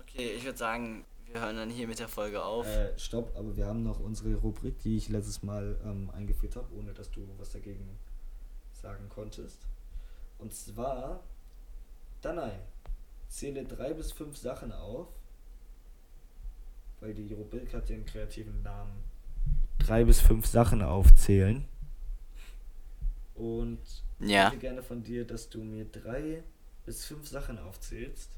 Okay, 0.00 0.32
ich 0.36 0.44
würde 0.44 0.56
sagen, 0.56 1.04
wir 1.32 1.40
hören 1.40 1.56
dann 1.56 1.70
hier 1.70 1.86
mit 1.86 1.98
der 1.98 2.08
Folge 2.08 2.42
auf. 2.42 2.66
Äh, 2.66 2.98
stopp, 2.98 3.36
aber 3.36 3.56
wir 3.56 3.66
haben 3.66 3.82
noch 3.82 4.00
unsere 4.00 4.34
Rubrik, 4.36 4.78
die 4.78 4.96
ich 4.96 5.08
letztes 5.08 5.42
Mal 5.42 5.78
ähm, 5.84 6.10
eingeführt 6.10 6.56
habe, 6.56 6.74
ohne 6.74 6.94
dass 6.94 7.10
du 7.10 7.28
was 7.38 7.52
dagegen 7.52 7.98
sagen 8.72 9.08
konntest. 9.08 9.66
Und 10.38 10.54
zwar, 10.54 11.22
Danai, 12.22 12.58
zähle 13.28 13.64
drei 13.64 13.92
bis 13.92 14.12
fünf 14.12 14.36
Sachen 14.36 14.72
auf, 14.72 15.08
weil 17.00 17.14
die 17.14 17.32
Rubrik 17.34 17.74
hat 17.74 17.88
den 17.88 18.04
kreativen 18.04 18.62
Namen. 18.62 19.04
Drei 19.78 20.04
bis 20.04 20.20
fünf 20.20 20.46
Sachen 20.46 20.82
aufzählen. 20.82 21.64
Und 23.34 23.80
ich 24.18 24.30
ja. 24.30 24.46
hätte 24.46 24.58
gerne 24.58 24.82
von 24.82 25.02
dir, 25.02 25.26
dass 25.26 25.48
du 25.48 25.62
mir 25.62 25.84
drei 25.84 26.42
bis 26.84 27.04
fünf 27.04 27.28
Sachen 27.28 27.58
aufzählst, 27.58 28.30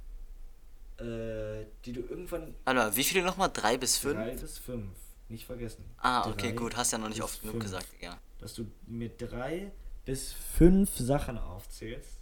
äh, 1.01 1.66
die 1.84 1.92
du 1.92 2.01
irgendwann 2.01 2.55
mal, 2.64 2.94
wie 2.96 3.05
viele 3.05 3.22
nochmal? 3.22 3.51
Drei 3.53 3.76
bis 3.78 3.96
fünf? 3.96 4.16
Drei 4.16 4.34
bis 4.36 4.59
fünf. 4.59 4.96
Nicht 5.28 5.46
vergessen. 5.46 5.84
Ah, 5.98 6.28
okay, 6.28 6.48
Drei 6.48 6.57
gut, 6.57 6.76
hast 6.76 6.92
ja 6.92 6.98
noch 6.98 7.09
nicht 7.09 7.22
oft 7.22 7.40
genug 7.40 7.55
fünf. 7.55 7.64
gesagt, 7.64 7.86
ja. 8.01 8.18
Dass 8.38 8.55
du 8.55 8.66
mir 8.86 9.09
drei 9.11 9.70
bis 10.05 10.32
fünf 10.32 10.96
Sachen 10.96 11.38
aufzählst, 11.38 12.18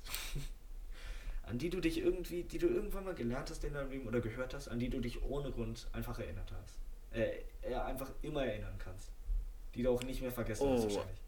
an 1.44 1.58
die 1.58 1.70
du 1.70 1.80
dich 1.80 1.98
irgendwie, 1.98 2.42
die 2.42 2.58
du 2.58 2.66
irgendwann 2.68 3.04
mal 3.04 3.14
gelernt 3.14 3.50
hast 3.50 3.64
in 3.64 3.72
deinem 3.72 3.90
Leben 3.90 4.06
oder 4.06 4.20
gehört 4.20 4.52
hast, 4.52 4.68
an 4.68 4.78
die 4.78 4.90
du 4.90 5.00
dich 5.00 5.22
ohne 5.22 5.50
Grund 5.50 5.86
einfach 5.92 6.18
erinnert 6.18 6.52
hast. 6.52 6.74
Äh, 7.12 7.70
ja, 7.70 7.84
einfach 7.86 8.10
immer 8.22 8.44
erinnern 8.44 8.74
kannst. 8.78 9.10
Die 9.74 9.82
du 9.82 9.90
auch 9.90 10.02
nicht 10.02 10.20
mehr 10.20 10.32
vergessen 10.32 10.68
hast 10.68 10.80
Oh. 10.80 10.84
wahrscheinlich. 10.84 11.18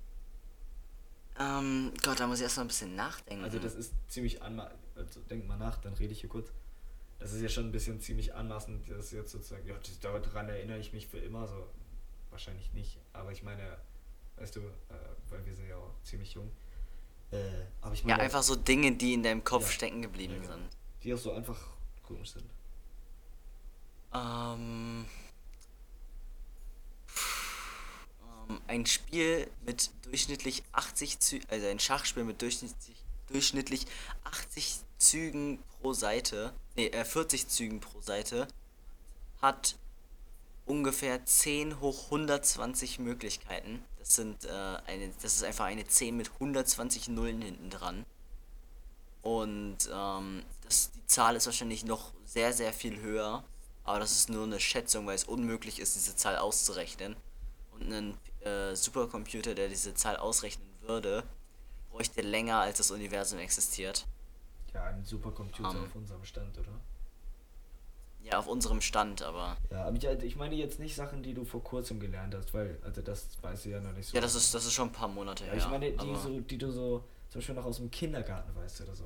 Ähm, 1.39 1.93
Gott, 2.03 2.21
da 2.21 2.27
muss 2.27 2.39
ich 2.39 2.43
erst 2.43 2.57
mal 2.57 2.65
ein 2.65 2.69
bisschen 2.69 2.95
nachdenken. 2.97 3.45
Also 3.45 3.59
das 3.59 3.75
ist 3.75 3.95
ziemlich 4.09 4.43
anmaßend. 4.43 4.79
Also 4.97 5.21
denk 5.31 5.47
mal 5.47 5.57
nach, 5.57 5.79
dann 5.79 5.95
rede 5.95 6.13
ich 6.13 6.21
hier 6.21 6.29
kurz. 6.29 6.51
Das 7.21 7.33
ist 7.33 7.43
ja 7.43 7.49
schon 7.49 7.67
ein 7.67 7.73
bisschen 7.73 8.01
ziemlich 8.01 8.35
anmaßend, 8.35 8.91
das 8.91 9.11
jetzt 9.13 9.31
sozusagen, 9.31 9.67
ja, 9.67 9.75
das- 9.77 9.99
daran 10.01 10.49
erinnere 10.49 10.79
ich 10.79 10.93
mich 10.93 11.07
für 11.07 11.19
immer, 11.19 11.47
so 11.47 11.69
wahrscheinlich 12.31 12.73
nicht. 12.73 12.99
Aber 13.13 13.31
ich 13.31 13.43
meine, 13.43 13.77
weißt 14.37 14.57
du, 14.57 14.61
äh, 14.61 14.65
weil 15.29 15.45
wir 15.45 15.55
sind 15.55 15.69
ja 15.69 15.77
auch 15.77 15.93
ziemlich 16.03 16.33
jung. 16.35 16.51
Äh, 17.31 17.37
aber 17.83 17.93
ich 17.95 18.01
ja, 18.01 18.09
meine, 18.09 18.23
einfach 18.23 18.43
so 18.43 18.57
Dinge, 18.57 18.93
die 18.97 19.13
in 19.15 19.23
deinem 19.23 19.45
Kopf 19.45 19.67
Ja. 19.67 19.71
stecken 19.73 20.03
geblieben 20.03 20.35
Ja, 20.35 20.41
genau. 20.41 20.53
sind. 20.55 20.69
die 21.05 21.15
auch 21.15 21.19
so 21.19 21.33
einfach 21.33 21.59
komisch 22.03 22.33
sind. 22.33 22.45
Ähm, 24.15 25.05
ähm, 28.49 28.61
ein 28.67 28.87
Spiel 28.87 29.49
mit 29.65 29.91
durchschnittlich 30.05 30.63
80 30.73 31.21
Zügen, 31.21 31.47
also 31.51 31.67
ein 31.67 31.79
Schachspiel 31.79 32.25
mit 32.25 32.41
durchschnittlich, 32.43 32.97
durchschnittlich 33.29 33.87
80 34.25 34.81
Zügen 34.99 35.63
pro 35.81 35.93
Seite, 35.93 36.53
nee, 36.77 36.89
äh, 36.89 37.05
40 37.05 37.49
Zügen 37.49 37.81
pro 37.81 38.01
Seite, 38.01 38.47
hat 39.41 39.77
ungefähr 40.67 41.25
10 41.25 41.81
hoch 41.81 42.05
120 42.07 42.99
Möglichkeiten. 42.99 43.85
Das 43.99 44.17
sind 44.17 44.45
äh, 44.45 44.49
eine, 44.87 45.11
das 45.23 45.37
ist 45.37 45.45
einfach 45.45 45.67
eine 45.67 45.87
10 45.87 46.17
mit 46.17 46.31
120 46.35 47.09
Nullen 47.09 47.43
hinten 47.43 47.71
dran. 47.71 48.05
Und 49.23 49.79
ähm, 49.93 50.43
das, 50.63 50.93
die 50.93 51.07
Zahl 51.07 51.37
ist 51.37 51.47
wahrscheinlich 51.47 51.85
noch 51.85 52.13
sehr, 52.25 52.53
sehr 52.53 52.73
viel 52.73 53.01
höher. 53.01 53.45
Aber 53.85 53.99
das 53.99 54.13
ist 54.13 54.31
nur 54.31 54.45
eine 54.45 54.61
Schätzung, 54.61 55.07
weil 55.07 55.17
es 55.17 55.25
unmöglich 55.25 55.81
ist, 55.81 55.97
diese 55.97 56.17
Zahl 56.17 56.37
auszurechnen. 56.37 57.17
Und 57.73 57.93
ein 57.93 58.17
äh, 58.45 58.75
Supercomputer, 58.75 59.55
der 59.55 59.69
diese 59.69 59.95
Zahl 59.95 60.17
ausrechnen 60.17 60.69
würde, 60.83 61.25
bräuchte 61.91 62.23
länger, 62.23 62.61
als 62.61 62.79
das 62.79 62.91
Universum 62.91 63.39
existiert. 63.39 64.07
Ja, 64.75 64.85
ein 64.85 65.05
Supercomputer 65.05 65.71
Ähm. 65.71 65.85
auf 65.85 65.95
unserem 65.97 66.25
Stand, 66.25 66.59
oder? 66.59 66.73
Ja, 68.23 68.39
auf 68.39 68.47
unserem 68.47 68.81
Stand, 68.81 69.23
aber. 69.23 69.57
Ja, 69.71 69.85
aber 69.87 69.97
ich, 69.97 70.05
ich 70.05 70.37
meine 70.37 70.55
jetzt 70.55 70.79
nicht 70.79 70.95
Sachen, 70.95 71.23
die 71.23 71.33
du 71.33 71.45
vor 71.45 71.65
kurzem 71.65 71.99
gelernt 71.99 72.35
hast, 72.35 72.53
weil, 72.53 72.79
also 72.83 73.01
das 73.01 73.29
weiß 73.43 73.65
ich 73.67 73.73
ja 73.73 73.81
noch 73.81 73.93
nicht 73.93 74.07
so. 74.09 74.15
Ja, 74.17 74.21
das 74.21 74.35
ist, 74.35 74.53
das 74.55 74.67
ist 74.67 74.73
schon 74.75 74.89
ein 74.89 74.93
paar 74.93 75.09
Monate 75.09 75.45
Ja, 75.45 75.53
her. 75.53 75.59
ich 75.59 75.69
meine, 75.69 75.91
die, 75.93 76.17
so, 76.17 76.41
die 76.41 76.59
du 76.59 76.71
so 76.71 77.05
zum 77.31 77.39
Beispiel 77.41 77.55
noch 77.55 77.65
aus 77.65 77.79
dem 77.79 77.91
Kindergarten 77.91 78.55
weißt 78.55 78.83
oder 78.83 78.95
so. 78.95 79.05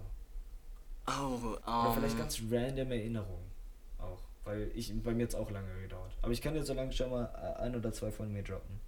Oh, 1.06 1.36
Oder 1.36 1.92
vielleicht 1.94 2.14
ähm, 2.14 2.18
ganz 2.20 2.40
random 2.50 2.90
Erinnerungen 2.90 3.50
auch. 3.98 4.20
Weil 4.44 4.70
ich 4.74 4.92
bei 5.02 5.12
mir 5.12 5.22
jetzt 5.22 5.36
auch 5.36 5.50
lange 5.50 5.68
gedauert. 5.82 6.12
Aber 6.22 6.32
ich 6.32 6.42
kann 6.42 6.54
dir 6.54 6.64
so 6.64 6.74
lange 6.74 6.92
schon 6.92 7.10
mal 7.10 7.24
äh, 7.36 7.60
ein 7.62 7.76
oder 7.76 7.92
zwei 7.92 8.10
von 8.10 8.32
mir 8.32 8.42
droppen. 8.42 8.80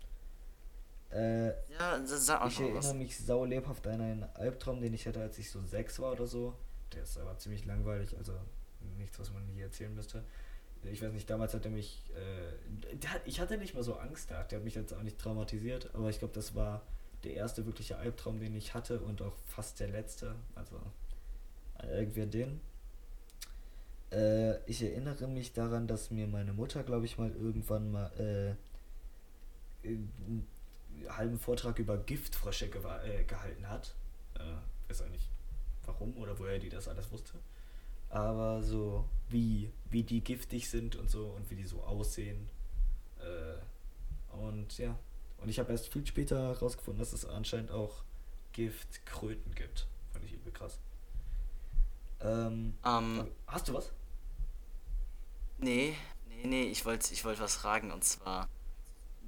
Äh, 1.11 1.49
ja, 1.73 2.05
sa- 2.05 2.17
sag 2.17 2.41
auch 2.43 2.47
ich 2.49 2.55
schon 2.55 2.75
was. 2.75 2.87
erinnere 2.87 2.95
mich 3.05 3.17
sau 3.19 3.45
lebhaft 3.45 3.87
an 3.87 4.01
einen 4.01 4.23
Albtraum, 4.35 4.81
den 4.81 4.93
ich 4.95 5.07
hatte, 5.07 5.21
als 5.21 5.39
ich 5.39 5.51
so 5.51 5.63
sechs 5.63 5.99
war 6.01 6.13
oder 6.13 6.27
so. 6.27 6.55
Der 6.97 7.03
ist 7.03 7.19
aber 7.19 7.37
ziemlich 7.39 7.67
langweilig, 7.67 8.17
also 8.17 8.33
nichts, 8.99 9.19
was 9.19 9.31
man 9.31 9.47
hier 9.55 9.67
erzählen 9.67 9.95
müsste. 9.95 10.25
Ich 10.83 11.03
weiß 11.03 11.13
nicht, 11.13 11.29
damals 11.29 11.53
hat 11.53 11.65
er 11.65 11.71
mich. 11.71 12.03
Äh, 12.15 12.97
der 12.97 13.11
ich 13.27 13.41
hatte 13.41 13.59
nicht 13.59 13.75
mal 13.75 13.83
so 13.83 13.97
Angst 13.97 14.31
da. 14.31 14.43
Der 14.45 14.59
hat 14.59 14.65
mich 14.65 14.75
jetzt 14.75 14.95
auch 14.95 15.03
nicht 15.03 15.19
traumatisiert, 15.19 15.95
aber 15.95 16.09
ich 16.09 16.19
glaube, 16.19 16.35
das 16.35 16.55
war 16.55 16.83
der 17.23 17.35
erste 17.35 17.67
wirkliche 17.67 17.99
Albtraum, 17.99 18.41
den 18.41 18.55
ich 18.55 18.73
hatte 18.73 19.01
und 19.01 19.21
auch 19.21 19.35
fast 19.47 19.79
der 19.81 19.89
letzte. 19.89 20.35
Also 20.55 20.81
irgendwie 21.83 22.23
an 22.23 22.31
den. 22.31 22.61
Äh, 24.11 24.59
ich 24.65 24.83
erinnere 24.83 25.27
mich 25.29 25.53
daran, 25.53 25.87
dass 25.87 26.11
mir 26.11 26.27
meine 26.27 26.55
Mutter, 26.55 26.83
glaube 26.83 27.05
ich, 27.05 27.19
mal 27.19 27.31
irgendwann 27.31 27.93
mal 27.93 28.57
äh, 29.85 29.87
einen 29.87 30.47
halben 31.09 31.39
Vortrag 31.39 31.79
über 31.79 31.99
Giftfrösche 31.99 32.67
äh, 32.67 33.25
gehalten 33.25 33.69
hat. 33.69 33.95
Äh, 34.35 34.93
auch 34.93 35.09
nicht 35.11 35.36
warum 35.87 36.17
oder 36.19 36.39
woher 36.39 36.59
die 36.59 36.69
das 36.69 36.89
alles 36.89 37.11
wusste. 37.11 37.35
Aber 38.09 38.63
so, 38.63 39.05
wie, 39.29 39.73
wie 39.91 40.03
die 40.03 40.23
giftig 40.23 40.69
sind 40.71 40.97
und 40.97 41.11
so 41.11 41.27
und 41.29 41.51
wie 41.51 41.57
die 41.57 41.65
so 41.67 41.83
aussehen. 41.83 42.49
Äh, 43.19 44.37
und 44.37 44.79
ja. 44.79 44.99
Und 45.39 45.49
ich 45.49 45.59
habe 45.59 45.73
erst 45.73 45.93
viel 45.93 46.07
später 46.07 46.49
herausgefunden, 46.49 46.99
dass 47.01 47.13
es 47.13 47.25
anscheinend 47.27 47.71
auch 47.71 48.05
Giftkröten 48.53 49.55
gibt. 49.55 49.87
Fand 50.13 50.25
ich 50.25 50.33
übel 50.33 50.53
krass. 50.53 50.79
Ähm, 52.21 52.75
Ähm, 52.85 53.27
hast 53.47 53.69
du 53.69 53.75
was? 53.75 53.93
nee, 55.59 55.95
nee, 56.29 56.47
nee, 56.47 56.63
ich 56.65 56.85
wollte 56.85 57.13
ich 57.13 57.25
wollt 57.25 57.41
was 57.41 57.57
fragen 57.57 57.91
und 57.91 58.05
zwar, 58.05 58.49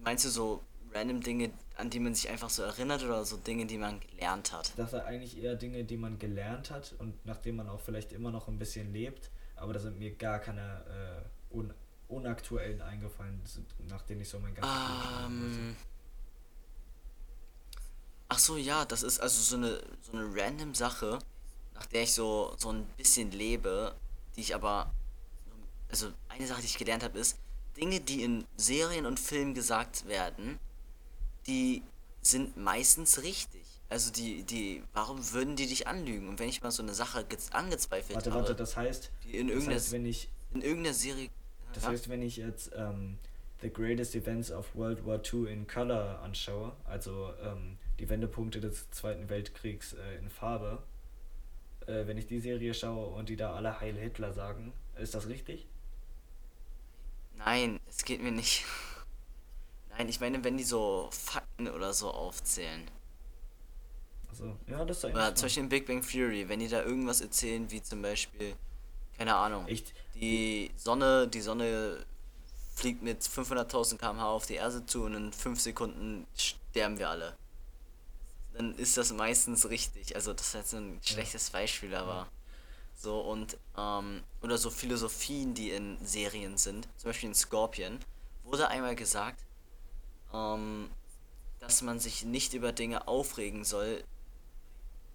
meinst 0.03 0.25
du 0.25 0.29
so 0.31 0.63
random 0.93 1.21
Dinge, 1.21 1.51
an 1.77 1.91
die 1.91 2.01
man 2.01 2.15
sich 2.15 2.29
einfach 2.29 2.51
so 2.51 2.63
erinnert 2.63 3.05
oder 3.05 3.25
so 3.25 3.37
Dinge, 3.37 3.67
die 3.67 3.79
man 3.79 4.01
gelernt 4.01 4.53
hat? 4.53 4.73
Das 4.77 4.91
sind 4.91 5.01
eigentlich 5.01 5.43
eher 5.43 5.55
Dinge, 5.55 5.85
die 5.85 5.97
man 5.97 6.19
gelernt 6.19 6.71
hat 6.71 6.95
und 6.99 7.15
nachdem 7.25 7.57
man 7.57 7.69
auch 7.69 7.81
vielleicht 7.81 8.13
immer 8.13 8.31
noch 8.31 8.49
ein 8.49 8.59
bisschen 8.59 8.93
lebt, 8.93 9.31
aber 9.57 9.73
da 9.73 9.81
sind 9.81 9.99
mir 9.99 10.15
gar 10.15 10.39
keine 10.39 11.25
äh, 11.53 11.55
un 11.57 11.73
unaktuellen 12.09 12.81
eingefallen, 12.81 13.41
nach 13.89 14.03
denen 14.03 14.23
ich 14.23 14.29
so 14.31 14.39
mein 14.39 14.55
ganzes. 14.55 14.73
Ähm, 15.27 15.77
ach 18.29 18.39
so, 18.39 18.57
ja, 18.57 18.87
das 18.87 19.03
ist 19.03 19.21
also 19.21 19.43
so 19.43 19.57
eine, 19.57 19.83
so 20.01 20.13
eine 20.13 20.27
random 20.35 20.75
Sache, 20.75 21.19
nach 21.75 21.87
der 21.87 22.05
ich 22.05 22.15
so, 22.15 22.55
so 22.57 22.71
ein 22.71 22.85
bisschen 22.97 23.31
lebe, 23.31 23.95
die 24.37 24.41
ich 24.41 24.55
aber, 24.55 24.91
also 25.91 26.11
eine 26.29 26.47
Sache, 26.47 26.61
die 26.63 26.67
ich 26.67 26.79
gelernt 26.79 27.05
habe, 27.05 27.19
ist, 27.19 27.39
Dinge, 27.77 28.01
die 28.01 28.23
in 28.23 28.45
Serien 28.57 29.07
und 29.07 29.21
Filmen 29.21 29.55
gesagt 29.55 30.09
werden, 30.09 30.59
die 31.49 31.83
sind 32.23 32.57
meistens 32.57 33.23
richtig. 33.23 33.63
Also 33.89 34.13
die, 34.13 34.45
die, 34.45 34.83
warum 34.93 35.33
würden 35.33 35.57
die 35.57 35.67
dich 35.67 35.87
anlügen? 35.87 36.29
Und 36.29 36.39
wenn 36.39 36.49
ich 36.49 36.63
mal 36.63 36.71
so 36.71 36.83
eine 36.83 36.95
Sache 36.95 37.25
ge- 37.25 37.39
angezweifelt 37.53 38.17
Warte, 38.17 38.31
habe, 38.31 38.41
warte, 38.43 38.55
das 38.55 38.77
heißt, 38.77 39.11
die 39.25 39.37
in 39.37 39.47
das 39.47 39.55
irgendeiner, 39.55 39.77
heißt, 39.77 39.93
wenn 39.93 40.07
ich, 40.07 40.29
in 40.55 40.63
irgendeiner 40.63 40.95
Serie, 40.95 41.31
das 41.73 41.83
ja, 41.85 41.91
heißt, 41.91 42.09
wenn 42.09 42.23
ich 42.23 42.37
jetzt 42.37 42.71
ähm, 42.77 43.19
The 43.63 43.71
Greatest 43.73 44.15
Events 44.15 44.51
of 44.53 44.75
World 44.75 45.07
War 45.07 45.21
II 45.25 45.51
in 45.53 45.67
Color 45.67 46.21
anschaue, 46.23 46.77
also 46.85 47.33
ähm, 47.43 47.79
die 47.99 48.09
Wendepunkte 48.09 48.61
des 48.61 48.91
Zweiten 48.91 49.29
Weltkriegs 49.31 49.95
äh, 49.95 50.19
in 50.19 50.29
Farbe, 50.31 50.83
äh, 51.87 52.07
wenn 52.07 52.19
ich 52.19 52.27
die 52.27 52.41
Serie 52.41 52.75
schaue 52.75 53.07
und 53.09 53.29
die 53.31 53.37
da 53.37 53.55
alle 53.55 53.81
Heil 53.81 53.97
Hitler 53.97 54.33
sagen, 54.33 54.73
ist 54.97 55.15
das 55.15 55.29
richtig? 55.29 55.67
Nein, 57.37 57.81
es 57.89 58.05
geht 58.05 58.23
mir 58.23 58.33
nicht. 58.33 58.65
Nein, 59.99 60.09
ich 60.09 60.21
meine, 60.21 60.43
wenn 60.45 60.57
die 60.57 60.65
so 60.65 61.09
Fakten 61.11 61.67
oder 61.69 61.93
so 61.93 62.13
aufzählen. 62.13 62.89
Also, 64.31 64.57
ja, 64.69 64.85
das 64.85 64.99
ist 64.99 65.05
eigentlich 65.05 65.17
Oder 65.17 65.35
zum 65.35 65.47
Beispiel 65.47 65.63
in 65.65 65.69
Big 65.69 65.87
Bang 65.89 66.03
Theory, 66.07 66.49
wenn 66.49 66.61
die 66.61 66.69
da 66.69 66.85
irgendwas 66.85 67.21
erzählen, 67.21 67.69
wie 67.73 67.83
zum 67.83 68.01
Beispiel, 68.01 68.55
keine 69.17 69.35
Ahnung, 69.35 69.67
Echt? 69.67 69.93
die 70.15 70.71
Sonne, 70.77 71.27
die 71.27 71.41
Sonne 71.41 72.07
fliegt 72.77 73.03
mit 73.03 73.23
500.000 73.23 73.99
km/h 73.99 74.31
auf 74.31 74.47
die 74.47 74.55
Erde 74.55 74.87
zu 74.87 75.03
und 75.03 75.15
in 75.15 75.33
5 75.33 75.61
Sekunden 75.61 76.29
sterben 76.37 77.01
wir 77.01 77.11
alle. 77.11 77.37
Dann 78.55 78.77
ist 78.77 78.97
das 78.97 79.13
meistens 79.13 79.69
richtig. 79.69 80.15
Also 80.15 80.33
das 80.33 80.49
ist 80.49 80.55
jetzt 80.55 80.75
ein 80.75 81.01
schlechtes 81.03 81.51
Beispiel, 81.51 81.97
aber 81.97 82.29
so 82.95 83.21
und 83.21 83.57
ähm, 83.77 84.23
oder 84.43 84.59
so 84.59 84.71
Philosophien, 84.71 85.55
die 85.55 85.71
in 85.71 85.99
Serien 86.05 86.57
sind, 86.57 86.87
zum 86.99 87.09
Beispiel 87.09 87.31
in 87.31 87.35
Scorpion, 87.35 87.99
wurde 88.45 88.69
einmal 88.69 88.95
gesagt, 88.95 89.41
ähm, 90.33 90.91
dass 91.61 91.83
man 91.83 91.99
sich 92.01 92.25
nicht 92.25 92.55
über 92.55 92.73
Dinge 92.73 93.09
aufregen 93.09 93.65
soll, 93.65 94.03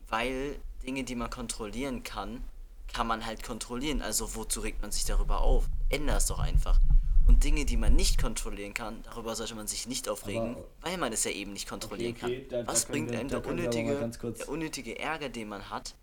weil 0.09 0.59
Dinge, 0.85 1.03
die 1.03 1.15
man 1.15 1.29
kontrollieren 1.29 2.03
kann, 2.03 2.43
kann 2.91 3.07
man 3.07 3.25
halt 3.25 3.43
kontrollieren. 3.43 4.01
Also 4.01 4.35
wozu 4.35 4.59
regt 4.61 4.81
man 4.81 4.91
sich 4.91 5.05
darüber 5.05 5.41
auf? 5.41 5.65
Änder 5.89 6.17
es 6.17 6.27
doch 6.27 6.39
einfach. 6.39 6.79
Und 7.25 7.43
Dinge, 7.45 7.63
die 7.65 7.77
man 7.77 7.95
nicht 7.95 8.19
kontrollieren 8.21 8.73
kann, 8.73 9.01
darüber 9.03 9.35
sollte 9.35 9.55
man 9.55 9.65
sich 9.67 9.87
nicht 9.87 10.09
aufregen, 10.09 10.55
Aber- 10.55 10.65
weil 10.81 10.97
man 10.97 11.13
es 11.13 11.23
ja 11.23 11.31
eben 11.31 11.53
nicht 11.53 11.69
kontrollieren 11.69 12.15
Okay, 12.17 12.25
okay, 12.25 12.47
da- 12.49 12.57
kann. 12.57 12.65
da 12.67 12.71
Was 12.73 12.85
können 12.85 12.93
bringt 12.93 13.11
wir- 13.11 13.19
einem 13.19 13.29
da 13.29 13.39
der 13.39 13.49
unnötige, 13.49 14.11
der 14.37 14.49
unnötige 14.49 14.99
Ärger, 14.99 15.29
den 15.29 15.47
man 15.47 15.69
hat 15.69 15.95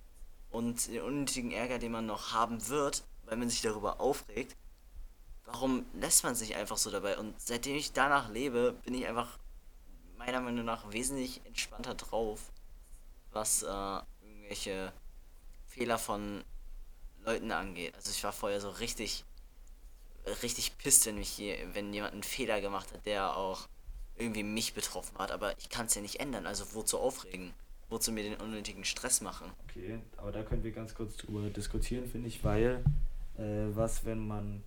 und 0.50 0.88
den 0.88 1.02
unnötigen 1.02 1.50
Ärger, 1.52 1.78
den 1.78 1.92
man 1.92 2.06
noch 2.06 2.32
haben 2.32 2.66
wird, 2.68 3.04
weil 3.26 3.36
man 3.36 3.50
sich 3.50 3.60
darüber 3.60 4.00
aufregt? 4.00 4.56
Warum 5.52 5.84
lässt 5.94 6.22
man 6.22 6.34
sich 6.34 6.54
einfach 6.54 6.76
so 6.76 6.90
dabei? 6.90 7.18
Und 7.18 7.40
seitdem 7.40 7.76
ich 7.76 7.92
danach 7.92 8.30
lebe, 8.30 8.72
bin 8.84 8.94
ich 8.94 9.06
einfach 9.06 9.38
meiner 10.16 10.40
Meinung 10.40 10.64
nach 10.64 10.92
wesentlich 10.92 11.40
entspannter 11.44 11.94
drauf, 11.94 12.52
was 13.32 13.62
äh, 13.62 14.00
irgendwelche 14.22 14.92
Fehler 15.66 15.98
von 15.98 16.44
Leuten 17.24 17.50
angeht. 17.50 17.94
Also 17.96 18.10
ich 18.10 18.22
war 18.22 18.32
vorher 18.32 18.60
so 18.60 18.70
richtig, 18.70 19.24
richtig 20.42 20.78
pisst, 20.78 21.06
wenn 21.06 21.16
mich 21.16 21.30
hier, 21.30 21.56
wenn 21.74 21.92
jemand 21.92 22.12
einen 22.12 22.22
Fehler 22.22 22.60
gemacht 22.60 22.92
hat, 22.92 23.04
der 23.06 23.36
auch 23.36 23.68
irgendwie 24.16 24.42
mich 24.44 24.74
betroffen 24.74 25.18
hat. 25.18 25.32
Aber 25.32 25.58
ich 25.58 25.68
kann 25.68 25.86
es 25.86 25.94
ja 25.94 26.02
nicht 26.02 26.20
ändern. 26.20 26.46
Also 26.46 26.74
wozu 26.74 26.98
aufregen? 26.98 27.52
Wozu 27.88 28.12
mir 28.12 28.22
den 28.22 28.36
unnötigen 28.36 28.84
Stress 28.84 29.20
machen? 29.20 29.50
Okay, 29.64 29.98
aber 30.16 30.30
da 30.30 30.44
können 30.44 30.62
wir 30.62 30.70
ganz 30.70 30.94
kurz 30.94 31.16
drüber 31.16 31.50
diskutieren, 31.50 32.06
finde 32.06 32.28
ich, 32.28 32.44
weil 32.44 32.84
äh, 33.36 33.74
was, 33.74 34.04
wenn 34.04 34.28
man 34.28 34.62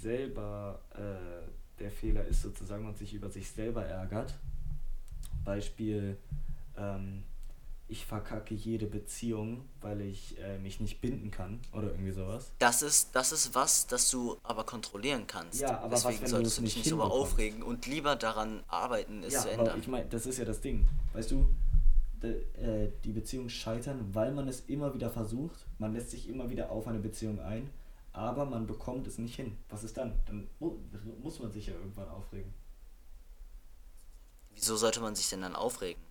selber 0.00 0.80
äh, 0.94 1.48
der 1.80 1.90
Fehler 1.90 2.24
ist 2.26 2.42
sozusagen 2.42 2.86
und 2.86 2.96
sich 2.98 3.14
über 3.14 3.30
sich 3.30 3.50
selber 3.50 3.84
ärgert. 3.84 4.34
Beispiel, 5.44 6.16
ähm, 6.76 7.24
ich 7.88 8.06
verkacke 8.06 8.54
jede 8.54 8.86
Beziehung, 8.86 9.64
weil 9.80 10.02
ich 10.02 10.38
äh, 10.38 10.58
mich 10.58 10.78
nicht 10.78 11.00
binden 11.00 11.30
kann 11.30 11.58
oder 11.72 11.88
irgendwie 11.88 12.12
sowas. 12.12 12.52
Das 12.58 12.82
ist, 12.82 13.16
das 13.16 13.32
ist 13.32 13.54
was, 13.54 13.86
das 13.86 14.10
du 14.10 14.36
aber 14.44 14.64
kontrollieren 14.64 15.26
kannst. 15.26 15.60
Ja, 15.60 15.80
aber 15.80 15.92
was, 15.92 16.02
Deswegen 16.02 16.24
du 16.24 16.30
solltest 16.30 16.52
es 16.52 16.56
du 16.58 16.62
dich 16.64 16.76
nicht 16.76 16.86
hinbekommst? 16.86 17.16
aufregen 17.16 17.62
und 17.62 17.86
lieber 17.86 18.14
daran 18.14 18.62
arbeiten, 18.68 19.22
es 19.24 19.32
ja, 19.34 19.40
zu 19.40 19.48
aber 19.48 19.58
ändern. 19.60 19.80
ich 19.80 19.88
meine, 19.88 20.06
das 20.08 20.26
ist 20.26 20.38
ja 20.38 20.44
das 20.44 20.60
Ding. 20.60 20.86
Weißt 21.14 21.32
du, 21.32 21.48
äh, 22.22 22.88
die 23.02 23.12
Beziehungen 23.12 23.48
scheitern, 23.50 24.08
weil 24.12 24.32
man 24.32 24.46
es 24.46 24.60
immer 24.68 24.94
wieder 24.94 25.10
versucht. 25.10 25.66
Man 25.78 25.92
lässt 25.94 26.10
sich 26.10 26.28
immer 26.28 26.48
wieder 26.50 26.70
auf 26.70 26.86
eine 26.86 26.98
Beziehung 27.00 27.40
ein, 27.40 27.70
aber 28.12 28.44
man 28.44 28.66
bekommt 28.66 29.06
es 29.06 29.18
nicht 29.18 29.36
hin. 29.36 29.56
Was 29.68 29.84
ist 29.84 29.96
dann? 29.96 30.20
Dann 30.26 30.48
mu 30.58 30.76
muss 31.22 31.38
man 31.38 31.52
sich 31.52 31.66
ja 31.66 31.74
irgendwann 31.74 32.08
aufregen. 32.08 32.52
Wieso 34.54 34.76
sollte 34.76 35.00
man 35.00 35.14
sich 35.14 35.28
denn 35.30 35.42
dann 35.42 35.56
aufregen? 35.56 36.02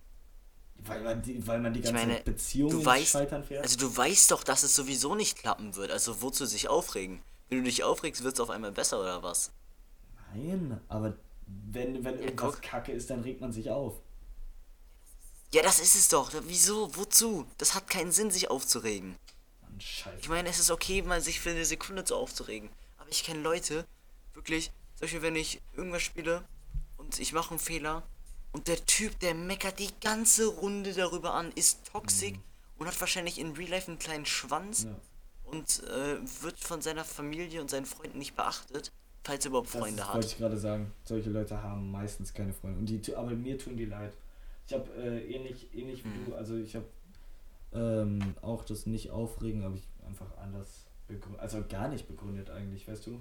Weil 0.84 1.02
man 1.02 1.20
die, 1.20 1.46
weil 1.46 1.60
man 1.60 1.74
die 1.74 1.82
ganze 1.82 1.92
meine, 1.92 2.20
Beziehung 2.20 2.70
du 2.70 2.84
weißt, 2.84 3.12
Scheitern 3.12 3.44
fährt. 3.44 3.62
also 3.62 3.76
du 3.76 3.94
weißt 3.94 4.30
doch, 4.30 4.42
dass 4.42 4.62
es 4.62 4.74
sowieso 4.74 5.14
nicht 5.14 5.36
klappen 5.38 5.76
wird. 5.76 5.90
Also 5.90 6.22
wozu 6.22 6.46
sich 6.46 6.68
aufregen? 6.68 7.20
Wenn 7.48 7.58
du 7.58 7.64
dich 7.64 7.84
aufregst, 7.84 8.22
wird 8.24 8.34
es 8.34 8.40
auf 8.40 8.48
einmal 8.48 8.72
besser 8.72 9.00
oder 9.00 9.22
was? 9.22 9.52
Nein, 10.32 10.80
aber 10.88 11.16
wenn, 11.46 12.02
wenn 12.04 12.18
irgendwas 12.18 12.54
guck. 12.54 12.62
kacke 12.62 12.92
ist, 12.92 13.10
dann 13.10 13.20
regt 13.20 13.40
man 13.40 13.52
sich 13.52 13.70
auf. 13.70 14.00
Ja, 15.52 15.62
das 15.62 15.80
ist 15.80 15.96
es 15.96 16.08
doch. 16.08 16.32
Wieso? 16.46 16.94
Wozu? 16.96 17.46
Das 17.58 17.74
hat 17.74 17.88
keinen 17.88 18.12
Sinn, 18.12 18.30
sich 18.30 18.50
aufzuregen. 18.50 19.16
Scheiße. 19.80 20.18
Ich 20.20 20.28
meine, 20.28 20.48
es 20.48 20.58
ist 20.58 20.70
okay, 20.70 21.02
mal 21.02 21.20
sich 21.20 21.40
für 21.40 21.50
eine 21.50 21.64
Sekunde 21.64 22.04
zu 22.04 22.16
aufzuregen. 22.16 22.68
Aber 22.98 23.10
ich 23.10 23.24
kenne 23.24 23.40
Leute, 23.42 23.86
wirklich, 24.34 24.66
zum 24.94 25.00
Beispiel, 25.02 25.22
wenn 25.22 25.36
ich 25.36 25.60
irgendwas 25.76 26.02
spiele 26.02 26.44
und 26.96 27.18
ich 27.18 27.32
mache 27.32 27.50
einen 27.50 27.58
Fehler 27.58 28.02
und 28.52 28.68
der 28.68 28.84
Typ, 28.86 29.18
der 29.20 29.34
meckert 29.34 29.78
die 29.78 29.90
ganze 30.00 30.46
Runde 30.46 30.92
darüber 30.92 31.34
an, 31.34 31.52
ist 31.52 31.86
toxisch 31.92 32.34
und 32.78 32.86
hat 32.86 33.00
wahrscheinlich 33.00 33.38
in 33.38 33.52
Real 33.52 33.70
Life 33.70 33.88
einen 33.88 33.98
kleinen 33.98 34.26
Schwanz 34.26 34.84
ja. 34.84 34.94
und 35.44 35.82
äh, 35.84 36.18
wird 36.42 36.58
von 36.58 36.82
seiner 36.82 37.04
Familie 37.04 37.60
und 37.60 37.70
seinen 37.70 37.86
Freunden 37.86 38.18
nicht 38.18 38.34
beachtet, 38.36 38.90
falls 39.24 39.44
er 39.44 39.50
überhaupt 39.50 39.72
Das 39.72 39.80
Freunde 39.80 40.02
ist, 40.02 40.08
hat. 40.08 40.14
wollte 40.14 40.26
ich 40.28 40.38
gerade 40.38 40.58
sagen. 40.58 40.92
Solche 41.04 41.30
Leute 41.30 41.62
haben 41.62 41.90
meistens 41.90 42.32
keine 42.34 42.52
Freunde. 42.52 42.78
Und 42.80 42.86
die, 42.86 43.14
aber 43.16 43.30
mir 43.30 43.58
tun 43.58 43.76
die 43.76 43.84
leid. 43.86 44.12
Ich 44.66 44.72
habe 44.74 44.88
äh, 44.94 45.32
ähnlich, 45.34 45.68
ähnlich 45.74 46.04
wie 46.04 46.08
Mhm. 46.08 46.24
du, 46.26 46.34
also 46.34 46.56
ich 46.56 46.74
habe 46.76 46.86
ähm, 47.72 48.34
auch 48.42 48.64
das 48.64 48.86
nicht 48.86 49.10
aufregen, 49.10 49.62
aber 49.64 49.76
ich 49.76 49.86
einfach 50.06 50.36
anders 50.38 50.86
begründet, 51.06 51.40
also 51.40 51.64
gar 51.68 51.88
nicht 51.88 52.08
begründet 52.08 52.50
eigentlich, 52.50 52.86
weißt 52.88 53.06
du? 53.06 53.20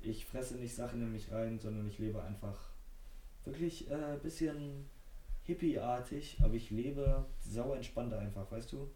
Ich 0.00 0.26
fresse 0.26 0.54
nicht 0.54 0.74
Sachen 0.74 1.02
in 1.02 1.12
mich 1.12 1.32
rein, 1.32 1.58
sondern 1.58 1.88
ich 1.88 1.98
lebe 1.98 2.22
einfach 2.22 2.56
wirklich 3.44 3.90
ein 3.90 4.14
äh, 4.14 4.18
bisschen 4.22 4.88
hippieartig, 5.44 6.38
aber 6.42 6.54
ich 6.54 6.70
lebe 6.70 7.24
sauer 7.40 7.76
entspannt 7.76 8.12
einfach, 8.14 8.50
weißt 8.50 8.72
du? 8.72 8.88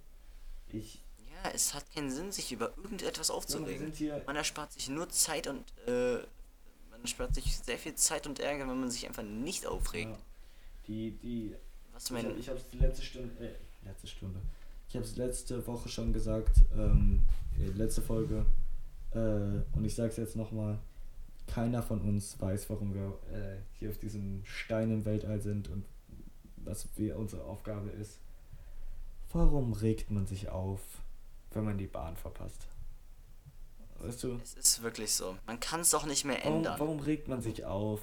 Ich. 0.69 1.03
Ja, 1.31 1.51
es 1.51 1.75
hat 1.75 1.85
keinen 1.95 2.11
Sinn, 2.11 2.31
sich 2.31 2.53
über 2.53 2.77
irgendetwas 2.77 3.31
aufzuregen. 3.31 3.93
Ja, 3.99 4.21
man 4.27 4.37
erspart 4.37 4.73
sich 4.73 4.89
nur 4.89 5.09
Zeit 5.09 5.47
und 5.47 5.65
äh, 5.87 6.19
man 6.91 7.01
erspart 7.01 7.35
sich 7.35 7.59
sehr 7.59 7.79
viel 7.79 7.95
Zeit 7.95 8.27
und 8.27 8.39
Ärger, 8.39 8.69
wenn 8.69 8.79
man 8.79 8.91
sich 8.91 9.07
einfach 9.07 9.23
nicht 9.23 9.67
aufregt. 9.67 10.13
Ja. 10.13 10.19
Die, 10.87 11.11
die. 11.13 11.57
Was 11.93 12.05
Ich, 12.05 12.11
mein, 12.11 12.39
ich 12.39 12.49
habe 12.49 12.59
es 12.59 12.81
letzte 12.81 13.03
Stunde, 13.03 13.45
äh, 13.45 13.89
letzte 13.89 14.07
Stunde. 14.07 14.41
Ich 14.93 14.97
habe 14.97 15.07
es 15.07 15.17
letzte 15.17 15.67
Woche 15.67 15.89
schon 15.89 16.13
gesagt, 16.13 16.67
ähm, 16.77 17.23
äh, 17.59 17.65
letzte 17.69 18.03
Folge. 18.03 18.45
Äh, 19.13 19.63
und 19.75 19.87
ich 19.87 19.95
sage 19.95 20.11
es 20.11 20.19
jetzt 20.19 20.37
nochmal. 20.37 20.79
Keiner 21.47 21.83
von 21.83 22.03
uns 22.03 22.39
weiß, 22.39 22.69
warum 22.69 22.93
wir 22.93 23.19
äh, 23.33 23.57
hier 23.73 23.89
auf 23.89 23.97
diesem 23.97 24.45
Stein 24.45 24.91
im 24.91 25.07
Weltall 25.07 25.41
sind 25.41 25.71
und 25.71 25.87
was 26.59 26.91
wir 26.97 27.19
unsere 27.19 27.43
Aufgabe 27.45 27.89
ist. 27.89 28.21
Warum 29.33 29.73
regt 29.73 30.11
man 30.11 30.27
sich 30.27 30.51
auf, 30.51 30.83
wenn 31.53 31.65
man 31.65 31.79
die 31.79 31.87
Bahn 31.87 32.15
verpasst? 32.19 32.67
Weißt 33.99 34.23
du? 34.25 34.39
es 34.43 34.53
ist 34.53 34.83
wirklich 34.83 35.15
so. 35.15 35.39
Man 35.47 35.59
kann 35.59 35.81
es 35.81 35.89
doch 35.89 36.05
nicht 36.05 36.27
mehr 36.27 36.37
Warum, 36.43 36.59
ändern. 36.59 36.79
warum 36.79 37.01
regt 37.01 37.29
man 37.29 37.41
sich 37.41 37.65
auf, 37.65 38.03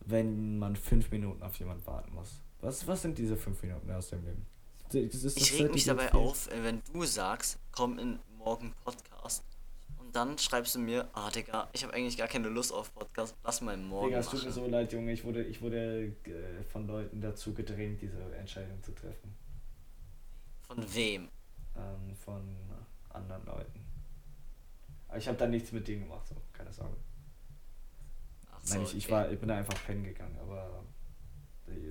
wenn 0.00 0.58
man 0.58 0.76
fünf 0.76 1.10
Minuten 1.12 1.42
auf 1.42 1.58
jemanden 1.58 1.86
warten 1.86 2.12
muss? 2.12 2.42
Was, 2.60 2.86
was 2.86 3.00
sind 3.00 3.16
diese 3.16 3.38
fünf 3.38 3.62
Minuten 3.62 3.90
aus 3.90 4.10
dem 4.10 4.22
Leben? 4.22 4.44
Das 4.92 5.22
das 5.22 5.36
Ich 5.36 5.58
reg 5.58 5.72
mich 5.72 5.84
dabei 5.84 6.08
fehlt. 6.08 6.14
auf, 6.14 6.50
äh, 6.50 6.64
wenn 6.64 6.82
du 6.92 7.04
sagst, 7.04 7.58
komm 7.72 7.98
in 7.98 8.18
morgen 8.38 8.74
Podcast. 8.84 9.44
Und 9.98 10.16
dann 10.16 10.36
schreibst 10.38 10.74
du 10.74 10.80
mir, 10.80 11.08
ah 11.12 11.30
Digga, 11.30 11.68
ich 11.72 11.84
habe 11.84 11.94
eigentlich 11.94 12.16
gar 12.16 12.26
keine 12.26 12.48
Lust 12.48 12.72
auf 12.72 12.92
Podcast, 12.94 13.36
lass 13.44 13.60
mal 13.60 13.76
morgen 13.76 14.08
Digga, 14.08 14.18
es 14.18 14.28
tut 14.28 14.44
mir 14.44 14.50
so 14.50 14.66
leid, 14.66 14.92
Junge. 14.92 15.12
Ich 15.12 15.22
wurde, 15.24 15.44
ich 15.44 15.62
wurde 15.62 16.06
äh, 16.24 16.62
von 16.72 16.86
Leuten 16.86 17.20
dazu 17.20 17.54
gedrängt, 17.54 18.02
diese 18.02 18.20
Entscheidung 18.36 18.82
zu 18.82 18.92
treffen. 18.92 19.34
Von 20.66 20.94
wem? 20.94 21.28
Ähm, 21.76 22.16
von 22.16 22.42
anderen 23.10 23.44
Leuten. 23.46 23.80
Aber 25.08 25.18
ich 25.18 25.26
habe 25.28 25.38
da 25.38 25.46
nichts 25.46 25.72
mit 25.72 25.86
denen 25.86 26.02
gemacht, 26.02 26.26
so, 26.26 26.36
keine 26.52 26.72
Sorge. 26.72 26.96
Ach 28.52 28.60
Nein, 28.68 28.82
ich, 28.82 28.96
ich, 28.96 29.04
okay. 29.06 29.12
war, 29.12 29.30
ich 29.30 29.38
bin 29.38 29.48
da 29.48 29.56
einfach 29.56 29.74
pennen 29.86 30.04
gegangen, 30.04 30.36
aber 30.40 30.84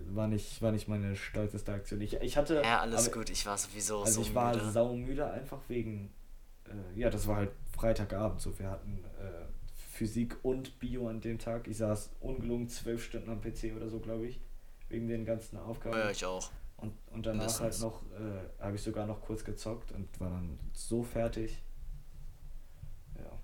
war 0.10 0.28
nicht, 0.28 0.62
war 0.62 0.72
nicht 0.72 0.88
meine 0.88 1.16
stolzeste 1.16 1.72
Aktion. 1.72 2.02
Ich, 2.02 2.14
ich 2.16 2.38
hatte. 2.38 2.62
Ja, 2.64 2.80
alles 2.80 3.08
aber, 3.08 3.20
gut, 3.20 3.30
ich 3.30 3.46
war 3.46 3.58
sowieso 3.58 4.02
Also 4.02 4.22
so 4.22 4.28
ich 4.28 4.36
war 4.36 4.54
müde. 4.54 4.72
saumüde 4.72 5.30
einfach 5.30 5.60
wegen, 5.68 6.12
äh, 6.66 7.00
ja, 7.00 7.10
das 7.10 7.28
war 7.28 7.38
halt 7.38 7.52
Freitagabend 7.72 8.42
so. 8.42 8.58
Wir 8.60 8.70
hatten 8.70 9.04
äh, 9.20 9.46
Physik 9.94 10.38
und 10.44 10.80
Bio 10.80 11.08
an 11.08 11.22
dem 11.22 11.40
Tag. 11.40 11.68
Ich 11.68 11.78
saß 11.78 12.12
ungelungen 12.20 12.70
zwölf 12.70 13.04
Stunden 13.04 13.30
am 13.30 13.42
PC 13.42 13.76
oder 13.76 13.90
so, 13.90 14.00
glaube 14.00 14.28
ich, 14.28 14.40
wegen 14.90 15.08
den 15.08 15.26
ganzen 15.26 15.58
Aufgaben. 15.58 15.98
Ja, 15.98 16.10
ich 16.10 16.26
auch. 16.26 16.50
Und, 16.78 16.94
und 17.12 17.26
danach 17.26 17.40
mindestens. 17.40 17.62
halt 17.62 17.80
noch, 17.82 18.04
äh, 18.14 18.64
habe 18.64 18.76
ich 18.76 18.82
sogar 18.82 19.06
noch 19.06 19.22
kurz 19.22 19.44
gezockt 19.44 19.92
und 19.92 20.08
war 20.20 20.30
dann 20.30 20.58
so 20.74 21.04
fertig. 21.04 21.62
Ja, 23.18 23.40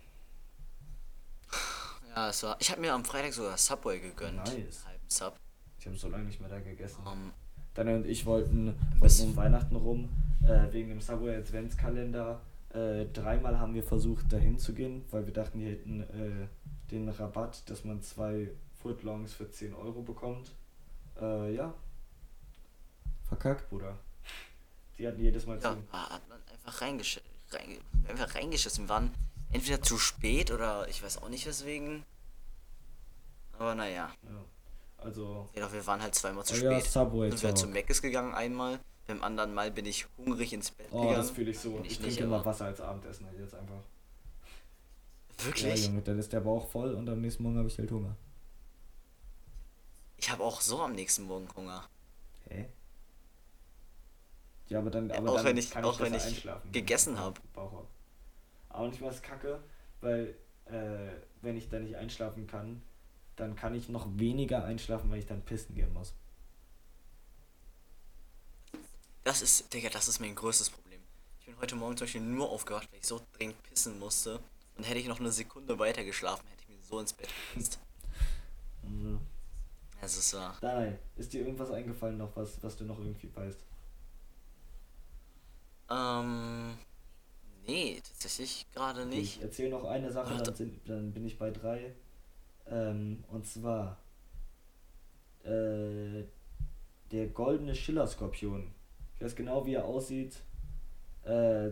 Ja, 2.15 2.29
es 2.29 2.43
war. 2.43 2.55
Ich 2.59 2.71
habe 2.71 2.79
mir 2.79 2.93
am 2.93 3.03
Freitag 3.03 3.33
sogar 3.33 3.57
Subway 3.57 3.99
gegönnt. 3.99 4.37
Nice. 4.37 4.85
Halben 4.85 5.09
Sub. 5.09 5.35
Ich 5.85 5.87
habe 5.87 5.97
so 5.99 6.09
lange 6.09 6.23
nicht 6.23 6.39
mehr 6.39 6.49
da 6.49 6.59
gegessen. 6.59 7.03
Ähm, 7.05 7.31
Daniel 7.75 7.97
und 7.97 8.07
ich 8.07 8.25
wollten, 8.25 8.73
wollten 8.97 9.23
um 9.23 9.35
Weihnachten 9.35 9.75
rum, 9.75 10.09
äh, 10.43 10.73
wegen 10.73 10.89
dem 10.89 10.99
Subway 10.99 11.35
Adventskalender, 11.35 12.41
äh, 12.69 13.05
dreimal 13.05 13.59
haben 13.59 13.75
wir 13.75 13.83
versucht 13.83 14.33
dahin 14.33 14.57
zu 14.57 14.73
gehen, 14.73 15.05
weil 15.11 15.27
wir 15.27 15.33
dachten, 15.33 15.59
die 15.59 15.67
hätten 15.67 16.01
äh, 16.01 16.47
den 16.89 17.07
Rabatt, 17.09 17.69
dass 17.69 17.85
man 17.85 18.01
zwei 18.01 18.49
Footlongs 18.81 19.33
für 19.33 19.51
10 19.51 19.75
Euro 19.75 20.01
bekommt. 20.01 20.53
Äh, 21.21 21.53
ja. 21.53 21.71
Verkackt, 23.27 23.69
Bruder. 23.69 23.95
Die 24.97 25.07
hatten 25.07 25.21
jedes 25.21 25.45
Mal 25.45 25.59
ja, 25.59 25.75
zu. 25.75 25.77
hat 25.91 26.27
man 26.27 26.39
einfach 26.51 26.81
reingesch 26.81 27.21
reinge 27.51 27.77
einfach 28.07 28.33
reingeschissen. 28.33 28.85
Wir 28.85 28.89
waren 28.89 29.11
entweder 29.51 29.83
zu 29.83 29.99
spät 29.99 30.49
oder 30.49 30.87
ich 30.89 31.03
weiß 31.03 31.21
auch 31.21 31.29
nicht 31.29 31.45
weswegen. 31.45 32.03
Aber 33.59 33.75
naja. 33.75 34.11
Ja. 34.23 34.45
Also, 34.97 35.47
Jedoch, 35.53 35.71
wir 35.71 35.85
waren 35.85 36.01
halt 36.01 36.15
zweimal 36.15 36.43
zu 36.45 36.55
ja, 36.55 36.71
spät. 36.79 36.91
Subway 36.91 37.29
Sind 37.29 37.41
wir 37.43 37.49
Talk. 37.49 37.57
zu 37.57 37.67
Meckes 37.67 38.01
gegangen 38.01 38.33
einmal. 38.33 38.79
Beim 39.07 39.23
anderen 39.23 39.53
Mal 39.53 39.69
bin 39.71 39.85
ich 39.85 40.07
hungrig 40.17 40.51
ins 40.53 40.71
Bett 40.71 40.87
Oh, 40.91 41.01
gegangen. 41.01 41.17
das 41.17 41.29
fühle 41.31 41.51
ich 41.51 41.59
so. 41.59 41.71
Bin 41.73 41.85
Ich, 41.85 41.91
ich 41.91 41.99
trinke 41.99 42.23
immer 42.23 42.43
Wasser 42.43 42.65
als 42.65 42.81
Abendessen 42.81 43.27
halt 43.27 43.37
jetzt 43.39 43.53
einfach. 43.53 43.75
Ja, 45.37 45.45
Wirklich? 45.45 45.85
Junge, 45.85 46.01
dann 46.01 46.17
ist 46.17 46.33
der 46.33 46.39
Bauch 46.39 46.67
voll 46.69 46.93
und 46.95 47.07
am 47.09 47.21
nächsten 47.21 47.43
Morgen 47.43 47.57
habe 47.57 47.67
ich 47.67 47.77
halt 47.77 47.91
Hunger. 47.91 48.15
Ich 50.17 50.31
habe 50.31 50.43
auch 50.43 50.59
so 50.61 50.81
am 50.81 50.93
nächsten 50.93 51.23
Morgen 51.25 51.47
Hunger. 51.55 51.87
Hä? 52.49 52.67
Ja, 54.69 54.79
aber 54.79 54.89
dann, 54.89 55.09
Ja, 55.09 55.17
aber 55.17 55.31
auch 55.31 55.35
dann 55.35 55.45
wenn 55.45 55.57
ich- 55.57 55.69
kann 55.69 55.85
auch 55.85 55.99
wenn 55.99 56.13
ich 56.15 56.23
einschlafen, 56.23 56.71
gegessen 56.71 57.09
wenn 57.13 57.19
ich 57.19 57.25
hab. 57.25 57.53
Bauch 57.53 57.71
hab. 57.73 57.87
Aber 58.69 58.87
nicht 58.87 59.01
was 59.01 59.21
kacke, 59.21 59.61
weil 60.01 60.35
äh, 60.65 61.11
wenn 61.41 61.55
ich 61.57 61.69
dann 61.69 61.83
nicht 61.83 61.95
einschlafen 61.95 62.47
kann, 62.47 62.81
dann 63.35 63.55
kann 63.55 63.75
ich 63.75 63.89
noch 63.89 64.07
weniger 64.17 64.63
einschlafen, 64.63 65.09
weil 65.11 65.19
ich 65.19 65.25
dann 65.25 65.41
pissen 65.41 65.75
gehen 65.75 65.91
muss. 65.93 66.13
Das 69.23 69.41
ist, 69.41 69.73
Digga, 69.73 69.89
das 69.89 70.07
ist 70.07 70.19
mein 70.19 70.35
größtes 70.35 70.69
Problem. 70.69 71.01
Ich 71.39 71.45
bin 71.47 71.57
heute 71.59 71.75
Morgen 71.75 71.97
zum 71.97 72.05
Beispiel 72.05 72.21
nur 72.21 72.49
aufgewacht, 72.49 72.87
weil 72.91 72.99
ich 72.99 73.07
so 73.07 73.21
dringend 73.33 73.61
pissen 73.63 73.99
musste. 73.99 74.39
Und 74.77 74.83
hätte 74.83 74.99
ich 74.99 75.07
noch 75.07 75.19
eine 75.19 75.31
Sekunde 75.31 75.79
weiter 75.79 76.03
geschlafen, 76.03 76.45
hätte 76.49 76.63
ich 76.63 76.69
mir 76.69 76.83
so 76.83 76.99
ins 76.99 77.13
Bett 77.13 77.29
gepisst. 77.53 77.79
Mhm. 78.83 79.19
Es 80.01 80.17
ist 80.17 80.33
wahr. 80.33 80.57
Nein, 80.61 80.99
ist 81.15 81.33
dir 81.33 81.41
irgendwas 81.41 81.71
eingefallen 81.71 82.17
noch, 82.17 82.35
was, 82.35 82.61
was 82.61 82.75
du 82.75 82.83
noch 82.83 82.99
irgendwie 82.99 83.33
weißt? 83.33 83.59
Ähm. 85.89 86.77
Nee, 87.67 88.01
tatsächlich 88.07 88.67
gerade 88.73 89.05
nicht. 89.05 89.37
Ich 89.37 89.41
erzähle 89.41 89.71
noch 89.71 89.85
eine 89.85 90.11
Sache, 90.11 90.37
dann, 90.43 90.55
sind, 90.55 90.87
dann 90.87 91.11
bin 91.11 91.25
ich 91.25 91.39
bei 91.39 91.49
drei. 91.49 91.95
Ähm, 92.67 93.23
und 93.29 93.45
zwar 93.45 93.99
äh, 95.43 96.23
der 97.11 97.27
goldene 97.27 97.75
Schillerskorpion. 97.75 98.71
Ich 99.15 99.21
weiß 99.21 99.35
genau, 99.35 99.65
wie 99.65 99.75
er 99.75 99.85
aussieht. 99.85 100.41
Äh, 101.23 101.71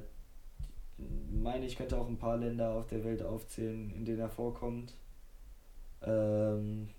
meine, 1.32 1.66
ich 1.66 1.76
könnte 1.76 1.98
auch 1.98 2.08
ein 2.08 2.18
paar 2.18 2.38
Länder 2.38 2.72
auf 2.72 2.88
der 2.88 3.04
Welt 3.04 3.24
aufzählen, 3.24 3.92
in 3.92 4.06
denen 4.06 4.20
er 4.20 4.30
vorkommt. 4.30 4.94
Ähm, 6.02 6.90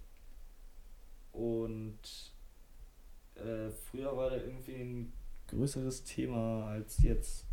und 1.32 2.32
äh, 3.36 3.70
früher 3.70 4.16
war 4.16 4.30
der 4.30 4.44
irgendwie 4.44 4.74
ein 4.74 5.12
größeres 5.48 6.04
Thema 6.04 6.66
als 6.66 7.02
jetzt, 7.02 7.46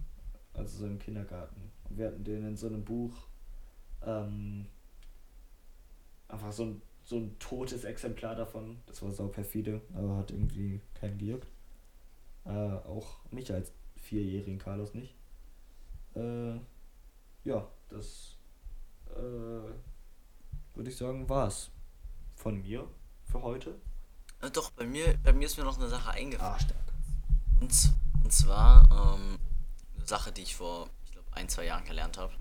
also 0.53 0.79
so 0.79 0.85
im 0.85 0.99
Kindergarten. 0.99 1.71
Und 1.89 1.97
wir 1.97 2.07
hatten 2.07 2.23
den 2.23 2.45
in 2.45 2.57
so 2.57 2.67
einem 2.67 2.83
Buch 2.83 3.27
ähm, 4.05 4.67
einfach 6.31 6.51
so 6.51 6.63
ein, 6.63 6.81
so 7.03 7.17
ein 7.17 7.37
totes 7.39 7.83
Exemplar 7.83 8.35
davon. 8.35 8.77
Das 8.85 9.01
war 9.01 9.11
sau 9.11 9.27
perfide, 9.27 9.81
aber 9.93 10.17
hat 10.17 10.31
irgendwie 10.31 10.81
keinen 10.93 11.17
gejuckt. 11.17 11.47
Äh, 12.45 12.49
auch 12.49 13.19
mich 13.31 13.51
als 13.53 13.71
vierjährigen 13.95 14.59
Carlos 14.59 14.93
nicht. 14.93 15.15
Äh, 16.15 16.55
ja, 17.43 17.67
das 17.89 18.37
äh, 19.15 19.19
würde 20.75 20.89
ich 20.89 20.97
sagen, 20.97 21.27
war's 21.29 21.69
von 22.35 22.61
mir 22.61 22.87
für 23.25 23.41
heute. 23.41 23.75
Äh, 24.41 24.49
doch, 24.51 24.71
bei 24.71 24.85
mir, 24.85 25.17
bei 25.23 25.33
mir 25.33 25.45
ist 25.45 25.57
mir 25.57 25.63
noch 25.63 25.77
eine 25.77 25.87
Sache 25.87 26.11
eingefallen. 26.11 26.53
Ah, 26.55 26.59
stark. 26.59 26.77
Und, 27.59 27.93
und 28.23 28.33
zwar 28.33 29.15
ähm, 29.15 29.37
eine 29.97 30.05
Sache, 30.07 30.31
die 30.31 30.41
ich 30.41 30.55
vor, 30.55 30.89
ich 31.05 31.11
glaube, 31.11 31.27
ein, 31.33 31.47
zwei 31.47 31.65
Jahren 31.65 31.85
gelernt 31.85 32.17
habe. 32.17 32.33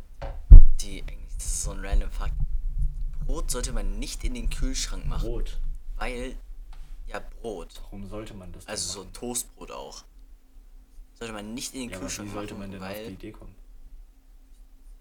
Die 0.81 1.03
eigentlich, 1.03 1.35
das 1.35 1.45
ist 1.45 1.63
so 1.65 1.73
ein 1.73 1.85
random 1.85 2.11
Fakt. 2.11 2.35
Brot 3.27 3.51
sollte 3.51 3.73
man 3.73 3.99
nicht 3.99 4.25
in 4.25 4.35
den 4.35 4.51
Kühlschrank 4.51 5.07
machen, 5.07 5.29
Brot. 5.29 5.59
weil, 5.97 6.37
ja, 7.07 7.21
Brot. 7.41 7.81
Warum 7.83 8.09
sollte 8.09 8.35
man 8.35 8.53
das 8.53 8.67
Also 8.67 8.93
so 8.93 8.99
machen? 9.01 9.13
Toastbrot 9.15 9.71
auch. 9.71 10.05
Sollte 11.15 11.33
man 11.35 11.55
nicht 11.55 11.75
in 11.75 11.81
den 11.83 11.91
ja, 11.91 11.97
aber 11.97 12.05
wie 12.05 12.09
Kühlschrank 12.09 12.33
sollte 12.33 12.55
man 12.55 12.71
machen, 12.71 12.81
denn 12.81 12.83
auf 12.83 12.95
die 12.97 13.05
weil 13.05 13.13
Idee 13.13 13.33
kommen? 13.33 13.55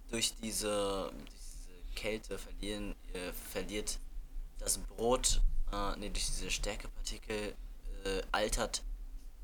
durch 0.10 0.34
diese, 0.42 1.12
diese 1.32 1.96
Kälte 1.96 2.38
verlieren, 2.40 2.96
äh, 3.14 3.32
verliert 3.52 4.00
das 4.58 4.78
Brot, 4.80 5.40
äh, 5.72 5.96
nee, 5.98 6.10
durch 6.10 6.26
diese 6.26 6.50
Stärkepartikel 6.50 7.56
äh, 8.04 8.22
altert 8.32 8.84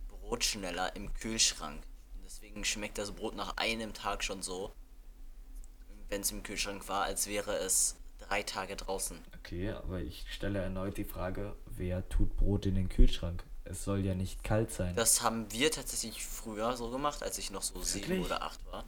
Brot 0.08 0.44
schneller 0.44 0.96
im 0.96 1.14
Kühlschrank. 1.14 1.84
Und 2.16 2.24
deswegen 2.26 2.66
schmeckt 2.66 2.98
das 2.98 3.12
Brot 3.12 3.36
nach 3.36 3.56
einem 3.58 3.94
Tag 3.94 4.24
schon 4.24 4.42
so, 4.42 4.74
wenn 6.10 6.22
es 6.22 6.32
im 6.32 6.42
Kühlschrank 6.44 6.88
war, 6.88 7.04
als 7.04 7.28
wäre 7.28 7.58
es 7.58 7.96
drei 8.28 8.44
Tage 8.44 8.76
draußen. 8.76 9.18
Okay, 9.40 9.72
aber 9.72 10.00
ich 10.02 10.26
stelle 10.32 10.60
erneut 10.60 10.98
die 10.98 11.04
Frage, 11.06 11.56
wer 11.66 12.08
tut 12.10 12.36
Brot 12.38 12.66
in 12.66 12.76
den 12.76 12.90
Kühlschrank? 12.90 13.44
Es 13.64 13.84
soll 13.84 14.00
ja 14.06 14.14
nicht 14.14 14.44
kalt 14.44 14.72
sein. 14.72 14.96
Das 14.96 15.22
haben 15.22 15.52
wir 15.52 15.72
tatsächlich 15.72 16.24
früher 16.26 16.76
so 16.78 16.90
gemacht, 16.92 17.24
als 17.24 17.38
ich 17.38 17.50
noch 17.52 17.62
so 17.64 17.82
sieben 17.82 18.08
Wirklich? 18.08 18.26
oder 18.26 18.42
acht 18.44 18.64
war. 18.72 18.86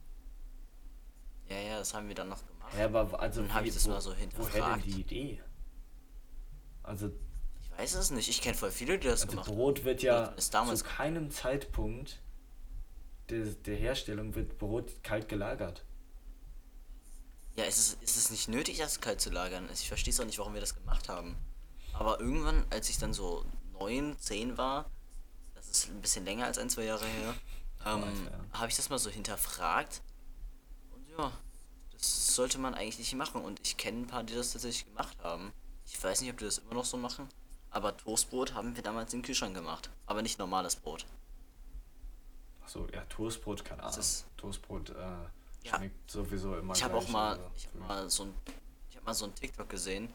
Ja, 1.50 1.58
ja, 1.60 1.80
das 1.80 1.94
haben 1.94 2.08
wir 2.08 2.16
dann 2.16 2.30
noch 2.30 2.46
gemacht. 2.46 2.74
Ja, 2.78 2.86
aber 2.86 3.20
also 3.20 3.42
Dann 3.42 3.54
hab 3.54 3.64
wie- 3.64 3.70
ich 3.70 3.74
das 3.74 3.86
wo- 3.86 3.92
mal 3.92 4.02
so 4.02 4.14
Woher 4.38 4.76
denn 4.76 4.84
die 4.84 5.02
Idee? 5.02 5.42
Also, 6.84 7.12
Ich 7.62 7.78
weiß 7.80 7.96
es 7.96 8.12
nicht. 8.12 8.30
Ich 8.30 8.42
kenne 8.42 8.56
voll 8.56 8.72
viele, 8.72 8.98
die 9.00 9.08
das 9.08 9.22
also 9.22 9.32
gemacht 9.32 9.48
haben. 9.48 9.56
Brot 9.56 9.84
wird 9.84 10.02
ja 10.02 10.26
Ist 10.30 10.54
damals 10.54 10.80
zu 10.80 10.86
keinem 10.86 11.30
Zeitpunkt 11.32 12.20
der, 13.30 13.46
der 13.46 13.76
Herstellung 13.76 14.36
wird 14.36 14.58
Brot 14.58 15.04
kalt 15.04 15.28
gelagert. 15.28 15.84
Ja, 17.58 17.64
ist 17.66 17.78
es, 17.80 17.94
ist 18.02 18.18
es 18.18 18.30
nicht 18.30 18.48
nötig, 18.50 18.78
das 18.78 19.02
kalt 19.02 19.20
zu 19.20 19.30
lagern? 19.32 19.68
Ich 19.74 19.88
verstehe 19.88 20.14
es 20.14 20.20
auch 20.20 20.26
nicht, 20.26 20.38
warum 20.38 20.54
wir 20.54 20.62
das 20.62 20.76
gemacht 20.76 21.10
haben. 21.10 21.36
Aber 21.94 22.20
irgendwann, 22.20 22.66
als 22.70 22.90
ich 22.90 23.00
dann 23.00 23.14
so 23.14 23.44
neun, 23.74 24.16
zehn 24.20 24.58
war, 24.58 24.86
das 25.56 25.68
ist 25.70 25.90
ein 25.90 26.00
bisschen 26.02 26.24
länger 26.24 26.46
als 26.46 26.60
ein, 26.60 26.70
zwei 26.70 26.84
Jahre 26.84 27.06
her, 27.08 27.34
ähm, 27.86 28.04
ja. 28.54 28.60
habe 28.60 28.70
ich 28.70 28.76
das 28.76 28.90
mal 28.90 29.00
so 29.00 29.10
hinterfragt. 29.10 30.02
Und 30.92 31.10
ja, 31.10 31.32
das 31.94 32.36
sollte 32.36 32.60
man 32.60 32.76
eigentlich 32.76 33.00
nicht 33.00 33.16
machen. 33.16 33.42
Und 33.42 33.60
ich 33.66 33.76
kenne 33.76 34.02
ein 34.02 34.08
paar, 34.08 34.24
die 34.24 34.36
das 34.36 34.52
tatsächlich 34.54 34.86
gemacht 34.86 35.18
haben. 35.24 35.52
Ich 35.88 36.02
weiß 36.04 36.22
nicht, 36.22 36.30
ob 36.32 36.38
die 36.38 36.46
das 36.46 36.60
immer 36.60 36.76
noch 36.76 36.86
so 36.86 36.98
machen. 36.98 37.28
Aber 37.72 37.98
Toastbrot 37.98 38.54
haben 38.54 38.76
wir 38.76 38.84
damals 38.84 39.14
im 39.16 39.24
Kühlschrank 39.24 39.56
gemacht. 39.56 39.90
Aber 40.06 40.22
nicht 40.22 40.38
normales 40.38 40.76
Brot. 40.76 41.08
Achso, 42.64 42.88
ja, 42.94 43.04
Toastbrot, 43.06 43.66
keine 43.66 43.82
Ahnung. 43.84 44.00
ist- 44.00 44.26
Toastbrot 44.38 44.92
äh, 44.92 45.18
Ja. 45.68 45.78
schmeckt 45.78 46.12
sowieso 46.12 46.56
immer 46.58 46.74
Ich 46.76 46.84
habe 46.84 46.96
auch 46.96 47.08
mal, 47.10 47.32
also 47.34 47.44
ich 47.56 47.68
mich. 47.74 47.88
mal 47.88 48.10
so 48.10 48.24
ein, 48.24 48.34
ich 48.90 48.96
habe 48.96 49.06
mal 49.06 49.14
so 49.14 49.26
ein 49.26 49.36
TikTok 49.36 49.70
gesehen, 49.70 50.10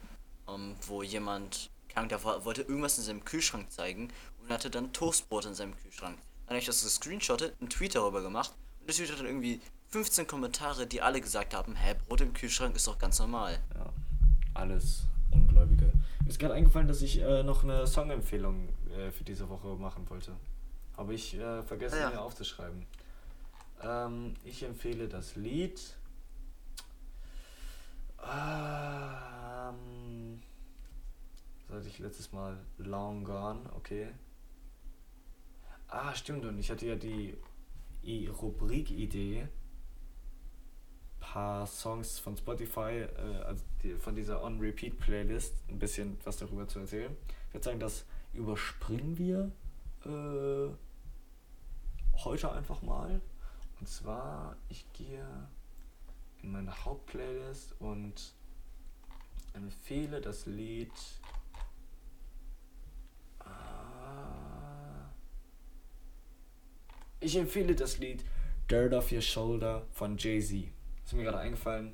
ähm, 0.48 0.74
wo 0.86 1.02
jemand, 1.02 1.70
keine 1.88 1.98
Ahnung, 2.00 2.08
der 2.10 2.24
wo- 2.24 2.44
wollte 2.44 2.62
irgendwas 2.62 2.98
in 2.98 3.04
seinem 3.04 3.24
Kühlschrank 3.24 3.70
zeigen 3.70 4.08
und 4.42 4.50
hatte 4.50 4.70
dann 4.70 4.92
Toastbrot 4.92 5.44
in 5.46 5.54
seinem 5.54 5.76
Kühlschrank. 5.76 6.16
Dann 6.46 6.54
habe 6.54 6.58
ich 6.58 6.66
das 6.66 6.82
gescreenshottet, 6.82 7.54
einen 7.60 7.70
Tweet 7.70 7.94
darüber 7.94 8.20
gemacht 8.22 8.52
und 8.80 8.88
der 8.88 8.94
Tweet 8.96 9.10
hat 9.12 9.18
dann 9.20 9.26
irgendwie 9.26 9.60
15 9.88 10.26
Kommentare, 10.26 10.86
die 10.86 11.02
alle 11.02 11.20
gesagt 11.20 11.54
haben, 11.54 11.74
hä, 11.76 11.94
Brot 12.06 12.20
im 12.22 12.32
Kühlschrank 12.32 12.74
ist 12.76 12.86
doch 12.86 12.98
ganz 12.98 13.18
normal. 13.18 13.58
Ja, 13.74 13.92
alles 14.54 15.04
Ungläubige. 15.30 15.92
Mir 16.22 16.28
ist 16.30 16.38
gerade 16.38 16.54
eingefallen, 16.54 16.88
dass 16.88 17.02
ich 17.02 17.20
äh, 17.20 17.42
noch 17.42 17.62
eine 17.64 17.86
Songempfehlung 17.86 18.68
äh, 18.96 19.10
für 19.10 19.24
diese 19.24 19.48
Woche 19.48 19.68
machen 19.76 20.08
wollte. 20.10 20.32
Habe 20.96 21.14
ich 21.14 21.34
äh, 21.34 21.62
vergessen, 21.62 21.96
Ah, 21.98 22.00
ja. 22.02 22.10
mir 22.10 22.20
aufzuschreiben. 22.20 22.86
Ähm, 23.82 24.34
ich 24.44 24.62
empfehle 24.62 25.08
das 25.08 25.36
Lied. 25.36 25.80
Ähm, 28.22 30.40
hatte 31.68 31.88
ich 31.88 31.98
letztes 31.98 32.32
Mal 32.32 32.58
Long 32.78 33.24
Gone, 33.24 33.60
okay. 33.74 34.08
Ah, 35.88 36.14
stimmt, 36.14 36.44
und 36.44 36.58
ich 36.58 36.70
hatte 36.70 36.86
ja 36.86 36.96
die 36.96 37.36
I- 38.04 38.28
Rubrik-Idee, 38.28 39.48
paar 41.20 41.66
Songs 41.66 42.18
von 42.18 42.36
Spotify, 42.36 43.06
äh, 43.16 43.36
also 43.44 43.64
die, 43.82 43.94
von 43.94 44.14
dieser 44.14 44.42
On-Repeat-Playlist, 44.42 45.54
ein 45.68 45.78
bisschen 45.78 46.18
was 46.24 46.36
darüber 46.36 46.66
zu 46.68 46.80
erzählen. 46.80 47.16
Ich 47.48 47.54
würde 47.54 47.64
sagen, 47.64 47.80
das 47.80 48.04
überspringen 48.32 49.18
wir 49.18 49.52
äh, 50.04 50.74
heute 52.24 52.52
einfach 52.52 52.82
mal. 52.82 53.20
Und 53.82 53.88
zwar, 53.88 54.54
ich 54.68 54.86
gehe 54.92 55.26
in 56.40 56.52
meine 56.52 56.84
Hauptplaylist 56.84 57.74
und 57.80 58.32
empfehle 59.54 60.20
das 60.20 60.46
Lied. 60.46 60.92
Ah, 63.40 65.10
ich 67.18 67.34
empfehle 67.34 67.74
das 67.74 67.98
Lied 67.98 68.24
Dirt 68.70 68.94
Off 68.94 69.10
Your 69.10 69.20
Shoulder 69.20 69.84
von 69.90 70.16
Jay-Z. 70.16 70.68
Ist 71.04 71.12
mir 71.14 71.24
gerade 71.24 71.38
eingefallen. 71.40 71.92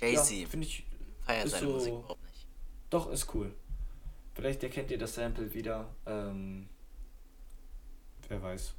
Jay-Z, 0.00 0.30
Ja, 0.38 0.48
finde 0.48 0.66
ich. 0.68 0.86
feiert 1.20 1.50
seine 1.50 1.66
so- 1.66 1.72
Musik 1.74 1.92
überhaupt 1.92 2.22
nicht. 2.24 2.46
Doch, 2.88 3.10
ist 3.10 3.34
cool. 3.34 3.54
Vielleicht 4.32 4.62
erkennt 4.62 4.90
ihr 4.90 4.96
das 4.96 5.16
Sample 5.16 5.52
wieder. 5.52 5.94
Ähm, 6.06 6.70
wer 8.28 8.42
weiß. 8.42 8.74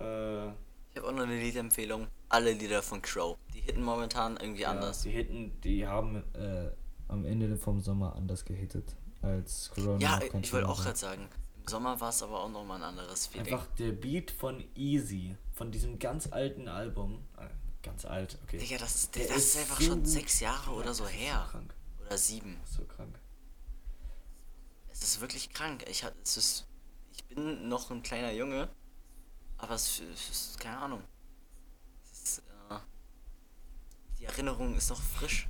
Äh, 0.00 0.52
Ich 0.94 1.00
habe 1.00 1.08
auch 1.08 1.12
noch 1.16 1.24
eine 1.24 1.36
Liedempfehlung. 1.40 2.06
Alle 2.28 2.52
Lieder 2.52 2.80
von 2.80 3.02
Crow. 3.02 3.36
Die 3.52 3.60
hitten 3.60 3.82
momentan 3.82 4.36
irgendwie 4.36 4.62
ja, 4.62 4.70
anders. 4.70 5.02
Die 5.02 5.10
Hitten, 5.10 5.60
die 5.62 5.84
haben 5.84 6.22
äh, 6.34 6.70
am 7.08 7.24
Ende 7.24 7.56
vom 7.56 7.80
Sommer 7.80 8.14
anders 8.14 8.44
gehittet 8.44 8.94
als 9.20 9.72
Corona. 9.74 9.98
Ja, 9.98 10.20
ich 10.40 10.52
wollte 10.52 10.68
auch 10.68 10.80
gerade 10.80 10.96
sagen, 10.96 11.28
im 11.60 11.66
Sommer 11.66 12.00
war 12.00 12.10
es 12.10 12.22
aber 12.22 12.40
auch 12.44 12.48
nochmal 12.48 12.76
ein 12.78 12.84
anderes 12.84 13.26
Feeling. 13.26 13.52
Einfach 13.52 13.66
der 13.76 13.90
Beat 13.90 14.30
von 14.30 14.62
Easy, 14.76 15.36
von 15.52 15.72
diesem 15.72 15.98
ganz 15.98 16.28
alten 16.30 16.68
Album. 16.68 17.24
Äh, 17.38 17.48
ganz 17.82 18.04
alt, 18.04 18.38
okay. 18.44 18.58
Digga, 18.58 18.78
das, 18.78 18.94
ist- 18.94 19.16
Der 19.16 19.26
das 19.26 19.36
ist 19.38 19.54
ist 19.56 19.60
einfach 19.62 19.80
so 19.80 19.86
schon 19.86 20.04
sechs 20.04 20.38
Jahre 20.38 20.70
oder 20.70 20.94
so 20.94 21.08
her. 21.08 21.48
krank. 21.50 21.74
Oder 22.06 22.16
sieben. 22.18 22.56
Das 22.60 22.70
ist 22.70 22.76
so 22.76 22.84
krank. 22.84 23.18
Es 24.92 25.02
ist 25.02 25.20
wirklich 25.20 25.52
krank. 25.52 25.84
Ich, 25.90 26.04
hat, 26.04 26.14
es 26.22 26.36
ist, 26.36 26.66
ich 27.12 27.24
bin 27.24 27.68
noch 27.68 27.90
ein 27.90 28.02
kleiner 28.04 28.30
Junge, 28.32 28.68
aber 29.58 29.74
es, 29.74 30.00
ist 30.00 30.60
keine 30.60 30.78
Ahnung. 30.78 31.02
Ist, 32.12 32.38
äh, 32.70 32.78
die 34.18 34.24
Erinnerung 34.24 34.76
ist 34.76 34.90
noch 34.90 35.00
frisch. 35.00 35.48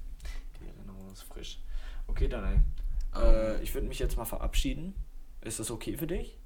Die 0.61 0.67
Erinnerung 0.67 1.13
ist 1.13 1.23
frisch. 1.23 1.61
Okay, 2.07 2.29
Daniel. 2.29 2.63
Ähm. 3.15 3.23
Äh, 3.23 3.63
ich 3.63 3.75
würde 3.75 3.87
mich 3.89 3.99
jetzt 3.99 4.17
mal 4.17 4.25
verabschieden. 4.25 4.95
Ist 5.41 5.61
das 5.61 5.71
okay 5.71 5.97
für 5.97 6.07
dich? 6.07 6.39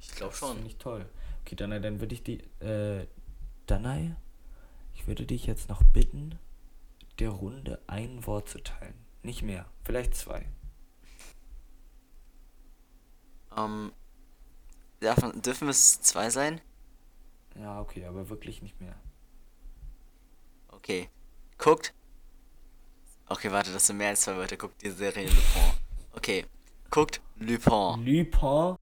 Ich 0.00 0.10
glaube 0.12 0.30
Das 0.30 0.38
schon. 0.38 0.54
Finde 0.54 0.68
ich 0.68 0.76
toll. 0.78 1.08
Okay, 1.42 1.56
Danai, 1.56 1.80
dann 1.80 2.00
würde 2.00 2.14
ich 2.14 2.22
die. 2.22 2.38
Äh, 2.60 3.06
Danai, 3.66 4.16
ich 4.94 5.06
würde 5.06 5.26
dich 5.26 5.46
jetzt 5.46 5.68
noch 5.68 5.82
bitten, 5.82 6.38
der 7.18 7.30
Runde 7.30 7.80
ein 7.86 8.26
Wort 8.26 8.48
zu 8.48 8.58
teilen. 8.62 8.94
Nicht 9.22 9.42
mehr. 9.42 9.66
Vielleicht 9.84 10.14
zwei. 10.14 10.46
Ähm, 13.56 13.92
darf, 15.00 15.18
dürfen 15.40 15.68
es 15.68 16.00
zwei 16.00 16.30
sein? 16.30 16.60
Ja, 17.58 17.80
okay, 17.80 18.04
aber 18.06 18.28
wirklich 18.28 18.62
nicht 18.62 18.80
mehr. 18.80 18.94
Okay. 20.68 21.10
Guckt. 21.58 21.92
Okay, 23.28 23.50
warte, 23.50 23.72
das 23.72 23.86
sind 23.86 23.96
mehr 23.98 24.08
als 24.10 24.22
zwei 24.22 24.36
Wörter. 24.36 24.56
Guckt 24.56 24.80
die 24.82 24.90
Serie 24.90 25.26
Lupin. 25.26 25.72
Okay. 26.14 26.46
Guckt 26.90 27.20
Lupin. 27.36 28.04
Lupin 28.04 28.77